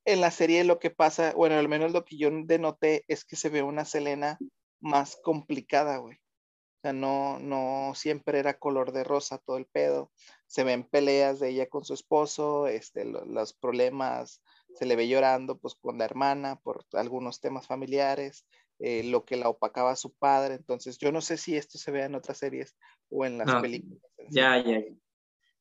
En 0.06 0.20
la 0.20 0.30
serie 0.30 0.64
lo 0.64 0.78
que 0.78 0.90
pasa, 0.90 1.32
bueno, 1.34 1.56
al 1.56 1.68
menos 1.68 1.92
lo 1.92 2.04
que 2.04 2.16
yo 2.16 2.30
denoté 2.32 3.04
es 3.08 3.24
que 3.24 3.36
se 3.36 3.48
ve 3.50 3.62
una 3.62 3.84
Selena 3.84 4.38
más 4.80 5.16
complicada, 5.22 5.98
güey. 5.98 6.16
O 6.16 6.80
sea, 6.82 6.92
no, 6.92 7.38
no 7.40 7.92
siempre 7.94 8.38
era 8.38 8.58
color 8.58 8.92
de 8.92 9.04
rosa 9.04 9.38
todo 9.38 9.56
el 9.58 9.66
pedo. 9.66 10.12
Se 10.46 10.64
ven 10.64 10.84
peleas 10.84 11.40
de 11.40 11.50
ella 11.50 11.68
con 11.68 11.84
su 11.84 11.94
esposo, 11.94 12.68
este, 12.68 13.04
lo- 13.04 13.24
los 13.24 13.52
problemas, 13.54 14.42
se 14.74 14.86
le 14.86 14.96
ve 14.96 15.08
llorando 15.08 15.58
pues 15.58 15.74
con 15.74 15.98
la 15.98 16.04
hermana 16.04 16.56
por 16.60 16.84
algunos 16.92 17.40
temas 17.40 17.66
familiares, 17.66 18.46
eh, 18.78 19.02
lo 19.04 19.24
que 19.24 19.36
la 19.36 19.48
opacaba 19.48 19.92
a 19.92 19.96
su 19.96 20.12
padre. 20.14 20.54
Entonces, 20.54 20.98
yo 20.98 21.12
no 21.12 21.20
sé 21.22 21.36
si 21.38 21.56
esto 21.56 21.78
se 21.78 21.90
ve 21.90 22.04
en 22.04 22.14
otras 22.14 22.38
series 22.38 22.76
o 23.10 23.24
en 23.24 23.38
las 23.38 23.48
películas. 23.62 24.02
Ya, 24.28 24.58
ya. 24.58 24.80
ya. 24.80 24.94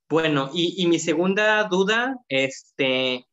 Bueno, 0.10 0.50
y, 0.54 0.82
y 0.84 0.88
mi 0.88 1.00
segunda 1.00 1.64
duda, 1.66 2.18
este, 2.30 3.26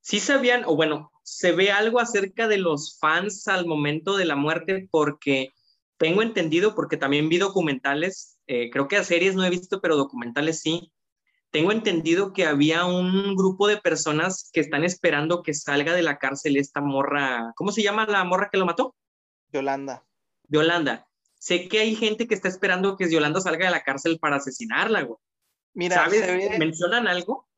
sí 0.00 0.20
sabían, 0.20 0.64
o 0.66 0.76
bueno, 0.76 1.10
se 1.22 1.52
ve 1.52 1.70
algo 1.70 2.00
acerca 2.00 2.48
de 2.48 2.58
los 2.58 2.98
fans 2.98 3.46
al 3.48 3.66
momento 3.66 4.16
de 4.16 4.24
la 4.24 4.36
muerte, 4.36 4.88
porque 4.90 5.50
tengo 5.96 6.22
entendido, 6.22 6.74
porque 6.74 6.96
también 6.96 7.28
vi 7.28 7.38
documentales, 7.38 8.38
eh, 8.46 8.70
creo 8.70 8.88
que 8.88 8.96
a 8.96 9.04
series 9.04 9.34
no 9.34 9.44
he 9.44 9.50
visto, 9.50 9.80
pero 9.80 9.96
documentales 9.96 10.60
sí. 10.60 10.92
Tengo 11.50 11.72
entendido 11.72 12.32
que 12.32 12.46
había 12.46 12.84
un 12.86 13.34
grupo 13.34 13.66
de 13.66 13.76
personas 13.76 14.50
que 14.52 14.60
están 14.60 14.84
esperando 14.84 15.42
que 15.42 15.52
salga 15.52 15.94
de 15.94 16.02
la 16.02 16.18
cárcel 16.18 16.56
esta 16.56 16.80
morra, 16.80 17.52
¿cómo 17.56 17.72
se 17.72 17.82
llama 17.82 18.06
la 18.06 18.24
morra 18.24 18.48
que 18.50 18.58
lo 18.58 18.66
mató? 18.66 18.94
Yolanda. 19.52 20.06
Yolanda. 20.48 21.06
Sé 21.38 21.68
que 21.68 21.80
hay 21.80 21.96
gente 21.96 22.28
que 22.28 22.34
está 22.34 22.48
esperando 22.48 22.96
que 22.96 23.10
Yolanda 23.10 23.40
salga 23.40 23.66
de 23.66 23.72
la 23.72 23.82
cárcel 23.82 24.18
para 24.20 24.36
asesinarla, 24.36 25.02
güey. 25.02 25.18
Mira, 25.74 25.96
¿Sabes? 25.96 26.20
ve- 26.20 26.56
¿Mencionan 26.58 27.08
algo? 27.08 27.48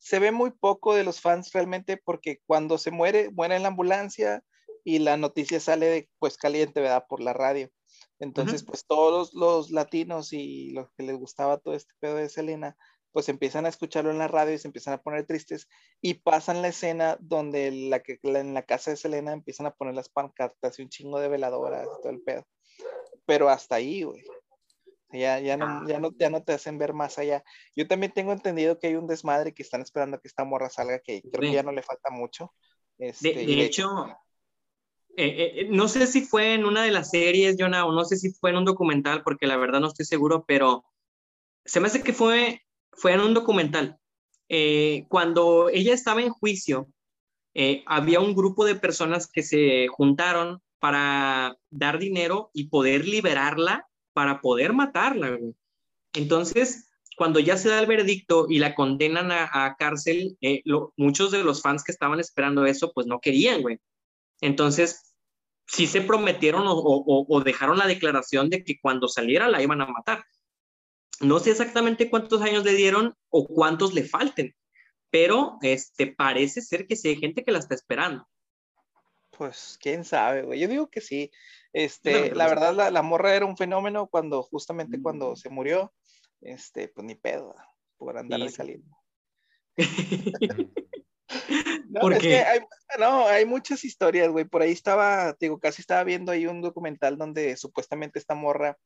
Se 0.00 0.18
ve 0.18 0.32
muy 0.32 0.50
poco 0.52 0.94
de 0.94 1.04
los 1.04 1.20
fans 1.20 1.52
realmente 1.52 1.98
porque 1.98 2.40
cuando 2.46 2.78
se 2.78 2.90
muere, 2.90 3.30
muere 3.30 3.56
en 3.56 3.62
la 3.62 3.68
ambulancia 3.68 4.42
y 4.84 4.98
la 5.00 5.16
noticia 5.16 5.60
sale 5.60 5.86
de, 5.86 6.10
pues 6.18 6.36
caliente, 6.38 6.80
¿verdad? 6.80 7.04
Por 7.08 7.20
la 7.22 7.34
radio. 7.34 7.70
Entonces, 8.18 8.64
pues 8.64 8.84
todos 8.86 9.34
los 9.34 9.70
latinos 9.70 10.32
y 10.32 10.70
los 10.70 10.88
que 10.96 11.04
les 11.04 11.16
gustaba 11.16 11.58
todo 11.58 11.74
este 11.74 11.94
pedo 12.00 12.16
de 12.16 12.28
Selena, 12.28 12.76
pues 13.12 13.28
empiezan 13.28 13.66
a 13.66 13.68
escucharlo 13.68 14.10
en 14.10 14.18
la 14.18 14.28
radio 14.28 14.54
y 14.54 14.58
se 14.58 14.68
empiezan 14.68 14.94
a 14.94 15.02
poner 15.02 15.26
tristes 15.26 15.68
y 16.00 16.14
pasan 16.14 16.62
la 16.62 16.68
escena 16.68 17.16
donde 17.20 17.70
la 17.72 18.00
que, 18.00 18.18
la- 18.22 18.40
en 18.40 18.54
la 18.54 18.62
casa 18.64 18.90
de 18.92 18.96
Selena 18.96 19.32
empiezan 19.32 19.66
a 19.66 19.72
poner 19.74 19.94
las 19.94 20.08
pancartas 20.08 20.78
y 20.78 20.82
un 20.82 20.88
chingo 20.90 21.18
de 21.20 21.28
veladoras 21.28 21.86
y 21.86 22.02
todo 22.02 22.12
el 22.12 22.22
pedo. 22.22 22.46
Pero 23.26 23.48
hasta 23.48 23.76
ahí, 23.76 24.02
güey. 24.04 24.22
Ya, 25.12 25.40
ya, 25.40 25.56
no, 25.56 25.86
ya, 25.88 25.98
no, 25.98 26.10
ya 26.16 26.30
no 26.30 26.42
te 26.42 26.52
hacen 26.52 26.78
ver 26.78 26.94
más 26.94 27.18
allá. 27.18 27.42
Yo 27.74 27.88
también 27.88 28.12
tengo 28.12 28.32
entendido 28.32 28.78
que 28.78 28.88
hay 28.88 28.94
un 28.94 29.06
desmadre 29.06 29.52
que 29.52 29.62
están 29.62 29.82
esperando 29.82 30.16
a 30.16 30.20
que 30.20 30.28
esta 30.28 30.44
morra 30.44 30.70
salga, 30.70 31.00
que 31.00 31.22
creo 31.22 31.40
que 31.40 31.52
ya 31.52 31.62
no 31.62 31.72
le 31.72 31.82
falta 31.82 32.10
mucho. 32.10 32.52
De, 32.96 33.08
Este, 33.08 33.32
de 33.32 33.42
y 33.42 33.60
hecho, 33.60 34.06
eh, 35.16 35.62
eh, 35.62 35.68
no 35.70 35.88
sé 35.88 36.06
si 36.06 36.22
fue 36.22 36.54
en 36.54 36.64
una 36.64 36.84
de 36.84 36.92
las 36.92 37.10
series, 37.10 37.56
Jonah, 37.58 37.86
o 37.86 37.92
no 37.92 38.04
sé 38.04 38.16
si 38.16 38.32
fue 38.32 38.50
en 38.50 38.58
un 38.58 38.64
documental, 38.64 39.22
porque 39.22 39.46
la 39.46 39.56
verdad 39.56 39.80
no 39.80 39.88
estoy 39.88 40.06
seguro, 40.06 40.44
pero 40.46 40.84
se 41.64 41.80
me 41.80 41.88
hace 41.88 42.02
que 42.02 42.12
fue, 42.12 42.62
fue 42.92 43.12
en 43.12 43.20
un 43.20 43.34
documental. 43.34 43.98
Eh, 44.48 45.06
cuando 45.08 45.68
ella 45.68 45.94
estaba 45.94 46.22
en 46.22 46.30
juicio, 46.30 46.88
eh, 47.54 47.82
había 47.86 48.20
un 48.20 48.34
grupo 48.34 48.64
de 48.64 48.76
personas 48.76 49.26
que 49.26 49.42
se 49.42 49.88
juntaron 49.88 50.62
para 50.78 51.58
dar 51.70 51.98
dinero 51.98 52.50
y 52.54 52.68
poder 52.68 53.06
liberarla 53.06 53.89
para 54.20 54.42
poder 54.42 54.74
matarla. 54.74 55.38
Entonces, 56.12 56.90
cuando 57.16 57.40
ya 57.40 57.56
se 57.56 57.70
da 57.70 57.80
el 57.80 57.86
veredicto 57.86 58.44
y 58.50 58.58
la 58.58 58.74
condenan 58.74 59.32
a, 59.32 59.76
cárcel, 59.78 60.36
eh, 60.42 60.62
muchos 60.98 61.30
de 61.30 61.42
los 61.42 61.62
fans 61.62 61.82
que 61.82 61.92
estaban 61.92 62.20
esperando 62.20 62.66
eso, 62.66 62.92
pues 62.92 63.06
no 63.06 63.18
querían, 63.18 63.62
güey. 63.62 63.78
Entonces, 64.42 65.14
sí 65.66 65.86
se 65.86 66.02
prometieron 66.02 66.66
o, 66.66 66.74
o- 66.74 67.24
o 67.34 67.40
dejaron 67.40 67.78
la 67.78 67.86
declaración 67.86 68.50
de 68.50 68.62
que 68.62 68.78
cuando 68.78 69.08
saliera 69.08 69.48
la 69.48 69.62
iban 69.62 69.80
a 69.80 69.86
matar. 69.86 70.22
No 71.20 71.38
sé 71.38 71.52
exactamente 71.52 72.10
cuántos 72.10 72.42
años 72.42 72.62
le 72.62 72.74
dieron 72.74 73.14
o 73.30 73.46
cuántos 73.46 73.94
le 73.94 74.04
falten, 74.04 74.54
pero 75.08 75.56
este, 75.62 76.08
parece 76.08 76.60
ser 76.60 76.86
que 76.86 76.94
sí 76.94 77.08
hay 77.08 77.16
gente 77.16 77.42
que 77.42 77.52
la 77.52 77.60
está 77.60 77.74
esperando. 77.74 78.28
Pues 79.30 79.78
quién 79.80 80.04
sabe, 80.04 80.42
güey. 80.42 80.60
Yo 80.60 80.68
digo 80.68 80.90
que 80.90 81.00
sí. 81.00 81.30
Este, 81.72 82.34
la 82.34 82.44
que 82.44 82.50
sí. 82.50 82.54
verdad, 82.54 82.74
la, 82.74 82.90
la 82.90 83.02
morra 83.02 83.34
era 83.34 83.46
un 83.46 83.56
fenómeno 83.56 84.08
cuando, 84.08 84.42
justamente 84.42 85.00
cuando 85.00 85.36
se 85.36 85.50
murió, 85.50 85.92
este, 86.40 86.88
pues 86.88 87.06
ni 87.06 87.14
pedo, 87.14 87.54
por 87.96 88.18
andar 88.18 88.40
Sí, 88.40 88.46
de 88.46 88.50
saliendo. 88.50 88.96
No, 91.90 92.00
¿Por 92.00 92.12
es 92.12 92.20
qué? 92.20 92.28
que 92.28 92.34
hay, 92.36 92.60
no, 92.98 93.26
hay 93.26 93.44
muchas 93.44 93.84
historias, 93.84 94.30
güey. 94.30 94.44
Por 94.44 94.62
ahí 94.62 94.72
estaba, 94.72 95.32
te 95.34 95.46
digo, 95.46 95.58
casi 95.58 95.82
estaba 95.82 96.04
viendo 96.04 96.32
ahí 96.32 96.46
un 96.46 96.60
documental 96.60 97.18
donde 97.18 97.56
supuestamente 97.56 98.18
esta 98.18 98.34
morra 98.34 98.78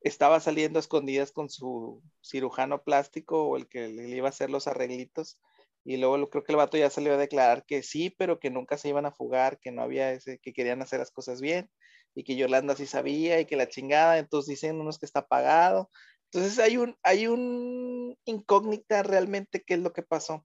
estaba 0.00 0.40
saliendo 0.40 0.78
a 0.78 0.80
escondidas 0.80 1.32
con 1.32 1.48
su 1.50 2.02
cirujano 2.22 2.82
plástico 2.82 3.44
o 3.48 3.56
el 3.56 3.68
que 3.68 3.88
le 3.88 4.08
iba 4.16 4.28
a 4.28 4.30
hacer 4.30 4.50
los 4.50 4.66
arreglitos. 4.66 5.40
Y 5.84 5.96
luego 5.96 6.28
creo 6.28 6.44
que 6.44 6.52
el 6.52 6.56
vato 6.56 6.76
ya 6.76 6.90
salió 6.90 7.14
a 7.14 7.18
declarar 7.18 7.64
que 7.64 7.82
sí, 7.82 8.10
pero 8.10 8.40
que 8.40 8.50
nunca 8.50 8.76
se 8.78 8.88
iban 8.88 9.06
a 9.06 9.12
fugar, 9.12 9.58
que 9.60 9.70
no 9.70 9.82
había 9.82 10.12
ese, 10.12 10.38
que 10.38 10.52
querían 10.52 10.82
hacer 10.82 10.98
las 10.98 11.10
cosas 11.12 11.40
bien 11.40 11.70
y 12.16 12.24
que 12.24 12.34
Yolanda 12.34 12.74
sí 12.74 12.86
sabía 12.86 13.38
y 13.38 13.46
que 13.46 13.54
la 13.54 13.68
chingada, 13.68 14.18
entonces 14.18 14.48
dicen 14.48 14.80
unos 14.80 14.98
que 14.98 15.06
está 15.06 15.24
pagado. 15.26 15.90
Entonces 16.32 16.58
hay 16.58 16.76
un, 16.78 16.96
hay 17.04 17.28
un 17.28 18.18
incógnita 18.24 19.04
realmente 19.04 19.62
qué 19.64 19.74
es 19.74 19.80
lo 19.80 19.92
que 19.92 20.02
pasó 20.02 20.44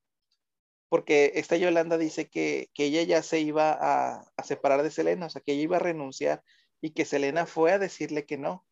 porque 0.91 1.31
esta 1.35 1.55
Yolanda 1.55 1.97
dice 1.97 2.29
que, 2.29 2.69
que 2.73 2.83
ella 2.83 3.03
ya 3.03 3.23
se 3.23 3.39
iba 3.39 3.71
a, 3.71 4.29
a 4.35 4.43
separar 4.43 4.83
de 4.83 4.91
Selena, 4.91 5.27
o 5.27 5.29
sea, 5.29 5.41
que 5.41 5.53
ella 5.53 5.61
iba 5.61 5.77
a 5.77 5.79
renunciar 5.79 6.43
y 6.81 6.89
que 6.89 7.05
Selena 7.05 7.45
fue 7.45 7.71
a 7.71 7.79
decirle 7.79 8.25
que 8.25 8.37
no. 8.37 8.65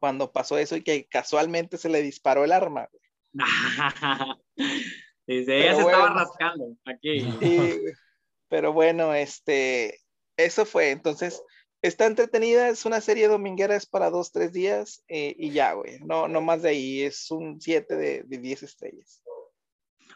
Cuando 0.00 0.32
pasó 0.32 0.58
eso 0.58 0.74
y 0.74 0.82
que 0.82 1.06
casualmente 1.06 1.78
se 1.78 1.88
le 1.88 2.02
disparó 2.02 2.42
el 2.44 2.50
arma. 2.50 2.88
Dice, 5.28 5.58
ella 5.60 5.76
se 5.76 5.82
estaba 5.82 6.06
bueno. 6.06 6.16
rascando 6.16 6.76
aquí. 6.86 7.24
Y- 7.40 7.78
pero 8.48 8.72
bueno, 8.72 9.14
este, 9.14 10.00
eso 10.36 10.66
fue. 10.66 10.90
Entonces, 10.90 11.42
está 11.82 12.06
entretenida, 12.06 12.68
es 12.68 12.84
una 12.86 13.00
serie 13.00 13.28
dominguera, 13.28 13.76
es 13.76 13.86
para 13.86 14.10
dos, 14.10 14.32
tres 14.32 14.52
días 14.52 15.04
eh, 15.08 15.34
y 15.38 15.50
ya, 15.50 15.72
güey. 15.74 15.98
No, 16.00 16.28
no 16.28 16.40
más 16.40 16.62
de 16.62 16.70
ahí, 16.70 17.02
es 17.02 17.30
un 17.30 17.60
7 17.60 17.94
de, 17.96 18.22
de 18.24 18.38
10 18.38 18.62
estrellas. 18.62 19.22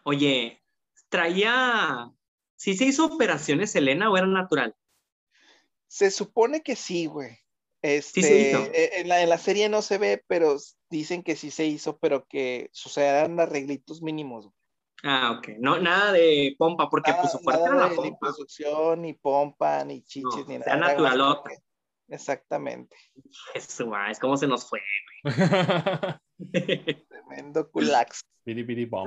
Oye, 0.05 0.63
traía. 1.09 2.11
¿Sí 2.57 2.75
se 2.75 2.87
hizo 2.87 3.07
operaciones, 3.07 3.77
Elena, 3.77 4.11
o 4.11 4.17
era 4.17 4.27
natural? 4.27 4.75
Se 5.87 6.11
supone 6.11 6.63
que 6.63 6.75
sí, 6.75 7.07
güey. 7.07 7.39
Este, 7.83 8.23
se 8.23 8.41
hizo. 8.41 8.65
eh, 8.73 8.91
en, 9.01 9.09
la, 9.09 9.23
en 9.23 9.29
la 9.29 9.39
serie 9.39 9.69
no 9.69 9.83
se 9.83 9.99
ve, 9.99 10.25
pero 10.27 10.57
dicen 10.91 11.23
que 11.23 11.37
sí 11.37 11.51
se 11.51 11.67
hizo, 11.67 11.99
pero 11.99 12.27
que 12.27 12.69
sucederán 12.73 13.39
arreglitos 13.39 14.03
mínimos. 14.03 14.47
güey. 14.47 14.58
Ah, 15.05 15.37
ok. 15.39 15.49
No, 15.61 15.79
nada 15.79 16.13
de 16.13 16.55
pompa, 16.59 16.89
porque 16.91 17.11
Nada, 17.13 17.23
pues 17.23 17.33
su 17.33 17.39
fuerte 17.39 17.63
nada 17.65 17.77
era 17.77 17.89
la 17.89 17.95
pompa. 17.95 18.05
liposucción, 18.09 19.03
ni 19.03 19.13
pompa, 19.15 19.85
ni 19.85 20.03
chichis, 20.03 20.25
No, 20.25 20.45
ni 20.47 20.59
sea 20.63 20.77
nada. 20.77 20.93
naturalota. 20.93 21.51
Exactamente. 22.09 22.97
Eso, 23.55 23.93
es 24.11 24.19
como 24.19 24.37
se 24.37 24.47
nos 24.47 24.69
fue. 24.69 24.81
Tremendo 27.09 27.71
culax. 27.71 28.23
Bidi 28.45 28.87
bom. 28.87 29.07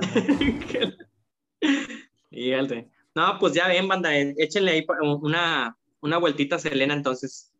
Fíjate. 2.30 2.88
No, 3.14 3.38
pues 3.38 3.52
ya 3.54 3.68
ven, 3.68 3.88
banda, 3.88 4.16
eh, 4.16 4.34
échenle 4.38 4.70
ahí 4.70 4.86
una, 5.20 5.76
una 6.00 6.18
vueltita 6.18 6.56
a 6.56 6.58
Selena, 6.58 6.94
entonces. 6.94 7.52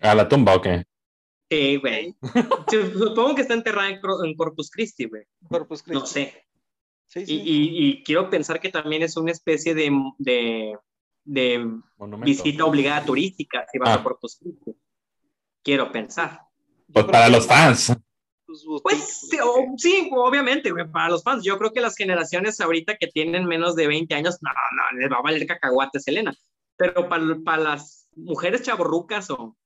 ¿A 0.00 0.14
la 0.14 0.28
tumba 0.28 0.54
o 0.54 0.60
qué? 0.60 0.84
Sí, 1.50 1.76
güey. 1.76 2.14
Supongo 2.92 3.34
que 3.34 3.42
está 3.42 3.54
enterrada 3.54 3.88
en, 3.88 4.36
Corpus 4.36 4.70
Christi, 4.70 5.06
güey. 5.06 5.24
Corpus 5.48 5.84
No 5.88 6.00
Christi. 6.02 6.24
sé. 6.24 6.47
Sí, 7.08 7.20
Y, 7.20 7.26
sí. 7.26 7.42
y- 7.44 7.88
y 7.88 8.02
quiero 8.04 8.30
pensar 8.30 8.60
que 8.60 8.68
también 8.68 9.02
es 9.02 9.16
una 9.16 9.32
especie 9.32 9.74
de, 9.74 9.90
de, 10.18 10.76
de 11.24 11.58
Monumento. 11.96 12.26
visita 12.26 12.64
obligada 12.64 13.04
turística 13.04 13.66
si 13.72 13.78
vas 13.78 13.88
Ah. 13.90 13.94
a 13.94 14.02
Corpus 14.02 14.38
Christi. 14.38 14.76
Quiero 15.64 15.90
pensar. 15.90 16.42
Pues 16.92 17.04
para 17.06 17.26
que 17.26 17.32
los 17.32 17.46
fans. 17.46 17.92
Pues 18.82 19.28
sí, 19.28 20.08
obviamente, 20.14 20.72
para 20.92 21.10
los 21.10 21.22
fans. 21.22 21.44
Yo 21.44 21.58
creo 21.58 21.72
que 21.72 21.80
las 21.80 21.96
generaciones 21.96 22.60
ahorita 22.60 22.96
que 22.96 23.06
tienen 23.08 23.44
menos 23.46 23.74
de 23.76 23.86
20 23.86 24.14
años, 24.14 24.38
no, 24.40 24.50
no, 24.50 24.98
les 24.98 25.10
va 25.12 25.16
a 25.18 25.22
valer 25.22 25.46
cacahuate 25.46 26.00
Selena. 26.00 26.32
Pero 26.76 27.08
para, 27.08 27.24
para 27.44 27.62
las 27.62 28.08
mujeres 28.16 28.62
chaborrucas 28.62 29.30
o, 29.30 29.56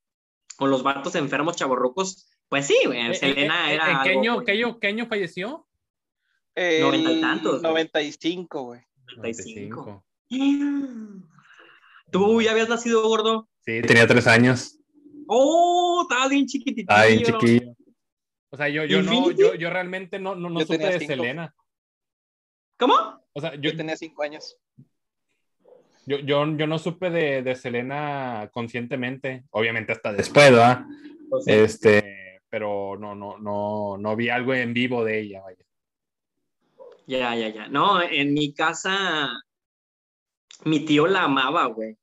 o 0.59 0.67
los 0.67 0.83
vatos 0.83 1.15
enfermos 1.15 1.55
chaborrucos, 1.55 2.27
pues 2.49 2.67
sí, 2.67 2.75
güey, 2.85 3.13
Selena 3.15 3.71
era. 3.71 3.89
¿En 3.91 4.01
qué, 4.03 4.09
año, 4.11 4.79
qué, 4.79 4.87
año, 4.87 5.05
falleció? 5.07 5.65
Noventa 6.55 7.11
y 7.11 7.21
tantos. 7.21 7.61
95, 7.61 8.63
güey. 8.63 8.81
95. 9.17 10.03
¿Tú 12.11 12.41
ya 12.41 12.51
habías 12.51 12.69
nacido 12.69 13.07
gordo? 13.07 13.49
Sí, 13.65 13.81
tenía 13.81 14.07
tres 14.07 14.27
años. 14.27 14.79
Oh, 15.27 16.05
estaba 16.07 16.27
bien 16.27 16.45
chiquitito. 16.45 16.93
Ah, 16.93 17.05
bien 17.05 17.23
chiquillo. 17.23 17.75
O 18.51 18.57
sea, 18.57 18.69
yo, 18.69 18.85
yo 18.85 19.01
no, 19.01 19.31
yo, 19.31 19.55
yo 19.55 19.69
realmente 19.71 20.19
no, 20.19 20.35
no, 20.35 20.49
no 20.49 20.59
supe 20.59 20.77
de 20.77 20.99
Selena. 20.99 21.53
¿Cómo? 22.77 22.93
O 23.33 23.41
sea, 23.41 23.55
yo, 23.55 23.75
tenía 23.75 23.97
cinco 23.97 24.21
años. 24.21 24.57
Yo, 26.05 26.19
yo, 26.19 26.45
yo 26.55 26.67
no 26.67 26.77
supe 26.77 27.09
de, 27.09 27.41
de, 27.41 27.55
Selena 27.55 28.49
conscientemente, 28.53 29.45
obviamente 29.49 29.93
hasta 29.93 30.13
después, 30.13 30.51
¿verdad? 30.51 30.85
Este, 31.47 32.41
pero 32.47 32.95
no, 32.99 33.15
no, 33.15 33.39
no, 33.39 33.97
no 33.97 34.15
vi 34.15 34.29
algo 34.29 34.53
en 34.53 34.73
vivo 34.73 35.03
de 35.03 35.19
ella, 35.21 35.41
vaya. 35.41 35.62
Ya, 37.05 37.35
ya, 37.35 37.49
ya. 37.49 37.67
No, 37.67 38.01
en 38.01 38.33
mi 38.33 38.53
casa, 38.53 39.29
mi 40.63 40.85
tío 40.85 41.07
la 41.07 41.23
amaba, 41.23 41.65
güey. 41.67 41.97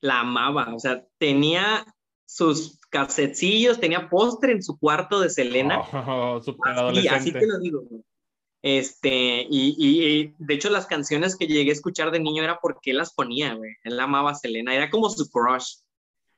La 0.00 0.20
amaba. 0.20 0.74
O 0.74 0.78
sea, 0.78 1.04
tenía 1.18 1.84
sus 2.26 2.78
casetcillos, 2.90 3.80
tenía 3.80 4.08
postre 4.08 4.52
en 4.52 4.62
su 4.62 4.78
cuarto 4.78 5.20
de 5.20 5.30
Selena. 5.30 5.80
Oh, 5.80 6.40
así, 6.64 7.08
así 7.08 7.32
te 7.32 7.46
lo 7.46 7.58
digo. 7.58 7.82
Este, 8.62 9.46
y, 9.50 9.76
y, 9.76 10.34
de 10.38 10.54
hecho 10.54 10.70
las 10.70 10.86
canciones 10.86 11.36
que 11.36 11.46
llegué 11.46 11.68
a 11.68 11.74
escuchar 11.74 12.10
de 12.10 12.18
niño 12.18 12.42
era 12.42 12.58
porque 12.62 12.92
él 12.92 12.96
las 12.96 13.12
ponía, 13.12 13.52
güey. 13.54 13.72
Él 13.84 14.00
amaba 14.00 14.30
a 14.30 14.34
Selena, 14.34 14.74
era 14.74 14.88
como 14.88 15.10
su 15.10 15.28
crush. 15.30 15.76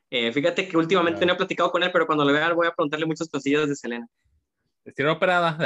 Eh, 0.09 0.31
fíjate 0.33 0.67
que 0.67 0.77
últimamente 0.77 1.25
no 1.25 1.33
he 1.33 1.37
platicado 1.37 1.71
con 1.71 1.83
él, 1.83 1.91
pero 1.91 2.05
cuando 2.05 2.25
lo 2.25 2.33
vea 2.33 2.53
voy 2.53 2.67
a 2.67 2.73
preguntarle 2.73 3.05
muchas 3.05 3.29
cosillas 3.29 3.69
de 3.69 3.75
Selena. 3.75 4.07
Estira 4.87 5.11
operada. 5.11 5.57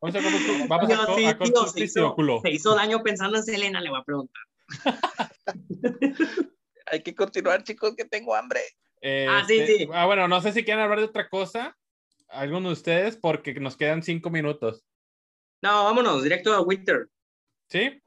vamos 0.00 0.14
a, 0.14 0.20
vamos 0.68 0.92
a, 0.92 1.06
sí, 1.16 1.26
tío, 1.42 1.66
se, 1.66 1.80
hizo, 1.80 2.16
se 2.42 2.50
hizo 2.52 2.76
daño 2.76 3.02
pensando 3.02 3.38
en 3.38 3.42
Selena, 3.42 3.80
le 3.80 3.90
voy 3.90 3.98
a 3.98 4.04
preguntar. 4.04 4.42
hay 6.86 7.02
que 7.02 7.16
continuar, 7.16 7.64
chicos, 7.64 7.96
que 7.96 8.04
tengo 8.04 8.36
hambre. 8.36 8.60
ah, 9.28 9.42
sí, 9.44 9.58
este, 9.58 9.76
sí. 9.78 9.88
Ah, 9.92 10.06
bueno, 10.06 10.28
no 10.28 10.40
sé 10.40 10.52
si 10.52 10.62
quieren 10.62 10.84
hablar 10.84 11.00
de 11.00 11.06
otra 11.06 11.28
cosa, 11.28 11.76
alguno 12.28 12.68
de 12.68 12.74
ustedes, 12.74 13.16
porque 13.16 13.52
nos 13.54 13.76
quedan 13.76 14.04
cinco 14.04 14.30
minutos. 14.30 14.84
No, 15.62 15.82
vámonos, 15.82 16.22
directo 16.22 16.54
a 16.54 16.60
Winter. 16.60 17.08
¿Sí? 17.68 18.00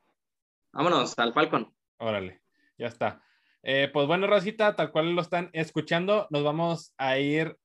Vámonos, 0.71 1.13
al 1.19 1.33
Falcon. 1.33 1.75
Órale, 1.97 2.41
ya 2.77 2.87
está. 2.87 3.21
Eh, 3.63 3.89
pues 3.91 4.07
bueno, 4.07 4.27
Rosita, 4.27 4.77
tal 4.77 4.93
cual 4.93 5.13
lo 5.13 5.21
están 5.21 5.49
escuchando, 5.51 6.25
nos 6.29 6.45
vamos 6.45 6.93
a 6.97 7.19
ir 7.19 7.57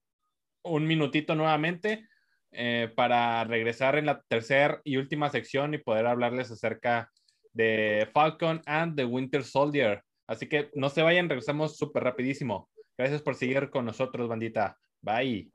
un 0.68 0.86
minutito 0.86 1.34
nuevamente 1.34 2.06
eh, 2.52 2.90
para 2.96 3.44
regresar 3.44 3.96
en 3.96 4.06
la 4.06 4.22
tercera 4.22 4.80
y 4.84 4.96
última 4.96 5.30
sección 5.30 5.74
y 5.74 5.78
poder 5.78 6.06
hablarles 6.06 6.50
acerca 6.50 7.10
de 7.52 8.08
Falcon 8.12 8.62
and 8.66 8.96
the 8.96 9.04
Winter 9.04 9.44
Soldier. 9.44 10.02
Así 10.26 10.48
que 10.48 10.70
no 10.74 10.88
se 10.90 11.02
vayan, 11.02 11.28
regresamos 11.28 11.76
súper 11.76 12.04
rapidísimo. 12.04 12.68
Gracias 12.96 13.22
por 13.22 13.34
seguir 13.34 13.70
con 13.70 13.84
nosotros, 13.84 14.28
bandita. 14.28 14.76
Bye. 15.00 15.50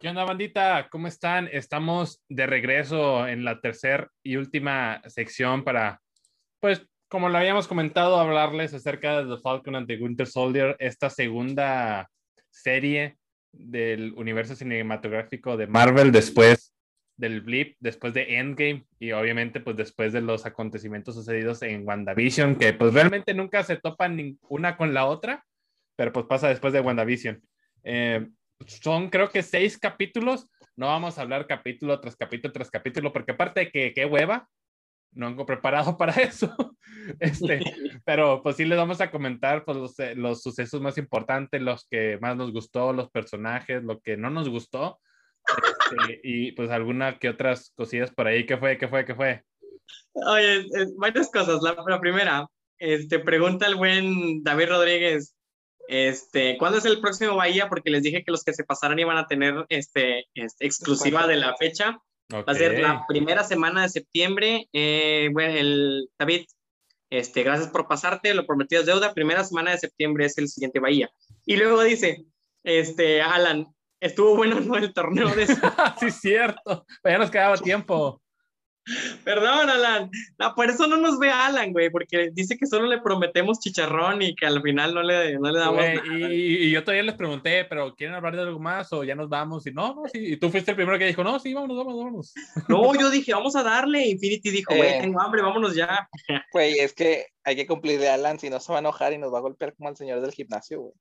¿Qué 0.00 0.08
onda, 0.08 0.24
bandita? 0.24 0.88
¿Cómo 0.90 1.08
están? 1.08 1.46
Estamos 1.52 2.22
de 2.30 2.46
regreso 2.46 3.28
en 3.28 3.44
la 3.44 3.60
tercera 3.60 4.10
y 4.22 4.36
última 4.36 5.02
sección 5.06 5.62
para, 5.62 6.00
pues, 6.58 6.86
como 7.08 7.28
lo 7.28 7.36
habíamos 7.36 7.68
comentado, 7.68 8.18
hablarles 8.18 8.72
acerca 8.72 9.18
de 9.18 9.36
The 9.36 9.42
Falcon 9.42 9.76
and 9.76 9.86
the 9.86 9.98
Winter 9.98 10.26
Soldier, 10.26 10.74
esta 10.78 11.10
segunda 11.10 12.08
serie 12.48 13.18
del 13.52 14.14
universo 14.14 14.56
cinematográfico 14.56 15.58
de 15.58 15.66
Marvel 15.66 16.12
después 16.12 16.74
del 17.18 17.42
blip, 17.42 17.76
después 17.78 18.14
de 18.14 18.38
Endgame 18.38 18.86
y 18.98 19.12
obviamente 19.12 19.60
pues 19.60 19.76
después 19.76 20.14
de 20.14 20.22
los 20.22 20.46
acontecimientos 20.46 21.14
sucedidos 21.14 21.60
en 21.60 21.86
WandaVision, 21.86 22.56
que 22.56 22.72
pues 22.72 22.94
realmente 22.94 23.34
nunca 23.34 23.64
se 23.64 23.76
topan 23.76 24.38
una 24.48 24.78
con 24.78 24.94
la 24.94 25.04
otra, 25.04 25.44
pero 25.94 26.10
pues 26.10 26.24
pasa 26.24 26.48
después 26.48 26.72
de 26.72 26.80
WandaVision. 26.80 27.42
Eh, 27.84 28.26
son 28.66 29.10
creo 29.10 29.30
que 29.30 29.42
seis 29.42 29.78
capítulos. 29.78 30.48
No 30.76 30.86
vamos 30.86 31.18
a 31.18 31.22
hablar 31.22 31.46
capítulo 31.46 32.00
tras 32.00 32.16
capítulo 32.16 32.52
tras 32.52 32.70
capítulo, 32.70 33.12
porque 33.12 33.32
aparte 33.32 33.60
de 33.60 33.70
que 33.70 33.92
qué 33.92 34.06
hueva, 34.06 34.48
no 35.12 35.26
vengo 35.26 35.46
preparado 35.46 35.96
para 35.98 36.12
eso. 36.14 36.54
Este, 37.18 37.60
pero 38.04 38.42
pues 38.42 38.56
sí 38.56 38.64
les 38.64 38.78
vamos 38.78 39.00
a 39.00 39.10
comentar 39.10 39.64
pues, 39.64 39.76
los, 39.76 39.98
eh, 39.98 40.14
los, 40.14 40.42
sucesos 40.42 40.80
más 40.80 40.98
importantes, 40.98 41.60
los 41.60 41.86
que 41.88 42.18
más 42.20 42.36
nos 42.36 42.52
gustó, 42.52 42.92
los 42.92 43.10
personajes, 43.10 43.82
lo 43.82 44.00
que 44.00 44.16
no 44.16 44.30
nos 44.30 44.48
gustó. 44.48 45.00
Este, 45.90 46.20
y 46.22 46.52
pues 46.52 46.70
alguna 46.70 47.18
que 47.18 47.28
otras 47.28 47.72
cosillas 47.74 48.12
por 48.12 48.26
ahí. 48.26 48.46
¿Qué 48.46 48.56
fue? 48.56 48.78
¿Qué 48.78 48.88
fue? 48.88 49.04
¿Qué 49.04 49.14
fue? 49.14 49.42
Oye, 50.12 50.66
varias 50.98 51.30
cosas. 51.30 51.60
La, 51.62 51.76
la, 51.86 52.00
primera, 52.00 52.46
este, 52.78 53.18
pregunta 53.18 53.66
el 53.66 53.74
buen 53.74 54.42
David 54.42 54.68
Rodríguez, 54.68 55.34
este, 55.92 56.56
¿cuándo 56.56 56.78
es 56.78 56.84
el 56.84 57.00
próximo 57.00 57.34
Bahía? 57.34 57.68
Porque 57.68 57.90
les 57.90 58.04
dije 58.04 58.22
que 58.22 58.30
los 58.30 58.44
que 58.44 58.52
se 58.52 58.62
pasaran 58.62 59.00
iban 59.00 59.16
a 59.16 59.26
tener 59.26 59.66
este, 59.70 60.28
este 60.34 60.64
exclusiva 60.64 61.26
de 61.26 61.34
la 61.34 61.56
fecha. 61.56 61.98
Va 62.32 62.44
a 62.46 62.54
ser 62.54 62.78
la 62.78 63.04
primera 63.08 63.42
semana 63.42 63.82
de 63.82 63.88
septiembre. 63.88 64.68
Eh, 64.72 65.30
bueno, 65.32 65.52
el, 65.52 66.08
David, 66.16 66.46
este, 67.10 67.42
gracias 67.42 67.70
por 67.70 67.88
pasarte, 67.88 68.34
lo 68.34 68.46
prometido 68.46 68.82
es 68.82 68.86
deuda. 68.86 69.14
Primera 69.14 69.42
semana 69.42 69.72
de 69.72 69.78
septiembre 69.78 70.26
es 70.26 70.38
el 70.38 70.46
siguiente 70.46 70.78
Bahía. 70.78 71.10
Y 71.44 71.56
luego 71.56 71.82
dice, 71.82 72.24
este, 72.62 73.20
Alan, 73.20 73.66
estuvo 73.98 74.36
bueno 74.36 74.60
¿no? 74.60 74.76
el 74.76 74.92
torneo 74.92 75.34
de... 75.34 75.48
sí, 75.98 76.12
cierto. 76.12 76.86
Ya 77.02 77.18
nos 77.18 77.32
quedaba 77.32 77.56
tiempo. 77.56 78.22
Perdón, 79.24 79.68
Alan. 79.68 80.10
No, 80.38 80.54
por 80.54 80.68
eso 80.68 80.86
no 80.86 80.96
nos 80.96 81.18
ve 81.18 81.30
Alan, 81.30 81.72
güey, 81.72 81.90
porque 81.90 82.30
dice 82.32 82.56
que 82.56 82.66
solo 82.66 82.86
le 82.86 83.00
prometemos 83.00 83.60
chicharrón 83.60 84.22
y 84.22 84.34
que 84.34 84.46
al 84.46 84.62
final 84.62 84.94
no 84.94 85.02
le, 85.02 85.38
no 85.38 85.50
le 85.50 85.58
damos 85.58 85.76
nada. 85.76 86.02
Y, 86.32 86.70
yo 86.70 86.82
todavía 86.82 87.02
les 87.04 87.14
pregunté, 87.14 87.64
pero 87.64 87.94
¿quieren 87.94 88.16
hablar 88.16 88.36
de 88.36 88.42
algo 88.42 88.58
más 88.58 88.92
o 88.92 89.04
ya 89.04 89.14
nos 89.14 89.28
vamos? 89.28 89.66
Y 89.66 89.72
no, 89.72 89.94
no, 89.94 90.02
sí. 90.08 90.32
Y 90.32 90.36
tú 90.36 90.50
fuiste 90.50 90.72
el 90.72 90.76
primero 90.76 90.98
que 90.98 91.06
dijo, 91.06 91.24
no, 91.24 91.38
sí, 91.38 91.54
vámonos, 91.54 91.76
vámonos, 91.76 91.98
vámonos. 91.98 92.34
No, 92.68 92.94
yo 92.94 93.10
dije, 93.10 93.32
vamos 93.32 93.56
a 93.56 93.62
darle. 93.62 94.08
Infinity 94.08 94.50
dijo, 94.50 94.74
güey, 94.74 94.88
eh, 94.88 94.98
tengo 95.00 95.20
hambre, 95.20 95.42
vámonos 95.42 95.74
ya. 95.74 96.08
Güey, 96.52 96.78
es 96.78 96.92
que 96.94 97.26
hay 97.44 97.56
que 97.56 97.66
cumplirle 97.66 98.08
a 98.08 98.14
Alan, 98.14 98.38
si 98.38 98.50
no 98.50 98.60
se 98.60 98.72
va 98.72 98.78
a 98.78 98.80
enojar 98.80 99.12
y 99.12 99.18
nos 99.18 99.32
va 99.32 99.38
a 99.38 99.42
golpear 99.42 99.74
como 99.74 99.88
al 99.88 99.96
señor 99.96 100.20
del 100.20 100.32
gimnasio, 100.32 100.80
güey. 100.80 100.94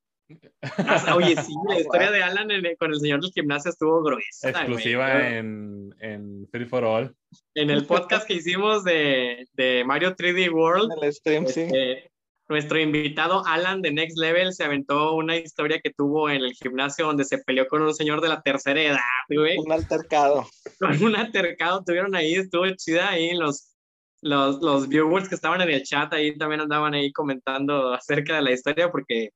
Oye, 1.16 1.36
sí, 1.42 1.54
la 1.68 1.80
historia 1.80 2.12
de 2.12 2.24
Alan 2.24 2.48
con 2.78 2.92
el 2.92 3.00
señor 3.00 3.22
del 3.22 3.32
gimnasio 3.32 3.72
estuvo 3.72 4.04
gruesa. 4.04 4.50
Exclusiva 4.50 5.28
en, 5.28 5.94
en, 6.00 6.48
Free 6.52 6.66
for 6.66 6.84
All. 6.84 7.16
En 7.56 7.70
el 7.70 7.86
podcast 7.86 8.28
que 8.28 8.36
hicimos 8.36 8.84
de, 8.84 9.48
de 9.54 9.84
Mario 9.86 10.16
3D 10.16 10.52
World, 10.52 10.92
este, 11.04 12.12
nuestro 12.48 12.80
invitado 12.80 13.46
Alan 13.46 13.82
de 13.82 13.92
Next 13.92 14.18
Level 14.18 14.54
se 14.54 14.64
aventó 14.64 15.16
una 15.16 15.38
historia 15.38 15.80
que 15.80 15.92
tuvo 15.92 16.30
en 16.30 16.42
el 16.44 16.54
gimnasio 16.54 17.06
donde 17.06 17.24
se 17.26 17.40
peleó 17.40 17.68
con 17.68 17.82
un 17.82 17.94
señor 17.94 18.22
de 18.22 18.30
la 18.30 18.42
tercera 18.42 18.82
edad, 18.82 19.00
güey. 19.30 19.58
Un 19.58 19.72
altercado. 19.72 20.48
Con 20.80 21.04
un 21.04 21.16
altercado 21.16 21.84
tuvieron 21.84 22.16
ahí, 22.16 22.36
estuvo 22.36 22.68
chida 22.76 23.10
ahí 23.10 23.36
los, 23.36 23.76
los, 24.22 24.62
los 24.62 24.88
viewers 24.88 25.30
que 25.30 25.36
estaban 25.36 25.62
en 25.62 25.70
el 25.70 25.84
chat 25.84 26.12
ahí 26.14 26.38
también 26.38 26.62
andaban 26.62 26.94
ahí 26.94 27.12
comentando 27.12 27.94
acerca 27.94 28.36
de 28.36 28.42
la 28.42 28.52
historia 28.52 28.92
porque 28.92 29.30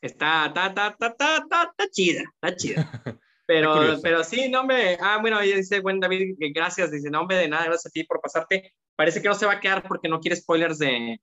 Está, 0.00 0.46
está, 0.46 0.66
está, 0.66 0.88
está, 0.88 1.10
está, 1.10 1.62
está, 1.70 1.90
chida, 1.90 2.22
está 2.34 2.56
chida. 2.56 2.90
Pero, 3.48 4.00
pero 4.02 4.24
sí, 4.24 4.48
no, 4.48 4.62
hombre, 4.62 4.98
ah, 5.00 5.18
bueno, 5.20 5.38
ahí 5.38 5.52
dice 5.52 5.78
buen 5.78 6.00
David, 6.00 6.34
gracias, 6.52 6.90
dice, 6.90 7.10
no, 7.10 7.20
hombre, 7.20 7.36
de 7.36 7.48
nada, 7.48 7.66
gracias 7.66 7.86
a 7.86 7.90
ti 7.90 8.02
por 8.02 8.20
pasarte. 8.20 8.74
Parece 8.96 9.22
que 9.22 9.28
no 9.28 9.36
se 9.36 9.46
va 9.46 9.52
a 9.52 9.60
quedar 9.60 9.86
porque 9.86 10.08
no 10.08 10.18
quiere 10.18 10.34
spoilers 10.34 10.80
de, 10.80 11.20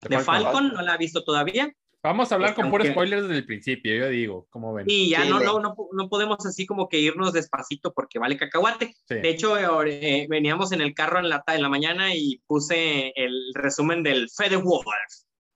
de, 0.00 0.18
Falcon, 0.20 0.72
no 0.72 0.80
la 0.80 0.94
ha 0.94 0.96
visto 0.96 1.22
todavía. 1.22 1.70
Vamos 2.02 2.32
a 2.32 2.36
hablar 2.36 2.54
con 2.54 2.70
puros 2.70 2.88
spoilers 2.88 3.22
desde 3.24 3.36
el 3.36 3.44
principio, 3.46 3.94
yo 3.94 4.08
digo, 4.08 4.46
como 4.50 4.72
ven. 4.72 4.86
Y 4.88 5.10
ya 5.10 5.24
no, 5.24 5.40
no, 5.40 5.60
no, 5.60 5.76
no, 5.92 6.08
podemos 6.08 6.44
así 6.46 6.66
como 6.66 6.88
que 6.88 6.98
irnos 6.98 7.32
despacito 7.32 7.92
porque 7.92 8.18
vale 8.18 8.36
cacahuate. 8.36 8.94
De 9.08 9.28
hecho, 9.28 9.56
eh, 9.84 10.26
veníamos 10.28 10.72
en 10.72 10.80
el 10.80 10.94
carro 10.94 11.20
en 11.20 11.28
la, 11.28 11.44
en 11.46 11.62
la 11.62 11.68
mañana 11.68 12.14
y 12.14 12.42
puse 12.46 13.12
el 13.14 13.52
resumen 13.54 14.02
del 14.02 14.30
Fede 14.30 14.56
Wolf 14.56 14.86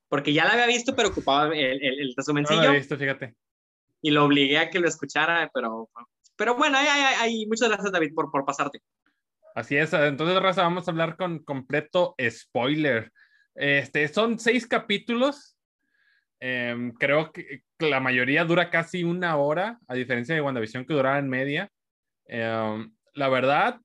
porque 0.08 0.32
ya 0.32 0.44
la 0.44 0.52
había 0.52 0.66
visto, 0.66 0.94
pero 0.94 1.08
ocupaba 1.08 1.54
el, 1.54 1.82
el, 1.82 2.00
el 2.00 2.14
resumencillo. 2.16 2.60
No 2.60 2.68
lo 2.68 2.74
he 2.74 2.78
visto, 2.78 2.96
fíjate. 2.96 3.34
Y 4.02 4.10
lo 4.10 4.24
obligué 4.24 4.58
a 4.58 4.70
que 4.70 4.78
lo 4.78 4.88
escuchara, 4.88 5.50
pero, 5.52 5.90
pero 6.36 6.54
bueno, 6.54 6.78
hay, 6.78 6.86
hay, 6.86 7.14
hay, 7.20 7.46
muchas 7.46 7.68
gracias, 7.68 7.92
David, 7.92 8.14
por, 8.14 8.30
por 8.30 8.44
pasarte. 8.44 8.80
Así 9.54 9.76
es, 9.76 9.92
entonces, 9.92 10.40
Raza, 10.40 10.62
vamos 10.62 10.86
a 10.86 10.90
hablar 10.90 11.16
con 11.16 11.38
completo 11.40 12.14
spoiler. 12.28 13.10
Este, 13.54 14.06
son 14.08 14.38
seis 14.38 14.66
capítulos. 14.66 15.56
Em, 16.38 16.92
creo 16.92 17.32
que 17.32 17.62
la 17.78 18.00
mayoría 18.00 18.44
dura 18.44 18.68
casi 18.68 19.02
una 19.02 19.36
hora, 19.36 19.78
a 19.88 19.94
diferencia 19.94 20.34
de 20.34 20.42
WandaVision 20.42 20.84
que 20.84 20.92
duraba 20.92 21.18
en 21.18 21.30
media. 21.30 21.70
Em, 22.26 22.92
la 23.14 23.28
verdad, 23.30 23.80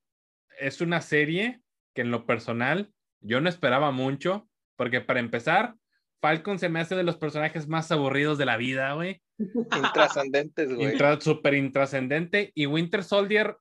es 0.59 0.81
una 0.81 0.99
serie 0.99 1.61
que 1.95 2.01
en 2.01 2.11
lo 2.11 2.25
personal 2.25 2.91
yo 3.21 3.39
no 3.39 3.47
esperaba 3.47 3.91
mucho, 3.91 4.49
porque 4.75 4.99
para 4.99 5.21
empezar, 5.21 5.75
Falcon 6.21 6.59
se 6.59 6.69
me 6.69 6.79
hace 6.79 6.95
de 6.95 7.03
los 7.03 7.17
personajes 7.17 7.67
más 7.67 7.91
aburridos 7.91 8.37
de 8.37 8.45
la 8.45 8.57
vida, 8.57 8.93
güey. 8.93 9.21
Intrascendentes, 9.37 10.73
güey. 10.73 10.97
Súper 11.19 11.55
intrascendente. 11.55 12.51
Y 12.53 12.67
Winter 12.67 13.03
Soldier 13.03 13.57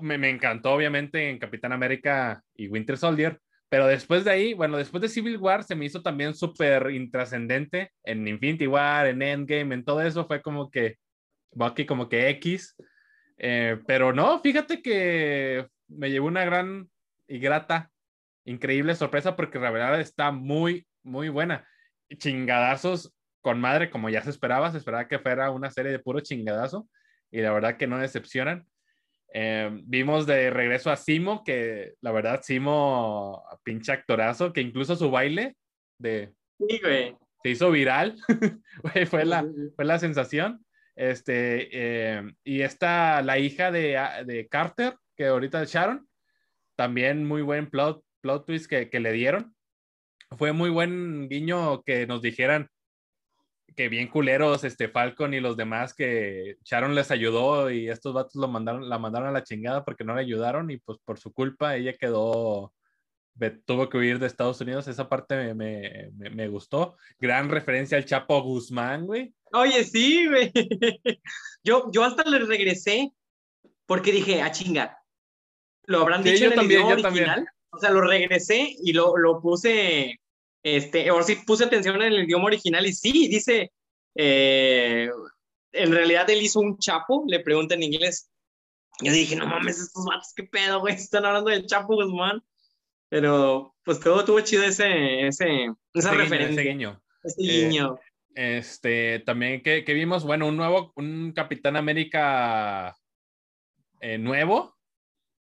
me, 0.00 0.18
me, 0.18 0.30
encantó, 0.30 0.72
obviamente, 0.72 1.28
en 1.28 1.38
Capitán 1.38 1.72
América 1.72 2.42
y 2.54 2.68
Winter 2.68 2.96
Soldier. 2.96 3.40
Pero 3.68 3.88
después 3.88 4.24
de 4.24 4.30
ahí, 4.30 4.54
bueno, 4.54 4.76
después 4.76 5.00
de 5.02 5.08
Civil 5.08 5.36
War 5.38 5.64
se 5.64 5.74
me 5.74 5.86
hizo 5.86 6.00
también 6.00 6.34
súper 6.34 6.90
intrascendente. 6.92 7.90
En 8.04 8.26
Infinity 8.28 8.68
War, 8.68 9.06
en 9.06 9.20
Endgame, 9.20 9.74
en 9.74 9.84
todo 9.84 10.00
eso 10.00 10.26
fue 10.26 10.40
como 10.42 10.70
que 10.70 10.96
Bucky 11.50 11.86
como 11.86 12.08
que 12.08 12.28
X. 12.30 12.76
Eh, 13.36 13.78
pero 13.86 14.12
no, 14.12 14.38
fíjate 14.40 14.80
que 14.80 15.66
me 15.88 16.10
llevó 16.10 16.28
una 16.28 16.44
gran 16.44 16.88
y 17.26 17.38
grata, 17.38 17.90
increíble 18.44 18.94
sorpresa 18.94 19.34
porque 19.34 19.58
la 19.58 19.70
verdad 19.70 20.00
está 20.00 20.30
muy, 20.30 20.86
muy 21.04 21.28
buena. 21.28 21.66
Chingadazos 22.16 23.14
con 23.40 23.60
madre, 23.60 23.90
como 23.90 24.08
ya 24.08 24.22
se 24.22 24.30
esperaba, 24.30 24.72
se 24.72 24.78
esperaba 24.78 25.06
que 25.06 25.18
fuera 25.18 25.50
una 25.50 25.70
serie 25.70 25.92
de 25.92 25.98
puro 25.98 26.20
chingadazo 26.20 26.88
y 27.30 27.40
la 27.40 27.52
verdad 27.52 27.76
que 27.76 27.86
no 27.86 27.98
decepcionan. 27.98 28.66
Eh, 29.32 29.70
vimos 29.84 30.26
de 30.26 30.50
regreso 30.50 30.90
a 30.90 30.96
Simo, 30.96 31.44
que 31.44 31.94
la 32.00 32.12
verdad 32.12 32.40
Simo, 32.42 33.44
pinche 33.62 33.92
actorazo, 33.92 34.52
que 34.52 34.60
incluso 34.60 34.96
su 34.96 35.10
baile 35.10 35.56
de... 35.98 36.32
Se 37.42 37.50
hizo 37.50 37.70
viral, 37.70 38.16
fue, 39.10 39.26
la, 39.26 39.44
fue 39.76 39.84
la 39.84 39.98
sensación. 39.98 40.64
Este, 40.96 41.68
eh, 41.72 42.22
y 42.44 42.62
está 42.62 43.20
la 43.20 43.38
hija 43.38 43.70
de, 43.70 44.00
de, 44.24 44.48
Carter, 44.48 44.96
que 45.16 45.26
ahorita 45.26 45.64
Sharon, 45.64 46.08
también 46.76 47.26
muy 47.26 47.42
buen 47.42 47.68
plot, 47.68 48.02
plot 48.22 48.46
twist 48.46 48.70
que, 48.70 48.88
que 48.88 49.00
le 49.00 49.12
dieron 49.12 49.53
fue 50.30 50.52
muy 50.52 50.70
buen 50.70 51.28
guiño 51.28 51.82
que 51.82 52.06
nos 52.06 52.22
dijeran 52.22 52.68
que 53.76 53.88
bien 53.88 54.08
culeros 54.08 54.64
este 54.64 54.88
Falcon 54.88 55.34
y 55.34 55.40
los 55.40 55.56
demás 55.56 55.94
que 55.94 56.56
Sharon 56.64 56.94
les 56.94 57.10
ayudó 57.10 57.70
y 57.70 57.88
estos 57.88 58.14
vatos 58.14 58.36
lo 58.36 58.46
mandaron, 58.48 58.88
la 58.88 58.98
mandaron 58.98 59.28
a 59.28 59.32
la 59.32 59.42
chingada 59.42 59.84
porque 59.84 60.04
no 60.04 60.14
le 60.14 60.20
ayudaron 60.20 60.70
y 60.70 60.78
pues 60.78 60.98
por 61.04 61.18
su 61.18 61.32
culpa 61.32 61.76
ella 61.76 61.92
quedó, 61.94 62.72
tuvo 63.64 63.88
que 63.88 63.98
huir 63.98 64.18
de 64.18 64.26
Estados 64.26 64.60
Unidos. 64.60 64.86
Esa 64.86 65.08
parte 65.08 65.54
me, 65.54 66.10
me, 66.12 66.30
me 66.30 66.48
gustó. 66.48 66.96
Gran 67.18 67.48
referencia 67.48 67.98
al 67.98 68.04
Chapo 68.04 68.42
Guzmán, 68.42 69.06
güey. 69.06 69.34
Oye, 69.52 69.84
sí, 69.84 70.28
güey. 70.28 70.52
Yo, 71.64 71.90
yo 71.90 72.04
hasta 72.04 72.28
le 72.28 72.40
regresé 72.40 73.10
porque 73.86 74.12
dije, 74.12 74.42
a 74.42 74.46
ah, 74.46 74.50
chingar. 74.50 74.98
Lo 75.86 76.02
habrán 76.02 76.22
dicho 76.22 76.44
en 76.44 76.52
el 76.52 76.58
también, 76.58 76.82
original. 76.82 77.02
También. 77.02 77.46
O 77.74 77.78
sea, 77.78 77.90
lo 77.90 78.00
regresé 78.00 78.76
y 78.82 78.92
lo, 78.92 79.16
lo 79.16 79.40
puse 79.40 80.20
este, 80.64 81.10
o 81.10 81.22
sí 81.22 81.36
puse 81.46 81.64
atención 81.64 81.96
en 81.96 82.12
el 82.12 82.24
idioma 82.24 82.46
original 82.46 82.86
y 82.86 82.92
sí, 82.94 83.28
dice, 83.28 83.70
eh, 84.14 85.10
en 85.72 85.92
realidad 85.92 86.28
él 86.30 86.40
hizo 86.40 86.60
un 86.60 86.78
chapo, 86.78 87.24
le 87.28 87.40
pregunta 87.40 87.74
en 87.74 87.82
inglés. 87.82 88.30
Yo 89.00 89.12
dije, 89.12 89.36
no 89.36 89.46
mames, 89.46 89.78
estos 89.78 90.04
matos, 90.06 90.32
qué 90.34 90.44
pedo, 90.44 90.80
güey, 90.80 90.94
están 90.94 91.26
hablando 91.26 91.50
del 91.50 91.66
Chapo 91.66 91.96
Guzmán. 91.96 92.42
Pero, 93.10 93.74
pues 93.84 94.00
todo 94.00 94.24
tuvo 94.24 94.40
chido 94.40 94.62
ese, 94.62 95.26
ese, 95.26 95.72
esa 95.92 96.12
referencia. 96.12 96.62
Ese 96.62 96.70
guiño. 96.70 97.02
Ese 97.22 97.42
guiño. 97.42 97.98
Eh, 98.34 98.58
este, 98.58 99.18
también 99.20 99.62
que, 99.62 99.84
que, 99.84 99.92
vimos, 99.92 100.24
bueno, 100.24 100.46
un 100.46 100.56
nuevo, 100.56 100.92
un 100.96 101.32
Capitán 101.32 101.76
América 101.76 102.96
eh, 104.00 104.16
nuevo, 104.16 104.76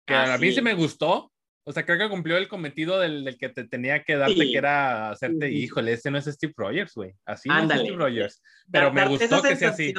que 0.06 0.14
ah, 0.14 0.34
a 0.34 0.38
mí 0.38 0.52
se 0.52 0.62
me 0.62 0.74
gustó, 0.74 1.32
o 1.64 1.72
sea, 1.72 1.84
creo 1.84 1.98
que 1.98 2.08
cumplió 2.08 2.36
el 2.36 2.48
cometido 2.48 2.98
del, 3.00 3.36
que 3.38 3.48
te 3.48 3.64
tenía 3.64 4.02
que 4.02 4.16
darte, 4.16 4.34
que 4.34 4.56
era 4.56 5.10
hacerte, 5.10 5.50
híjole, 5.50 5.92
ese 5.92 6.10
no 6.10 6.18
es 6.18 6.24
Steve 6.24 6.54
Rogers, 6.56 6.94
güey. 6.94 7.12
Así 7.24 7.48
no 7.48 7.58
es 7.58 7.80
Steve 7.80 7.96
Rogers. 7.96 8.42
Pero 8.70 8.92
me 8.92 9.06
gustó 9.06 9.42
que 9.42 9.56
sea 9.56 9.70
así. 9.70 9.94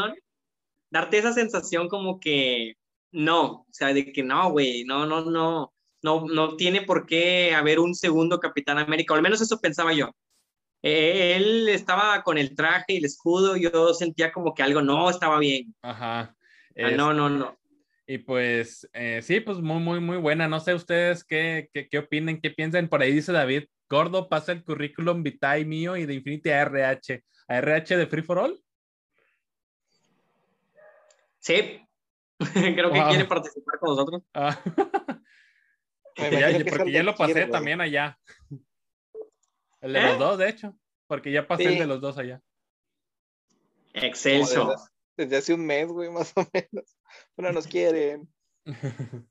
Darte 0.90 1.18
esa 1.20 1.34
sensación 1.34 1.88
como 1.88 2.20
que 2.20 2.74
no, 3.12 3.62
o 3.62 3.68
sea, 3.72 3.94
de 3.94 4.12
que 4.12 4.24
no, 4.24 4.52
güey, 4.52 4.84
no, 4.84 5.06
no, 5.06 5.24
no, 5.24 5.74
no, 6.02 6.26
no 6.26 6.56
tiene 6.56 6.82
por 6.82 7.06
qué 7.06 7.54
haber 7.54 7.80
un 7.80 7.96
segundo 7.96 8.40
Capitán 8.40 8.78
América, 8.78 9.14
o 9.14 9.18
al 9.18 9.22
menos 9.22 9.42
eso 9.42 9.60
pensaba 9.60 9.94
yo. 9.94 10.12
Eh, 10.84 11.36
él 11.36 11.70
estaba 11.70 12.24
con 12.24 12.38
el 12.38 12.56
traje 12.56 12.86
y 12.94 12.98
el 12.98 13.06
escudo, 13.06 13.56
yo 13.56 13.94
sentía 13.94 14.32
como 14.32 14.54
que 14.54 14.64
algo 14.64 14.82
no 14.82 15.10
estaba 15.10 15.38
bien. 15.40 15.76
Ajá. 15.82 16.36
Ah, 16.78 16.92
no, 16.92 17.14
no, 17.14 17.30
no. 17.30 17.61
Y 18.08 18.18
pues 18.20 18.90
eh, 18.94 19.22
sí, 19.22 19.40
pues 19.40 19.60
muy, 19.60 19.80
muy, 19.80 20.00
muy 20.00 20.18
buena. 20.18 20.48
No 20.48 20.60
sé 20.60 20.74
ustedes 20.74 21.24
qué, 21.24 21.70
qué, 21.74 21.88
qué 21.88 21.98
opinen, 22.00 22.42
qué 22.42 22.50
piensan. 22.52 22.90
Por 22.90 23.02
ahí 23.02 23.14
dice 23.14 23.32
David, 23.32 23.66
Gordo 23.90 24.28
pasa 24.28 24.52
el 24.52 24.64
currículum 24.64 25.24
vitae 25.24 25.66
mío 25.66 25.96
y 25.96 26.06
de 26.06 26.16
Infinity 26.16 26.50
a 26.50 26.62
RH. 26.62 27.24
¿A 27.48 27.58
RH 27.58 27.98
de 27.98 28.08
Free 28.08 28.24
for 28.24 28.40
All? 28.40 28.62
Sí, 31.40 31.82
creo 32.54 32.92
que 32.92 33.04
quiere 33.10 33.26
participar 33.26 33.80
con 33.80 33.90
nosotros. 33.90 34.24
Ah. 34.34 34.60
Ya- 36.18 36.52
porque 36.70 36.92
ya 36.92 37.04
lo 37.04 37.16
pasé 37.16 37.34
güey. 37.34 37.50
también 37.50 37.80
allá. 37.82 38.20
El 39.82 39.94
de 39.94 40.00
¿Eh? 40.00 40.04
los 40.04 40.20
dos, 40.20 40.38
de 40.38 40.50
hecho. 40.50 40.78
Porque 41.08 41.32
ya 41.32 41.48
pasé 41.48 41.64
Sí. 41.64 41.70
el 41.74 41.80
de 41.80 41.86
los 41.88 42.02
dos 42.02 42.18
allá. 42.18 42.42
Excelso. 43.94 44.68
Desde, 44.68 44.84
desde 45.18 45.38
hace 45.38 45.54
un 45.54 45.66
mes, 45.66 45.88
güey, 45.88 46.10
más 46.12 46.34
o 46.36 46.46
menos. 46.54 46.98
Pero 47.36 47.52
nos 47.52 47.68
quieren. 47.68 48.28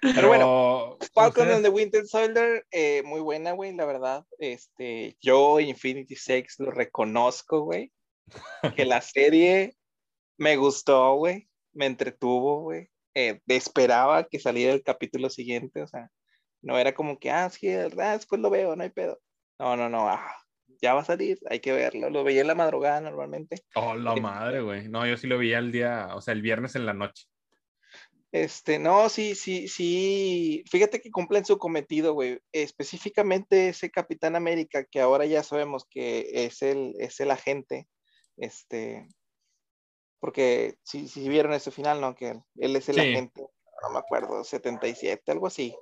Pero, 0.00 0.28
bueno, 0.28 0.96
Falcon 1.12 1.48
ustedes- 1.48 1.56
and 1.56 1.64
the 1.64 1.70
Winter 1.70 2.06
Soldier, 2.06 2.64
eh, 2.70 3.02
muy 3.04 3.20
buena, 3.20 3.52
güey, 3.52 3.74
la 3.74 3.84
verdad. 3.84 4.24
Este, 4.38 5.16
yo, 5.20 5.58
Infinity 5.58 6.14
Sex, 6.14 6.60
lo 6.60 6.70
reconozco, 6.70 7.62
güey. 7.62 7.92
Que 8.76 8.84
la 8.84 9.00
serie 9.00 9.74
me 10.36 10.56
gustó, 10.56 11.14
güey. 11.16 11.48
Me 11.72 11.86
entretuvo, 11.86 12.60
güey. 12.62 12.88
Eh, 13.14 13.40
esperaba 13.48 14.28
que 14.28 14.38
saliera 14.38 14.72
el 14.72 14.84
capítulo 14.84 15.30
siguiente, 15.30 15.82
o 15.82 15.88
sea, 15.88 16.08
no 16.62 16.78
era 16.78 16.94
como 16.94 17.18
que, 17.18 17.32
ah, 17.32 17.50
sí, 17.50 17.68
ah, 17.68 17.88
después 18.12 18.40
lo 18.40 18.50
veo, 18.50 18.76
no 18.76 18.82
hay 18.84 18.90
pedo. 18.90 19.18
No, 19.58 19.76
no, 19.76 19.88
no, 19.88 20.08
ah, 20.08 20.32
ya 20.80 20.94
va 20.94 21.00
a 21.00 21.04
salir, 21.04 21.38
hay 21.50 21.60
que 21.60 21.72
verlo. 21.72 22.10
Lo 22.10 22.24
veía 22.24 22.40
en 22.42 22.46
la 22.46 22.54
madrugada 22.54 23.00
normalmente. 23.00 23.62
Oh, 23.74 23.94
la 23.94 24.10
Este- 24.10 24.20
madre, 24.20 24.60
güey. 24.62 24.88
No, 24.88 25.06
yo 25.06 25.16
sí 25.16 25.26
lo 25.26 25.38
veía 25.38 25.58
el 25.58 25.72
día, 25.72 26.08
o 26.14 26.20
sea, 26.20 26.32
el 26.32 26.42
viernes 26.42 26.74
en 26.76 26.86
la 26.86 26.94
noche. 26.94 27.26
Este, 28.30 28.78
no, 28.78 29.08
sí, 29.08 29.34
sí, 29.34 29.68
sí. 29.68 30.62
Fíjate 30.70 31.00
que 31.00 31.10
cumplen 31.10 31.46
su 31.46 31.56
cometido, 31.58 32.12
güey. 32.12 32.38
Específicamente 32.52 33.70
ese 33.70 33.90
Capitán 33.90 34.36
América, 34.36 34.84
que 34.84 35.00
ahora 35.00 35.24
ya 35.24 35.42
sabemos 35.42 35.86
que 35.88 36.28
es 36.44 36.60
el, 36.62 36.94
es 36.98 37.20
el 37.20 37.30
agente. 37.30 37.88
Este, 38.36 39.08
porque 40.20 40.76
si, 40.82 41.08
si 41.08 41.28
vieron 41.28 41.54
ese 41.54 41.70
final, 41.70 42.00
¿no? 42.00 42.14
Que 42.14 42.28
él, 42.30 42.40
él 42.56 42.76
es 42.76 42.88
el 42.90 42.96
Sí. 42.96 43.00
agente, 43.00 43.46
no 43.82 43.90
me 43.90 43.98
acuerdo, 43.98 44.44
77, 44.44 45.32
algo 45.32 45.46
así. 45.46 45.74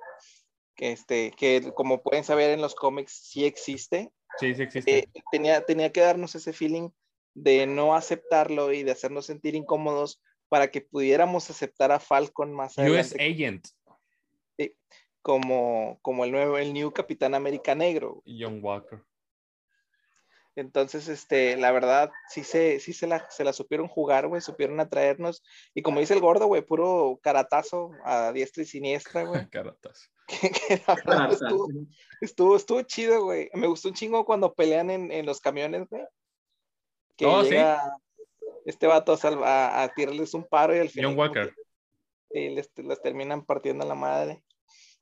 Que 0.75 0.91
este, 0.93 1.31
que 1.31 1.71
como 1.75 2.01
pueden 2.01 2.23
saber 2.23 2.51
en 2.51 2.61
los 2.61 2.75
cómics, 2.75 3.11
sí 3.11 3.45
existe. 3.45 4.11
Sí, 4.39 4.53
sí 4.55 4.63
existe. 4.63 4.99
Eh, 4.99 5.07
tenía, 5.31 5.61
tenía 5.61 5.91
que 5.91 6.01
darnos 6.01 6.35
ese 6.35 6.53
feeling 6.53 6.89
de 7.33 7.67
no 7.67 7.95
aceptarlo 7.95 8.73
y 8.73 8.83
de 8.83 8.91
hacernos 8.91 9.25
sentir 9.25 9.55
incómodos 9.55 10.21
para 10.49 10.71
que 10.71 10.81
pudiéramos 10.81 11.49
aceptar 11.49 11.91
a 11.91 11.99
Falcon 11.99 12.53
más 12.53 12.77
US 12.77 12.81
adelante 12.81 13.23
Agent, 13.23 13.67
como, 15.21 15.99
como 16.01 16.23
el 16.23 16.31
nuevo, 16.31 16.57
el 16.57 16.73
new 16.73 16.91
Capitán 16.91 17.35
América 17.35 17.75
Negro. 17.75 18.23
John 18.25 18.59
Walker. 18.63 19.03
Entonces, 20.57 21.07
este, 21.07 21.55
la 21.55 21.71
verdad, 21.71 22.09
sí 22.29 22.43
se, 22.43 22.79
sí 22.79 22.91
se 22.91 23.05
la, 23.05 23.29
se 23.29 23.43
la 23.43 23.53
supieron 23.53 23.87
jugar, 23.87 24.27
güey, 24.27 24.41
supieron 24.41 24.79
atraernos. 24.79 25.43
Y 25.75 25.83
como 25.83 25.99
dice 25.99 26.15
el 26.15 26.19
gordo, 26.19 26.47
güey, 26.47 26.63
puro 26.63 27.19
caratazo 27.21 27.91
a 28.03 28.31
diestra 28.31 28.63
y 28.63 28.65
siniestra, 28.65 29.23
güey. 29.23 29.47
Caratas. 29.51 30.11
que, 30.27 30.49
que 30.49 30.81
la 30.87 30.95
verdad 30.95 31.31
estuvo, 31.31 31.67
estuvo, 32.21 32.55
estuvo 32.55 32.81
chido, 32.81 33.23
güey. 33.23 33.51
Me 33.53 33.67
gustó 33.67 33.89
un 33.89 33.93
chingo 33.93 34.25
cuando 34.25 34.55
pelean 34.55 34.89
en, 34.89 35.11
en 35.11 35.27
los 35.27 35.39
camiones, 35.39 35.87
güey. 35.89 36.03
Que 37.15 37.27
Oh, 37.27 37.43
¿sí? 37.43 37.51
llega 37.51 37.95
este 38.65 38.87
vato 38.87 39.13
a, 39.13 39.17
salva- 39.17 39.83
a, 39.83 39.93
tirarles 39.93 40.33
un 40.33 40.43
paro 40.43 40.75
y 40.75 40.79
al 40.79 40.89
final. 40.89 41.11
John 41.11 41.15
como 41.17 41.27
Walker. 41.27 41.53
que, 42.31 42.47
eh, 42.47 42.49
les, 42.49 42.71
les 42.77 43.01
terminan 43.03 43.45
partiendo 43.45 43.85
la 43.85 43.93
madre. 43.95 44.43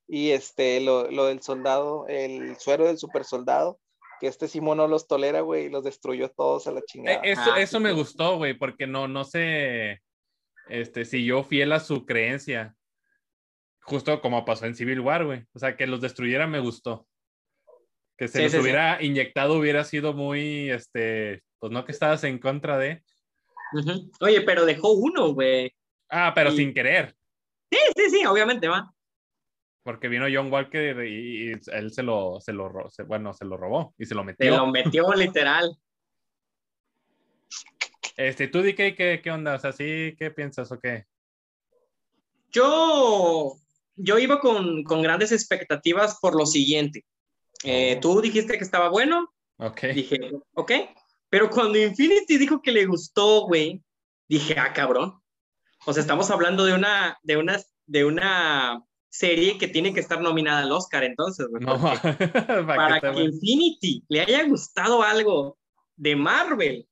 Y 0.05 0.31
este, 0.31 0.81
lo, 0.81 1.09
lo 1.09 1.25
del 1.27 1.41
soldado, 1.41 2.07
el 2.09 2.57
suero 2.57 2.85
del 2.87 2.97
super 2.97 3.23
soldado, 3.23 3.79
que 4.19 4.27
este 4.27 4.47
Simón 4.47 4.77
no 4.77 4.87
los 4.87 5.07
tolera, 5.07 5.41
güey, 5.41 5.65
y 5.65 5.69
los 5.69 5.83
destruyó 5.83 6.29
todos 6.29 6.67
a 6.67 6.71
la 6.71 6.79
Eh, 6.79 6.83
chingada. 6.87 7.19
eso 7.23 7.53
Ah, 7.53 7.59
eso 7.59 7.77
sí, 7.77 7.83
me 7.83 7.91
gustó, 7.91 8.37
güey, 8.37 8.53
porque 8.53 8.87
no, 8.87 9.07
no 9.07 9.23
sé, 9.23 10.01
este, 10.69 11.05
siguió 11.05 11.43
fiel 11.43 11.71
a 11.73 11.79
su 11.79 12.05
creencia. 12.05 12.75
Justo 13.81 14.19
como 14.21 14.45
pasó 14.45 14.65
en 14.65 14.75
Civil 14.75 14.99
War, 15.01 15.25
güey. 15.25 15.43
O 15.53 15.59
sea, 15.59 15.75
que 15.77 15.85
los 15.85 16.01
destruyera 16.01 16.47
me 16.47 16.59
gustó. 16.59 17.07
Que 18.17 18.27
se 18.27 18.37
Sí, 18.37 18.43
los 18.43 18.51
sí, 18.53 18.57
sí. 18.57 18.63
hubiera 18.63 19.03
inyectado 19.03 19.55
hubiera 19.59 19.83
sido 19.83 20.13
muy, 20.13 20.69
este, 20.71 21.43
pues 21.59 21.71
no 21.71 21.85
que 21.85 21.91
estabas 21.91 22.23
en 22.23 22.39
contra 22.39 22.77
de. 22.77 23.03
Oye, 24.21 24.41
pero 24.41 24.65
dejó 24.65 24.93
uno, 24.93 25.33
güey. 25.33 25.71
Ah, 26.09 26.31
pero 26.33 26.51
Y- 26.51 26.57
sin 26.57 26.73
querer, 26.73 27.13
Sí, 27.71 27.77
sí, 27.95 28.09
sí, 28.19 28.25
obviamente 28.25 28.67
va. 28.69 28.89
Porque 29.85 30.07
vino 30.07 30.25
John 30.33 30.51
Walker 30.51 31.05
y, 31.05 31.49
y 31.49 31.51
él 31.71 31.91
se 31.93 32.01
lo, 32.01 32.41
se 32.41 32.51
lo, 32.53 32.89
se- 32.89 33.03
bueno, 33.03 33.33
se 33.35 33.45
lo 33.45 33.55
robó 33.55 33.93
y 33.99 34.05
se 34.05 34.15
lo 34.15 34.21
Se 34.21 34.25
metió. 34.25 34.57
lo 34.57 34.65
metió 34.67 35.13
literal. 35.15 35.77
Este, 38.17 38.47
tú, 38.47 38.61
DK, 38.63 38.95
¿qué, 38.95 39.21
qué 39.23 39.31
onda? 39.31 39.53
O 39.55 39.59
sea, 39.59 39.71
¿sí? 39.73 40.15
¿Qué 40.17 40.31
piensas 40.31 40.71
o 40.71 40.79
qué? 40.79 41.05
Yo, 42.51 43.55
yo 43.95 44.17
iba 44.17 44.39
con, 44.39 44.83
con 44.83 45.01
grandes 45.03 45.31
expectativas 45.31 46.17
por 46.19 46.35
lo 46.35 46.45
siguiente. 46.45 47.05
Eh, 47.63 47.95
Oh. 47.97 47.99
Tú 47.99 48.21
dijiste 48.21 48.57
que 48.57 48.63
estaba 48.63 48.89
bueno, 48.89 49.31
Ok. 49.57 49.81
dije, 49.93 50.31
ok, 50.55 50.71
pero 51.29 51.49
cuando 51.49 51.77
Infinity 51.77 52.37
dijo 52.37 52.61
que 52.61 52.71
le 52.71 52.85
gustó, 52.85 53.45
güey, 53.47 53.83
dije, 54.27 54.55
ah, 54.57 54.73
cabrón. 54.73 55.19
O 55.85 55.93
sea, 55.93 56.01
estamos 56.01 56.31
hablando 56.31 56.65
de 56.65 56.73
una, 56.73 57.17
de 57.21 57.37
una, 57.37 57.61
de 57.85 58.05
una 58.05 58.81
serie 59.17 59.57
que 59.57 59.67
tiene 59.67 59.93
que 59.93 59.99
estar 59.99 60.21
nominada 60.21 60.61
al 60.61 60.71
Oscar, 60.71 61.03
entonces, 61.03 61.47
güey, 61.47 61.63
No, 61.63 61.79
para 61.79 62.01
para 62.67 63.01
que 63.01 63.11
que 63.11 63.23
Infinity 63.23 64.03
le 64.09 64.21
haya 64.21 64.43
gustado 64.43 65.01
algo 65.01 65.57
de 65.95 66.15
Marvel 66.15 66.87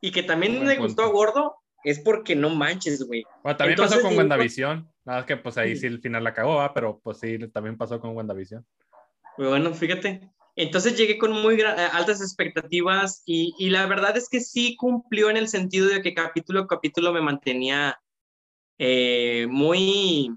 y 0.00 0.10
que 0.10 0.22
también 0.22 0.66
le 0.66 0.76
gustó 0.76 1.02
a 1.02 1.08
Gordo, 1.08 1.56
es 1.84 2.00
porque 2.00 2.34
no 2.34 2.50
manches, 2.50 3.02
güey. 3.02 3.24
Bueno, 3.42 3.56
también 3.56 3.78
Entonces, 3.78 3.98
pasó 3.98 4.02
con 4.02 4.10
digo, 4.10 4.20
WandaVision. 4.20 4.92
Nada 5.04 5.18
más 5.20 5.26
que 5.26 5.36
pues 5.36 5.58
ahí 5.58 5.76
sí 5.76 5.86
el 5.86 6.00
final 6.00 6.24
la 6.24 6.34
cagó, 6.34 6.56
¿va? 6.56 6.74
pero 6.74 7.00
pues 7.02 7.18
sí, 7.18 7.38
también 7.52 7.76
pasó 7.76 8.00
con 8.00 8.16
WandaVision. 8.16 8.64
Bueno, 9.36 9.72
fíjate. 9.72 10.30
Entonces 10.56 10.96
llegué 10.96 11.18
con 11.18 11.30
muy 11.30 11.60
eh, 11.60 11.64
altas 11.92 12.20
expectativas 12.20 13.22
y, 13.24 13.54
y 13.58 13.70
la 13.70 13.86
verdad 13.86 14.16
es 14.16 14.28
que 14.28 14.40
sí 14.40 14.76
cumplió 14.76 15.30
en 15.30 15.36
el 15.36 15.48
sentido 15.48 15.86
de 15.86 16.02
que 16.02 16.14
capítulo 16.14 16.62
a 16.62 16.66
capítulo 16.66 17.12
me 17.12 17.20
mantenía 17.20 18.00
eh, 18.76 19.46
muy, 19.48 20.36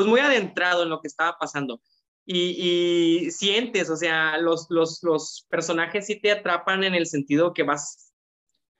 pues 0.00 0.08
muy 0.08 0.20
adentrado 0.20 0.82
en 0.82 0.88
lo 0.88 1.02
que 1.02 1.08
estaba 1.08 1.36
pasando. 1.38 1.82
Y, 2.24 3.26
y 3.26 3.30
sientes, 3.32 3.90
o 3.90 3.96
sea, 3.96 4.38
los, 4.38 4.66
los, 4.70 5.02
los 5.02 5.46
personajes 5.50 6.06
sí 6.06 6.18
te 6.18 6.30
atrapan 6.30 6.84
en 6.84 6.94
el 6.94 7.04
sentido 7.04 7.52
que 7.52 7.64
vas, 7.64 8.14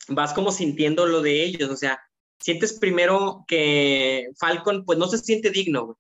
vas 0.09 0.33
como 0.33 0.51
sintiendo 0.51 1.05
lo 1.05 1.21
de 1.21 1.43
ellos, 1.45 1.69
o 1.69 1.77
sea, 1.77 2.01
sientes 2.39 2.73
primero 2.79 3.45
que 3.47 4.29
Falcon 4.39 4.87
pues 4.87 4.99
no 4.99 5.09
se 5.09 5.19
siente 5.19 5.51
digno, 5.51 5.85
güey, 5.85 5.97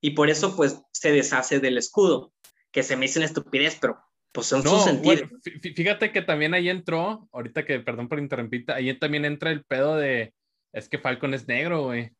y 0.00 0.10
por 0.12 0.30
eso 0.30 0.56
pues 0.56 0.80
se 0.90 1.12
deshace 1.12 1.60
del 1.60 1.76
escudo, 1.76 2.32
que 2.72 2.82
se 2.82 2.96
me 2.96 3.04
hizo 3.04 3.18
una 3.18 3.26
estupidez, 3.26 3.76
pero 3.78 3.98
pues 4.32 4.46
son 4.46 4.62
No, 4.64 4.70
sus 4.70 4.84
sentidos. 4.84 5.20
bueno, 5.28 5.38
fí- 5.44 5.60
fí- 5.60 5.74
fíjate 5.76 6.12
que 6.12 6.22
también 6.22 6.54
ahí 6.54 6.70
entró, 6.70 7.28
ahorita 7.32 7.66
que, 7.66 7.80
perdón 7.80 8.08
por 8.08 8.20
interrumpirte, 8.20 8.72
ahí 8.72 8.98
también 8.98 9.26
entra 9.26 9.50
el 9.50 9.64
pedo 9.66 9.96
de, 9.96 10.32
es 10.72 10.88
que 10.88 10.98
Falcon 10.98 11.34
es 11.34 11.46
negro, 11.46 11.84
güey. 11.84 12.10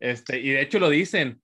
Este, 0.00 0.40
y 0.40 0.48
de 0.50 0.62
hecho 0.62 0.80
lo 0.80 0.88
dicen, 0.90 1.40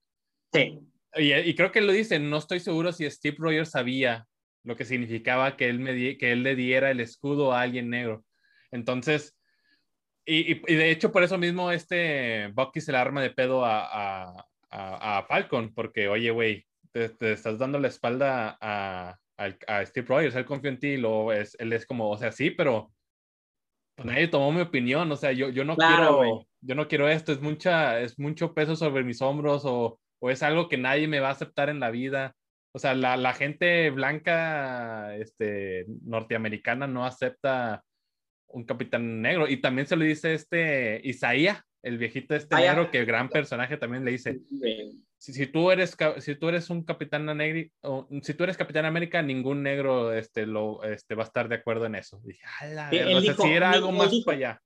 Sí, 0.53 0.81
y, 1.17 1.33
y 1.35 1.55
creo 1.55 1.73
que 1.73 1.81
lo 1.81 1.93
dicen, 1.93 2.31
no 2.31 2.39
estoy 2.39 2.61
seguro 2.61 2.93
si 2.93 3.09
Steve 3.11 3.37
Rogers 3.39 3.71
sabía 3.71 4.27
lo 4.65 4.77
que 4.77 4.85
significaba 4.85 5.57
que 5.57 5.69
él, 5.69 5.79
me 5.79 5.93
di- 5.93 6.19
que 6.19 6.33
él 6.33 6.43
le 6.43 6.55
diera 6.57 6.91
el 6.91 7.01
escudo 7.01 7.53
a 7.53 7.63
alguien 7.63 7.91
negro. 7.91 8.25
Entonces, 8.71 9.37
y, 10.25 10.53
y- 10.53 10.63
y 10.67 10.75
de 10.75 10.91
hecho 10.91 11.13
por 11.13 11.23
eso 11.23 11.39
mismo 11.39 11.71
este 11.71 12.49
Bucky 12.49 12.81
se 12.81 12.93
le 12.93 12.99
arma 12.99 13.23
de 13.23 13.31
pedo 13.31 13.65
a, 13.65 13.81
a, 14.31 14.47
a- 14.71 15.19
a 15.19 15.23
Falcon, 15.27 15.75
porque 15.75 16.09
oye, 16.09 16.31
güey, 16.31 16.67
te, 16.93 17.09
te 17.11 17.33
estás 17.33 17.59
dando 17.59 17.79
la 17.79 17.89
espalda 17.89 18.59
a, 18.61 19.17
a, 19.39 19.87
Steve 19.87 20.07
Rogers, 20.07 20.35
él 20.35 20.45
confía 20.45 20.71
en 20.71 20.79
ti, 20.79 20.97
lo 20.97 21.33
es, 21.33 21.57
él 21.59 21.73
es 21.73 21.87
como, 21.87 22.11
o 22.11 22.17
sea, 22.19 22.33
sí, 22.33 22.51
pero 22.51 22.93
pues 23.95 24.07
nadie 24.07 24.29
tomó 24.29 24.53
mi 24.53 24.61
opinión, 24.61 25.11
o 25.11 25.17
sea, 25.17 25.33
yo, 25.33 25.49
yo 25.49 25.65
no 25.65 25.77
Claro, 25.77 26.19
quiero, 26.21 26.47
yo 26.61 26.75
no 26.75 26.87
quiero 26.89 27.09
esto, 27.09 27.33
es 27.33 27.41
mucha, 27.41 28.01
es 28.01 28.19
mucho 28.19 28.55
peso 28.55 28.77
sobre 28.77 29.03
mis 29.05 29.21
hombros 29.23 29.63
o, 29.65 30.01
o 30.21 30.31
es 30.31 30.43
algo 30.43 30.69
que 30.69 30.77
nadie 30.79 31.09
me 31.09 31.21
va 31.21 31.29
a 31.29 31.33
aceptar 31.33 31.69
en 31.69 31.81
la 31.81 31.91
vida. 31.91 32.35
O 32.73 32.79
sea, 32.79 32.95
la, 32.95 33.17
la 33.17 33.33
gente 33.33 33.91
blanca, 33.91 35.17
este, 35.17 35.87
norteamericana 36.03 36.87
no 36.87 37.05
acepta 37.05 37.85
un 38.49 38.65
capitán 38.65 39.21
negro. 39.23 39.49
Y 39.49 39.61
también 39.61 39.87
se 39.87 39.97
lo 39.97 40.05
dice 40.05 40.35
este 40.35 41.01
Isaías, 41.05 41.63
el 41.83 41.99
viejito 41.99 42.35
este 42.35 42.57
Ah, 42.57 42.61
negro, 42.61 42.91
que 42.91 43.05
gran 43.05 43.29
personaje 43.29 43.77
también 43.77 44.05
le 44.05 44.11
dice, 44.13 44.39
si, 45.19 45.33
si 45.33 45.47
tú 45.47 45.71
eres 45.71 45.97
si 46.19 46.35
tú 46.37 46.49
eres 46.49 46.71
un 46.71 46.85
capitán 46.85 47.25
negro 47.37 47.69
o 47.83 48.09
si 48.23 48.35
tú 48.35 48.45
eres 48.45 48.57
capitán 48.57 48.85
América 48.85 49.21
ningún 49.23 49.63
negro 49.63 50.13
este 50.13 50.47
lo 50.47 50.83
este 50.85 51.15
va 51.17 51.25
a 51.25 51.27
estar 51.27 51.49
de 51.49 51.57
acuerdo 51.57 51.87
en 51.87 51.97
eso 51.97 52.21
dije 52.25 52.45
"A 52.47 52.91
Sí, 52.91 52.97
verga", 52.97 53.11
él 53.11 53.17
o 53.17 53.21
sea, 53.21 53.33
dijo- 53.33 53.43
si 53.43 53.49
era 53.49 53.69
él 53.71 53.75
algo 53.75 53.93
más 53.93 54.11
dijo- 54.13 54.27
para 54.27 54.37
allá 54.37 54.63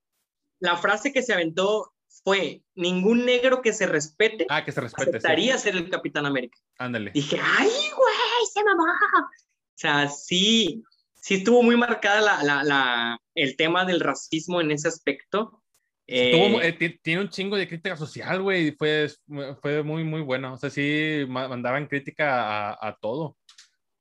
La 0.60 0.76
frase 0.76 1.10
que 1.12 1.22
se 1.22 1.32
aventó 1.32 1.92
fue, 2.24 2.62
ningún 2.74 3.24
negro 3.26 3.62
que 3.62 3.72
se 3.72 3.86
respete 3.86 4.46
ah 4.48 4.64
que 4.64 4.72
se 4.72 4.80
respete 4.80 5.10
sí. 5.10 5.16
aceptaría 5.16 5.58
ser 5.58 5.74
el 5.76 5.90
Capitán 5.90 6.26
América. 6.26 6.58
ándale 6.78 7.10
Dije, 7.12 7.38
ay, 7.40 7.68
güey, 7.68 8.46
se 8.52 8.62
mamó. 8.64 8.84
O 8.84 9.74
sea, 9.74 10.08
sí, 10.08 10.82
sí 11.16 11.34
estuvo 11.34 11.62
muy 11.62 11.76
marcada 11.76 12.20
la, 12.20 12.42
la, 12.42 12.62
la- 12.64 13.18
el 13.34 13.56
tema 13.56 13.84
del 13.84 14.00
racismo 14.00 14.60
en 14.60 14.70
ese 14.70 14.88
aspecto. 14.88 15.62
Eh, 16.06 16.60
eh, 16.62 16.98
tiene 17.02 17.22
un 17.22 17.28
chingo 17.30 17.56
de 17.56 17.66
crítica 17.66 17.96
social, 17.96 18.42
güey. 18.42 18.72
Fue, 18.72 19.08
fue 19.60 19.82
muy, 19.82 20.04
muy 20.04 20.20
bueno. 20.20 20.52
O 20.52 20.56
sea, 20.58 20.68
sí 20.68 21.24
mandaban 21.28 21.86
crítica 21.86 22.70
a, 22.70 22.88
a 22.88 22.96
todo. 23.00 23.36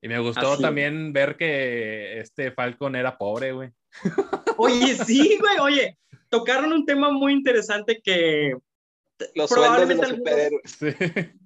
Y 0.01 0.07
me 0.07 0.19
gustó 0.19 0.57
también 0.57 1.13
ver 1.13 1.37
que 1.37 2.19
este 2.19 2.51
Falcon 2.51 2.95
era 2.95 3.17
pobre, 3.17 3.53
güey. 3.53 3.69
Oye, 4.57 4.95
sí, 4.95 5.37
güey. 5.39 5.59
Oye, 5.59 5.97
tocaron 6.31 6.73
un 6.73 6.85
tema 6.85 7.11
muy 7.11 7.33
interesante 7.33 8.01
que. 8.03 8.55
Los 9.35 9.49
sueldos 9.51 9.87
de 9.87 9.95
los 9.95 10.07
superhéroes. 10.07 10.79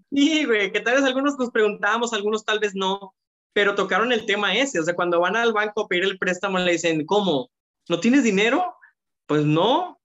Sí. 0.09 0.45
güey, 0.45 0.71
que 0.71 0.79
tal 0.79 0.95
vez 0.95 1.03
algunos 1.03 1.37
nos 1.37 1.49
preguntábamos, 1.49 2.13
algunos 2.13 2.45
tal 2.45 2.59
vez 2.59 2.73
no, 2.73 3.13
pero 3.51 3.75
tocaron 3.75 4.13
el 4.13 4.25
tema 4.25 4.55
ese. 4.55 4.79
O 4.79 4.83
sea, 4.83 4.95
cuando 4.95 5.19
van 5.19 5.35
al 5.35 5.51
banco 5.51 5.81
a 5.81 5.87
pedir 5.89 6.05
el 6.05 6.17
préstamo, 6.17 6.57
le 6.59 6.71
dicen, 6.71 7.05
¿cómo? 7.05 7.51
¿No 7.89 7.99
tienes 7.99 8.23
dinero? 8.23 8.75
Pues 9.25 9.43
no, 9.43 9.99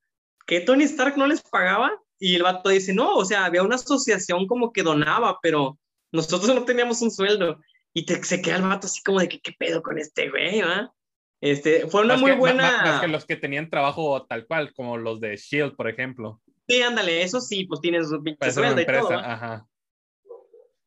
que 0.47 0.61
Tony 0.61 0.85
Stark 0.85 1.17
no 1.17 1.29
les 1.29 1.43
pagaba 1.43 1.93
y 2.19 2.35
el 2.35 2.43
vato 2.43 2.71
dice, 2.71 2.93
no, 2.93 3.15
o 3.15 3.25
sea, 3.25 3.45
había 3.45 3.63
una 3.63 3.77
asociación 3.77 4.49
como 4.49 4.73
que 4.73 4.83
donaba, 4.83 5.39
pero 5.41 5.79
nosotros 6.11 6.53
no 6.53 6.65
teníamos 6.65 7.01
un 7.03 7.13
sueldo. 7.13 7.61
Y 7.93 8.05
te, 8.07 8.23
se 8.25 8.43
queda 8.43 8.57
el 8.57 8.63
vato 8.63 8.87
así 8.87 9.03
como 9.03 9.21
de 9.21 9.29
que, 9.29 9.41
¿qué 9.41 9.53
pedo 9.57 9.83
con 9.83 9.99
este 9.99 10.29
güey? 10.31 10.63
¿va? 10.63 10.93
Este, 11.41 11.87
fue 11.89 12.03
una 12.03 12.17
muy 12.17 12.33
buena... 12.33 12.83
Más, 12.83 13.01
que 13.01 13.09
los 13.09 13.25
que 13.25 13.37
tenían 13.37 13.71
trabajo 13.71 14.27
tal 14.27 14.47
cual, 14.47 14.73
como 14.75 14.97
los 14.97 15.21
de 15.21 15.35
S.H.I.E.L.D., 15.35 15.77
por 15.77 15.89
ejemplo. 15.89 16.41
Sí, 16.69 16.83
ándale, 16.83 17.23
eso 17.23 17.41
sí, 17.41 17.65
pues 17.65 17.81
tienes 17.81 18.09
su 18.09 18.23
pinche 18.23 18.51
sueldo 18.51 18.81
y 18.81 18.87
todo. 18.87 19.13
Ajá. 19.13 19.67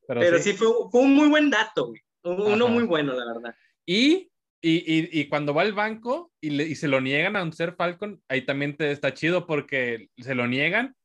Pero, 0.08 0.40
sí, 0.40 0.54
fue, 0.54 0.68
fue, 0.92 1.02
un 1.02 1.16
muy 1.16 1.30
buen 1.30 1.50
dato, 1.50 1.88
güey. 1.88 2.02
Uno 2.24 2.68
muy 2.68 2.84
bueno, 2.84 3.14
la 3.14 3.34
verdad. 3.34 3.56
Y 3.86 4.30
y, 4.66 5.20
y, 5.20 5.28
cuando 5.28 5.54
va 5.54 5.64
al 5.64 5.74
banco 5.74 6.32
y, 6.40 6.52
le, 6.52 6.64
y, 6.64 6.76
se 6.76 6.88
lo 6.88 7.02
niegan 7.02 7.36
a 7.36 7.44
un 7.44 7.52
ser 7.52 7.76
Falcon, 7.76 8.24
ahí 8.30 8.46
también 8.46 8.78
te 8.78 8.92
está 8.92 9.14
chido 9.14 9.46
porque 9.46 10.08
se 10.16 10.36
lo 10.36 10.48
niegan, 10.48 10.96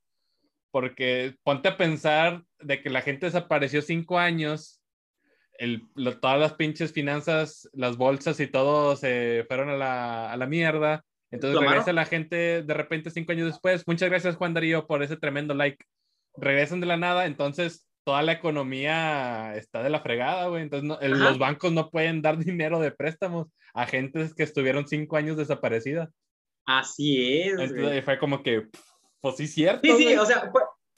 porque 0.70 1.34
ponte 1.42 1.66
a 1.66 1.76
pensar 1.76 2.44
de 2.60 2.80
que 2.80 2.88
la 2.88 3.02
gente 3.02 3.26
desapareció 3.26 3.82
cinco 3.82 4.16
años, 4.16 4.77
el, 5.58 5.88
todas 6.20 6.40
las 6.40 6.54
pinches 6.54 6.92
finanzas, 6.92 7.68
las 7.72 7.96
bolsas 7.96 8.40
y 8.40 8.46
todo 8.46 8.96
se 8.96 9.44
fueron 9.48 9.68
a 9.68 9.76
la, 9.76 10.32
a 10.32 10.36
la 10.36 10.46
mierda. 10.46 11.04
Entonces 11.30 11.60
regresa 11.60 11.92
la 11.92 12.06
gente 12.06 12.62
de 12.62 12.74
repente 12.74 13.10
cinco 13.10 13.32
años 13.32 13.48
después. 13.48 13.86
Muchas 13.86 14.08
gracias 14.08 14.36
Juan 14.36 14.54
Darío 14.54 14.86
por 14.86 15.02
ese 15.02 15.16
tremendo 15.16 15.54
like. 15.54 15.84
Regresan 16.36 16.80
de 16.80 16.86
la 16.86 16.96
nada, 16.96 17.26
entonces 17.26 17.86
toda 18.04 18.22
la 18.22 18.32
economía 18.32 19.54
está 19.56 19.82
de 19.82 19.90
la 19.90 20.00
fregada, 20.00 20.46
güey. 20.46 20.62
Entonces 20.62 20.88
los 21.10 21.38
bancos 21.38 21.72
no 21.72 21.90
pueden 21.90 22.22
dar 22.22 22.38
dinero 22.38 22.80
de 22.80 22.90
préstamos 22.90 23.48
a 23.74 23.86
gente 23.86 24.30
que 24.34 24.44
estuvieron 24.44 24.88
cinco 24.88 25.16
años 25.16 25.36
desaparecidas. 25.36 26.08
Así 26.64 27.40
es. 27.40 27.58
Entonces 27.58 28.04
fue 28.04 28.18
como 28.18 28.42
que, 28.42 28.68
pues 29.20 29.36
sí, 29.36 29.46
cierto. 29.46 29.80
Sí, 29.82 29.94
sí, 29.96 30.16
o 30.16 30.24
sea, 30.24 30.50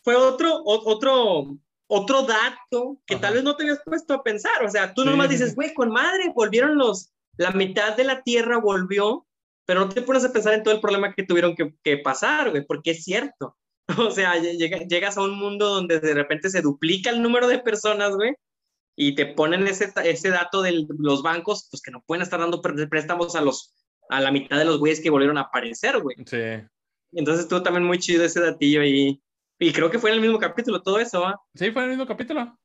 fue, 0.02 0.14
otro, 0.14 0.62
otro, 0.64 1.56
otro 1.90 2.22
dato 2.22 3.00
que 3.04 3.16
tal 3.16 3.34
vez 3.34 3.42
no 3.42 3.56
te 3.56 3.64
habías 3.64 3.82
puesto 3.84 4.14
a 4.14 4.22
pensar. 4.22 4.64
O 4.64 4.68
sea, 4.68 4.94
tú 4.94 5.04
nomás 5.04 5.28
dices, 5.28 5.54
güey, 5.54 5.74
con 5.74 5.90
madre, 5.90 6.32
volvieron 6.34 6.78
los, 6.78 7.12
la 7.36 7.50
mitad 7.50 7.96
de 7.96 8.04
la 8.04 8.22
tierra 8.22 8.58
volvió, 8.58 9.26
pero 9.66 9.80
no 9.80 9.88
te 9.88 10.02
pones 10.02 10.24
a 10.24 10.32
pensar 10.32 10.54
en 10.54 10.62
todo 10.62 10.72
el 10.72 10.80
problema 10.80 11.12
que 11.12 11.24
tuvieron 11.24 11.56
que, 11.56 11.74
que 11.82 11.98
pasar, 11.98 12.50
güey, 12.50 12.64
porque 12.64 12.92
es 12.92 13.04
cierto. 13.04 13.56
O 13.98 14.12
sea, 14.12 14.36
llegas 14.38 15.16
a 15.16 15.22
un 15.22 15.36
mundo 15.36 15.68
donde 15.68 15.98
de 15.98 16.14
repente 16.14 16.48
se 16.48 16.62
duplica 16.62 17.10
el 17.10 17.22
número 17.22 17.48
de 17.48 17.58
personas, 17.58 18.14
güey, 18.14 18.34
y 18.96 19.16
te 19.16 19.26
ponen 19.26 19.66
ese, 19.66 19.92
ese 20.04 20.30
dato 20.30 20.62
de 20.62 20.86
los 20.96 21.22
bancos, 21.22 21.66
pues 21.70 21.82
que 21.82 21.90
no 21.90 22.04
pueden 22.06 22.22
estar 22.22 22.38
dando 22.38 22.62
préstamos 22.62 23.34
a, 23.34 23.40
los, 23.40 23.74
a 24.10 24.20
la 24.20 24.30
mitad 24.30 24.58
de 24.58 24.64
los 24.64 24.78
güeyes 24.78 25.00
que 25.00 25.10
volvieron 25.10 25.38
a 25.38 25.42
aparecer, 25.42 26.00
güey. 26.00 26.16
Sí. 26.24 26.64
Entonces 27.12 27.44
estuvo 27.44 27.62
también 27.62 27.84
muy 27.84 27.98
chido 27.98 28.24
ese 28.24 28.40
datillo 28.40 28.82
ahí. 28.82 29.20
Y 29.60 29.72
creo 29.72 29.90
que 29.90 30.00
fue 30.00 30.10
en 30.10 30.16
el 30.16 30.22
mismo 30.22 30.38
capítulo 30.38 30.82
todo 30.82 30.98
eso, 30.98 31.20
¿va? 31.20 31.40
Sí, 31.54 31.70
fue 31.70 31.82
en 31.82 31.90
el 31.90 31.96
mismo 31.96 32.06
capítulo. 32.06 32.58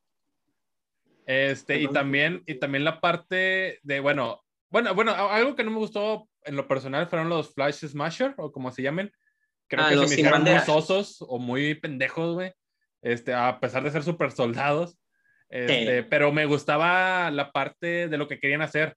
Este, 1.27 1.79
y 1.79 1.87
también, 1.89 2.41
y 2.47 2.55
también 2.55 2.83
la 2.83 3.01
parte 3.01 3.79
de, 3.83 3.99
bueno, 3.99 4.43
bueno, 4.69 4.95
bueno, 4.95 5.13
algo 5.13 5.55
que 5.55 5.63
no 5.63 5.71
me 5.71 5.77
gustó 5.77 6.27
en 6.43 6.55
lo 6.55 6.67
personal 6.67 7.07
fueron 7.07 7.29
los 7.29 7.53
Flash 7.53 7.85
Smasher, 7.85 8.33
o 8.37 8.51
como 8.51 8.71
se 8.71 8.81
llamen, 8.81 9.11
Creo 9.67 9.83
ah, 9.83 9.89
que 9.89 9.95
se 9.95 9.99
me 10.01 10.05
hicieron 10.05 10.43
muy 10.43 10.59
sosos 10.59 11.23
o 11.27 11.39
muy 11.39 11.75
pendejos, 11.75 12.35
güey. 12.35 12.53
Este, 13.01 13.33
a 13.33 13.59
pesar 13.59 13.83
de 13.83 13.91
ser 13.91 14.03
super 14.03 14.31
soldados. 14.31 14.97
Este, 15.49 16.03
Pero 16.03 16.31
me 16.31 16.45
gustaba 16.45 17.31
la 17.31 17.51
parte 17.51 18.07
de 18.07 18.17
lo 18.17 18.27
que 18.27 18.39
querían 18.39 18.61
hacer 18.61 18.95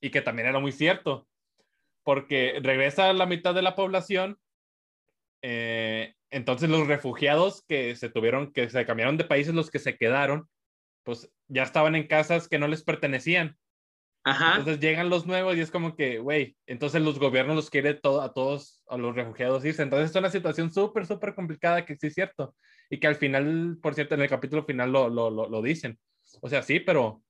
y 0.00 0.10
que 0.10 0.22
también 0.22 0.48
era 0.48 0.58
muy 0.58 0.72
cierto. 0.72 1.26
Porque 2.02 2.58
regresa 2.62 3.12
la 3.12 3.26
mitad 3.26 3.54
de 3.54 3.62
la 3.62 3.74
población. 3.74 4.38
Eh, 5.42 6.14
entonces 6.30 6.68
los 6.68 6.86
refugiados 6.86 7.64
que 7.66 7.96
se 7.96 8.08
tuvieron, 8.08 8.52
que 8.52 8.68
se 8.68 8.86
cambiaron 8.86 9.16
de 9.16 9.24
países, 9.24 9.54
los 9.54 9.70
que 9.70 9.78
se 9.78 9.96
quedaron, 9.96 10.48
pues 11.04 11.30
ya 11.48 11.62
estaban 11.62 11.94
en 11.94 12.06
casas 12.06 12.48
que 12.48 12.58
no 12.58 12.68
les 12.68 12.82
pertenecían. 12.82 13.56
Entonces 14.24 14.80
llegan 14.80 15.08
los 15.08 15.26
nuevos 15.26 15.56
y 15.56 15.60
es 15.60 15.70
como 15.70 15.96
que, 15.96 16.18
güey, 16.18 16.56
entonces 16.66 17.00
los 17.00 17.18
gobiernos 17.18 17.56
los 17.56 17.70
quiere 17.70 17.94
todo, 17.94 18.20
a 18.20 18.34
todos, 18.34 18.82
a 18.88 18.98
los 18.98 19.14
refugiados 19.14 19.64
irse. 19.64 19.82
Entonces 19.82 20.10
es 20.10 20.16
una 20.16 20.30
situación 20.30 20.70
súper, 20.70 21.06
súper 21.06 21.34
complicada 21.34 21.86
que 21.86 21.96
sí 21.96 22.08
es 22.08 22.14
cierto. 22.14 22.54
Y 22.90 22.98
que 22.98 23.06
al 23.06 23.16
final, 23.16 23.78
por 23.82 23.94
cierto, 23.94 24.14
en 24.14 24.22
el 24.22 24.28
capítulo 24.28 24.64
final 24.64 24.92
lo, 24.92 25.08
lo, 25.08 25.30
lo, 25.30 25.62
dicen. 25.62 25.98
O 26.40 26.48
sea, 26.48 26.62
sí, 26.62 26.80
pero 26.80 27.22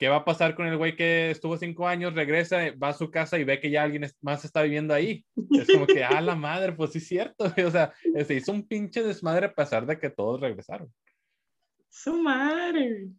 ¿qué 0.00 0.08
va 0.08 0.16
a 0.16 0.24
pasar 0.24 0.56
con 0.56 0.66
el 0.66 0.76
güey 0.76 0.96
que 0.96 1.30
estuvo 1.30 1.56
cinco 1.56 1.86
años, 1.86 2.14
regresa, 2.14 2.58
va 2.82 2.88
a 2.88 2.94
su 2.94 3.10
casa 3.10 3.38
y 3.38 3.44
ve 3.44 3.60
que 3.60 3.70
ya 3.70 3.84
alguien 3.84 4.10
más 4.20 4.44
está 4.44 4.62
viviendo 4.62 4.92
ahí? 4.92 5.24
Es 5.52 5.68
como 5.72 5.86
que, 5.86 6.02
ah, 6.02 6.20
la 6.20 6.34
madre, 6.34 6.72
pues 6.72 6.90
sí 6.90 6.98
es 6.98 7.06
cierto. 7.06 7.44
O 7.66 7.70
sea, 7.70 7.92
se 8.26 8.34
hizo 8.34 8.50
un 8.50 8.66
pinche 8.66 9.04
desmadre 9.04 9.46
a 9.46 9.54
pesar 9.54 9.86
de 9.86 9.98
que 9.98 10.10
todos 10.10 10.40
regresaron. 10.40 10.92
Su 11.88 12.20
madre 12.20 13.10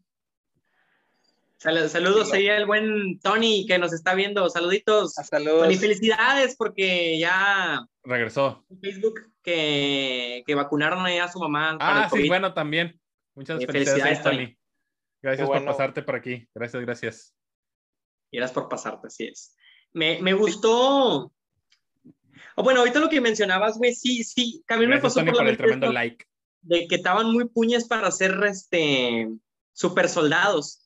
saludos 1.61 2.33
ahí 2.33 2.49
al 2.49 2.65
buen 2.65 3.19
Tony 3.19 3.65
que 3.67 3.77
nos 3.77 3.93
está 3.93 4.15
viendo. 4.15 4.49
Saluditos. 4.49 5.17
Ah, 5.17 5.23
saludos. 5.23 5.63
Tony, 5.63 5.77
felicidades 5.77 6.55
porque 6.57 7.19
ya. 7.19 7.85
Regresó. 8.03 8.65
Facebook 8.81 9.31
que, 9.43 10.43
que 10.45 10.55
vacunaron 10.55 11.05
ahí 11.05 11.19
a 11.19 11.27
su 11.27 11.39
mamá. 11.39 11.77
Ah, 11.79 12.09
sí, 12.11 12.27
bueno, 12.27 12.53
también. 12.53 12.99
Muchas 13.35 13.63
felicidades, 13.65 14.23
Tony. 14.23 14.57
Gracias 15.21 15.47
por 15.47 15.65
pasarte 15.65 16.01
por 16.01 16.15
aquí. 16.15 16.47
Gracias, 16.53 16.81
gracias. 16.83 17.35
Gracias 18.31 18.53
por 18.53 18.69
pasarte, 18.69 19.07
así 19.07 19.25
es. 19.25 19.55
Me, 19.93 20.21
me 20.21 20.33
gustó. 20.33 21.31
Oh, 22.55 22.63
bueno, 22.63 22.79
ahorita 22.79 22.99
lo 22.99 23.09
que 23.09 23.21
mencionabas, 23.21 23.77
güey, 23.77 23.93
sí, 23.93 24.23
sí. 24.23 24.63
Mí 24.77 24.87
me 24.87 24.99
pasó 24.99 25.23
por, 25.25 25.47
el 25.47 25.57
tremendo 25.57 25.91
like. 25.91 26.25
De 26.61 26.87
que 26.87 26.95
estaban 26.95 27.31
muy 27.31 27.47
puñas 27.47 27.87
para 27.87 28.09
ser 28.11 28.39
este 28.43 29.29
super 29.73 30.09
soldados 30.09 30.81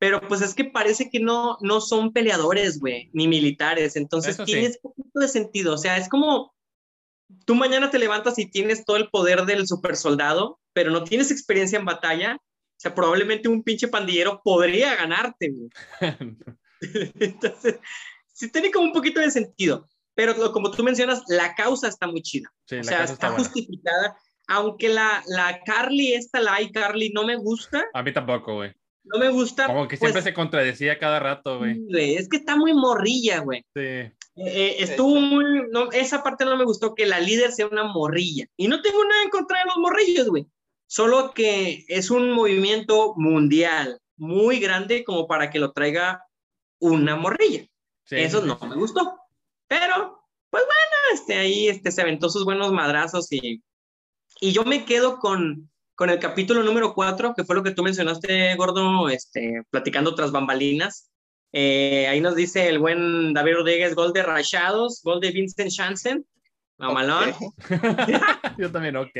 pero 0.00 0.26
pues 0.26 0.40
es 0.40 0.54
que 0.54 0.64
parece 0.64 1.10
que 1.10 1.20
no, 1.20 1.58
no 1.60 1.82
son 1.82 2.14
peleadores, 2.14 2.80
güey, 2.80 3.10
ni 3.12 3.28
militares, 3.28 3.96
entonces 3.96 4.38
tienes 4.46 4.78
poquito 4.78 5.20
de 5.20 5.28
sentido, 5.28 5.74
o 5.74 5.78
sea, 5.78 5.98
es 5.98 6.08
como 6.08 6.54
tú 7.44 7.54
mañana 7.54 7.90
te 7.90 7.98
levantas 7.98 8.38
y 8.38 8.50
tienes 8.50 8.86
todo 8.86 8.96
el 8.96 9.10
poder 9.10 9.44
del 9.44 9.68
super 9.68 9.96
soldado, 9.96 10.58
pero 10.72 10.90
no 10.90 11.04
tienes 11.04 11.30
experiencia 11.30 11.78
en 11.78 11.84
batalla, 11.84 12.38
o 12.80 12.82
sea, 12.82 12.94
probablemente 12.94 13.46
un 13.46 13.62
pinche 13.62 13.88
pandillero 13.88 14.40
podría 14.42 14.96
ganarte, 14.96 15.50
güey. 15.50 15.68
entonces, 17.20 17.78
sí 18.32 18.50
tiene 18.50 18.70
como 18.70 18.86
un 18.86 18.94
poquito 18.94 19.20
de 19.20 19.30
sentido, 19.30 19.86
pero 20.14 20.34
como 20.50 20.70
tú 20.70 20.82
mencionas, 20.82 21.22
la 21.28 21.54
causa 21.54 21.88
está 21.88 22.06
muy 22.06 22.22
chida, 22.22 22.50
o 22.64 22.82
sea, 22.82 23.04
está, 23.04 23.32
justificada, 23.32 24.16
aunque 24.48 24.88
la, 24.88 25.22
la 25.26 25.60
Carly, 25.66 26.14
esta, 26.14 26.40
la 26.40 26.62
iCarly, 26.62 27.10
no 27.10 27.26
me 27.26 27.36
gusta. 27.36 27.84
A 27.92 28.02
mí 28.02 28.14
tampoco, 28.14 28.54
güey 28.54 28.72
no 29.04 29.18
me 29.18 29.30
gusta. 29.30 29.66
Como 29.66 29.88
que 29.88 29.96
siempre 29.96 30.14
pues 30.14 30.24
se 30.24 30.34
contradecía 30.34 30.98
cada 30.98 31.18
rato, 31.18 31.58
güey. 31.58 31.80
Es 31.90 32.28
que 32.28 32.36
está 32.36 32.56
muy 32.56 32.74
morrilla, 32.74 33.40
güey. 33.40 33.64
Sí. 33.74 33.80
Eh, 33.80 34.12
eh, 34.36 34.76
estuvo 34.78 35.18
muy. 35.20 35.44
No, 35.70 35.90
esa 35.90 36.22
parte 36.22 36.44
no 36.44 36.56
me 36.56 36.64
gustó, 36.64 36.94
que 36.94 37.06
la 37.06 37.18
líder 37.18 37.50
sea 37.52 37.66
una 37.66 37.84
morrilla. 37.84 38.46
Y 38.56 38.68
no 38.68 38.80
tengo 38.82 39.02
nada 39.04 39.22
en 39.22 39.30
contra 39.30 39.58
de 39.58 39.64
los 39.66 39.76
morrillos, 39.78 40.28
güey. 40.28 40.46
Solo 40.90 41.32
que 41.34 41.84
es 41.86 42.10
un 42.10 42.32
movimiento 42.32 43.14
mundial 43.14 44.00
muy 44.16 44.58
grande 44.58 45.04
como 45.04 45.28
para 45.28 45.48
que 45.48 45.60
lo 45.60 45.70
traiga 45.70 46.24
una 46.80 47.14
morrilla. 47.14 47.64
Eso 48.10 48.44
no 48.44 48.58
me 48.58 48.74
gustó. 48.74 49.16
Pero, 49.68 50.20
pues 50.50 50.64
bueno, 50.64 51.14
este, 51.14 51.36
ahí 51.36 51.68
este, 51.68 51.92
se 51.92 52.02
aventó 52.02 52.28
sus 52.28 52.44
buenos 52.44 52.72
madrazos 52.72 53.30
y, 53.30 53.62
y 54.40 54.50
yo 54.50 54.64
me 54.64 54.84
quedo 54.84 55.20
con, 55.20 55.70
con 55.94 56.10
el 56.10 56.18
capítulo 56.18 56.64
número 56.64 56.92
4, 56.92 57.34
que 57.36 57.44
fue 57.44 57.54
lo 57.54 57.62
que 57.62 57.70
tú 57.70 57.84
mencionaste, 57.84 58.56
Gordo, 58.56 59.08
este, 59.10 59.62
platicando 59.70 60.16
tras 60.16 60.32
bambalinas. 60.32 61.08
Eh, 61.52 62.08
ahí 62.08 62.20
nos 62.20 62.34
dice 62.34 62.68
el 62.68 62.80
buen 62.80 63.32
David 63.32 63.54
Rodríguez, 63.54 63.94
gol 63.94 64.12
de 64.12 64.24
Rayados, 64.24 65.02
gol 65.04 65.20
de 65.20 65.30
Vincent 65.30 65.70
Janssen, 65.72 66.26
mamalón. 66.78 67.32
Yo 68.58 68.72
también, 68.72 68.96
ok. 68.96 69.16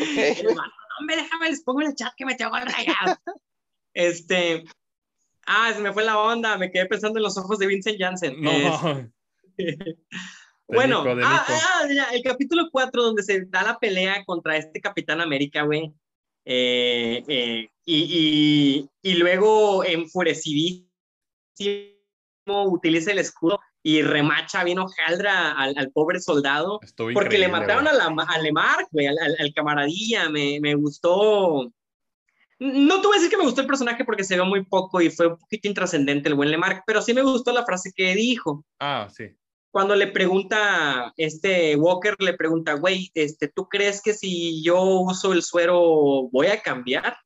Okay. 0.00 0.44
Hombre, 0.98 1.16
déjame, 1.16 1.50
les 1.50 1.62
pongo 1.62 1.82
en 1.82 1.88
el 1.88 1.94
chat 1.94 2.12
que 2.16 2.24
me 2.24 2.34
tengo 2.34 2.56
rayado. 2.56 3.16
este, 3.94 4.64
ah, 5.46 5.72
se 5.74 5.80
me 5.80 5.92
fue 5.92 6.04
la 6.04 6.18
onda, 6.18 6.58
me 6.58 6.70
quedé 6.70 6.86
pensando 6.86 7.18
en 7.18 7.24
los 7.24 7.38
ojos 7.38 7.58
de 7.58 7.66
Vincent 7.66 7.98
Janssen. 7.98 8.40
No. 8.40 8.50
bueno, 10.68 11.04
ah, 11.24 11.46
ah, 11.48 11.86
el 12.12 12.22
capítulo 12.22 12.68
4 12.70 13.02
donde 13.02 13.22
se 13.22 13.46
da 13.46 13.62
la 13.62 13.78
pelea 13.78 14.24
contra 14.24 14.56
este 14.56 14.80
Capitán 14.80 15.20
América, 15.20 15.62
güey. 15.62 15.92
Eh, 16.44 17.22
eh, 17.28 17.68
y, 17.84 18.88
y, 19.02 19.14
luego 19.14 19.84
enfurecidísimo 19.84 20.86
utiliza 22.46 23.12
el 23.12 23.18
escudo 23.18 23.60
y 23.82 24.02
remacha 24.02 24.64
bien 24.64 24.78
hojaldra 24.78 25.52
al, 25.52 25.74
al 25.76 25.90
pobre 25.90 26.20
soldado. 26.20 26.80
porque 27.14 27.38
le 27.38 27.48
mataron 27.48 27.86
a, 27.86 27.92
la, 27.92 28.06
a 28.06 28.38
Lemar, 28.38 28.86
güey, 28.90 29.06
al, 29.06 29.16
al, 29.18 29.54
camaradilla. 29.54 30.28
Me, 30.28 30.58
me, 30.60 30.74
gustó. 30.74 31.72
No 32.58 33.00
te 33.00 33.06
voy 33.06 33.16
a 33.16 33.20
decir 33.20 33.30
que 33.30 33.36
me 33.36 33.44
gustó 33.44 33.60
el 33.60 33.66
personaje 33.66 34.04
porque 34.04 34.24
se 34.24 34.36
ve 34.36 34.44
muy 34.44 34.64
poco 34.64 35.00
y 35.00 35.10
fue 35.10 35.28
un 35.28 35.38
poquito 35.38 35.68
intrascendente 35.68 36.28
el 36.28 36.34
buen 36.34 36.50
Lemar, 36.50 36.82
pero 36.86 37.00
sí 37.00 37.14
me 37.14 37.22
gustó 37.22 37.52
la 37.52 37.64
frase 37.64 37.92
que 37.94 38.14
dijo. 38.14 38.64
Ah, 38.80 39.08
sí. 39.10 39.36
Cuando 39.70 39.94
le 39.94 40.08
pregunta, 40.08 41.12
este 41.16 41.76
Walker 41.76 42.16
le 42.18 42.34
pregunta, 42.34 42.74
güey, 42.74 43.10
este, 43.14 43.48
¿tú 43.48 43.68
crees 43.68 44.02
que 44.02 44.14
si 44.14 44.62
yo 44.62 44.82
uso 44.82 45.32
el 45.32 45.42
suero 45.42 46.28
voy 46.32 46.48
a 46.48 46.60
cambiar? 46.62 47.16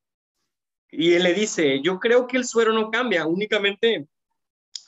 Y 0.91 1.13
él 1.13 1.23
le 1.23 1.33
dice, 1.33 1.81
yo 1.81 1.99
creo 1.99 2.27
que 2.27 2.37
el 2.37 2.45
suero 2.45 2.73
no 2.73 2.91
cambia, 2.91 3.25
únicamente 3.25 4.07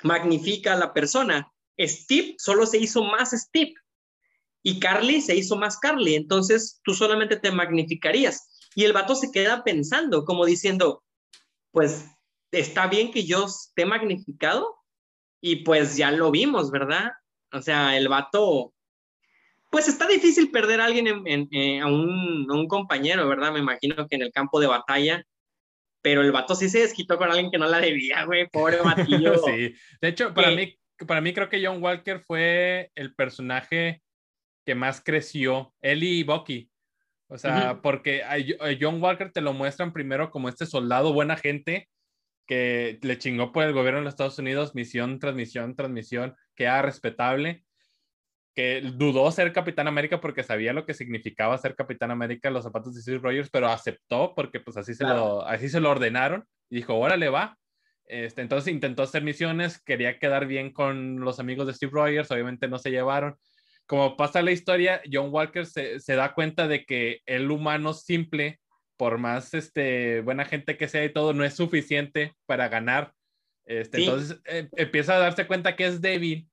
magnifica 0.03 0.73
a 0.73 0.77
la 0.77 0.93
persona. 0.93 1.51
Steve 1.80 2.35
solo 2.38 2.65
se 2.65 2.77
hizo 2.77 3.03
más 3.03 3.31
Steve 3.31 3.73
y 4.64 4.80
Carly 4.80 5.22
se 5.22 5.35
hizo 5.35 5.56
más 5.56 5.77
Carly, 5.77 6.15
entonces 6.15 6.81
tú 6.84 6.93
solamente 6.93 7.35
te 7.38 7.52
magnificarías. 7.52 8.49
Y 8.76 8.84
el 8.84 8.93
vato 8.93 9.15
se 9.15 9.31
queda 9.31 9.64
pensando, 9.64 10.26
como 10.26 10.45
diciendo, 10.45 11.03
pues 11.72 12.06
está 12.52 12.88
bien 12.88 13.11
que 13.11 13.26
yo 13.26 13.45
esté 13.45 13.85
magnificado 13.85 14.76
y 15.39 15.57
pues 15.57 15.95
ya 15.97 16.11
lo 16.11 16.31
vimos, 16.31 16.72
¿verdad? 16.72 17.11
O 17.52 17.61
sea, 17.61 17.95
el 17.95 18.07
vato, 18.07 18.73
pues 19.69 19.88
está 19.88 20.07
difícil 20.07 20.52
perder 20.52 20.81
a 20.81 20.85
alguien, 20.85 21.07
en, 21.26 21.47
eh, 21.52 21.81
a, 21.81 21.85
un, 21.85 22.47
a, 22.49 22.53
un, 22.56 22.68
compañero, 22.68 23.27
¿verdad? 23.27 23.53
Me 23.53 23.60
imagino 23.60 24.07
que 24.07 24.15
en 24.15 24.23
el 24.23 24.31
campo 24.31 24.60
de 24.60 24.68
batalla 24.68 25.26
pero 26.06 26.22
el 26.22 26.31
vato 26.31 26.53
sí 26.53 26.69
se 26.69 26.81
desquitó 26.81 27.18
con 27.18 27.31
alguien 27.31 27.49
que 27.49 27.57
no 27.57 27.65
la 27.68 27.80
debía, 27.80 28.26
güey, 28.26 28.47
pobre 28.49 28.77
batillo. 28.84 29.39
sí, 29.39 29.73
de 29.99 30.07
hecho, 30.07 30.35
para 30.35 30.52
mí, 30.52 30.77
para 31.07 31.22
mí 31.22 31.34
creo 31.34 31.49
que 31.49 31.65
John 31.65 31.81
Walker 31.81 32.19
fue 32.19 32.91
el 32.95 33.13
personaje 33.15 34.01
que 34.65 34.76
más 34.76 35.01
creció, 35.03 35.73
él 35.81 36.03
y 36.03 36.23
Bucky. 36.23 36.69
O 37.27 37.38
sea, 37.38 37.81
porque 37.81 38.23
a 38.23 38.38
John 38.80 39.01
Walker 39.01 39.31
te 39.31 39.41
lo 39.41 39.53
muestran 39.53 39.93
primero 39.93 40.30
como 40.30 40.47
este 40.47 40.65
soldado 40.65 41.11
buena 41.11 41.38
gente 41.38 41.89
que 42.47 42.99
le 43.01 43.17
chingó 43.17 43.51
por 43.51 43.63
el 43.63 43.73
gobierno 43.73 43.99
de 43.99 44.05
los 44.05 44.13
Estados 44.13 44.38
Unidos, 44.38 44.76
misión, 44.76 45.17
transmisión, 45.19 45.76
transmisión, 45.76 46.35
que 46.55 46.65
era 46.65 46.84
respetable 46.84 47.65
que 48.55 48.81
dudó 48.81 49.30
ser 49.31 49.51
Capitán 49.51 49.88
América 49.88 50.22
porque 50.22 50.41
sabía 50.41 50.72
lo 50.72 50.85
que 50.85 50.93
significaba 50.93 51.57
ser 51.57 51.76
Capitán 51.76 52.09
América 52.09 52.49
los 52.49 52.63
zapatos 52.63 52.95
de 52.95 53.01
Steve 53.01 53.19
Rogers, 53.19 53.49
pero 53.49 53.67
aceptó 53.67 54.34
porque 54.34 54.61
pues 54.61 54.77
así 54.77 54.93
se, 54.93 55.03
lo, 55.03 55.45
así 55.45 55.67
se 55.67 55.81
lo 55.81 55.91
ordenaron 55.91 56.45
y 56.69 56.77
dijo, 56.77 56.95
órale, 56.95 57.27
va. 57.27 57.57
Este, 58.07 58.41
entonces 58.41 58.72
intentó 58.72 59.03
hacer 59.03 59.23
misiones, 59.23 59.82
quería 59.82 60.19
quedar 60.19 60.45
bien 60.45 60.72
con 60.72 61.19
los 61.22 61.40
amigos 61.40 61.65
de 61.68 61.73
Steve 61.73 61.91
Rogers, 61.94 62.32
obviamente 62.32 62.68
no 62.68 62.77
se 62.77 62.91
llevaron. 62.91 63.36
Como 63.88 64.15
pasa 64.15 64.41
la 64.41 64.52
historia, 64.52 65.02
John 65.11 65.30
Walker 65.32 65.65
se, 65.65 65.99
se 65.99 66.15
da 66.15 66.34
cuenta 66.34 66.68
de 66.68 66.86
que 66.86 67.22
el 67.26 67.49
humano 67.52 67.94
simple, 67.94 68.60
por 68.98 69.18
más 69.18 69.53
este, 69.53 70.22
buena 70.22 70.45
gente 70.45 70.77
que 70.77 70.88
sea 70.88 71.03
y 71.03 71.14
todo, 71.14 71.34
no 71.34 71.44
es 71.44 71.56
suficiente 71.56 72.34
para 72.45 72.69
ganar. 72.69 73.14
Este, 73.65 73.99
Entonces 73.99 74.40
eh, 74.45 74.69
empieza 74.76 75.15
a 75.15 75.19
darse 75.19 75.48
cuenta 75.48 75.76
que 75.76 75.86
es 75.86 76.02
débil 76.02 76.48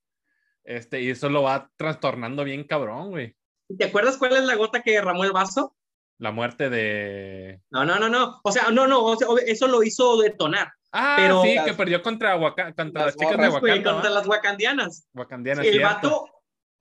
este, 0.65 1.03
y 1.03 1.11
eso 1.11 1.29
lo 1.29 1.43
va 1.43 1.71
trastornando 1.77 2.45
bien 2.45 2.65
cabrón, 2.65 3.11
güey. 3.11 3.37
¿Te 3.79 3.85
acuerdas 3.85 4.17
cuál 4.17 4.37
es 4.37 4.45
la 4.45 4.55
gota 4.55 4.83
que 4.83 4.93
derramó 4.93 5.25
el 5.25 5.33
vaso? 5.33 5.75
La 6.19 6.31
muerte 6.31 6.71
de. 6.71 7.61
No, 7.71 7.85
no, 7.85 7.99
no, 7.99 8.09
no. 8.09 8.41
O 8.45 8.53
sea, 8.53 8.71
no, 8.71 8.87
no. 8.87 9.17
eso 9.47 9.67
lo 9.67 9.83
hizo 9.83 10.19
detonar. 10.19 10.73
Ah, 10.93 11.15
pero 11.19 11.43
sí, 11.43 11.57
que 11.65 11.75
perdió 11.75 12.03
contra, 12.03 12.39
contra 12.77 13.07
las, 13.07 13.17
chicas 13.17 13.39
de 13.39 13.49
Wakanda. 13.49 13.93
contra 13.93 14.11
las 14.11 14.27
wakandianas. 14.27 15.09
Wakandianas. 15.15 15.67
El 15.67 15.81
vato 15.81 16.27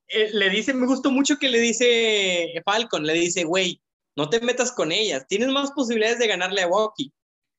eh, 0.08 0.30
le 0.34 0.50
dice, 0.50 0.74
me 0.74 0.86
gustó 0.86 1.12
mucho 1.12 1.38
que 1.38 1.50
le 1.50 1.60
dice 1.60 2.62
Falcon, 2.66 3.06
le 3.06 3.14
dice, 3.14 3.46
güey, 3.46 3.82
no 4.18 4.30
te 4.30 4.42
metas 4.42 4.74
con 4.74 4.92
ellas, 4.92 5.26
tienes 5.28 5.48
más 5.48 5.72
posibilidades 5.72 6.20
de 6.20 6.28
ganarle 6.28 6.62
a 6.62 6.68
Wookiee. 6.68 7.12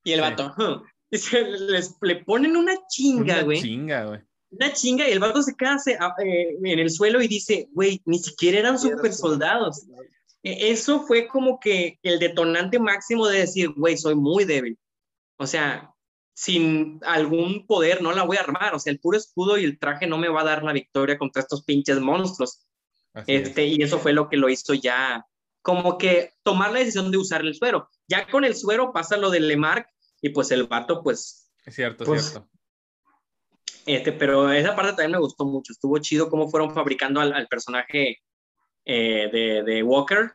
Y 0.05 0.13
el 0.13 0.21
vato, 0.21 0.55
dice, 1.11 1.43
les, 1.43 1.97
le 2.03 2.17
ponen 2.17 2.57
una 2.57 2.75
chinga, 2.87 3.43
güey. 3.43 3.59
Una 3.59 3.67
chinga, 3.67 4.05
güey 4.05 4.21
una 4.53 4.73
chinga 4.73 5.09
y 5.09 5.13
el 5.13 5.19
vato 5.19 5.43
se 5.43 5.55
queda 5.57 5.77
eh, 6.25 6.57
en 6.63 6.79
el 6.79 6.91
suelo 6.91 7.23
y 7.23 7.29
dice, 7.29 7.69
güey, 7.73 8.01
ni 8.05 8.19
siquiera 8.19 8.59
eran 8.59 8.79
super 8.79 9.13
soldados. 9.13 9.87
E, 10.43 10.71
eso 10.71 11.07
fue 11.07 11.29
como 11.29 11.61
que 11.61 11.99
el 12.03 12.19
detonante 12.19 12.79
máximo 12.79 13.27
de 13.29 13.41
decir, 13.41 13.71
güey, 13.77 13.97
soy 13.97 14.15
muy 14.15 14.45
débil. 14.45 14.79
O 15.37 15.47
sea, 15.47 15.93
sin 16.35 17.01
algún 17.05 17.67
poder 17.67 18.03
no 18.03 18.13
la 18.13 18.25
voy 18.25 18.37
a 18.37 18.41
armar. 18.41 18.75
O 18.75 18.79
sea, 18.79 18.93
el 18.93 19.01
puro 19.01 19.17
escudo 19.17 19.59
y 19.59 19.65
el 19.65 19.79
traje 19.79 20.07
no 20.07 20.19
me 20.19 20.29
va 20.29 20.43
a 20.43 20.45
dar 20.45 20.63
la 20.63 20.73
victoria 20.73 21.19
contra 21.19 21.43
estos 21.43 21.65
pinches 21.65 22.01
monstruos. 22.01 22.67
este, 23.27 23.67
y 23.67 23.83
eso 23.83 23.99
fue 23.99 24.13
lo 24.13 24.29
que 24.29 24.39
lo 24.39 24.49
hizo 24.49 24.73
ya, 24.75 25.27
como 25.61 25.99
que 25.99 26.33
tomar 26.43 26.73
la 26.73 26.79
decisión 26.79 27.11
de 27.11 27.19
usar 27.19 27.43
el 27.43 27.55
suero. 27.55 27.89
Ya 28.09 28.27
con 28.27 28.45
el 28.45 28.57
suero 28.57 28.93
pasa 28.93 29.17
lo 29.17 29.31
de 29.31 29.41
Lemarck 29.41 29.89
y 30.21 30.31
pues 30.31 30.51
el 30.51 30.67
vato, 30.67 31.03
pues... 31.03 31.53
Es 31.65 31.75
cierto, 31.75 32.05
es 32.05 32.09
pues, 32.09 32.31
cierto 32.31 32.53
este, 33.87 34.13
pero 34.13 34.51
esa 34.53 34.77
parte 34.77 34.93
también 34.93 35.13
me 35.13 35.19
gustó 35.19 35.45
mucho. 35.45 35.73
Estuvo 35.73 35.99
chido 35.99 36.29
cómo 36.29 36.49
fueron 36.49 36.73
fabricando 36.73 37.21
al, 37.21 37.47
personaje 37.49 38.19
eh, 38.85 39.29
de, 39.33 39.63
de, 39.63 39.83
Walker 39.83 40.33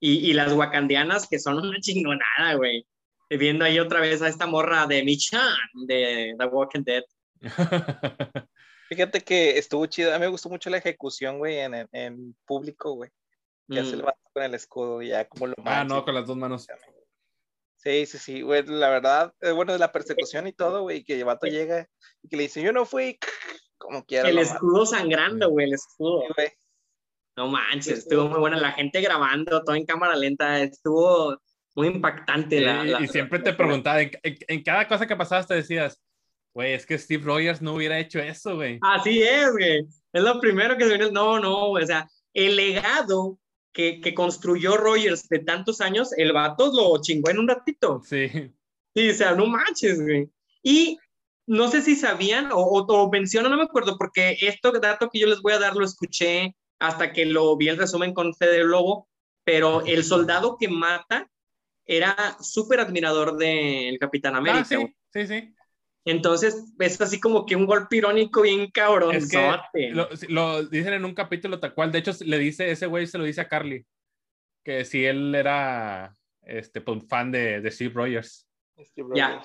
y, 0.00 0.30
y, 0.30 0.32
las 0.32 0.52
wakandianas 0.52 1.28
que 1.28 1.38
son 1.38 1.58
una 1.58 1.78
chingonada, 1.80 2.54
güey. 2.56 2.86
Viendo 3.28 3.64
ahí 3.64 3.78
otra 3.78 4.00
vez 4.00 4.22
a 4.22 4.28
esta 4.28 4.46
morra 4.46 4.86
de 4.86 5.04
Michan 5.04 5.56
de 5.86 6.34
The 6.36 6.46
Walking 6.46 6.82
Dead. 6.82 7.04
Fíjate 8.88 9.20
que 9.20 9.56
estuvo 9.56 9.86
chido. 9.86 10.12
A 10.12 10.18
mí 10.18 10.24
me 10.24 10.30
gustó 10.30 10.48
mucho 10.48 10.68
la 10.68 10.78
ejecución, 10.78 11.38
güey, 11.38 11.58
en, 11.58 11.88
en 11.92 12.34
público, 12.44 12.94
güey. 12.94 13.10
Que 13.68 13.78
hace 13.78 13.92
el 13.92 14.02
mm. 14.02 14.06
vato 14.06 14.18
con 14.32 14.42
el 14.42 14.54
escudo, 14.54 15.00
ya 15.00 15.28
como 15.28 15.46
lo 15.46 15.54
Ah, 15.64 15.84
no, 15.84 16.04
con 16.04 16.14
las 16.14 16.26
dos 16.26 16.36
manos. 16.36 16.66
Sí, 17.76 18.04
sí, 18.04 18.18
sí, 18.18 18.42
güey, 18.42 18.64
la 18.66 18.90
verdad, 18.90 19.32
eh, 19.40 19.52
bueno, 19.52 19.72
de 19.72 19.78
la 19.78 19.92
persecución 19.92 20.46
y 20.46 20.52
todo, 20.52 20.82
güey, 20.82 21.02
que 21.02 21.14
el 21.14 21.24
vato 21.24 21.46
llega 21.46 21.88
y 22.22 22.28
que 22.28 22.36
le 22.36 22.42
dice, 22.42 22.62
yo 22.62 22.72
no 22.72 22.84
fui, 22.84 23.18
como 23.78 24.04
quiera. 24.04 24.28
El 24.28 24.38
escudo 24.38 24.84
sangrando, 24.84 25.48
güey, 25.50 25.66
el 25.68 25.74
escudo. 25.74 26.24
güey. 26.36 26.48
No 27.36 27.48
manches, 27.48 28.00
estuvo 28.00 28.28
muy 28.28 28.38
buena 28.38 28.58
la 28.58 28.72
gente 28.72 29.00
grabando, 29.00 29.62
todo 29.62 29.76
en 29.76 29.86
cámara 29.86 30.16
lenta, 30.16 30.60
estuvo 30.60 31.38
muy 31.74 31.88
impactante. 31.88 32.60
la, 32.60 33.00
y 33.00 33.08
siempre 33.08 33.38
te 33.38 33.52
preguntaba, 33.52 34.00
en, 34.02 34.62
cada 34.62 34.86
cosa 34.88 35.06
que 35.06 35.16
pasabas 35.16 35.46
te 35.46 35.54
decías, 35.54 36.00
güey, 36.52 36.74
es 36.74 36.84
que 36.84 36.98
Steve 36.98 37.24
Rogers 37.24 37.62
no 37.62 37.74
hubiera 37.74 37.98
hecho 37.98 38.18
eso, 38.18 38.56
güey. 38.56 38.78
Así 38.82 39.22
es, 39.22 39.50
güey. 39.52 39.86
Es 40.12 40.22
lo 40.22 40.40
primero 40.40 40.76
que 40.76 40.84
se 40.84 40.96
viene, 40.96 41.12
no, 41.12 41.38
no, 41.38 41.70
o 41.70 41.86
sea, 41.86 42.08
el 42.34 42.56
legado 42.56 43.38
que, 43.72 44.00
que, 44.00 44.14
construyó 44.14 44.76
Rogers 44.76 45.28
de 45.28 45.38
tantos 45.38 45.80
años, 45.80 46.12
el 46.16 46.32
vato 46.32 46.72
lo 46.74 47.00
chingó 47.00 47.30
en 47.30 47.38
un 47.38 47.48
ratito. 47.48 48.00
Sí. 48.04 48.28
Sí, 48.94 49.10
o 49.10 49.14
sea, 49.14 49.34
no 49.34 49.46
manches, 49.46 50.02
güey. 50.02 50.28
Y 50.62 50.98
no 51.46 51.68
sé 51.68 51.82
si 51.82 51.96
sabían 51.96 52.50
o, 52.52 52.58
o, 52.58 53.10
mencionan, 53.10 53.50
no 53.50 53.56
me 53.56 53.64
acuerdo, 53.64 53.96
porque 53.98 54.36
esto 54.40 54.72
dato 54.72 55.08
que 55.10 55.20
yo 55.20 55.26
les 55.26 55.40
voy 55.40 55.52
a 55.52 55.58
dar 55.58 55.74
lo 55.74 55.84
escuché 55.84 56.54
hasta 56.80 57.12
que 57.12 57.26
lo 57.26 57.56
vi 57.56 57.68
el 57.68 57.78
resumen 57.78 58.12
con 58.12 58.34
Fede 58.34 58.64
Lobo, 58.64 59.08
pero 59.44 59.84
el 59.86 60.02
soldado 60.02 60.56
que 60.58 60.68
mata 60.68 61.30
era 61.86 62.36
súper 62.40 62.80
admirador 62.80 63.36
del 63.36 63.98
Capitán 63.98 64.34
ah, 64.34 64.38
América. 64.38 64.64
sí, 64.64 64.96
sí, 65.12 65.26
sí. 65.26 65.54
Entonces 66.06 66.64
es 66.78 67.00
así 67.00 67.20
como 67.20 67.44
que 67.44 67.56
un 67.56 67.66
golpe 67.66 67.96
irónico 67.96 68.42
bien 68.42 68.70
cabrón. 68.70 69.14
Es 69.14 69.28
que 69.28 69.92
lo, 70.28 70.64
dicen 70.64 70.94
en 70.94 71.04
un 71.04 71.14
capítulo 71.14 71.60
tal 71.60 71.74
cual. 71.74 71.92
De 71.92 71.98
hecho, 71.98 72.12
le 72.24 72.38
dice, 72.38 72.70
ese 72.70 72.86
güey 72.86 73.06
se 73.06 73.18
lo 73.18 73.24
dice 73.24 73.42
a 73.42 73.48
Carly, 73.48 73.84
que 74.64 74.86
si 74.86 75.04
él 75.04 75.34
era 75.34 76.16
este, 76.42 76.80
pues, 76.80 77.06
fan 77.06 77.30
de, 77.30 77.60
de 77.60 77.70
Steve 77.70 77.92
Rogers. 77.94 78.46
Ya. 79.14 79.42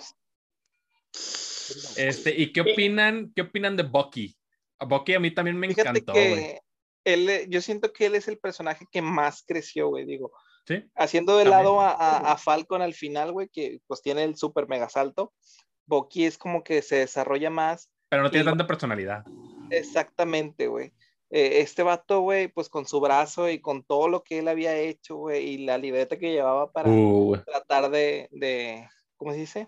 Este, 1.98 2.34
¿Y 2.40 2.54
qué 2.54 2.62
opinan, 2.62 3.34
qué 3.36 3.42
opinan 3.42 3.76
de 3.76 3.84
Bucky? 3.84 4.36
A 4.80 4.86
Bucky 4.86 5.14
a 5.14 5.20
mí 5.20 5.32
también 5.32 5.58
me 5.58 5.68
encantó, 5.68 6.14
güey. 6.14 6.58
Él, 7.06 7.48
yo 7.50 7.62
siento 7.62 7.94
que 7.94 8.08
él 8.08 8.16
es 8.16 8.28
el 8.28 8.38
personaje 8.38 8.86
que 8.92 9.02
más 9.02 9.44
creció, 9.48 9.88
güey, 9.88 10.06
digo. 10.06 10.32
¿Sí? 10.68 10.84
Haciendo 10.96 11.38
de 11.38 11.46
lado 11.46 11.80
a, 11.80 11.92
a, 11.92 12.32
a, 12.32 12.38
Falcon 12.38 12.82
al 12.82 12.96
final, 12.96 13.32
güey, 13.32 13.48
que 13.50 13.80
pues 13.88 14.02
tiene 14.02 14.24
el 14.24 14.36
super 14.36 14.68
mega 14.68 14.90
salto. 14.90 15.32
Bucky 15.86 16.26
es 16.26 16.38
como 16.38 16.64
que 16.64 16.82
se 16.82 16.98
desarrolla 16.98 17.50
más. 17.50 17.92
Pero 18.10 18.24
no 18.24 18.32
tiene 18.32 18.46
tanta 18.46 18.68
personalidad. 18.68 19.24
Exactamente, 19.70 20.68
güey. 20.68 20.92
Eh, 21.32 21.62
este 21.62 21.84
vato, 21.84 22.22
güey, 22.22 22.48
pues 22.48 22.70
con 22.70 22.86
su 22.86 23.00
brazo 23.00 23.50
y 23.50 23.60
con 23.60 23.84
todo 23.84 24.08
lo 24.08 24.24
que 24.24 24.40
él 24.40 24.48
había 24.48 24.78
hecho, 24.78 25.16
güey, 25.16 25.44
y 25.50 25.58
la 25.66 25.78
libreta 25.78 26.18
que 26.18 26.32
llevaba 26.32 26.72
para 26.72 26.90
uh, 26.90 27.38
tratar 27.46 27.90
de, 27.90 28.30
de, 28.32 28.88
¿cómo 29.18 29.32
se 29.32 29.40
dice? 29.40 29.68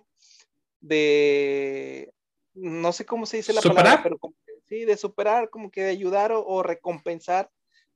De, 0.79 2.13
no 2.53 2.93
sé 2.93 3.05
cómo 3.05 3.25
se 3.25 3.37
dice 3.37 3.53
la 3.53 3.61
palabra, 3.61 4.01
pero 4.03 4.17
Sí, 4.67 4.85
de 4.85 4.97
superar, 4.97 5.49
como 5.49 5.71
que 5.71 5.83
de 5.83 5.91
ayudar 5.91 6.31
o, 6.31 6.45
o 6.45 6.63
recompensar 6.63 7.49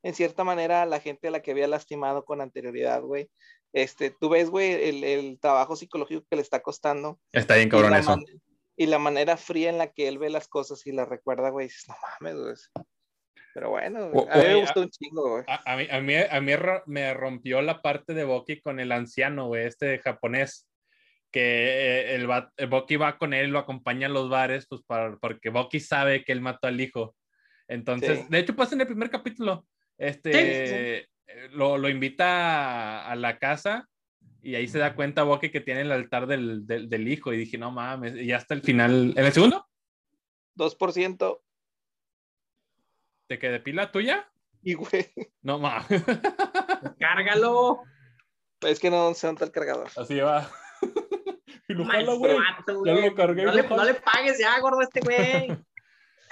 en 0.03 0.13
cierta 0.15 0.43
manera 0.43 0.81
a 0.81 0.85
la 0.85 0.99
gente 0.99 1.27
a 1.27 1.31
la 1.31 1.41
que 1.41 1.51
había 1.51 1.67
lastimado 1.67 2.25
con 2.25 2.41
anterioridad, 2.41 3.01
güey. 3.01 3.29
Este, 3.73 4.09
tú 4.09 4.29
ves, 4.29 4.49
güey, 4.49 4.71
el, 4.89 5.03
el 5.03 5.39
trabajo 5.39 5.75
psicológico 5.75 6.25
que 6.29 6.35
le 6.35 6.41
está 6.41 6.61
costando. 6.61 7.19
Está 7.31 7.55
bien 7.55 7.67
y 7.67 7.71
cabrón 7.71 7.91
la, 7.91 7.99
eso. 7.99 8.17
y 8.75 8.85
la 8.87 8.99
manera 8.99 9.37
fría 9.37 9.69
en 9.69 9.77
la 9.77 9.91
que 9.91 10.07
él 10.07 10.17
ve 10.17 10.29
las 10.29 10.47
cosas 10.47 10.85
y 10.87 10.91
las 10.91 11.07
recuerda, 11.07 11.49
güey, 11.49 11.67
dices, 11.67 11.87
no 11.87 11.95
mames, 12.19 12.35
güey. 12.35 12.85
Pero 13.53 13.69
bueno, 13.69 14.09
güey, 14.11 14.27
a 14.29 14.37
mí 14.37 14.43
me 14.45 14.55
gustó 14.61 14.81
un 14.81 14.89
chingo, 14.89 15.29
güey. 15.29 15.43
A, 15.47 15.73
a 15.73 15.75
mí, 15.75 15.87
a 15.91 15.99
mí, 15.99 16.15
a 16.15 16.41
mí 16.41 16.55
ro- 16.55 16.83
me 16.85 17.13
rompió 17.13 17.61
la 17.61 17.81
parte 17.81 18.13
de 18.13 18.23
Boki 18.23 18.61
con 18.61 18.79
el 18.79 18.91
anciano, 18.93 19.47
güey, 19.47 19.67
este 19.67 19.99
japonés, 19.99 20.67
que 21.31 21.41
eh, 21.41 22.15
el, 22.15 22.29
va- 22.29 22.51
el 22.57 22.67
Boki 22.67 22.95
va 22.97 23.17
con 23.17 23.33
él, 23.33 23.49
lo 23.51 23.59
acompaña 23.59 24.07
a 24.07 24.09
los 24.09 24.29
bares, 24.29 24.67
pues 24.67 24.81
para, 24.85 25.15
porque 25.17 25.49
Boki 25.49 25.79
sabe 25.79 26.23
que 26.25 26.31
él 26.33 26.41
mató 26.41 26.67
al 26.67 26.79
hijo. 26.81 27.15
Entonces, 27.67 28.19
Sí. 28.19 28.25
de 28.29 28.39
hecho, 28.39 28.55
pasa 28.55 28.75
en 28.75 28.81
el 28.81 28.87
primer 28.87 29.09
capítulo, 29.09 29.65
este, 29.97 30.31
Sí, 30.33 30.39
sí, 30.39 30.67
sí. 30.67 30.73
eh, 30.75 31.07
Lo, 31.51 31.77
lo 31.77 31.87
invita 31.89 32.25
a, 33.05 33.11
a 33.11 33.15
la 33.15 33.37
casa 33.39 33.87
y 34.41 34.55
ahí 34.55 34.67
se 34.67 34.79
da 34.79 34.95
cuenta 34.95 35.23
Boki 35.23 35.49
que 35.51 35.61
tiene 35.61 35.81
el 35.81 35.91
altar 35.91 36.27
del, 36.27 36.65
del, 36.67 36.89
del 36.89 37.07
hijo 37.07 37.31
y 37.31 37.37
dije, 37.37 37.57
no 37.57 37.71
mames, 37.71 38.15
y 38.15 38.31
hasta 38.33 38.53
el 38.53 38.61
final, 38.61 39.13
¿en 39.15 39.25
el 39.25 39.31
segundo? 39.31 39.65
2% 40.55 41.41
¿Te 43.27 43.39
quedé 43.39 43.59
pila 43.61 43.91
tuya? 43.91 44.27
y, 44.63 44.73
güey, 44.73 45.07
No 45.41 45.57
mames, 45.59 46.03
Cárgalo. 46.99 47.83
es 48.61 48.79
que 48.79 48.89
no 48.91 49.13
se 49.13 49.27
nota 49.27 49.45
el 49.45 49.51
cargador. 49.51 49.89
así 49.95 50.19
va. 50.19 50.49
Y 51.71 51.75
lo 51.75 51.85
jala, 51.85 51.93
Maestro 52.05 52.17
güey. 52.17 52.35
vato, 52.35 52.85
Ya 52.85 52.93
lo 52.93 53.15
cargué 53.15 53.43
No 53.43 53.51
le, 53.53 53.63
jala. 53.63 53.75
no 53.77 53.85
le 53.85 53.93
pagues 53.95 54.39
ya, 54.39 54.59
gordo, 54.59 54.79
a 54.79 54.83
este 54.83 54.99
güey. 55.01 55.47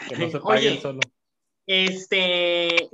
Que 0.08 0.16
no 0.18 0.30
se 0.30 0.40
pague 0.40 0.60
Oye, 0.60 0.72
el 0.74 0.80
solo. 0.80 1.00
Este. 1.68 2.90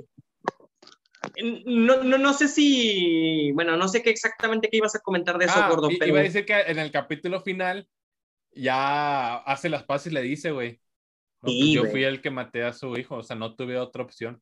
No, 1.66 2.02
no, 2.02 2.18
no 2.18 2.32
sé 2.32 2.48
si. 2.48 3.50
Bueno, 3.52 3.76
no 3.76 3.88
sé 3.88 4.02
qué 4.02 4.10
exactamente 4.10 4.68
qué 4.70 4.76
ibas 4.78 4.94
a 4.94 5.00
comentar 5.00 5.38
de 5.38 5.46
eso, 5.46 5.54
Ah, 5.56 5.68
gordo, 5.68 5.88
pero. 5.98 6.06
Iba 6.06 6.20
a 6.20 6.24
decir 6.24 6.44
que 6.46 6.54
en 6.60 6.78
el 6.78 6.90
capítulo 6.90 7.40
final 7.40 7.88
ya 8.52 9.36
hace 9.36 9.68
las 9.68 9.82
paces 9.84 10.12
y 10.12 10.14
le 10.14 10.22
dice, 10.22 10.50
güey. 10.52 10.80
"No, 11.42 11.50
Sí, 11.50 11.58
pues 11.60 11.70
yo 11.74 11.80
güey. 11.82 11.90
fui 11.92 12.04
el 12.04 12.20
que 12.22 12.30
maté 12.30 12.62
a 12.64 12.72
su 12.72 12.96
hijo, 12.96 13.16
o 13.16 13.22
sea, 13.22 13.36
no 13.36 13.54
tuve 13.54 13.76
otra 13.78 14.02
opción. 14.02 14.40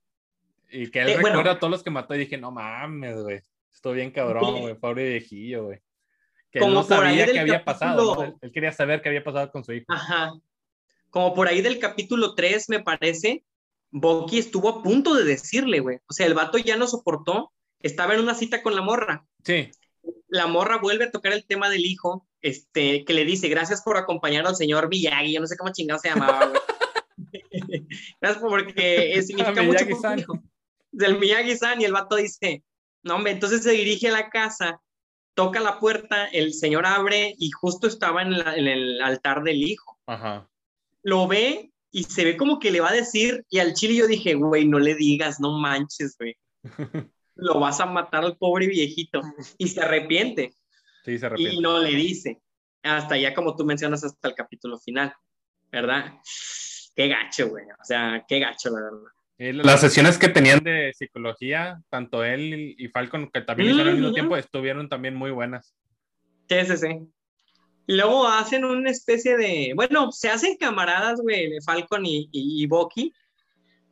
Y 0.71 0.91
que 0.91 1.01
él 1.03 1.09
Eh, 1.11 1.15
recuerda 1.17 1.37
bueno. 1.39 1.51
a 1.53 1.59
todos 1.59 1.71
los 1.71 1.83
que 1.83 1.91
mató 1.91 2.15
y 2.15 2.19
dije, 2.19 2.37
no 2.39 2.51
mames, 2.51 3.21
güey. 3.23 3.41
Estoy 3.73 3.95
bien 3.97 4.11
cabrón, 4.11 4.61
güey. 4.61 4.75
Pobre 4.75 5.09
viejillo, 5.11 5.65
güey. 5.65 5.81
Que 6.55 6.61
Como 6.61 6.75
no 6.75 6.87
por 6.87 7.05
ahí 7.05 7.19
sabía 7.19 7.33
qué 7.33 7.41
había 7.41 7.65
pasado, 7.65 7.97
¿no? 8.03 8.11
capítulo- 8.15 8.25
Él, 8.29 8.39
él 8.43 8.53
quería 8.53 8.71
saber 8.73 9.03
qué 9.03 9.09
había 9.09 9.25
pasado 9.25 9.51
con 9.51 9.65
su 9.65 9.73
hijo. 9.73 9.87
Ajá. 9.89 10.33
Como 11.11 11.35
por 11.35 11.49
ahí 11.49 11.61
del 11.63 11.81
capítulo 11.81 12.35
3, 12.37 12.69
me 12.69 12.81
parece, 12.81 13.45
Bucky 13.91 14.39
estuvo 14.39 14.69
a 14.69 14.83
punto 14.83 15.15
de 15.15 15.25
decirle, 15.25 15.81
güey. 15.81 15.99
O 16.09 16.13
sea, 16.13 16.27
el 16.27 16.35
vato 16.35 16.57
ya 16.59 16.77
no 16.77 16.87
soportó, 16.87 17.53
estaba 17.81 18.15
en 18.15 18.21
una 18.21 18.35
cita 18.37 18.63
con 18.63 18.75
la 18.77 18.83
morra. 18.83 19.27
Sí, 19.45 19.71
La 20.29 20.47
morra 20.47 20.79
vuelve 20.79 21.05
a 21.07 21.11
tocar 21.11 21.33
el 21.33 21.45
tema 21.45 21.69
del 21.71 21.85
hijo, 21.87 22.27
este, 22.41 23.05
que 23.05 23.15
le 23.15 23.25
dice, 23.25 23.49
gracias 23.49 23.83
por 23.83 23.97
acompañar 23.97 24.47
al 24.47 24.55
señor 24.57 24.89
Miyagi, 24.89 25.33
yo 25.35 25.41
no 25.41 25.47
sé 25.49 25.57
cómo 25.57 25.73
chingado 25.73 25.99
se 26.01 26.09
llamaba, 26.11 26.47
güey. 26.47 26.61
gracias 28.21 28.41
por- 28.43 28.51
porque 28.51 29.15
eh, 29.15 29.23
significa 29.23 29.63
mucho 29.63 29.85
mi 29.87 30.21
hijo. 30.21 30.43
Del 30.93 31.19
Miyagi-san, 31.19 31.81
y 31.81 31.85
el 31.85 31.93
vato 31.93 32.17
dice, 32.17 32.63
no, 33.03 33.17
hombre, 33.17 33.33
entonces 33.33 33.63
se 33.65 33.73
dirige 33.73 34.09
a 34.09 34.13
la 34.13 34.31
casa, 34.31 34.81
toca 35.35 35.61
la 35.61 35.79
puerta, 35.81 36.27
el 36.27 36.53
señor 36.55 36.87
abre 36.87 37.35
y 37.39 37.51
justo 37.51 37.87
estaba 37.87 38.23
en, 38.23 38.39
la- 38.39 38.55
en 38.57 38.67
el 38.67 39.03
altar 39.03 39.43
del 39.43 39.63
hijo 39.63 39.99
ajá. 40.07 40.49
lo 41.03 41.27
ve 41.29 41.73
y 41.91 42.05
se 42.05 42.25
ve 42.25 42.37
como 42.37 42.59
que 42.59 42.71
le 42.73 42.81
va 42.81 42.91
a 42.91 42.95
decir, 42.95 43.45
y 43.51 43.59
al 43.61 43.75
chile 43.75 43.95
yo 43.95 44.07
dije, 44.09 44.35
güey, 44.35 44.67
no 44.67 44.79
le 44.81 44.95
digas, 44.97 45.39
no 45.41 45.59
manches, 45.59 46.17
güey. 46.19 46.37
Lo 47.37 47.59
vas 47.61 47.81
a 47.81 47.87
matar 47.87 48.25
al 48.25 48.37
pobre 48.37 48.67
viejito. 48.69 49.21
Y 49.59 49.67
se 49.69 49.81
arrepiente 49.81 50.55
Sí, 51.05 51.19
se 51.19 51.27
arrepiente. 51.27 51.55
y 51.57 51.61
no 51.61 51.79
le 51.79 51.91
dice. 51.91 52.41
Hasta 52.83 53.17
ya 53.17 53.33
como 53.35 53.55
tú 53.57 53.65
mencionas, 53.65 54.03
hasta 54.05 54.29
el 54.29 54.35
capítulo 54.35 54.79
final, 54.79 55.13
¿verdad? 55.73 56.15
Qué 56.95 57.09
gacho, 57.09 57.49
güey. 57.49 57.65
O 57.81 57.85
sea, 57.85 58.25
qué 58.29 58.39
gacho, 58.41 58.71
la 58.71 58.81
verdad. 58.83 59.13
Y 59.39 59.53
Las 59.53 59.81
sesiones 59.81 60.17
que 60.17 60.29
tenían 60.29 60.63
de 60.63 60.93
psicología, 60.95 61.83
tanto 61.91 62.23
él 62.23 62.75
y 62.79 62.89
Falcon, 62.89 63.31
que 63.33 63.41
también 63.41 63.71
hicieron 63.71 63.89
al 63.89 63.95
mismo 63.95 64.09
Ujú. 64.09 64.15
tiempo, 64.15 64.37
estuvieron 64.37 64.89
también 64.89 65.15
muy 65.17 65.33
buenas. 65.33 65.75
Sí, 66.49 66.57
sí, 66.67 66.77
sí. 66.77 67.01
Y 67.87 67.97
luego 67.97 68.27
hacen 68.29 68.65
una 68.65 68.91
especie 68.91 69.37
de, 69.37 69.73
bueno, 69.75 70.13
se 70.13 70.31
hacen 70.31 70.57
camaradas, 70.57 71.21
güey, 71.21 71.51
de 71.51 71.61
Falcon 71.61 72.07
y, 72.07 72.29
y, 72.31 72.63
y 72.63 72.67
Bucky, 72.67 73.13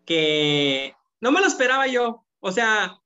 que 0.06 0.94
no 1.20 1.32
me 1.32 1.40
lo 1.40 1.46
esperaba 1.46 1.86
yo. 1.88 2.24
O 2.40 2.52
sea, 2.52 2.98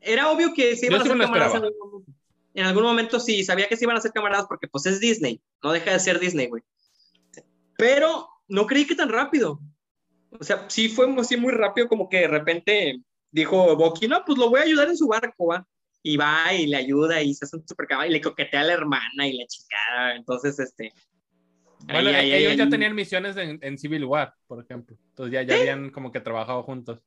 era 0.00 0.30
obvio 0.30 0.54
que 0.54 0.76
se 0.76 0.86
iban 0.86 0.98
Yo 0.98 1.02
a 1.02 1.04
sí 1.04 1.10
hacer 1.10 1.22
camaradas 1.22 1.54
en 1.54 1.64
algún 1.64 1.90
momento. 1.90 2.12
En 2.54 2.64
algún 2.64 2.84
momento 2.84 3.20
sí, 3.20 3.44
sabía 3.44 3.68
que 3.68 3.76
se 3.76 3.84
iban 3.84 3.96
a 3.96 3.98
hacer 3.98 4.12
camaradas 4.12 4.46
porque 4.46 4.66
pues 4.66 4.86
es 4.86 4.98
Disney, 4.98 5.42
no 5.62 5.72
deja 5.72 5.92
de 5.92 6.00
ser 6.00 6.18
Disney, 6.18 6.46
güey. 6.46 6.62
Pero 7.76 8.30
no 8.48 8.66
creí 8.66 8.86
que 8.86 8.94
tan 8.94 9.10
rápido. 9.10 9.60
O 10.40 10.44
sea, 10.44 10.68
sí 10.68 10.88
fue 10.88 11.12
así 11.18 11.36
muy 11.36 11.52
rápido, 11.52 11.88
como 11.88 12.08
que 12.08 12.20
de 12.20 12.28
repente 12.28 13.00
dijo 13.30 13.76
Bucky, 13.76 14.08
no, 14.08 14.22
pues 14.24 14.38
lo 14.38 14.50
voy 14.50 14.60
a 14.60 14.64
ayudar 14.64 14.88
en 14.88 14.96
su 14.96 15.08
barco, 15.08 15.46
va. 15.48 15.66
Y 16.02 16.16
va 16.16 16.54
y 16.54 16.66
le 16.66 16.76
ayuda 16.76 17.20
y 17.20 17.34
se 17.34 17.44
hace 17.44 17.56
un 17.56 17.66
super 17.66 17.86
caballo 17.86 18.10
y 18.10 18.14
le 18.14 18.20
coquetea 18.20 18.60
a 18.60 18.64
la 18.64 18.74
hermana 18.74 19.26
y 19.26 19.36
la 19.36 19.44
chingada. 19.46 20.14
Entonces, 20.14 20.58
este. 20.60 20.92
Bueno, 21.80 22.10
ahí, 22.10 22.32
ellos 22.32 22.50
ahí, 22.52 22.56
ya 22.56 22.64
ahí. 22.64 22.70
tenían 22.70 22.94
misiones 22.94 23.36
en, 23.36 23.58
en 23.60 23.76
Civil 23.76 24.04
War, 24.04 24.32
por 24.46 24.62
ejemplo. 24.62 24.96
Entonces 25.08 25.32
ya, 25.32 25.42
ya 25.42 25.60
habían 25.60 25.90
como 25.90 26.12
que 26.12 26.20
trabajado 26.20 26.62
juntos. 26.62 27.00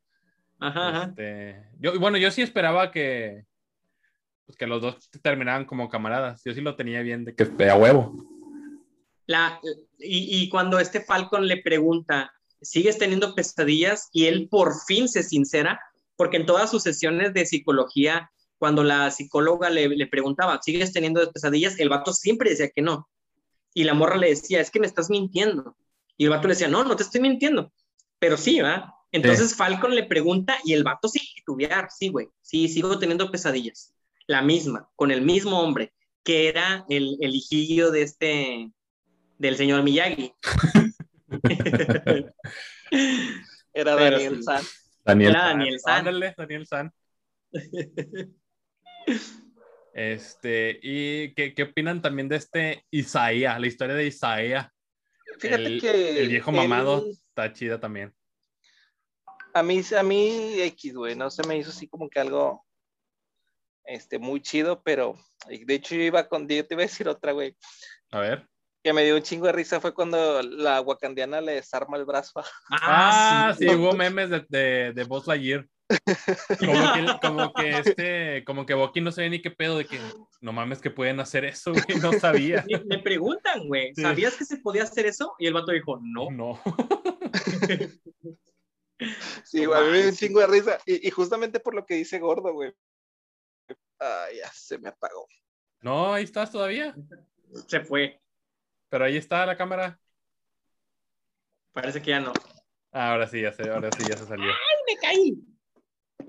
Ajá, 0.59 0.89
ajá. 0.89 1.03
Este, 1.05 1.69
yo, 1.79 1.97
bueno, 1.99 2.17
yo 2.17 2.29
sí 2.31 2.41
esperaba 2.41 2.91
que, 2.91 3.45
pues, 4.45 4.57
que 4.57 4.67
los 4.67 4.81
dos 4.81 5.09
terminaran 5.21 5.63
como 5.65 5.89
camaradas. 5.89 6.43
Yo 6.43 6.53
sí 6.53 6.59
lo 6.59 6.75
tenía 6.75 7.01
bien 7.01 7.23
de 7.23 7.35
que 7.35 7.69
a 7.69 7.75
huevo. 7.75 8.13
La, 9.25 9.61
y, 9.97 10.43
y 10.43 10.49
cuando 10.49 10.79
este 10.79 11.01
Falcon 11.01 11.47
le 11.47 11.61
pregunta, 11.61 12.33
¿sigues 12.61 12.97
teniendo 12.97 13.35
pesadillas? 13.35 14.09
Y 14.11 14.25
él 14.25 14.47
por 14.49 14.73
fin 14.85 15.07
se 15.07 15.23
sincera, 15.23 15.79
porque 16.15 16.37
en 16.37 16.45
todas 16.45 16.69
sus 16.69 16.83
sesiones 16.83 17.33
de 17.33 17.45
psicología, 17.45 18.31
cuando 18.57 18.83
la 18.83 19.09
psicóloga 19.11 19.69
le, 19.69 19.87
le 19.89 20.07
preguntaba, 20.07 20.61
¿sigues 20.61 20.91
teniendo 20.91 21.31
pesadillas? 21.31 21.79
El 21.79 21.89
vato 21.89 22.13
siempre 22.13 22.49
decía 22.49 22.69
que 22.69 22.81
no. 22.81 23.09
Y 23.73 23.83
la 23.83 23.93
morra 23.93 24.17
le 24.17 24.29
decía, 24.29 24.59
es 24.59 24.71
que 24.71 24.79
me 24.79 24.87
estás 24.87 25.09
mintiendo. 25.09 25.75
Y 26.17 26.25
el 26.25 26.31
vato 26.31 26.47
le 26.47 26.53
decía, 26.53 26.67
no, 26.67 26.83
no 26.83 26.95
te 26.95 27.03
estoy 27.03 27.21
mintiendo. 27.21 27.71
Pero 28.19 28.35
sí, 28.35 28.59
¿va? 28.59 28.93
Entonces 29.11 29.55
Falcon 29.55 29.95
le 29.95 30.03
pregunta 30.03 30.57
y 30.63 30.73
el 30.73 30.83
vato 30.83 31.07
sigue 31.07 31.25
titubear, 31.35 31.89
sí, 31.89 32.09
güey, 32.09 32.29
sí, 32.41 32.67
sigo 32.67 32.99
teniendo 32.99 33.31
pesadillas. 33.31 33.93
La 34.27 34.41
misma, 34.41 34.89
con 34.95 35.09
el 35.09 35.21
mismo 35.21 35.59
hombre, 35.61 35.93
que 36.23 36.47
era 36.47 36.85
el, 36.89 37.17
el 37.21 37.33
hijillo 37.33 37.89
de 37.89 38.03
este, 38.03 38.71
del 39.39 39.57
señor 39.57 39.81
Miyagi. 39.83 40.33
Era 43.73 43.95
Pero 43.95 43.95
Daniel 43.95 44.35
sí. 44.37 44.43
San. 44.43 44.63
Daniel 45.05 45.29
Era 45.31 45.45
Daniel 45.45 45.79
San. 45.79 45.97
Ándale, 45.97 46.33
Daniel 46.37 46.65
San. 46.67 46.93
Este, 49.91 50.79
¿y 50.81 51.33
qué, 51.33 51.53
qué 51.53 51.63
opinan 51.63 52.01
también 52.01 52.29
de 52.29 52.37
este 52.37 52.85
Isaías, 52.91 53.59
la 53.59 53.67
historia 53.67 53.95
de 53.95 54.05
Isaías? 54.05 54.67
Fíjate 55.39 55.65
el, 55.65 55.81
que. 55.81 56.19
el 56.21 56.29
viejo 56.29 56.51
él- 56.51 56.57
mamado 56.57 57.05
está 57.09 57.51
chida 57.51 57.79
también. 57.79 58.13
A 59.53 59.63
mí, 59.63 59.81
a 59.97 60.03
mí, 60.03 60.61
X, 60.61 60.93
güey, 60.93 61.15
no 61.15 61.29
se 61.31 61.45
me 61.47 61.57
hizo 61.57 61.71
así 61.71 61.87
como 61.87 62.07
que 62.07 62.19
algo 62.19 62.65
este, 63.83 64.19
muy 64.19 64.41
chido, 64.41 64.81
pero 64.83 65.17
de 65.49 65.73
hecho 65.73 65.95
yo 65.95 66.01
iba 66.01 66.29
con, 66.29 66.47
yo 66.47 66.65
te 66.65 66.75
iba 66.75 66.83
a 66.83 66.85
decir 66.85 67.07
otra, 67.09 67.31
güey, 67.31 67.57
A 68.11 68.19
ver. 68.19 68.47
Que 68.83 68.93
me 68.93 69.03
dio 69.03 69.15
un 69.15 69.21
chingo 69.21 69.47
de 69.47 69.51
risa 69.51 69.81
fue 69.81 69.93
cuando 69.93 70.41
la 70.41 70.81
wakandiana 70.81 71.41
le 71.41 71.53
desarma 71.53 71.97
el 71.97 72.05
brazo. 72.05 72.43
Ah, 72.69 73.53
sí, 73.57 73.67
sí. 73.67 73.75
hubo 73.75 73.93
memes 73.93 74.29
de, 74.29 74.45
de, 74.49 74.93
de 74.93 75.03
Buzz 75.03 75.27
Lightyear. 75.27 75.67
Como 76.59 76.93
que, 76.93 77.27
como 77.27 77.53
que 77.53 77.69
este, 77.69 78.43
como 78.45 78.65
que 78.67 78.75
Bucky 78.75 79.01
no 79.01 79.11
sabía 79.11 79.31
ni 79.31 79.41
qué 79.41 79.49
pedo 79.49 79.79
de 79.79 79.85
que 79.85 79.99
no 80.39 80.53
mames 80.53 80.81
que 80.81 80.91
pueden 80.91 81.19
hacer 81.19 81.45
eso, 81.45 81.71
güey, 81.73 81.99
no 81.99 82.13
sabía. 82.13 82.63
Le 82.67 82.99
preguntan, 82.99 83.67
güey, 83.67 83.91
Sí. 83.95 84.03
¿sabías 84.03 84.35
que 84.35 84.45
se 84.45 84.57
podía 84.57 84.83
hacer 84.83 85.07
eso? 85.07 85.33
Y 85.39 85.47
el 85.47 85.55
vato 85.55 85.71
dijo, 85.71 85.99
no. 86.01 86.29
No. 86.29 86.61
Sí, 89.45 89.63
güey, 89.65 89.79
a 89.79 89.83
mí 89.83 89.91
me 89.91 89.97
dio 89.99 90.09
un 90.09 90.15
chingo 90.15 90.41
de 90.41 90.47
risa. 90.47 90.77
Y, 90.85 91.07
y 91.07 91.09
justamente 91.09 91.61
por 91.61 91.73
lo 91.73 91.85
que 91.85 91.95
dice 91.95 92.19
Gordo, 92.19 92.51
güey. 92.53 92.73
Ay, 93.97 94.37
ya 94.37 94.51
se 94.53 94.77
me 94.77 94.89
apagó. 94.89 95.25
No, 95.81 96.13
ahí 96.13 96.25
estás 96.25 96.51
todavía. 96.51 96.93
Se 97.67 97.79
fue. 97.79 98.19
Pero 98.89 99.05
ahí 99.05 99.17
está 99.17 99.45
la 99.45 99.57
cámara. 99.57 99.99
Parece 101.71 102.01
que 102.01 102.11
ya 102.11 102.19
no. 102.19 102.33
Ah, 102.91 103.11
ahora 103.11 103.27
sí, 103.27 103.41
ya 103.41 103.53
se, 103.53 103.69
ahora 103.69 103.89
sí 103.91 104.03
ya 104.09 104.17
se 104.17 104.25
salió. 104.25 104.51
Me 104.87 104.95
caí. 104.99 105.37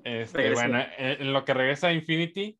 Este, 0.05 0.53
bueno, 0.53 0.78
en 0.99 1.23
en 1.23 1.32
lo 1.32 1.45
que 1.45 1.55
regresa 1.55 1.89
a 1.89 1.93
Infinity, 1.93 2.59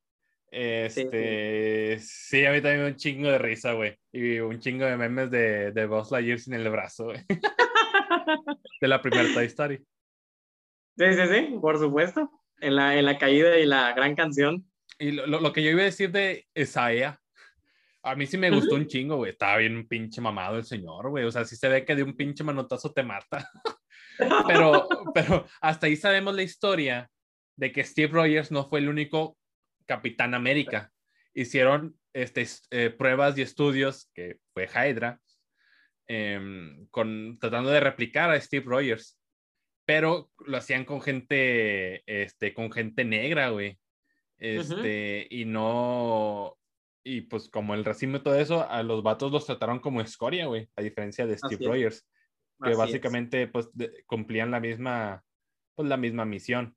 este, 0.51 1.98
sí, 2.01 2.44
a 2.44 2.51
mí 2.51 2.60
también 2.60 2.86
un 2.86 2.97
chingo 2.97 3.31
de 3.31 3.39
risa, 3.39 3.72
güey. 3.72 3.97
Y 4.12 4.40
un 4.40 4.59
chingo 4.59 4.85
de 4.85 4.97
memes 4.97 5.31
de, 5.31 5.70
de 5.70 5.86
Buzz 5.86 6.10
Lightyear 6.10 6.40
sin 6.40 6.55
el 6.55 6.68
brazo, 6.68 7.05
güey. 7.06 7.20
de 8.81 8.89
la 8.89 9.01
primera 9.01 9.32
Toy 9.32 9.47
Story. 9.47 9.78
Sí, 10.97 11.12
sí, 11.12 11.27
sí, 11.28 11.59
por 11.60 11.78
supuesto. 11.78 12.31
En 12.60 12.77
la, 12.77 12.98
en 12.98 13.05
la 13.05 13.16
caída 13.16 13.59
y 13.59 13.64
la 13.64 13.93
gran 13.94 14.14
canción. 14.16 14.66
Y 14.98 15.12
lo, 15.12 15.27
lo, 15.27 15.40
lo 15.40 15.52
que 15.52 15.62
yo 15.62 15.70
iba 15.70 15.82
a 15.82 15.85
decir 15.85 16.10
de 16.10 16.47
Isaiah, 16.55 17.19
a 18.02 18.14
mí 18.14 18.27
sí 18.27 18.39
me 18.39 18.51
gustó 18.51 18.77
un 18.77 18.86
chingo, 18.86 19.16
güey. 19.16 19.32
Estaba 19.32 19.59
bien 19.59 19.86
pinche 19.86 20.20
mamado 20.20 20.56
el 20.56 20.64
señor, 20.64 21.10
güey. 21.10 21.24
O 21.24 21.31
sea, 21.31 21.44
sí 21.44 21.56
se 21.56 21.68
ve 21.68 21.85
que 21.85 21.94
de 21.94 22.02
un 22.02 22.16
pinche 22.16 22.43
manotazo 22.43 22.93
te 22.93 23.02
mata. 23.02 23.48
pero, 24.47 24.89
pero 25.14 25.47
hasta 25.60 25.86
ahí 25.86 25.97
sabemos 25.97 26.35
la 26.35 26.43
historia 26.43 27.10
de 27.56 27.72
que 27.72 27.85
Steve 27.85 28.12
Rogers 28.12 28.51
no 28.51 28.68
fue 28.68 28.81
el 28.81 28.89
único 28.89 29.36
Capitán 29.86 30.35
América. 30.35 30.90
Hicieron 31.35 31.97
este, 32.14 32.47
eh, 32.70 32.90
pruebas 32.90 33.36
y 33.36 33.43
estudios, 33.43 34.10
que 34.14 34.39
fue 34.55 34.66
Hydra, 34.66 35.20
eh, 36.09 36.40
con, 36.90 37.39
tratando 37.39 37.70
de 37.70 37.81
replicar 37.81 38.31
a 38.31 38.40
Steve 38.40 38.64
Rogers. 38.66 39.18
Pero 39.85 40.31
lo 40.47 40.56
hacían 40.56 40.85
con 40.85 41.02
gente, 41.02 42.02
este, 42.06 42.55
con 42.55 42.72
gente 42.72 43.05
negra, 43.05 43.51
güey. 43.51 43.78
Este, 44.39 44.74
uh 44.74 44.74
-huh. 44.74 45.27
y 45.28 45.44
no, 45.44 46.56
y 47.02 47.22
pues 47.22 47.48
como 47.48 47.74
el 47.74 47.85
racismo 47.85 48.18
y 48.18 48.22
todo 48.22 48.35
eso, 48.35 48.68
a 48.68 48.82
los 48.82 49.02
vatos 49.02 49.32
los 49.32 49.47
trataron 49.47 49.81
como 49.81 50.01
escoria, 50.01 50.47
güey, 50.47 50.68
a 50.77 50.82
diferencia 50.82 51.27
de 51.27 51.36
Steve 51.36 51.56
Así 51.56 51.66
Rogers, 51.66 52.06
que 52.62 52.70
Así 52.70 52.78
básicamente 52.78 53.43
es. 53.44 53.51
pues 53.51 53.68
de, 53.72 54.05
cumplían 54.06 54.51
la 54.51 54.60
misma, 54.60 55.24
pues 55.74 55.89
la 55.89 55.97
misma 55.97 56.24
misión. 56.24 56.77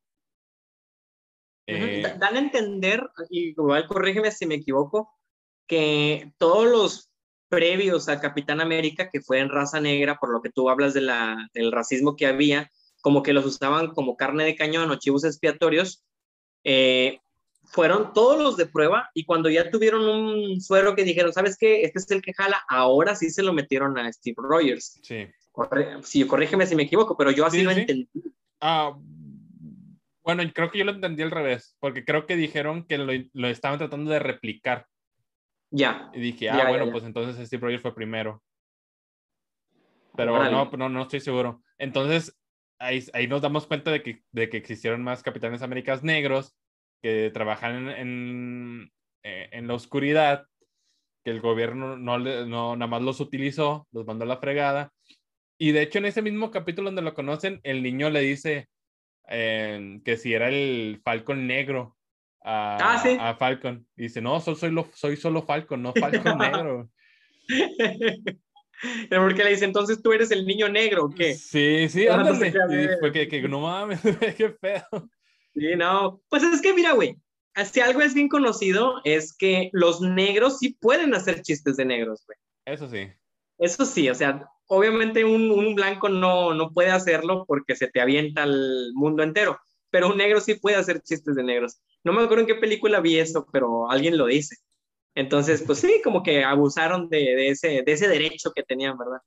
Eh, 1.68 2.02
Dan 2.20 2.36
a 2.36 2.40
entender, 2.40 3.08
y 3.30 3.50
igual 3.50 3.88
corrígeme 3.88 4.32
si 4.32 4.46
me 4.46 4.56
equivoco, 4.56 5.10
que 5.68 6.34
todos 6.38 6.68
los 6.68 7.10
previos 7.50 8.10
a 8.10 8.20
Capitán 8.20 8.62
América, 8.62 9.10
que 9.10 9.22
fue 9.22 9.40
en 9.40 9.50
raza 9.50 9.80
negra, 9.80 10.18
por 10.20 10.32
lo 10.32 10.42
que 10.42 10.50
tú 10.50 10.70
hablas 10.70 10.94
de 10.94 11.02
la, 11.02 11.50
del 11.54 11.72
racismo 11.72 12.16
que 12.16 12.26
había, 12.26 12.70
como 13.02 13.22
que 13.22 13.34
los 13.34 13.46
usaban 13.46 13.94
como 13.94 14.18
carne 14.18 14.44
de 14.44 14.56
cañón 14.56 14.90
o 14.90 14.96
chivos 14.96 15.24
expiatorios, 15.24 16.04
eh, 16.64 17.20
fueron 17.74 18.14
todos 18.14 18.42
los 18.42 18.56
de 18.56 18.68
prueba 18.68 19.10
y 19.16 19.26
cuando 19.26 19.50
ya 19.50 19.72
tuvieron 19.72 20.08
un 20.08 20.62
suero 20.62 20.96
que 20.96 21.04
dijeron, 21.04 21.34
¿sabes 21.34 21.58
qué? 21.58 21.82
Este 21.82 21.98
es 21.98 22.12
el 22.12 22.22
que 22.22 22.34
jala, 22.34 22.64
ahora 22.70 23.16
sí 23.16 23.32
se 23.32 23.42
lo 23.42 23.52
metieron 23.52 23.98
a 23.98 24.14
Steve 24.14 24.36
Rogers. 24.38 25.00
Sí. 25.02 25.28
Corre 25.52 25.98
sí, 26.04 26.26
corrígeme 26.28 26.68
si 26.68 26.76
me 26.76 26.84
equivoco, 26.84 27.18
pero 27.18 27.32
yo 27.32 27.46
así 27.46 27.58
sí, 27.58 27.64
lo 27.64 27.72
sí. 27.72 27.82
entendí. 27.82 28.10
Ah, 28.62 28.96
bueno, 30.22 30.44
creo 30.54 30.70
que 30.70 30.78
yo 30.78 30.86
lo 30.86 30.92
entendí 30.92 31.24
al 31.24 31.32
revés, 31.32 31.76
porque 31.80 32.06
creo 32.06 32.28
que 32.28 32.36
dijeron 32.36 32.86
que 32.86 33.00
lo, 33.00 33.12
lo 33.34 33.48
estaban 33.48 33.80
tratando 33.80 34.12
de 34.12 34.20
replicar. 34.20 34.86
Ya. 35.72 36.12
Y 36.14 36.22
dije, 36.22 36.52
ah, 36.52 36.58
ya, 36.58 36.70
bueno, 36.70 36.86
ya, 36.86 36.92
pues 36.92 37.04
entonces 37.04 37.48
Steve 37.48 37.62
Rogers 37.62 37.82
fue 37.82 37.96
primero. 37.96 38.44
Pero 40.16 40.34
vale. 40.34 40.52
no, 40.52 40.70
no, 40.78 40.90
no 40.90 41.02
estoy 41.02 41.22
seguro. 41.22 41.64
Entonces, 41.80 42.38
ahí, 42.78 43.04
ahí 43.14 43.28
nos 43.28 43.42
damos 43.42 43.66
cuenta 43.66 43.90
de 43.90 44.04
que, 44.04 44.24
de 44.32 44.48
que 44.48 44.58
existieron 44.58 45.02
más 45.02 45.24
Capitanes 45.24 45.64
Américas 45.64 46.04
negros 46.04 46.56
que 47.04 47.30
trabajan 47.32 47.90
en, 47.90 47.90
en, 47.90 48.92
eh, 49.24 49.50
en, 49.52 49.68
la 49.68 49.74
oscuridad, 49.74 50.48
que 51.24 51.32
el 51.32 51.42
gobierno 51.42 51.98
no, 51.98 52.18
no 52.18 52.76
nada 52.78 52.88
más 52.90 53.02
los 53.02 53.20
utilizó, 53.20 53.88
los 53.92 54.08
mandó 54.08 54.24
a 54.24 54.28
la 54.28 54.38
fregada. 54.38 54.94
Y 55.60 55.74
de 55.74 55.82
hecho 55.82 56.00
en 56.00 56.06
ese 56.06 56.22
mismo 56.22 56.50
capítulo 56.50 56.88
donde 56.88 57.02
lo 57.02 57.14
conocen, 57.14 57.60
el 57.64 57.84
niño 57.84 58.10
le 58.10 58.22
dice 58.22 58.70
eh, 59.30 60.00
que 60.06 60.16
si 60.16 60.34
era 60.34 60.48
el 60.48 61.02
Falcon 61.04 61.46
negro 61.46 61.98
a, 62.42 62.78
ah, 62.94 63.00
¿sí? 63.00 63.18
a 63.20 63.36
Falcon. 63.36 63.86
Y 63.98 64.04
dice, 64.04 64.22
no, 64.22 64.40
soy, 64.40 64.56
soy, 64.56 64.72
lo, 64.72 64.88
soy 64.94 65.18
solo 65.18 65.44
Falcon, 65.44 65.84
no 65.84 65.94
Falcon 65.94 66.38
negro. 66.38 66.90
Porque 69.10 69.44
le 69.44 69.50
dice, 69.50 69.66
entonces 69.66 70.02
tú 70.02 70.14
eres 70.14 70.32
el 70.32 70.46
niño 70.46 70.70
negro, 70.70 71.06
¿o 71.06 71.10
qué? 71.10 71.34
Sí, 71.36 71.90
sí, 71.90 72.08
ándale. 72.08 72.48
Y 72.48 73.00
fue 73.00 73.12
que, 73.12 73.28
que 73.28 73.42
no 73.48 73.60
mames, 73.60 74.00
qué 74.38 74.50
pedo. 74.50 75.10
Sí, 75.54 75.76
no. 75.76 76.22
Pues 76.30 76.44
es 76.44 76.62
que, 76.62 76.74
mira, 76.74 76.94
güey, 76.94 77.18
si 77.72 77.80
algo 77.80 78.02
es 78.02 78.14
bien 78.14 78.30
conocido 78.30 79.02
es 79.04 79.36
que 79.36 79.70
los 79.74 80.02
negros 80.02 80.60
sí 80.60 80.78
pueden 80.80 81.14
hacer 81.14 81.42
chistes 81.42 81.78
de 81.78 81.86
negros, 81.86 82.24
güey. 82.26 82.38
Eso 82.66 82.90
sí. 82.90 83.10
Eso 83.60 83.86
sí, 83.86 84.10
o 84.10 84.16
sea, 84.16 84.50
obviamente 84.68 85.24
un, 85.24 85.52
un, 85.52 85.76
blanco 85.76 86.10
no, 86.10 86.54
no 86.54 86.72
puede 86.72 86.90
hacerlo 86.90 87.46
porque 87.48 87.76
se 87.76 87.88
te 87.88 88.02
avienta 88.02 88.44
al 88.44 88.92
mundo 88.96 89.22
entero, 89.22 89.60
pero 89.92 90.10
un 90.10 90.18
negro 90.18 90.42
sí 90.42 90.56
puede 90.56 90.76
hacer 90.76 91.02
chistes 91.02 91.36
de 91.36 91.44
negros. 91.44 91.80
No 92.04 92.14
me 92.14 92.24
acuerdo 92.24 92.42
en 92.42 92.48
qué 92.48 92.56
película 92.56 93.00
vi 93.00 93.20
eso, 93.20 93.46
pero 93.52 93.90
alguien 93.90 94.18
lo 94.18 94.26
dice. 94.26 94.58
Entonces, 95.16 95.62
pues 95.64 95.80
sí, 95.80 96.02
como 96.04 96.24
que 96.24 96.44
abusaron 96.44 97.08
de, 97.10 97.18
de 97.18 97.50
ese, 97.50 97.84
de 97.86 97.92
ese 97.92 98.08
derecho 98.08 98.52
que 98.56 98.64
tenían, 98.64 98.98
¿verdad? 98.98 99.20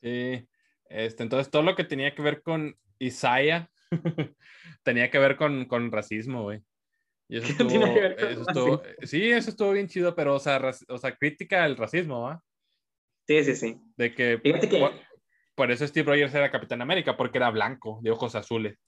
Sí, 0.00 0.48
este, 0.88 1.22
entonces 1.22 1.50
todo 1.50 1.62
lo 1.62 1.76
que 1.76 1.84
tenía 1.84 2.14
que 2.14 2.22
ver 2.22 2.42
con 2.42 2.76
Isaiah 2.98 3.70
tenía 4.82 5.10
que 5.10 5.18
ver 5.18 5.36
con, 5.36 5.66
con 5.66 5.90
racismo, 5.92 6.42
güey. 6.42 6.62
Y 7.28 7.38
eso 7.38 7.46
estuvo, 7.50 7.84
eso 7.84 8.40
estuvo 8.42 8.82
sí, 9.02 9.30
eso 9.30 9.50
estuvo 9.50 9.72
bien 9.72 9.88
chido, 9.88 10.14
pero, 10.14 10.34
o 10.34 10.40
sea, 10.40 10.60
o 10.88 10.98
sea 10.98 11.16
crítica 11.16 11.64
al 11.64 11.76
racismo, 11.76 12.22
¿va? 12.22 12.42
Sí, 13.26 13.42
sí, 13.44 13.56
sí. 13.56 13.80
De 13.96 14.14
que, 14.14 14.40
que... 14.42 14.78
Por, 14.78 14.92
por, 15.54 15.70
eso 15.70 15.86
Steve 15.86 16.10
Rogers 16.10 16.34
era 16.34 16.50
Capitán 16.50 16.82
América, 16.82 17.16
porque 17.16 17.38
era 17.38 17.50
blanco, 17.50 18.00
de 18.02 18.10
ojos 18.10 18.34
azules. 18.34 18.78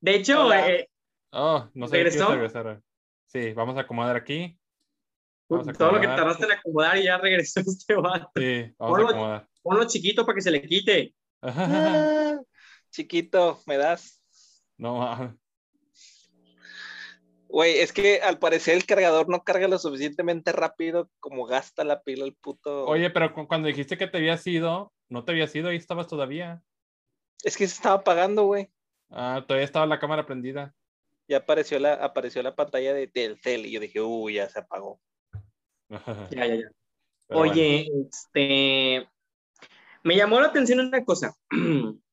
De 0.00 0.14
hecho, 0.14 0.52
eh, 0.52 0.88
oh, 1.32 1.68
no 1.74 1.86
sé 1.86 1.96
¿regresó? 1.96 2.30
regresar. 2.30 2.80
Sí, 3.26 3.52
vamos 3.52 3.76
a 3.76 3.82
acomodar 3.82 4.16
aquí. 4.16 4.58
Vamos 5.48 5.68
a 5.68 5.70
acomodar. 5.70 5.76
Todo 5.76 5.92
lo 5.92 6.00
que 6.00 6.20
tardaste 6.20 6.44
en 6.44 6.52
acomodar 6.52 6.98
y 6.98 7.04
ya 7.04 7.18
regresó 7.18 7.60
este 7.66 7.94
vato. 7.94 8.30
Sí, 8.36 8.74
vamos 8.78 8.96
ponlo, 8.96 9.06
a 9.06 9.10
acomodar. 9.10 9.48
Ponlo 9.62 9.84
chiquito 9.86 10.26
para 10.26 10.36
que 10.36 10.42
se 10.42 10.50
le 10.50 10.62
quite. 10.62 11.14
Ah, 11.42 12.38
chiquito, 12.90 13.62
¿me 13.66 13.78
das? 13.78 14.19
No, 14.80 15.36
Güey, 17.48 17.80
es 17.80 17.92
que 17.92 18.20
al 18.22 18.38
parecer 18.38 18.76
el 18.76 18.86
cargador 18.86 19.28
no 19.28 19.42
carga 19.42 19.68
lo 19.68 19.78
suficientemente 19.78 20.52
rápido 20.52 21.10
como 21.18 21.44
gasta 21.44 21.84
la 21.84 22.02
pila 22.02 22.24
el 22.24 22.34
puto. 22.34 22.86
Oye, 22.86 23.10
pero 23.10 23.34
cuando 23.34 23.68
dijiste 23.68 23.98
que 23.98 24.06
te 24.06 24.18
habías 24.18 24.46
ido, 24.46 24.92
no 25.08 25.24
te 25.24 25.32
habías 25.32 25.54
ido, 25.54 25.68
ahí 25.68 25.76
estabas 25.76 26.06
todavía. 26.06 26.62
Es 27.42 27.56
que 27.56 27.66
se 27.66 27.74
estaba 27.74 27.96
apagando, 27.96 28.44
güey. 28.44 28.70
Ah, 29.10 29.44
todavía 29.46 29.64
estaba 29.64 29.84
la 29.84 29.98
cámara 29.98 30.24
prendida. 30.24 30.74
Ya 31.28 31.38
apareció 31.38 31.78
la, 31.78 31.94
apareció 31.94 32.42
la 32.42 32.54
pantalla 32.54 32.94
de 32.94 33.08
Telcel 33.08 33.66
y 33.66 33.72
yo 33.72 33.80
dije, 33.80 34.00
uy, 34.00 34.34
ya 34.34 34.48
se 34.48 34.60
apagó. 34.60 35.00
ya, 36.30 36.46
ya, 36.46 36.54
ya. 36.54 36.70
Pero 37.26 37.40
Oye, 37.40 37.86
bueno. 37.90 38.08
este. 38.08 39.08
Me 40.04 40.16
llamó 40.16 40.40
la 40.40 40.46
atención 40.46 40.80
una 40.80 41.04
cosa. 41.04 41.36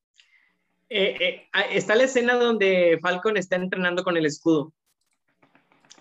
Eh, 0.90 1.18
eh, 1.20 1.50
está 1.72 1.96
la 1.96 2.04
escena 2.04 2.36
donde 2.36 2.98
Falcon 3.02 3.36
está 3.36 3.58
entrenando 3.58 4.04
con 4.04 4.16
el 4.16 4.26
escudo 4.26 4.74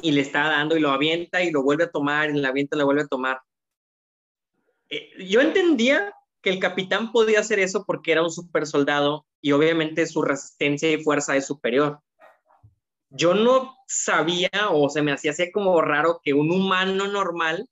y 0.01 0.13
le 0.13 0.21
está 0.21 0.45
dando 0.45 0.77
y 0.77 0.81
lo 0.81 0.91
avienta 0.91 1.43
y 1.43 1.51
lo 1.51 1.63
vuelve 1.63 1.85
a 1.85 1.91
tomar 1.91 2.31
y 2.31 2.35
la 2.35 2.49
avienta 2.49 2.77
y 2.77 2.79
lo 2.79 2.85
vuelve 2.85 3.03
a 3.03 3.09
tomar. 3.09 3.41
Eh, 4.89 5.11
yo 5.25 5.41
entendía 5.41 6.15
que 6.41 6.51
el 6.51 6.61
capitán 6.61 7.11
podía 7.11 7.41
hacer 7.41 7.59
eso 7.59 7.85
porque 7.85 8.13
era 8.13 8.23
un 8.23 8.31
super 8.31 8.67
soldado 8.67 9.27
y 9.41 9.53
obviamente 9.53 10.07
su 10.07 10.23
resistencia 10.23 10.91
y 10.93 11.03
fuerza 11.03 11.37
es 11.37 11.47
superior. 11.47 12.01
Yo 13.11 13.35
no 13.35 13.77
sabía 13.89 14.51
o 14.71 14.89
se 14.89 15.03
me 15.03 15.13
hacía 15.13 15.33
así 15.33 15.51
como 15.51 15.81
raro 15.81 16.21
que 16.23 16.35
un 16.35 16.53
humano 16.53 17.09
normal 17.09 17.69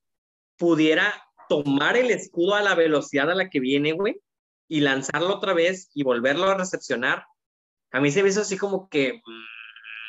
pudiera 0.57 1.13
tomar 1.49 1.97
el 1.97 2.11
escudo 2.11 2.55
a 2.55 2.63
la 2.63 2.75
velocidad 2.75 3.31
a 3.31 3.35
la 3.35 3.51
que 3.51 3.61
viene, 3.61 3.93
güey, 3.93 4.17
y 4.69 4.81
lanzarlo 4.81 5.35
otra 5.35 5.53
vez 5.53 5.91
y 5.95 6.03
volverlo 6.03 6.49
a 6.49 6.57
recepcionar. 6.57 7.27
A 7.93 8.01
mí 8.01 8.11
se 8.11 8.23
me 8.23 8.29
hizo 8.29 8.41
así 8.41 8.57
como 8.57 8.89
que... 8.89 9.21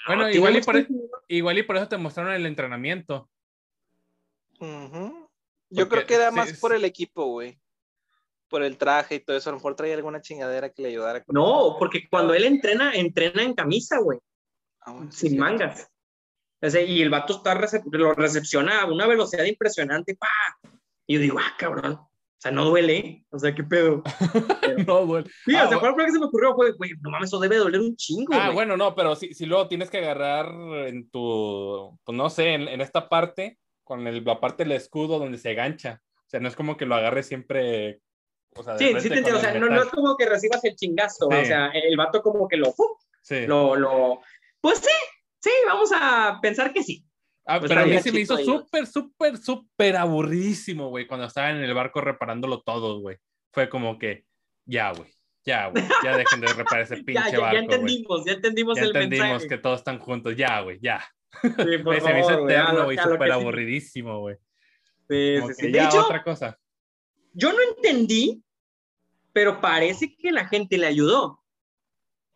Bueno, 0.07 0.23
no, 0.23 0.29
igual, 0.29 0.55
y 0.55 0.61
por, 0.61 0.77
eso, 0.77 0.89
igual 1.27 1.57
y 1.57 1.63
por 1.63 1.77
eso 1.77 1.87
te 1.87 1.97
mostraron 1.97 2.33
el 2.33 2.45
entrenamiento. 2.45 3.29
Uh 4.59 4.65
-huh. 4.65 5.29
Yo 5.69 5.89
Porque, 5.89 6.05
creo 6.05 6.07
que 6.07 6.15
era 6.15 6.31
más 6.31 6.49
sí, 6.49 6.57
por 6.57 6.73
el 6.73 6.85
equipo, 6.85 7.25
güey. 7.25 7.59
Por 8.47 8.63
el 8.63 8.77
traje 8.77 9.15
y 9.15 9.19
todo 9.19 9.35
eso. 9.35 9.49
A 9.49 9.53
lo 9.53 9.57
mejor 9.57 9.75
traía 9.75 9.95
alguna 9.95 10.21
chingadera 10.21 10.69
que 10.69 10.83
le 10.83 10.89
ayudara. 10.89 11.23
Con 11.23 11.33
no, 11.33 11.75
porque 11.79 12.07
cuando 12.07 12.33
él 12.33 12.45
entrena, 12.45 12.93
entrena 12.93 13.43
en 13.43 13.53
camisa, 13.53 13.99
güey. 13.99 14.19
Ah, 14.81 14.91
bueno, 14.91 15.11
sin 15.11 15.31
sí, 15.31 15.37
mangas. 15.37 15.89
O 16.61 16.69
sea, 16.69 16.81
y 16.81 17.01
el 17.01 17.09
vato 17.09 17.37
está 17.37 17.55
recep 17.55 17.83
lo 17.91 18.13
recepciona 18.13 18.81
a 18.81 18.85
una 18.85 19.07
velocidad 19.07 19.43
impresionante. 19.43 20.15
¡pa! 20.15 20.29
Y 21.07 21.15
yo 21.15 21.19
digo, 21.19 21.39
ah, 21.39 21.55
cabrón. 21.57 21.99
O 22.45 22.47
sea, 22.47 22.51
no 22.51 22.65
duele, 22.65 22.97
¿eh? 22.97 23.25
O 23.31 23.39
sea, 23.39 23.55
¿qué 23.55 23.63
pedo? 23.63 24.03
no 24.87 25.05
duele. 25.07 25.27
Sí, 25.45 25.55
ah, 25.55 25.65
o 25.65 25.69
sea, 25.69 25.79
bueno. 25.79 25.95
que 25.95 26.11
se 26.11 26.19
me 26.19 26.25
ocurrió 26.25 26.53
fue, 26.53 26.73
güey, 26.73 26.91
no 27.01 27.09
mames, 27.09 27.29
eso 27.29 27.39
debe 27.39 27.57
doler 27.57 27.81
un 27.81 27.95
chingo, 27.95 28.33
Ah, 28.35 28.51
bueno, 28.51 28.77
no, 28.77 28.93
pero 28.93 29.15
si, 29.15 29.33
si, 29.33 29.47
luego 29.47 29.67
tienes 29.67 29.89
que 29.89 29.97
agarrar 29.97 30.45
en 30.87 31.09
tu, 31.09 31.97
pues 32.03 32.15
no 32.15 32.29
sé, 32.29 32.53
en, 32.53 32.67
en 32.67 32.81
esta 32.81 33.09
parte, 33.09 33.57
con 33.83 34.05
el, 34.05 34.23
la 34.23 34.39
parte 34.39 34.63
del 34.63 34.73
escudo 34.73 35.17
donde 35.17 35.39
se 35.39 35.55
gancha. 35.55 36.03
O 36.17 36.29
sea, 36.29 36.39
no 36.39 36.47
es 36.47 36.55
como 36.55 36.77
que 36.77 36.85
lo 36.85 36.93
agarres 36.93 37.25
siempre 37.25 37.99
o 38.55 38.63
sea, 38.63 38.77
sí, 38.77 38.93
sí 38.99 39.09
te 39.09 39.17
entiendo. 39.17 39.39
O 39.39 39.41
sea, 39.41 39.55
no, 39.55 39.67
no, 39.67 39.81
es 39.81 39.89
como 39.89 40.15
que 40.15 40.27
recibas 40.27 40.63
el 40.65 40.75
chingazo. 40.75 41.27
Sí. 41.31 41.37
O 41.37 41.45
sea, 41.45 41.69
el 41.69 41.97
vato 41.97 42.21
como 42.21 42.47
que 42.47 42.57
lo, 42.57 42.75
sí. 43.23 43.47
lo, 43.47 43.75
lo. 43.75 44.21
Pues 44.61 44.77
sí, 44.77 44.95
sí, 45.39 45.51
vamos 45.65 45.89
a 45.93 46.37
pensar 46.43 46.71
que 46.71 46.83
sí. 46.83 47.03
Ah, 47.45 47.59
pues 47.59 47.69
pero 47.69 47.81
a 47.81 47.85
mí 47.85 47.99
se 47.99 48.11
me 48.11 48.21
hizo 48.21 48.37
súper, 48.37 48.87
súper, 48.87 49.37
súper 49.37 49.95
aburridísimo, 49.97 50.89
güey, 50.89 51.05
cuando 51.05 51.27
estaba 51.27 51.51
en 51.51 51.57
el 51.57 51.73
barco 51.73 52.01
reparándolo 52.01 52.61
todo, 52.61 52.99
güey. 53.01 53.17
Fue 53.51 53.69
como 53.69 53.99
que, 53.99 54.25
ya, 54.65 54.91
güey. 54.93 55.11
Ya, 55.45 55.67
güey. 55.67 55.83
Ya 56.03 56.17
dejen 56.17 56.41
de 56.41 56.47
reparar 56.47 56.81
ese 56.81 56.97
pinche 57.03 57.21
ya, 57.25 57.31
ya, 57.31 57.39
barco, 57.39 57.53
ya 57.55 57.59
entendimos, 57.59 58.25
ya 58.25 58.31
entendimos 58.33 58.75
Ya 58.77 58.81
el 58.83 58.87
entendimos 58.89 59.27
mensaje. 59.29 59.47
que 59.47 59.57
todos 59.59 59.77
están 59.79 59.99
juntos. 59.99 60.35
Ya, 60.35 60.59
güey, 60.61 60.79
ya. 60.81 61.05
Sí, 61.41 61.77
por 61.83 61.95
se 62.01 62.13
me 62.13 62.19
hizo 62.21 62.45
eterno, 62.49 62.85
güey, 62.85 62.97
súper 62.97 63.31
aburridísimo, 63.31 64.19
güey. 64.21 64.37
Sí, 65.07 65.35
Como 65.39 65.49
sí, 65.53 65.55
que 65.59 65.65
sí. 65.67 65.71
De 65.71 65.77
ya 65.77 65.87
hecho, 65.87 66.03
otra 66.03 66.23
cosa. 66.23 66.57
yo 67.33 67.53
no 67.53 67.59
entendí, 67.75 68.43
pero 69.33 69.61
parece 69.61 70.15
que 70.15 70.31
la 70.31 70.47
gente 70.47 70.79
le 70.79 70.87
ayudó. 70.87 71.43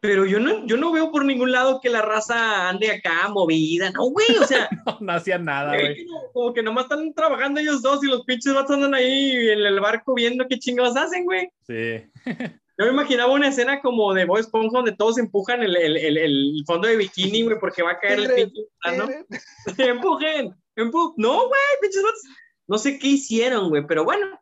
Pero 0.01 0.25
yo 0.25 0.39
no, 0.39 0.65
yo 0.65 0.77
no 0.77 0.93
veo 0.93 1.11
por 1.11 1.25
ningún 1.25 1.51
lado 1.51 1.81
que 1.81 1.89
la 1.89 2.01
raza 2.01 2.69
ande 2.69 2.89
acá 2.89 3.27
movida. 3.29 3.91
No, 3.91 4.09
güey, 4.09 4.37
o 4.41 4.45
sea, 4.45 4.69
No, 4.85 4.97
no 5.01 5.11
hacían 5.13 5.43
nada, 5.45 5.73
güey, 5.73 6.05
como, 6.05 6.31
como 6.31 6.53
que 6.53 6.63
nomás 6.63 6.85
están 6.85 7.13
trabajando 7.13 7.59
ellos 7.59 7.81
dos 7.81 8.03
y 8.03 8.07
los 8.07 8.23
pinches 8.23 8.53
vatos 8.53 8.75
andan 8.75 8.93
ahí 8.93 9.31
en 9.49 9.59
el 9.59 9.79
barco 9.79 10.13
viendo 10.13 10.45
qué 10.47 10.57
chingados 10.57 10.95
hacen, 10.95 11.25
güey. 11.25 11.49
Sí. 11.67 12.09
Yo 12.77 12.85
me 12.85 12.93
imaginaba 12.93 13.33
una 13.33 13.49
escena 13.49 13.81
como 13.81 14.13
de 14.13 14.23
Bob 14.23 14.37
Esponja 14.37 14.77
donde 14.77 14.95
todos 14.95 15.17
empujan 15.17 15.61
el, 15.61 15.75
el, 15.75 15.97
el, 15.97 16.17
el 16.17 16.63
fondo 16.65 16.87
de 16.87 16.95
bikini, 16.95 17.43
güey, 17.43 17.59
porque 17.59 17.83
va 17.83 17.91
a 17.91 17.99
caer 17.99 18.19
el 18.19 18.33
pinche 18.33 18.61
plano. 18.81 19.09
empujen, 19.77 20.55
empujen. 20.77 21.13
No, 21.17 21.47
güey, 21.49 21.61
pinches 21.81 22.01
vatos. 22.01 22.23
No 22.67 22.77
sé 22.77 22.97
qué 22.97 23.07
hicieron, 23.07 23.67
güey, 23.67 23.85
pero 23.85 24.05
bueno, 24.05 24.39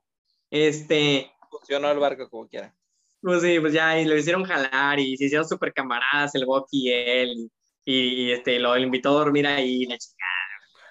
este, 0.52 1.32
Funcionó 1.50 1.90
el 1.92 2.00
barco 2.00 2.30
como 2.30 2.48
quiera. 2.48 2.76
Pues 3.22 3.42
sí, 3.42 3.60
pues 3.60 3.74
ya, 3.74 4.00
y 4.00 4.06
lo 4.06 4.16
hicieron 4.18 4.44
jalar 4.44 5.00
y 5.00 5.18
se 5.18 5.26
hicieron 5.26 5.48
súper 5.48 5.74
camaradas 5.74 6.36
el 6.36 6.46
Bucky 6.46 6.90
y 6.90 6.92
él, 6.94 7.52
y, 7.86 8.26
y, 8.28 8.32
este, 8.32 8.60
lo, 8.60 8.76
lo 8.76 8.82
invitó 8.82 9.10
a 9.10 9.24
dormir 9.24 9.48
ahí, 9.48 9.86
la 9.86 9.98
chica. 9.98 10.26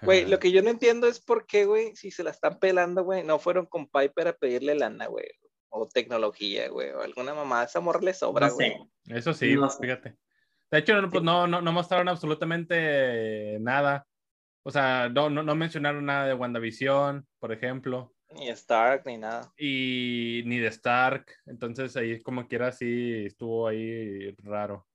Güey, 0.03 0.27
lo 0.27 0.39
que 0.39 0.53
yo 0.53 0.63
no 0.63 0.71
entiendo 0.71 1.07
es 1.07 1.21
por 1.21 1.47
qué, 1.47 1.65
güey, 1.65 1.97
si 1.97 2.11
se 2.11 2.23
la 2.23 2.31
están 2.31 2.59
pelando, 2.59 3.03
güey, 3.05 3.25
no 3.25 3.39
fueron 3.39 3.67
con 3.67 3.89
Piper 3.89 4.29
a 4.29 4.33
pedirle 4.35 4.75
lana, 4.75 5.07
güey. 5.07 5.27
O 5.69 5.89
tecnología, 5.89 6.69
güey, 6.69 6.91
o 6.91 7.03
alguna 7.03 7.35
mamá. 7.35 7.65
Esa 7.65 7.81
morra 7.81 8.01
le 8.01 8.15
sobra, 8.15 8.49
No 8.49 8.55
güey. 8.55 8.73
sé. 9.05 9.15
Eso 9.15 9.33
sí, 9.35 9.55
No 9.55 9.69
sé. 9.69 9.79
fíjate. 9.81 10.17
De 10.71 10.79
hecho, 10.79 11.01
no, 11.01 11.11
pues, 11.11 11.23
no, 11.23 11.47
no, 11.47 11.61
no 11.61 11.73
mostraron 11.73 12.09
absolutamente 12.09 13.59
nada. 13.61 14.07
O 14.63 14.71
sea, 14.71 15.09
no, 15.09 15.31
no, 15.31 15.43
no 15.43 15.55
mencionaron 15.55 16.05
nada 16.07 16.27
de 16.27 16.35
WandaVision, 16.35 17.27
por 17.39 17.53
ejemplo, 17.53 18.15
Ni 18.39 18.49
Stark, 18.51 19.03
ni 19.07 19.19
nada. 19.19 19.53
y 19.59 20.43
ni 20.47 20.59
de 20.59 20.69
Stark. 20.69 21.27
Entonces, 21.47 21.97
ahí 21.97 22.21
como 22.21 22.47
quiera, 22.47 22.73
sí 22.73 23.27
estuvo 23.27 23.69
ahí 23.69 24.31
raro. 24.43 24.87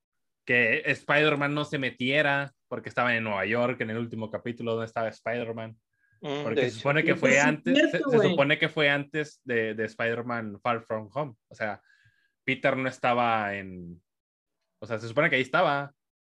Que 0.44 0.82
Spider-Man 0.86 1.54
no 1.54 1.64
se 1.64 1.78
metiera 1.78 2.52
porque 2.68 2.88
estaba 2.88 3.14
en 3.14 3.24
Nueva 3.24 3.44
York 3.46 3.80
en 3.80 3.90
el 3.90 3.98
último 3.98 4.30
capítulo 4.30 4.72
donde 4.72 4.86
estaba 4.86 5.08
Spider-Man. 5.08 5.76
Mm, 6.20 6.42
Porque 6.44 6.70
se 6.70 6.78
supone 6.78 7.02
que 7.02 7.16
fue 7.16 7.40
antes, 7.40 7.74
cierto, 7.74 8.10
se, 8.10 8.28
supone 8.28 8.58
que 8.58 8.68
fue 8.68 8.88
antes 8.88 9.40
de, 9.44 9.74
de 9.74 9.84
Spider-Man 9.84 10.60
Far 10.60 10.82
From 10.82 11.10
Home. 11.12 11.34
O 11.48 11.54
sea, 11.54 11.82
Peter 12.44 12.76
no 12.76 12.88
estaba 12.88 13.54
en. 13.54 14.00
O 14.80 14.86
sea, 14.86 14.98
se 14.98 15.08
supone 15.08 15.30
que 15.30 15.36
ahí 15.36 15.42
estaba. 15.42 15.92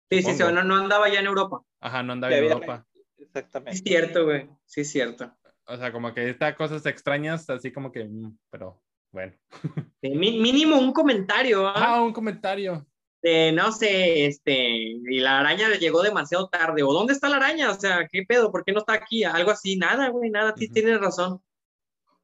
Sí, 0.10 0.22
sí, 0.22 0.34
sí, 0.34 0.40
no, 0.40 0.64
no 0.64 0.76
andaba 0.76 1.10
ya 1.10 1.20
en 1.20 1.26
Europa. 1.26 1.62
Ajá, 1.80 2.02
no 2.04 2.14
andaba 2.14 2.32
Ya 2.32 2.38
en 2.38 2.44
Europa. 2.46 2.86
Exactamente. 3.18 3.72
es 3.72 3.84
cierto, 3.84 4.26
güey, 4.26 4.50
sí, 4.66 4.82
es 4.82 4.92
cierto. 4.92 5.34
O 5.66 5.78
sea, 5.78 5.92
como 5.92 6.14
que 6.14 6.30
está 6.30 6.56
cosas 6.56 6.86
extrañas, 6.86 7.50
así 7.50 7.72
como 7.72 7.92
que. 7.92 8.04
mm, 8.06 8.38
Pero 8.50 8.82
bueno. 9.12 9.34
Mínimo 10.02 10.78
un 10.78 10.92
comentario, 10.92 11.68
¿ah? 11.68 11.74
Ah, 11.96 12.02
un 12.04 12.14
comentario. 12.14 12.86
de, 13.22 13.52
no 13.54 13.72
sé, 13.72 14.26
este, 14.26 14.54
y 14.70 15.20
la 15.22 15.40
araña 15.40 15.70
llegó 15.80 16.02
demasiado 16.04 16.50
tarde, 16.50 16.84
o 16.84 16.92
¿dónde 16.92 17.14
está 17.14 17.30
la 17.30 17.38
araña? 17.38 17.72
O 17.72 17.80
sea, 17.80 18.06
¿qué 18.12 18.24
pedo? 18.28 18.52
¿Por 18.52 18.66
qué 18.66 18.74
no 18.74 18.80
está 18.80 18.94
aquí? 18.94 19.24
Algo 19.24 19.52
así, 19.52 19.78
nada, 19.78 20.10
güey, 20.10 20.30
nada, 20.30 20.54
sí 20.58 20.66
Ujú. 20.66 20.74
tienes 20.74 21.00
razón. 21.00 21.42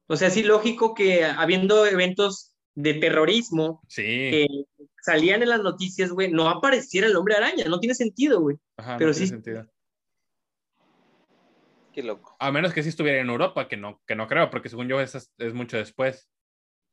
O 0.08 0.16
sea, 0.16 0.28
sí, 0.28 0.42
lógico 0.42 0.92
que 0.94 1.24
habiendo 1.24 1.86
eventos 1.86 2.54
de 2.74 2.94
terrorismo 2.94 3.80
Sí. 3.88 4.02
que 4.02 4.46
salían 5.02 5.42
en 5.42 5.48
las 5.48 5.62
noticias, 5.62 6.10
güey, 6.10 6.30
no 6.30 6.48
apareciera 6.50 7.06
el 7.06 7.16
hombre 7.16 7.36
araña, 7.36 7.64
no 7.66 7.80
tiene 7.80 7.94
sentido, 7.94 8.40
güey. 8.42 8.56
Ajá, 8.76 8.92
no 8.92 8.98
pero 8.98 9.12
tiene 9.12 9.26
sí- 9.26 9.30
sentido. 9.32 9.66
Qué 11.92 12.02
loco. 12.02 12.36
A 12.38 12.52
menos 12.52 12.72
que 12.72 12.82
sí 12.82 12.88
estuviera 12.88 13.20
en 13.20 13.28
Europa, 13.30 13.68
que 13.68 13.76
no, 13.76 14.00
que 14.06 14.14
no 14.14 14.26
creo, 14.28 14.50
porque 14.50 14.68
según 14.68 14.88
yo 14.88 15.00
es, 15.00 15.14
es 15.38 15.54
mucho 15.54 15.76
después. 15.76 16.28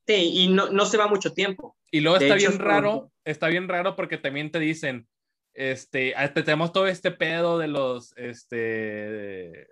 Sí, 0.06 0.30
y 0.34 0.48
no, 0.48 0.70
no 0.70 0.86
se 0.86 0.96
va 0.96 1.06
mucho 1.06 1.32
tiempo. 1.34 1.76
Y 1.90 2.00
luego 2.00 2.18
De 2.18 2.24
está 2.26 2.36
hecho, 2.36 2.48
bien 2.50 2.60
es 2.60 2.66
raro, 2.66 2.90
como- 2.92 3.12
está 3.24 3.48
bien 3.48 3.68
raro 3.68 3.94
porque 3.96 4.18
también 4.18 4.50
te 4.50 4.58
dicen, 4.58 5.06
este, 5.54 6.14
ah, 6.16 6.32
te- 6.32 6.42
tenemos 6.42 6.72
todo 6.72 6.86
este 6.86 7.10
pedo 7.10 7.58
de 7.58 7.68
los, 7.68 8.12
este, 8.16 8.56
de, 8.56 9.68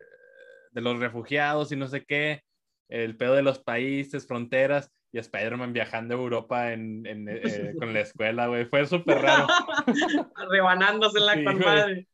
los 0.81 0.99
refugiados 0.99 1.73
y 1.73 1.77
no 1.77 1.89
sé 1.89 2.05
qué, 2.05 2.43
el 2.89 3.17
pedo 3.17 3.35
de 3.35 3.43
los 3.43 3.59
países, 3.59 4.27
fronteras, 4.27 4.91
y 5.13 5.19
Spider-Man 5.19 5.73
viajando 5.73 6.15
a 6.15 6.19
Europa 6.19 6.73
en, 6.73 7.07
en, 7.07 7.27
eh, 7.29 7.75
con 7.79 7.93
la 7.95 8.01
escuela, 8.01 8.47
güey, 8.49 8.67
fue 8.67 8.87
súper 8.87 9.19
raro, 9.23 9.47
Rebanándose 10.51 11.19
en 11.19 11.27
la 11.27 11.35
Sí, 11.35 11.45
con 11.45 11.59
madre. 11.61 12.07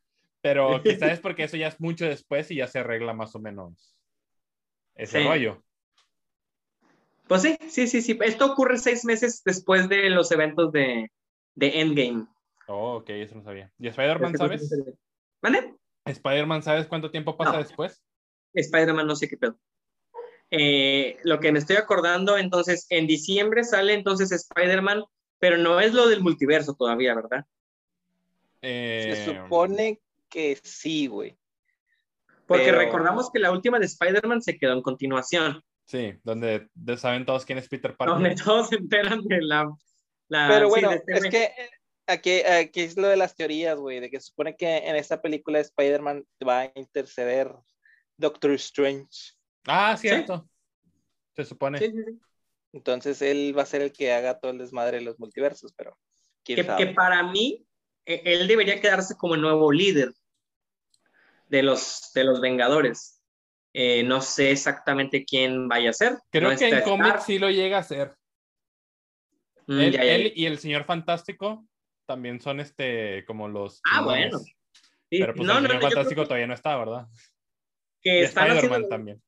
Pero 0.42 0.82
quizás 0.84 1.12
es 1.12 1.20
porque 1.20 1.44
eso 1.44 1.56
ya 1.56 1.68
es 1.68 1.80
mucho 1.80 2.04
después 2.04 2.50
y 2.50 2.56
ya 2.56 2.66
se 2.66 2.80
arregla 2.80 3.14
más 3.14 3.34
o 3.34 3.38
menos 3.38 3.96
ese 4.94 5.20
Sí. 5.20 5.24
rollo. 5.24 5.62
Pues 7.28 7.40
sí, 7.40 7.56
sí, 7.70 7.86
sí, 7.86 8.02
sí. 8.02 8.18
Esto 8.22 8.52
ocurre 8.52 8.76
seis 8.76 9.06
meses 9.06 9.42
después 9.42 9.88
de 9.88 10.10
los 10.10 10.30
eventos 10.32 10.70
de, 10.72 11.10
de 11.54 11.80
Endgame. 11.80 12.26
Oh, 12.66 12.96
ok, 12.96 13.08
eso 13.10 13.36
no 13.36 13.42
sabía. 13.42 13.72
¿Y 13.78 13.88
Spider-Man, 13.88 14.36
sabes? 14.36 14.70
¿Vale? 15.40 15.74
¿Spider-Man 16.04 16.62
sabes 16.62 16.86
cuánto 16.86 17.10
tiempo 17.10 17.36
pasa 17.36 17.52
No. 17.52 17.58
después? 17.58 18.02
Spider-Man, 18.52 19.06
no 19.06 19.16
sé 19.16 19.28
qué 19.28 19.36
pedo. 19.38 19.58
Eh, 20.50 21.16
lo 21.24 21.40
que 21.40 21.52
me 21.52 21.58
estoy 21.58 21.76
acordando, 21.76 22.36
entonces, 22.36 22.86
en 22.90 23.06
diciembre 23.06 23.64
sale 23.64 23.94
entonces 23.94 24.30
Spider-Man, 24.32 25.04
pero 25.38 25.56
no 25.56 25.80
es 25.80 25.94
lo 25.94 26.08
del 26.08 26.20
multiverso 26.20 26.74
todavía, 26.74 27.14
¿verdad? 27.14 27.46
Eh, 28.60 29.14
Se 29.16 29.24
supone 29.24 30.00
que 30.32 30.58
sí, 30.62 31.06
güey. 31.06 31.36
Porque 32.46 32.64
Pero- 32.66 32.78
recordamos 32.78 33.30
que 33.30 33.38
la 33.38 33.52
última 33.52 33.78
de 33.78 33.86
Spider-Man 33.86 34.42
se 34.42 34.58
quedó 34.58 34.72
en 34.72 34.82
continuación, 34.82 35.62
Sí, 35.84 36.14
donde 36.22 36.68
de- 36.74 36.96
saben 36.96 37.26
todos 37.26 37.44
quién 37.44 37.58
es 37.58 37.68
Peter 37.68 37.96
Parker. 37.96 38.14
donde 38.14 38.34
todos 38.34 38.68
se 38.68 38.76
enteran 38.76 39.22
de 39.24 39.42
la... 39.42 39.70
la- 40.28 40.48
Pero 40.48 40.68
bueno, 40.68 40.90
de 40.90 40.96
este 40.96 41.12
es 41.14 41.24
que 41.28 41.44
eh, 41.44 41.70
aquí, 42.06 42.40
aquí 42.42 42.80
es 42.80 42.96
lo 42.96 43.08
de 43.08 43.16
las 43.16 43.34
teorías, 43.34 43.78
güey, 43.78 44.00
de 44.00 44.10
que 44.10 44.20
se 44.20 44.28
supone 44.28 44.56
que 44.56 44.76
en 44.78 44.96
esta 44.96 45.20
película 45.20 45.58
de 45.58 45.62
Spider-Man 45.64 46.24
va 46.46 46.60
a 46.62 46.72
interceder 46.74 47.52
Doctor 48.16 48.52
Strange. 48.52 49.32
Ah, 49.66 49.96
cierto. 49.96 50.48
Se 51.36 51.44
supone. 51.44 51.78
Sí, 51.78 51.86
sí, 51.90 52.02
sí. 52.06 52.18
Entonces 52.72 53.20
él 53.22 53.54
va 53.56 53.62
a 53.62 53.66
ser 53.66 53.82
el 53.82 53.92
que 53.92 54.12
haga 54.12 54.38
todo 54.40 54.50
el 54.52 54.58
desmadre 54.58 54.98
de 54.98 55.04
los 55.04 55.18
multiversos, 55.18 55.72
pero 55.76 55.98
quién 56.44 56.56
que, 56.56 56.64
sabe. 56.64 56.86
que 56.86 56.94
para 56.94 57.22
mí 57.24 57.66
eh, 58.06 58.22
él 58.24 58.46
debería 58.48 58.80
quedarse 58.80 59.14
como 59.16 59.34
el 59.34 59.40
nuevo 59.42 59.70
líder 59.72 60.12
de 61.52 61.62
los, 61.62 62.10
de 62.14 62.24
los 62.24 62.40
Vengadores. 62.40 63.22
Eh, 63.74 64.02
no 64.02 64.20
sé 64.22 64.50
exactamente 64.50 65.24
quién 65.24 65.68
vaya 65.68 65.90
a 65.90 65.92
ser. 65.92 66.18
Creo 66.30 66.50
No 66.50 66.56
que 66.58 66.68
en 66.68 66.74
Stark. 66.78 67.22
sí 67.22 67.38
lo 67.38 67.50
llega 67.50 67.76
a 67.76 67.80
hacer. 67.80 68.14
Mm, 69.66 69.80
él, 69.80 69.92
ya, 69.92 70.04
ya, 70.04 70.14
él 70.14 70.22
ya. 70.24 70.32
y 70.34 70.46
el 70.46 70.58
señor 70.58 70.84
Fantástico 70.84 71.66
también 72.06 72.40
son 72.40 72.58
este 72.60 73.24
como 73.26 73.48
los. 73.48 73.80
Ah, 73.90 74.02
bueno. 74.02 74.38
Sí, 74.38 75.18
Pero 75.18 75.34
pues 75.34 75.46
no, 75.46 75.58
el 75.58 75.62
no, 75.64 75.68
señor 75.68 75.82
Fantástico 75.82 76.22
que- 76.22 76.26
todavía 76.26 76.46
no 76.46 76.54
está, 76.54 76.76
¿verdad? 76.76 77.06
que 78.00 78.20
Y 78.20 78.22
están, 78.22 78.50
haciendo- 78.50 78.88
también. 78.88 79.22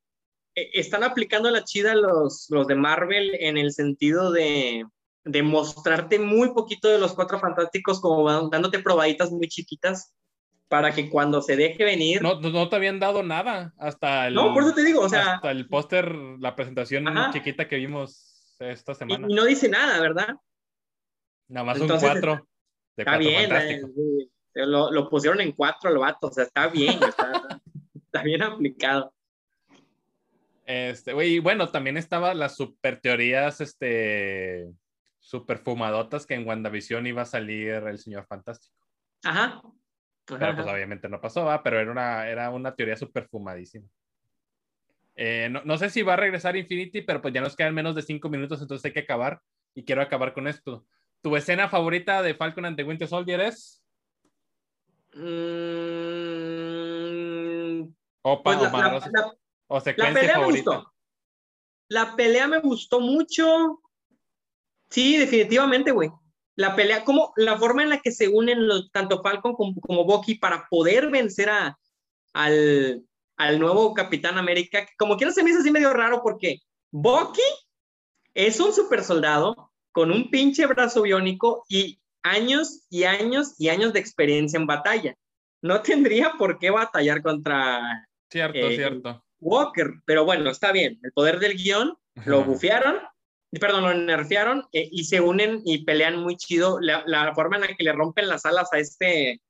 eh, 0.56 0.70
están 0.72 1.04
aplicando 1.04 1.50
la 1.50 1.62
chida 1.62 1.94
los, 1.94 2.46
los 2.50 2.66
de 2.66 2.74
Marvel 2.74 3.34
en 3.38 3.56
el 3.58 3.70
sentido 3.72 4.32
de, 4.32 4.84
de 5.24 5.42
mostrarte 5.42 6.18
muy 6.18 6.52
poquito 6.54 6.88
de 6.88 6.98
los 6.98 7.12
cuatro 7.14 7.38
fantásticos, 7.38 8.00
como 8.00 8.48
dándote 8.48 8.78
probaditas 8.80 9.30
muy 9.30 9.46
chiquitas 9.48 10.12
para 10.68 10.92
que 10.92 11.08
cuando 11.10 11.42
se 11.42 11.56
deje 11.56 11.84
venir. 11.84 12.22
No, 12.22 12.40
no, 12.40 12.68
te 12.68 12.76
habían 12.76 12.98
dado 12.98 13.22
nada 13.22 13.72
hasta 13.78 14.26
el. 14.28 14.34
No, 14.34 14.52
por 14.54 14.62
eso 14.62 14.74
te 14.74 14.84
digo, 14.84 15.00
o 15.02 15.08
sea, 15.08 15.34
hasta 15.34 15.50
el 15.50 15.68
póster, 15.68 16.14
la 16.14 16.56
presentación 16.56 17.06
Ajá. 17.08 17.30
chiquita 17.32 17.68
que 17.68 17.76
vimos 17.76 18.56
esta 18.58 18.94
semana. 18.94 19.26
y 19.28 19.34
no 19.34 19.44
dice 19.44 19.68
nada, 19.68 20.00
¿verdad? 20.00 20.34
Nada 21.48 21.64
más 21.64 21.80
entonces, 21.80 22.08
un 22.08 22.12
cuatro. 22.12 22.48
De 22.96 23.02
Está 23.02 23.18
cuatro 23.18 23.28
bien, 23.28 23.52
eh, 23.52 24.66
lo, 24.66 24.90
lo 24.90 25.08
pusieron 25.08 25.40
en 25.40 25.52
cuatro 25.52 25.90
el 25.90 25.98
vato, 25.98 26.28
o 26.28 26.32
sea, 26.32 26.44
está 26.44 26.68
bien, 26.68 26.98
está, 27.02 27.60
está 27.94 28.22
bien 28.22 28.42
aplicado. 28.42 29.12
Este, 30.64 31.12
güey, 31.12 31.40
bueno, 31.40 31.68
también 31.68 31.96
estaba 31.96 32.32
las 32.34 32.56
super 32.56 33.00
teorías, 33.00 33.60
este, 33.60 34.72
super 35.18 35.58
fumadotas 35.58 36.24
que 36.26 36.34
en 36.34 36.46
WandaVision 36.46 37.06
iba 37.06 37.22
a 37.22 37.26
salir 37.26 37.70
el 37.70 37.98
señor 37.98 38.26
fantástico. 38.26 38.74
Ajá. 39.24 39.60
Pero 40.26 40.54
pues 40.56 40.66
obviamente 40.66 41.08
no 41.08 41.20
pasó, 41.20 41.44
¿va? 41.44 41.62
Pero 41.62 41.78
era 41.80 41.90
una, 41.92 42.28
era 42.28 42.50
una 42.50 42.74
teoría 42.74 42.96
súper 42.96 43.28
fumadísima. 43.28 43.86
Eh, 45.16 45.48
no, 45.50 45.62
no 45.64 45.76
sé 45.78 45.90
si 45.90 46.02
va 46.02 46.14
a 46.14 46.16
regresar 46.16 46.56
Infinity, 46.56 47.02
pero 47.02 47.20
pues 47.22 47.32
ya 47.34 47.40
nos 47.40 47.54
quedan 47.54 47.74
menos 47.74 47.94
de 47.94 48.02
cinco 48.02 48.28
minutos, 48.28 48.60
entonces 48.62 48.84
hay 48.86 48.92
que 48.92 49.00
acabar. 49.00 49.40
Y 49.74 49.84
quiero 49.84 50.02
acabar 50.02 50.32
con 50.32 50.48
esto. 50.48 50.86
¿Tu 51.22 51.36
escena 51.36 51.68
favorita 51.68 52.22
de 52.22 52.34
Falcon 52.34 52.64
and 52.64 52.76
the 52.76 52.84
Winter 52.84 53.06
Soldier 53.08 53.40
es? 53.40 53.82
Mm, 56.54 57.92
O, 58.22 58.42
pa- 58.42 58.58
pues 58.58 58.72
la, 58.72 58.78
la- 58.78 58.98
la- 59.12 59.32
o 59.68 59.74
la 59.76 59.80
secuencia 59.80 60.20
pelea 60.20 60.36
me 60.36 60.42
favorita. 60.44 60.70
gustó. 60.76 60.94
La 61.88 62.16
pelea 62.16 62.48
me 62.48 62.58
gustó 62.60 63.00
mucho. 63.00 63.80
Sí, 64.90 65.16
definitivamente, 65.18 65.90
güey. 65.92 66.10
La 66.56 66.76
pelea, 66.76 67.04
como 67.04 67.32
la 67.36 67.58
forma 67.58 67.82
en 67.82 67.90
la 67.90 68.00
que 68.00 68.12
se 68.12 68.28
unen 68.28 68.66
los, 68.66 68.90
tanto 68.92 69.22
Falcon 69.22 69.54
como, 69.54 69.80
como 69.80 70.04
Bucky 70.04 70.36
para 70.36 70.66
poder 70.68 71.10
vencer 71.10 71.50
a, 71.50 71.78
al, 72.32 73.02
al 73.36 73.58
nuevo 73.58 73.94
Capitán 73.94 74.38
América, 74.38 74.86
como 74.98 75.16
quiera 75.16 75.32
se 75.32 75.42
me 75.42 75.50
hizo 75.50 75.60
así 75.60 75.70
medio 75.70 75.92
raro 75.92 76.20
porque 76.22 76.60
Bucky 76.92 77.42
es 78.34 78.60
un 78.60 78.72
super 78.72 79.02
soldado 79.02 79.72
con 79.92 80.10
un 80.10 80.30
pinche 80.30 80.66
brazo 80.66 81.02
biónico 81.02 81.64
y 81.68 81.98
años 82.22 82.84
y 82.90 83.04
años 83.04 83.54
y 83.58 83.68
años 83.68 83.92
de 83.92 84.00
experiencia 84.00 84.58
en 84.58 84.66
batalla. 84.66 85.14
No 85.62 85.82
tendría 85.82 86.34
por 86.38 86.58
qué 86.58 86.70
batallar 86.70 87.22
contra 87.22 88.06
Cierto, 88.30 88.58
Eh, 88.58 88.76
cierto. 88.76 89.24
Walker, 89.40 89.94
pero 90.04 90.24
bueno, 90.24 90.50
está 90.50 90.72
bien. 90.72 90.98
El 91.02 91.12
poder 91.12 91.38
del 91.38 91.56
guion 91.56 91.96
lo 92.24 92.40
Ajá. 92.40 93.13
Perdón, 93.60 93.82
lo 93.84 93.94
nerfearon 93.94 94.66
eh, 94.72 94.88
y 94.90 95.04
se 95.04 95.20
unen 95.20 95.60
y 95.64 95.84
pelean 95.84 96.16
muy 96.20 96.36
chido. 96.36 96.78
La, 96.80 97.02
la 97.06 97.34
forma 97.34 97.56
en 97.56 97.62
la 97.62 97.68
que 97.68 97.84
le 97.84 97.92
rompen 97.92 98.28
las 98.28 98.44
alas 98.46 98.72
a 98.72 98.78
este, 98.78 99.40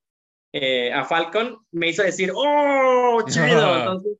eh, 0.52 0.92
a 0.92 1.04
Falcon, 1.04 1.58
me 1.72 1.88
hizo 1.88 2.02
decir, 2.02 2.32
¡oh, 2.34 3.22
chido! 3.28 3.78
Entonces, 3.78 4.18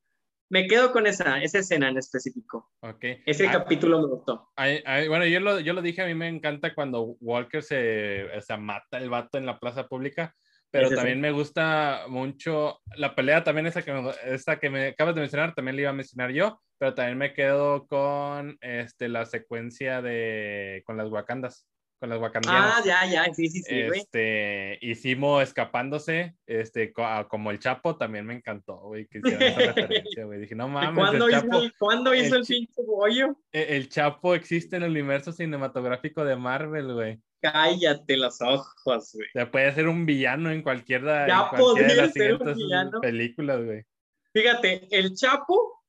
me 0.51 0.67
quedo 0.69 0.93
con 0.93 1.07
esa, 1.07 1.43
esa 1.43 1.59
escena 1.59 1.89
en 1.89 1.97
específico. 1.99 2.71
Ok. 2.81 3.05
Ese 3.27 3.49
Ah, 3.49 3.53
capítulo 3.53 4.01
me 4.01 4.07
gustó. 4.09 4.51
ay, 4.57 4.83
ay, 4.85 5.09
bueno, 5.09 5.27
yo 5.27 5.41
lo, 5.41 5.59
yo 5.61 5.73
lo 5.73 5.83
dije, 5.83 6.03
a 6.03 6.07
mí 6.07 6.15
me 6.15 6.29
encanta 6.29 6.75
cuando 6.75 7.17
Walker 7.21 7.63
se, 7.63 8.25
o 8.37 8.41
sea, 8.41 8.57
mata 8.57 8.99
el 8.99 9.11
vato 9.11 9.39
en 9.39 9.47
la 9.47 9.59
plaza 9.59 9.89
pública, 9.89 10.35
pero 10.75 10.87
Ese 10.87 10.97
sí. 10.97 10.99
también 10.99 11.21
me 11.21 11.31
gusta 11.31 12.07
mucho 12.09 12.81
la 12.97 13.15
pelea, 13.15 13.45
también 13.45 13.69
esa 13.69 13.83
que, 13.83 13.93
me, 13.93 14.11
esa 14.27 14.59
que 14.59 14.71
me 14.71 14.89
acabas 14.89 15.15
de 15.15 15.21
mencionar, 15.21 15.55
también 15.55 15.77
la 15.77 15.83
iba 15.83 15.91
a 15.91 15.95
mencionar 15.95 16.33
yo, 16.33 16.61
pero 16.79 16.95
también 16.95 17.17
me 17.17 17.33
quedo 17.33 17.87
con 17.87 18.59
este, 18.61 19.09
la 19.09 19.25
secuencia 19.25 20.03
de, 20.03 20.83
con 20.85 20.97
las 20.97 21.09
Wakandas, 21.11 21.69
con 22.01 22.11
las 22.11 22.19
Wakandianas. 22.19 22.75
Ah, 22.79 22.83
ya, 22.85 23.07
ya, 23.07 23.33
sí, 23.33 23.49
sí, 23.49 23.63
sí, 23.63 23.87
güey. 23.87 24.01
Este, 24.01 24.79
hicimos 24.81 25.45
escapándose, 25.45 26.35
este, 26.45 26.93
co- 26.93 27.07
a- 27.07 27.29
como 27.29 27.53
el 27.53 27.61
Chapo, 27.61 27.97
también 27.97 28.27
me 28.27 28.35
encantó, 28.35 28.79
güey, 28.81 29.07
que 29.07 29.19
hicieron 29.19 29.43
esa 29.45 29.61
referencia, 30.11 30.25
güey. 30.25 30.41
Dije, 30.41 30.57
no 30.57 30.67
¿Y 30.67 30.71
mames, 30.73 30.95
¿Cuándo, 31.05 31.27
el 31.29 31.33
hizo, 31.33 31.41
Chapo, 31.43 31.63
el, 31.63 31.73
¿cuándo 31.79 32.15
hizo 32.15 32.35
el 32.35 32.41
el 32.41 32.47
pinche 32.49 32.83
bollo? 32.85 33.37
e- 33.53 33.77
el 33.77 33.89
Chapo 33.89 34.35
existe 34.35 34.75
en 34.75 34.83
el 34.83 34.91
universo 34.91 35.31
cinematográfico 35.31 36.25
de 36.25 36.35
Marvel, 36.35 36.93
güey. 36.95 37.21
Cállate 37.53 38.17
los 38.17 38.41
ojos, 38.41 39.11
güey. 39.15 39.27
O 39.29 39.33
sea, 39.33 39.51
puede 39.51 39.73
ser 39.75 39.89
un 39.89 40.07
villano 40.07 40.51
en 40.51 40.63
cualquiera, 40.63 41.27
Ya 41.29 41.43
en 41.43 41.49
cualquiera 41.49 41.59
de 41.59 41.65
podría 41.89 42.03
las 42.05 42.13
ser 42.13 42.35
un 42.43 42.55
villano. 42.55 43.01
películas, 43.01 43.65
güey. 43.65 43.85
Fíjate, 44.33 44.89
el 44.91 45.15
Chapo 45.15 45.83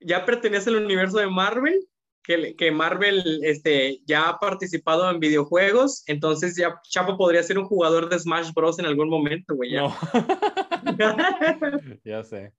ya 0.00 0.24
pertenece 0.26 0.70
al 0.70 0.76
universo 0.84 1.18
de 1.18 1.28
Marvel, 1.28 1.86
que, 2.22 2.72
Marvel 2.72 3.40
este, 3.44 4.00
ya 4.04 4.28
ha 4.30 4.38
participado 4.40 5.08
en 5.10 5.20
videojuegos, 5.20 6.02
entonces 6.08 6.56
ya 6.56 6.80
Chapo 6.82 7.16
podría 7.16 7.40
ser 7.44 7.56
un 7.56 7.66
jugador 7.66 8.08
de 8.08 8.18
Smash 8.18 8.52
Bros. 8.52 8.80
en 8.80 8.86
algún 8.86 9.08
momento, 9.08 9.54
güey. 9.54 9.70
ya. 9.70 9.82
No, 9.82 9.96
ya 12.04 12.24
sé. 12.24 12.52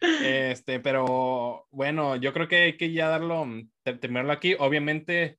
Este, 0.00 0.80
pero 0.80 1.66
bueno, 1.70 2.16
yo 2.16 2.32
creo 2.32 2.48
que 2.48 2.56
hay 2.56 2.76
que 2.76 2.92
ya 2.92 3.08
darlo, 3.08 3.44
mm, 3.46 3.70
ter- 3.84 4.00
terminarlo 4.00 4.32
aquí. 4.32 4.56
Obviamente, 4.58 5.38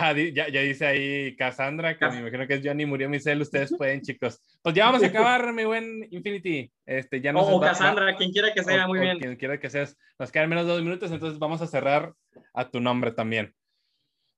ah, 0.00 0.14
di- 0.14 0.32
ya, 0.32 0.48
ya 0.48 0.60
dice 0.60 0.86
ahí 0.86 1.36
Cassandra, 1.36 1.96
que 1.98 2.06
me 2.08 2.18
imagino 2.20 2.46
que 2.46 2.54
es 2.54 2.60
Johnny 2.64 2.86
murió 2.86 3.08
mi 3.08 3.18
cel. 3.20 3.40
Ustedes 3.42 3.70
pueden, 3.78 4.00
chicos. 4.02 4.40
Pues 4.62 4.74
ya 4.74 4.86
vamos 4.86 5.02
a 5.02 5.06
acabar, 5.06 5.52
mi 5.52 5.64
buen 5.64 6.06
Infinity. 6.10 6.70
Este, 6.84 7.20
ya 7.20 7.32
nos 7.32 7.46
o 7.48 7.60
va- 7.60 7.68
Cassandra, 7.68 8.16
quien 8.16 8.32
quiera 8.32 8.52
que 8.54 8.62
sea, 8.62 8.84
o- 8.84 8.88
muy 8.88 8.98
o 8.98 9.02
bien. 9.02 9.18
Quien 9.18 9.36
quiera 9.36 9.58
que 9.60 9.70
seas. 9.70 9.96
Nos 10.18 10.30
quedan 10.32 10.48
menos 10.48 10.66
de 10.66 10.72
dos 10.72 10.82
minutos, 10.82 11.10
entonces 11.10 11.38
vamos 11.38 11.60
a 11.62 11.66
cerrar 11.66 12.12
a 12.54 12.70
tu 12.70 12.80
nombre 12.80 13.12
también. 13.12 13.54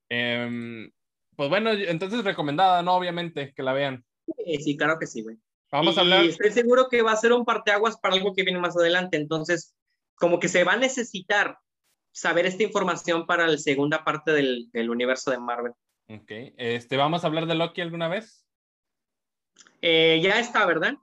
Em, 0.09 0.91
pues 1.37 1.49
bueno, 1.49 1.71
entonces 1.73 2.25
recomendada, 2.25 2.83
¿no? 2.83 2.95
Obviamente, 2.95 3.53
que 3.55 3.63
la 3.63 3.73
vean. 3.73 4.05
Sí, 4.45 4.57
sí, 4.63 4.77
claro 4.77 4.99
que 4.99 5.07
sí, 5.07 5.23
güey. 5.23 5.37
Vamos 5.71 5.97
y 5.97 5.99
a 5.99 6.03
hablar. 6.03 6.25
estoy 6.25 6.51
seguro 6.51 6.89
que 6.91 7.03
va 7.03 7.13
a 7.13 7.17
ser 7.17 7.33
un 7.33 7.45
parteaguas 7.45 7.99
para 7.99 8.15
algo 8.15 8.35
que 8.35 8.43
viene 8.43 8.59
más 8.59 8.77
adelante, 8.77 9.17
entonces 9.19 9.75
como 10.15 10.41
que 10.41 10.49
se 10.49 10.65
va 10.65 10.73
a 10.73 10.77
necesitar 10.79 11.59
saber 12.13 12.47
esta 12.47 12.63
información 12.63 13.27
para 13.27 13.47
la 13.47 13.59
segunda 13.59 14.05
parte 14.05 14.33
del, 14.33 14.71
del 14.73 14.91
universo 14.91 15.31
de 15.31 15.39
Marvel. 15.39 15.73
Ok, 16.09 16.31
este, 16.57 16.97
¿vamos 16.97 17.23
a 17.23 17.27
hablar 17.27 17.47
de 17.47 17.55
Loki 17.55 17.81
alguna 17.81 18.09
vez? 18.09 18.47
Eh, 19.83 20.21
ya 20.23 20.39
está, 20.41 20.67
¿verdad? 20.67 20.95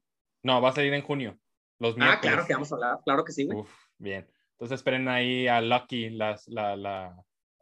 No, 0.43 0.61
va 0.61 0.69
a 0.69 0.73
salir 0.73 0.93
en 0.93 1.01
junio. 1.01 1.39
Los 1.79 1.95
Ah, 1.99 2.19
claro 2.21 2.45
que 2.45 2.53
vamos 2.53 2.71
a 2.71 2.75
hablar, 2.75 2.99
claro 3.03 3.23
que 3.23 3.31
sí, 3.31 3.45
güey. 3.45 3.59
Uf, 3.59 3.69
bien. 3.97 4.27
Entonces 4.51 4.75
esperen 4.79 5.07
ahí 5.07 5.47
a 5.47 5.61
Loki, 5.61 6.09
las, 6.09 6.47
la, 6.47 6.75
la, 6.75 7.15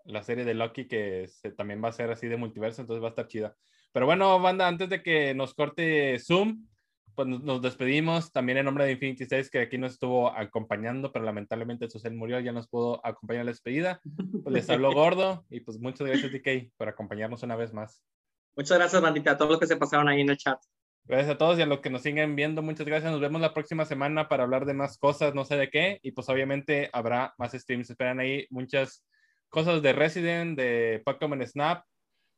la 0.05 0.23
serie 0.23 0.45
de 0.45 0.53
Loki 0.53 0.87
que 0.87 1.27
se- 1.27 1.51
también 1.51 1.83
va 1.83 1.89
a 1.89 1.93
ser 1.93 2.11
así 2.11 2.27
de 2.27 2.37
multiverso, 2.37 2.81
entonces 2.81 3.01
va 3.03 3.07
a 3.07 3.09
estar 3.09 3.27
chida. 3.27 3.55
Pero 3.91 4.05
bueno, 4.05 4.39
banda, 4.39 4.67
antes 4.67 4.89
de 4.89 5.01
que 5.01 5.33
nos 5.33 5.53
corte 5.53 6.19
Zoom, 6.19 6.67
pues 7.15 7.27
nos- 7.27 7.61
despedimos 7.61 8.31
también 8.31 8.57
en 8.57 8.65
nombre 8.65 8.85
de 8.85 8.91
Infinity 8.93 9.25
6 9.25 9.49
que 9.49 9.61
aquí 9.61 9.77
nos 9.77 9.93
estuvo 9.93 10.29
acompañando, 10.35 11.11
pero 11.11 11.25
lamentablemente 11.25 11.89
Susel 11.89 12.13
murió, 12.15 12.39
ya 12.39 12.51
nos 12.51 12.67
pudo 12.67 13.05
acompañar 13.05 13.41
a 13.41 13.43
la 13.45 13.51
despedida. 13.51 14.01
Pues 14.43 14.53
les 14.53 14.69
habló 14.69 14.91
gordo 14.93 15.45
y 15.49 15.59
pues 15.61 15.79
muchas 15.79 16.07
gracias 16.07 16.31
DK 16.31 16.71
por 16.77 16.89
acompañarnos 16.89 17.43
una 17.43 17.55
vez 17.55 17.73
más. 17.73 18.03
Muchas 18.55 18.77
gracias, 18.77 19.01
bandita, 19.01 19.31
a 19.31 19.37
todos 19.37 19.51
los 19.51 19.59
que 19.59 19.67
se 19.67 19.77
pasaron 19.77 20.07
ahí 20.07 20.21
en 20.21 20.29
el 20.29 20.37
chat. 20.37 20.59
Gracias 21.05 21.31
a 21.31 21.37
todos 21.37 21.59
y 21.59 21.61
a 21.61 21.65
los 21.65 21.79
que 21.81 21.89
nos 21.89 22.01
siguen 22.01 22.35
viendo, 22.35 22.61
muchas 22.61 22.85
gracias. 22.85 23.11
Nos 23.11 23.19
vemos 23.19 23.41
la 23.41 23.53
próxima 23.53 23.83
semana 23.83 24.29
para 24.29 24.43
hablar 24.43 24.65
de 24.65 24.73
más 24.73 24.97
cosas, 24.97 25.35
no 25.35 25.43
sé 25.43 25.57
de 25.57 25.69
qué. 25.69 25.99
Y 26.01 26.11
pues 26.11 26.29
obviamente 26.29 26.89
habrá 26.93 27.33
más 27.37 27.51
streams. 27.51 27.89
Esperan 27.89 28.19
ahí 28.19 28.47
muchas 28.49 29.05
cosas 29.49 29.81
de 29.81 29.91
Resident, 29.91 30.57
de 30.57 31.01
Pokémon 31.03 31.45
Snap. 31.45 31.83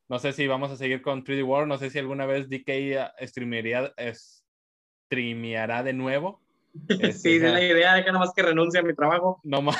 No 0.10 0.18
sé 0.20 0.34
si 0.34 0.48
vamos 0.48 0.72
a 0.72 0.78
seguir 0.78 1.02
con 1.04 1.24
3D 1.24 1.46
World. 1.46 1.68
No 1.68 1.78
sé 1.78 1.90
si 1.92 2.00
alguna 2.00 2.26
vez 2.26 2.50
DK 2.50 3.12
streamearía, 3.28 3.94
streameará 5.06 5.84
de 5.84 5.94
nuevo. 5.94 6.42
Este, 6.90 7.14
sí, 7.14 7.40
de 7.40 7.54
la 7.54 7.64
idea, 7.64 7.94
deja 7.94 8.12
nomás 8.12 8.34
que 8.36 8.44
renuncie 8.44 8.80
a 8.80 8.84
mi 8.84 8.94
trabajo. 8.94 9.40
No 9.44 9.62
más. 9.62 9.78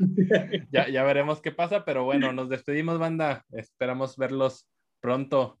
ya, 0.72 0.88
ya 0.88 1.04
veremos 1.04 1.40
qué 1.40 1.52
pasa, 1.52 1.84
pero 1.84 2.04
bueno, 2.04 2.32
nos 2.32 2.48
despedimos, 2.48 2.98
banda. 2.98 3.44
Esperamos 3.52 4.16
verlos 4.16 4.66
pronto. 5.00 5.58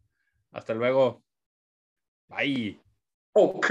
Hasta 0.50 0.74
luego. 0.74 1.22
Bye. 2.28 2.80
Ok. 3.32 3.70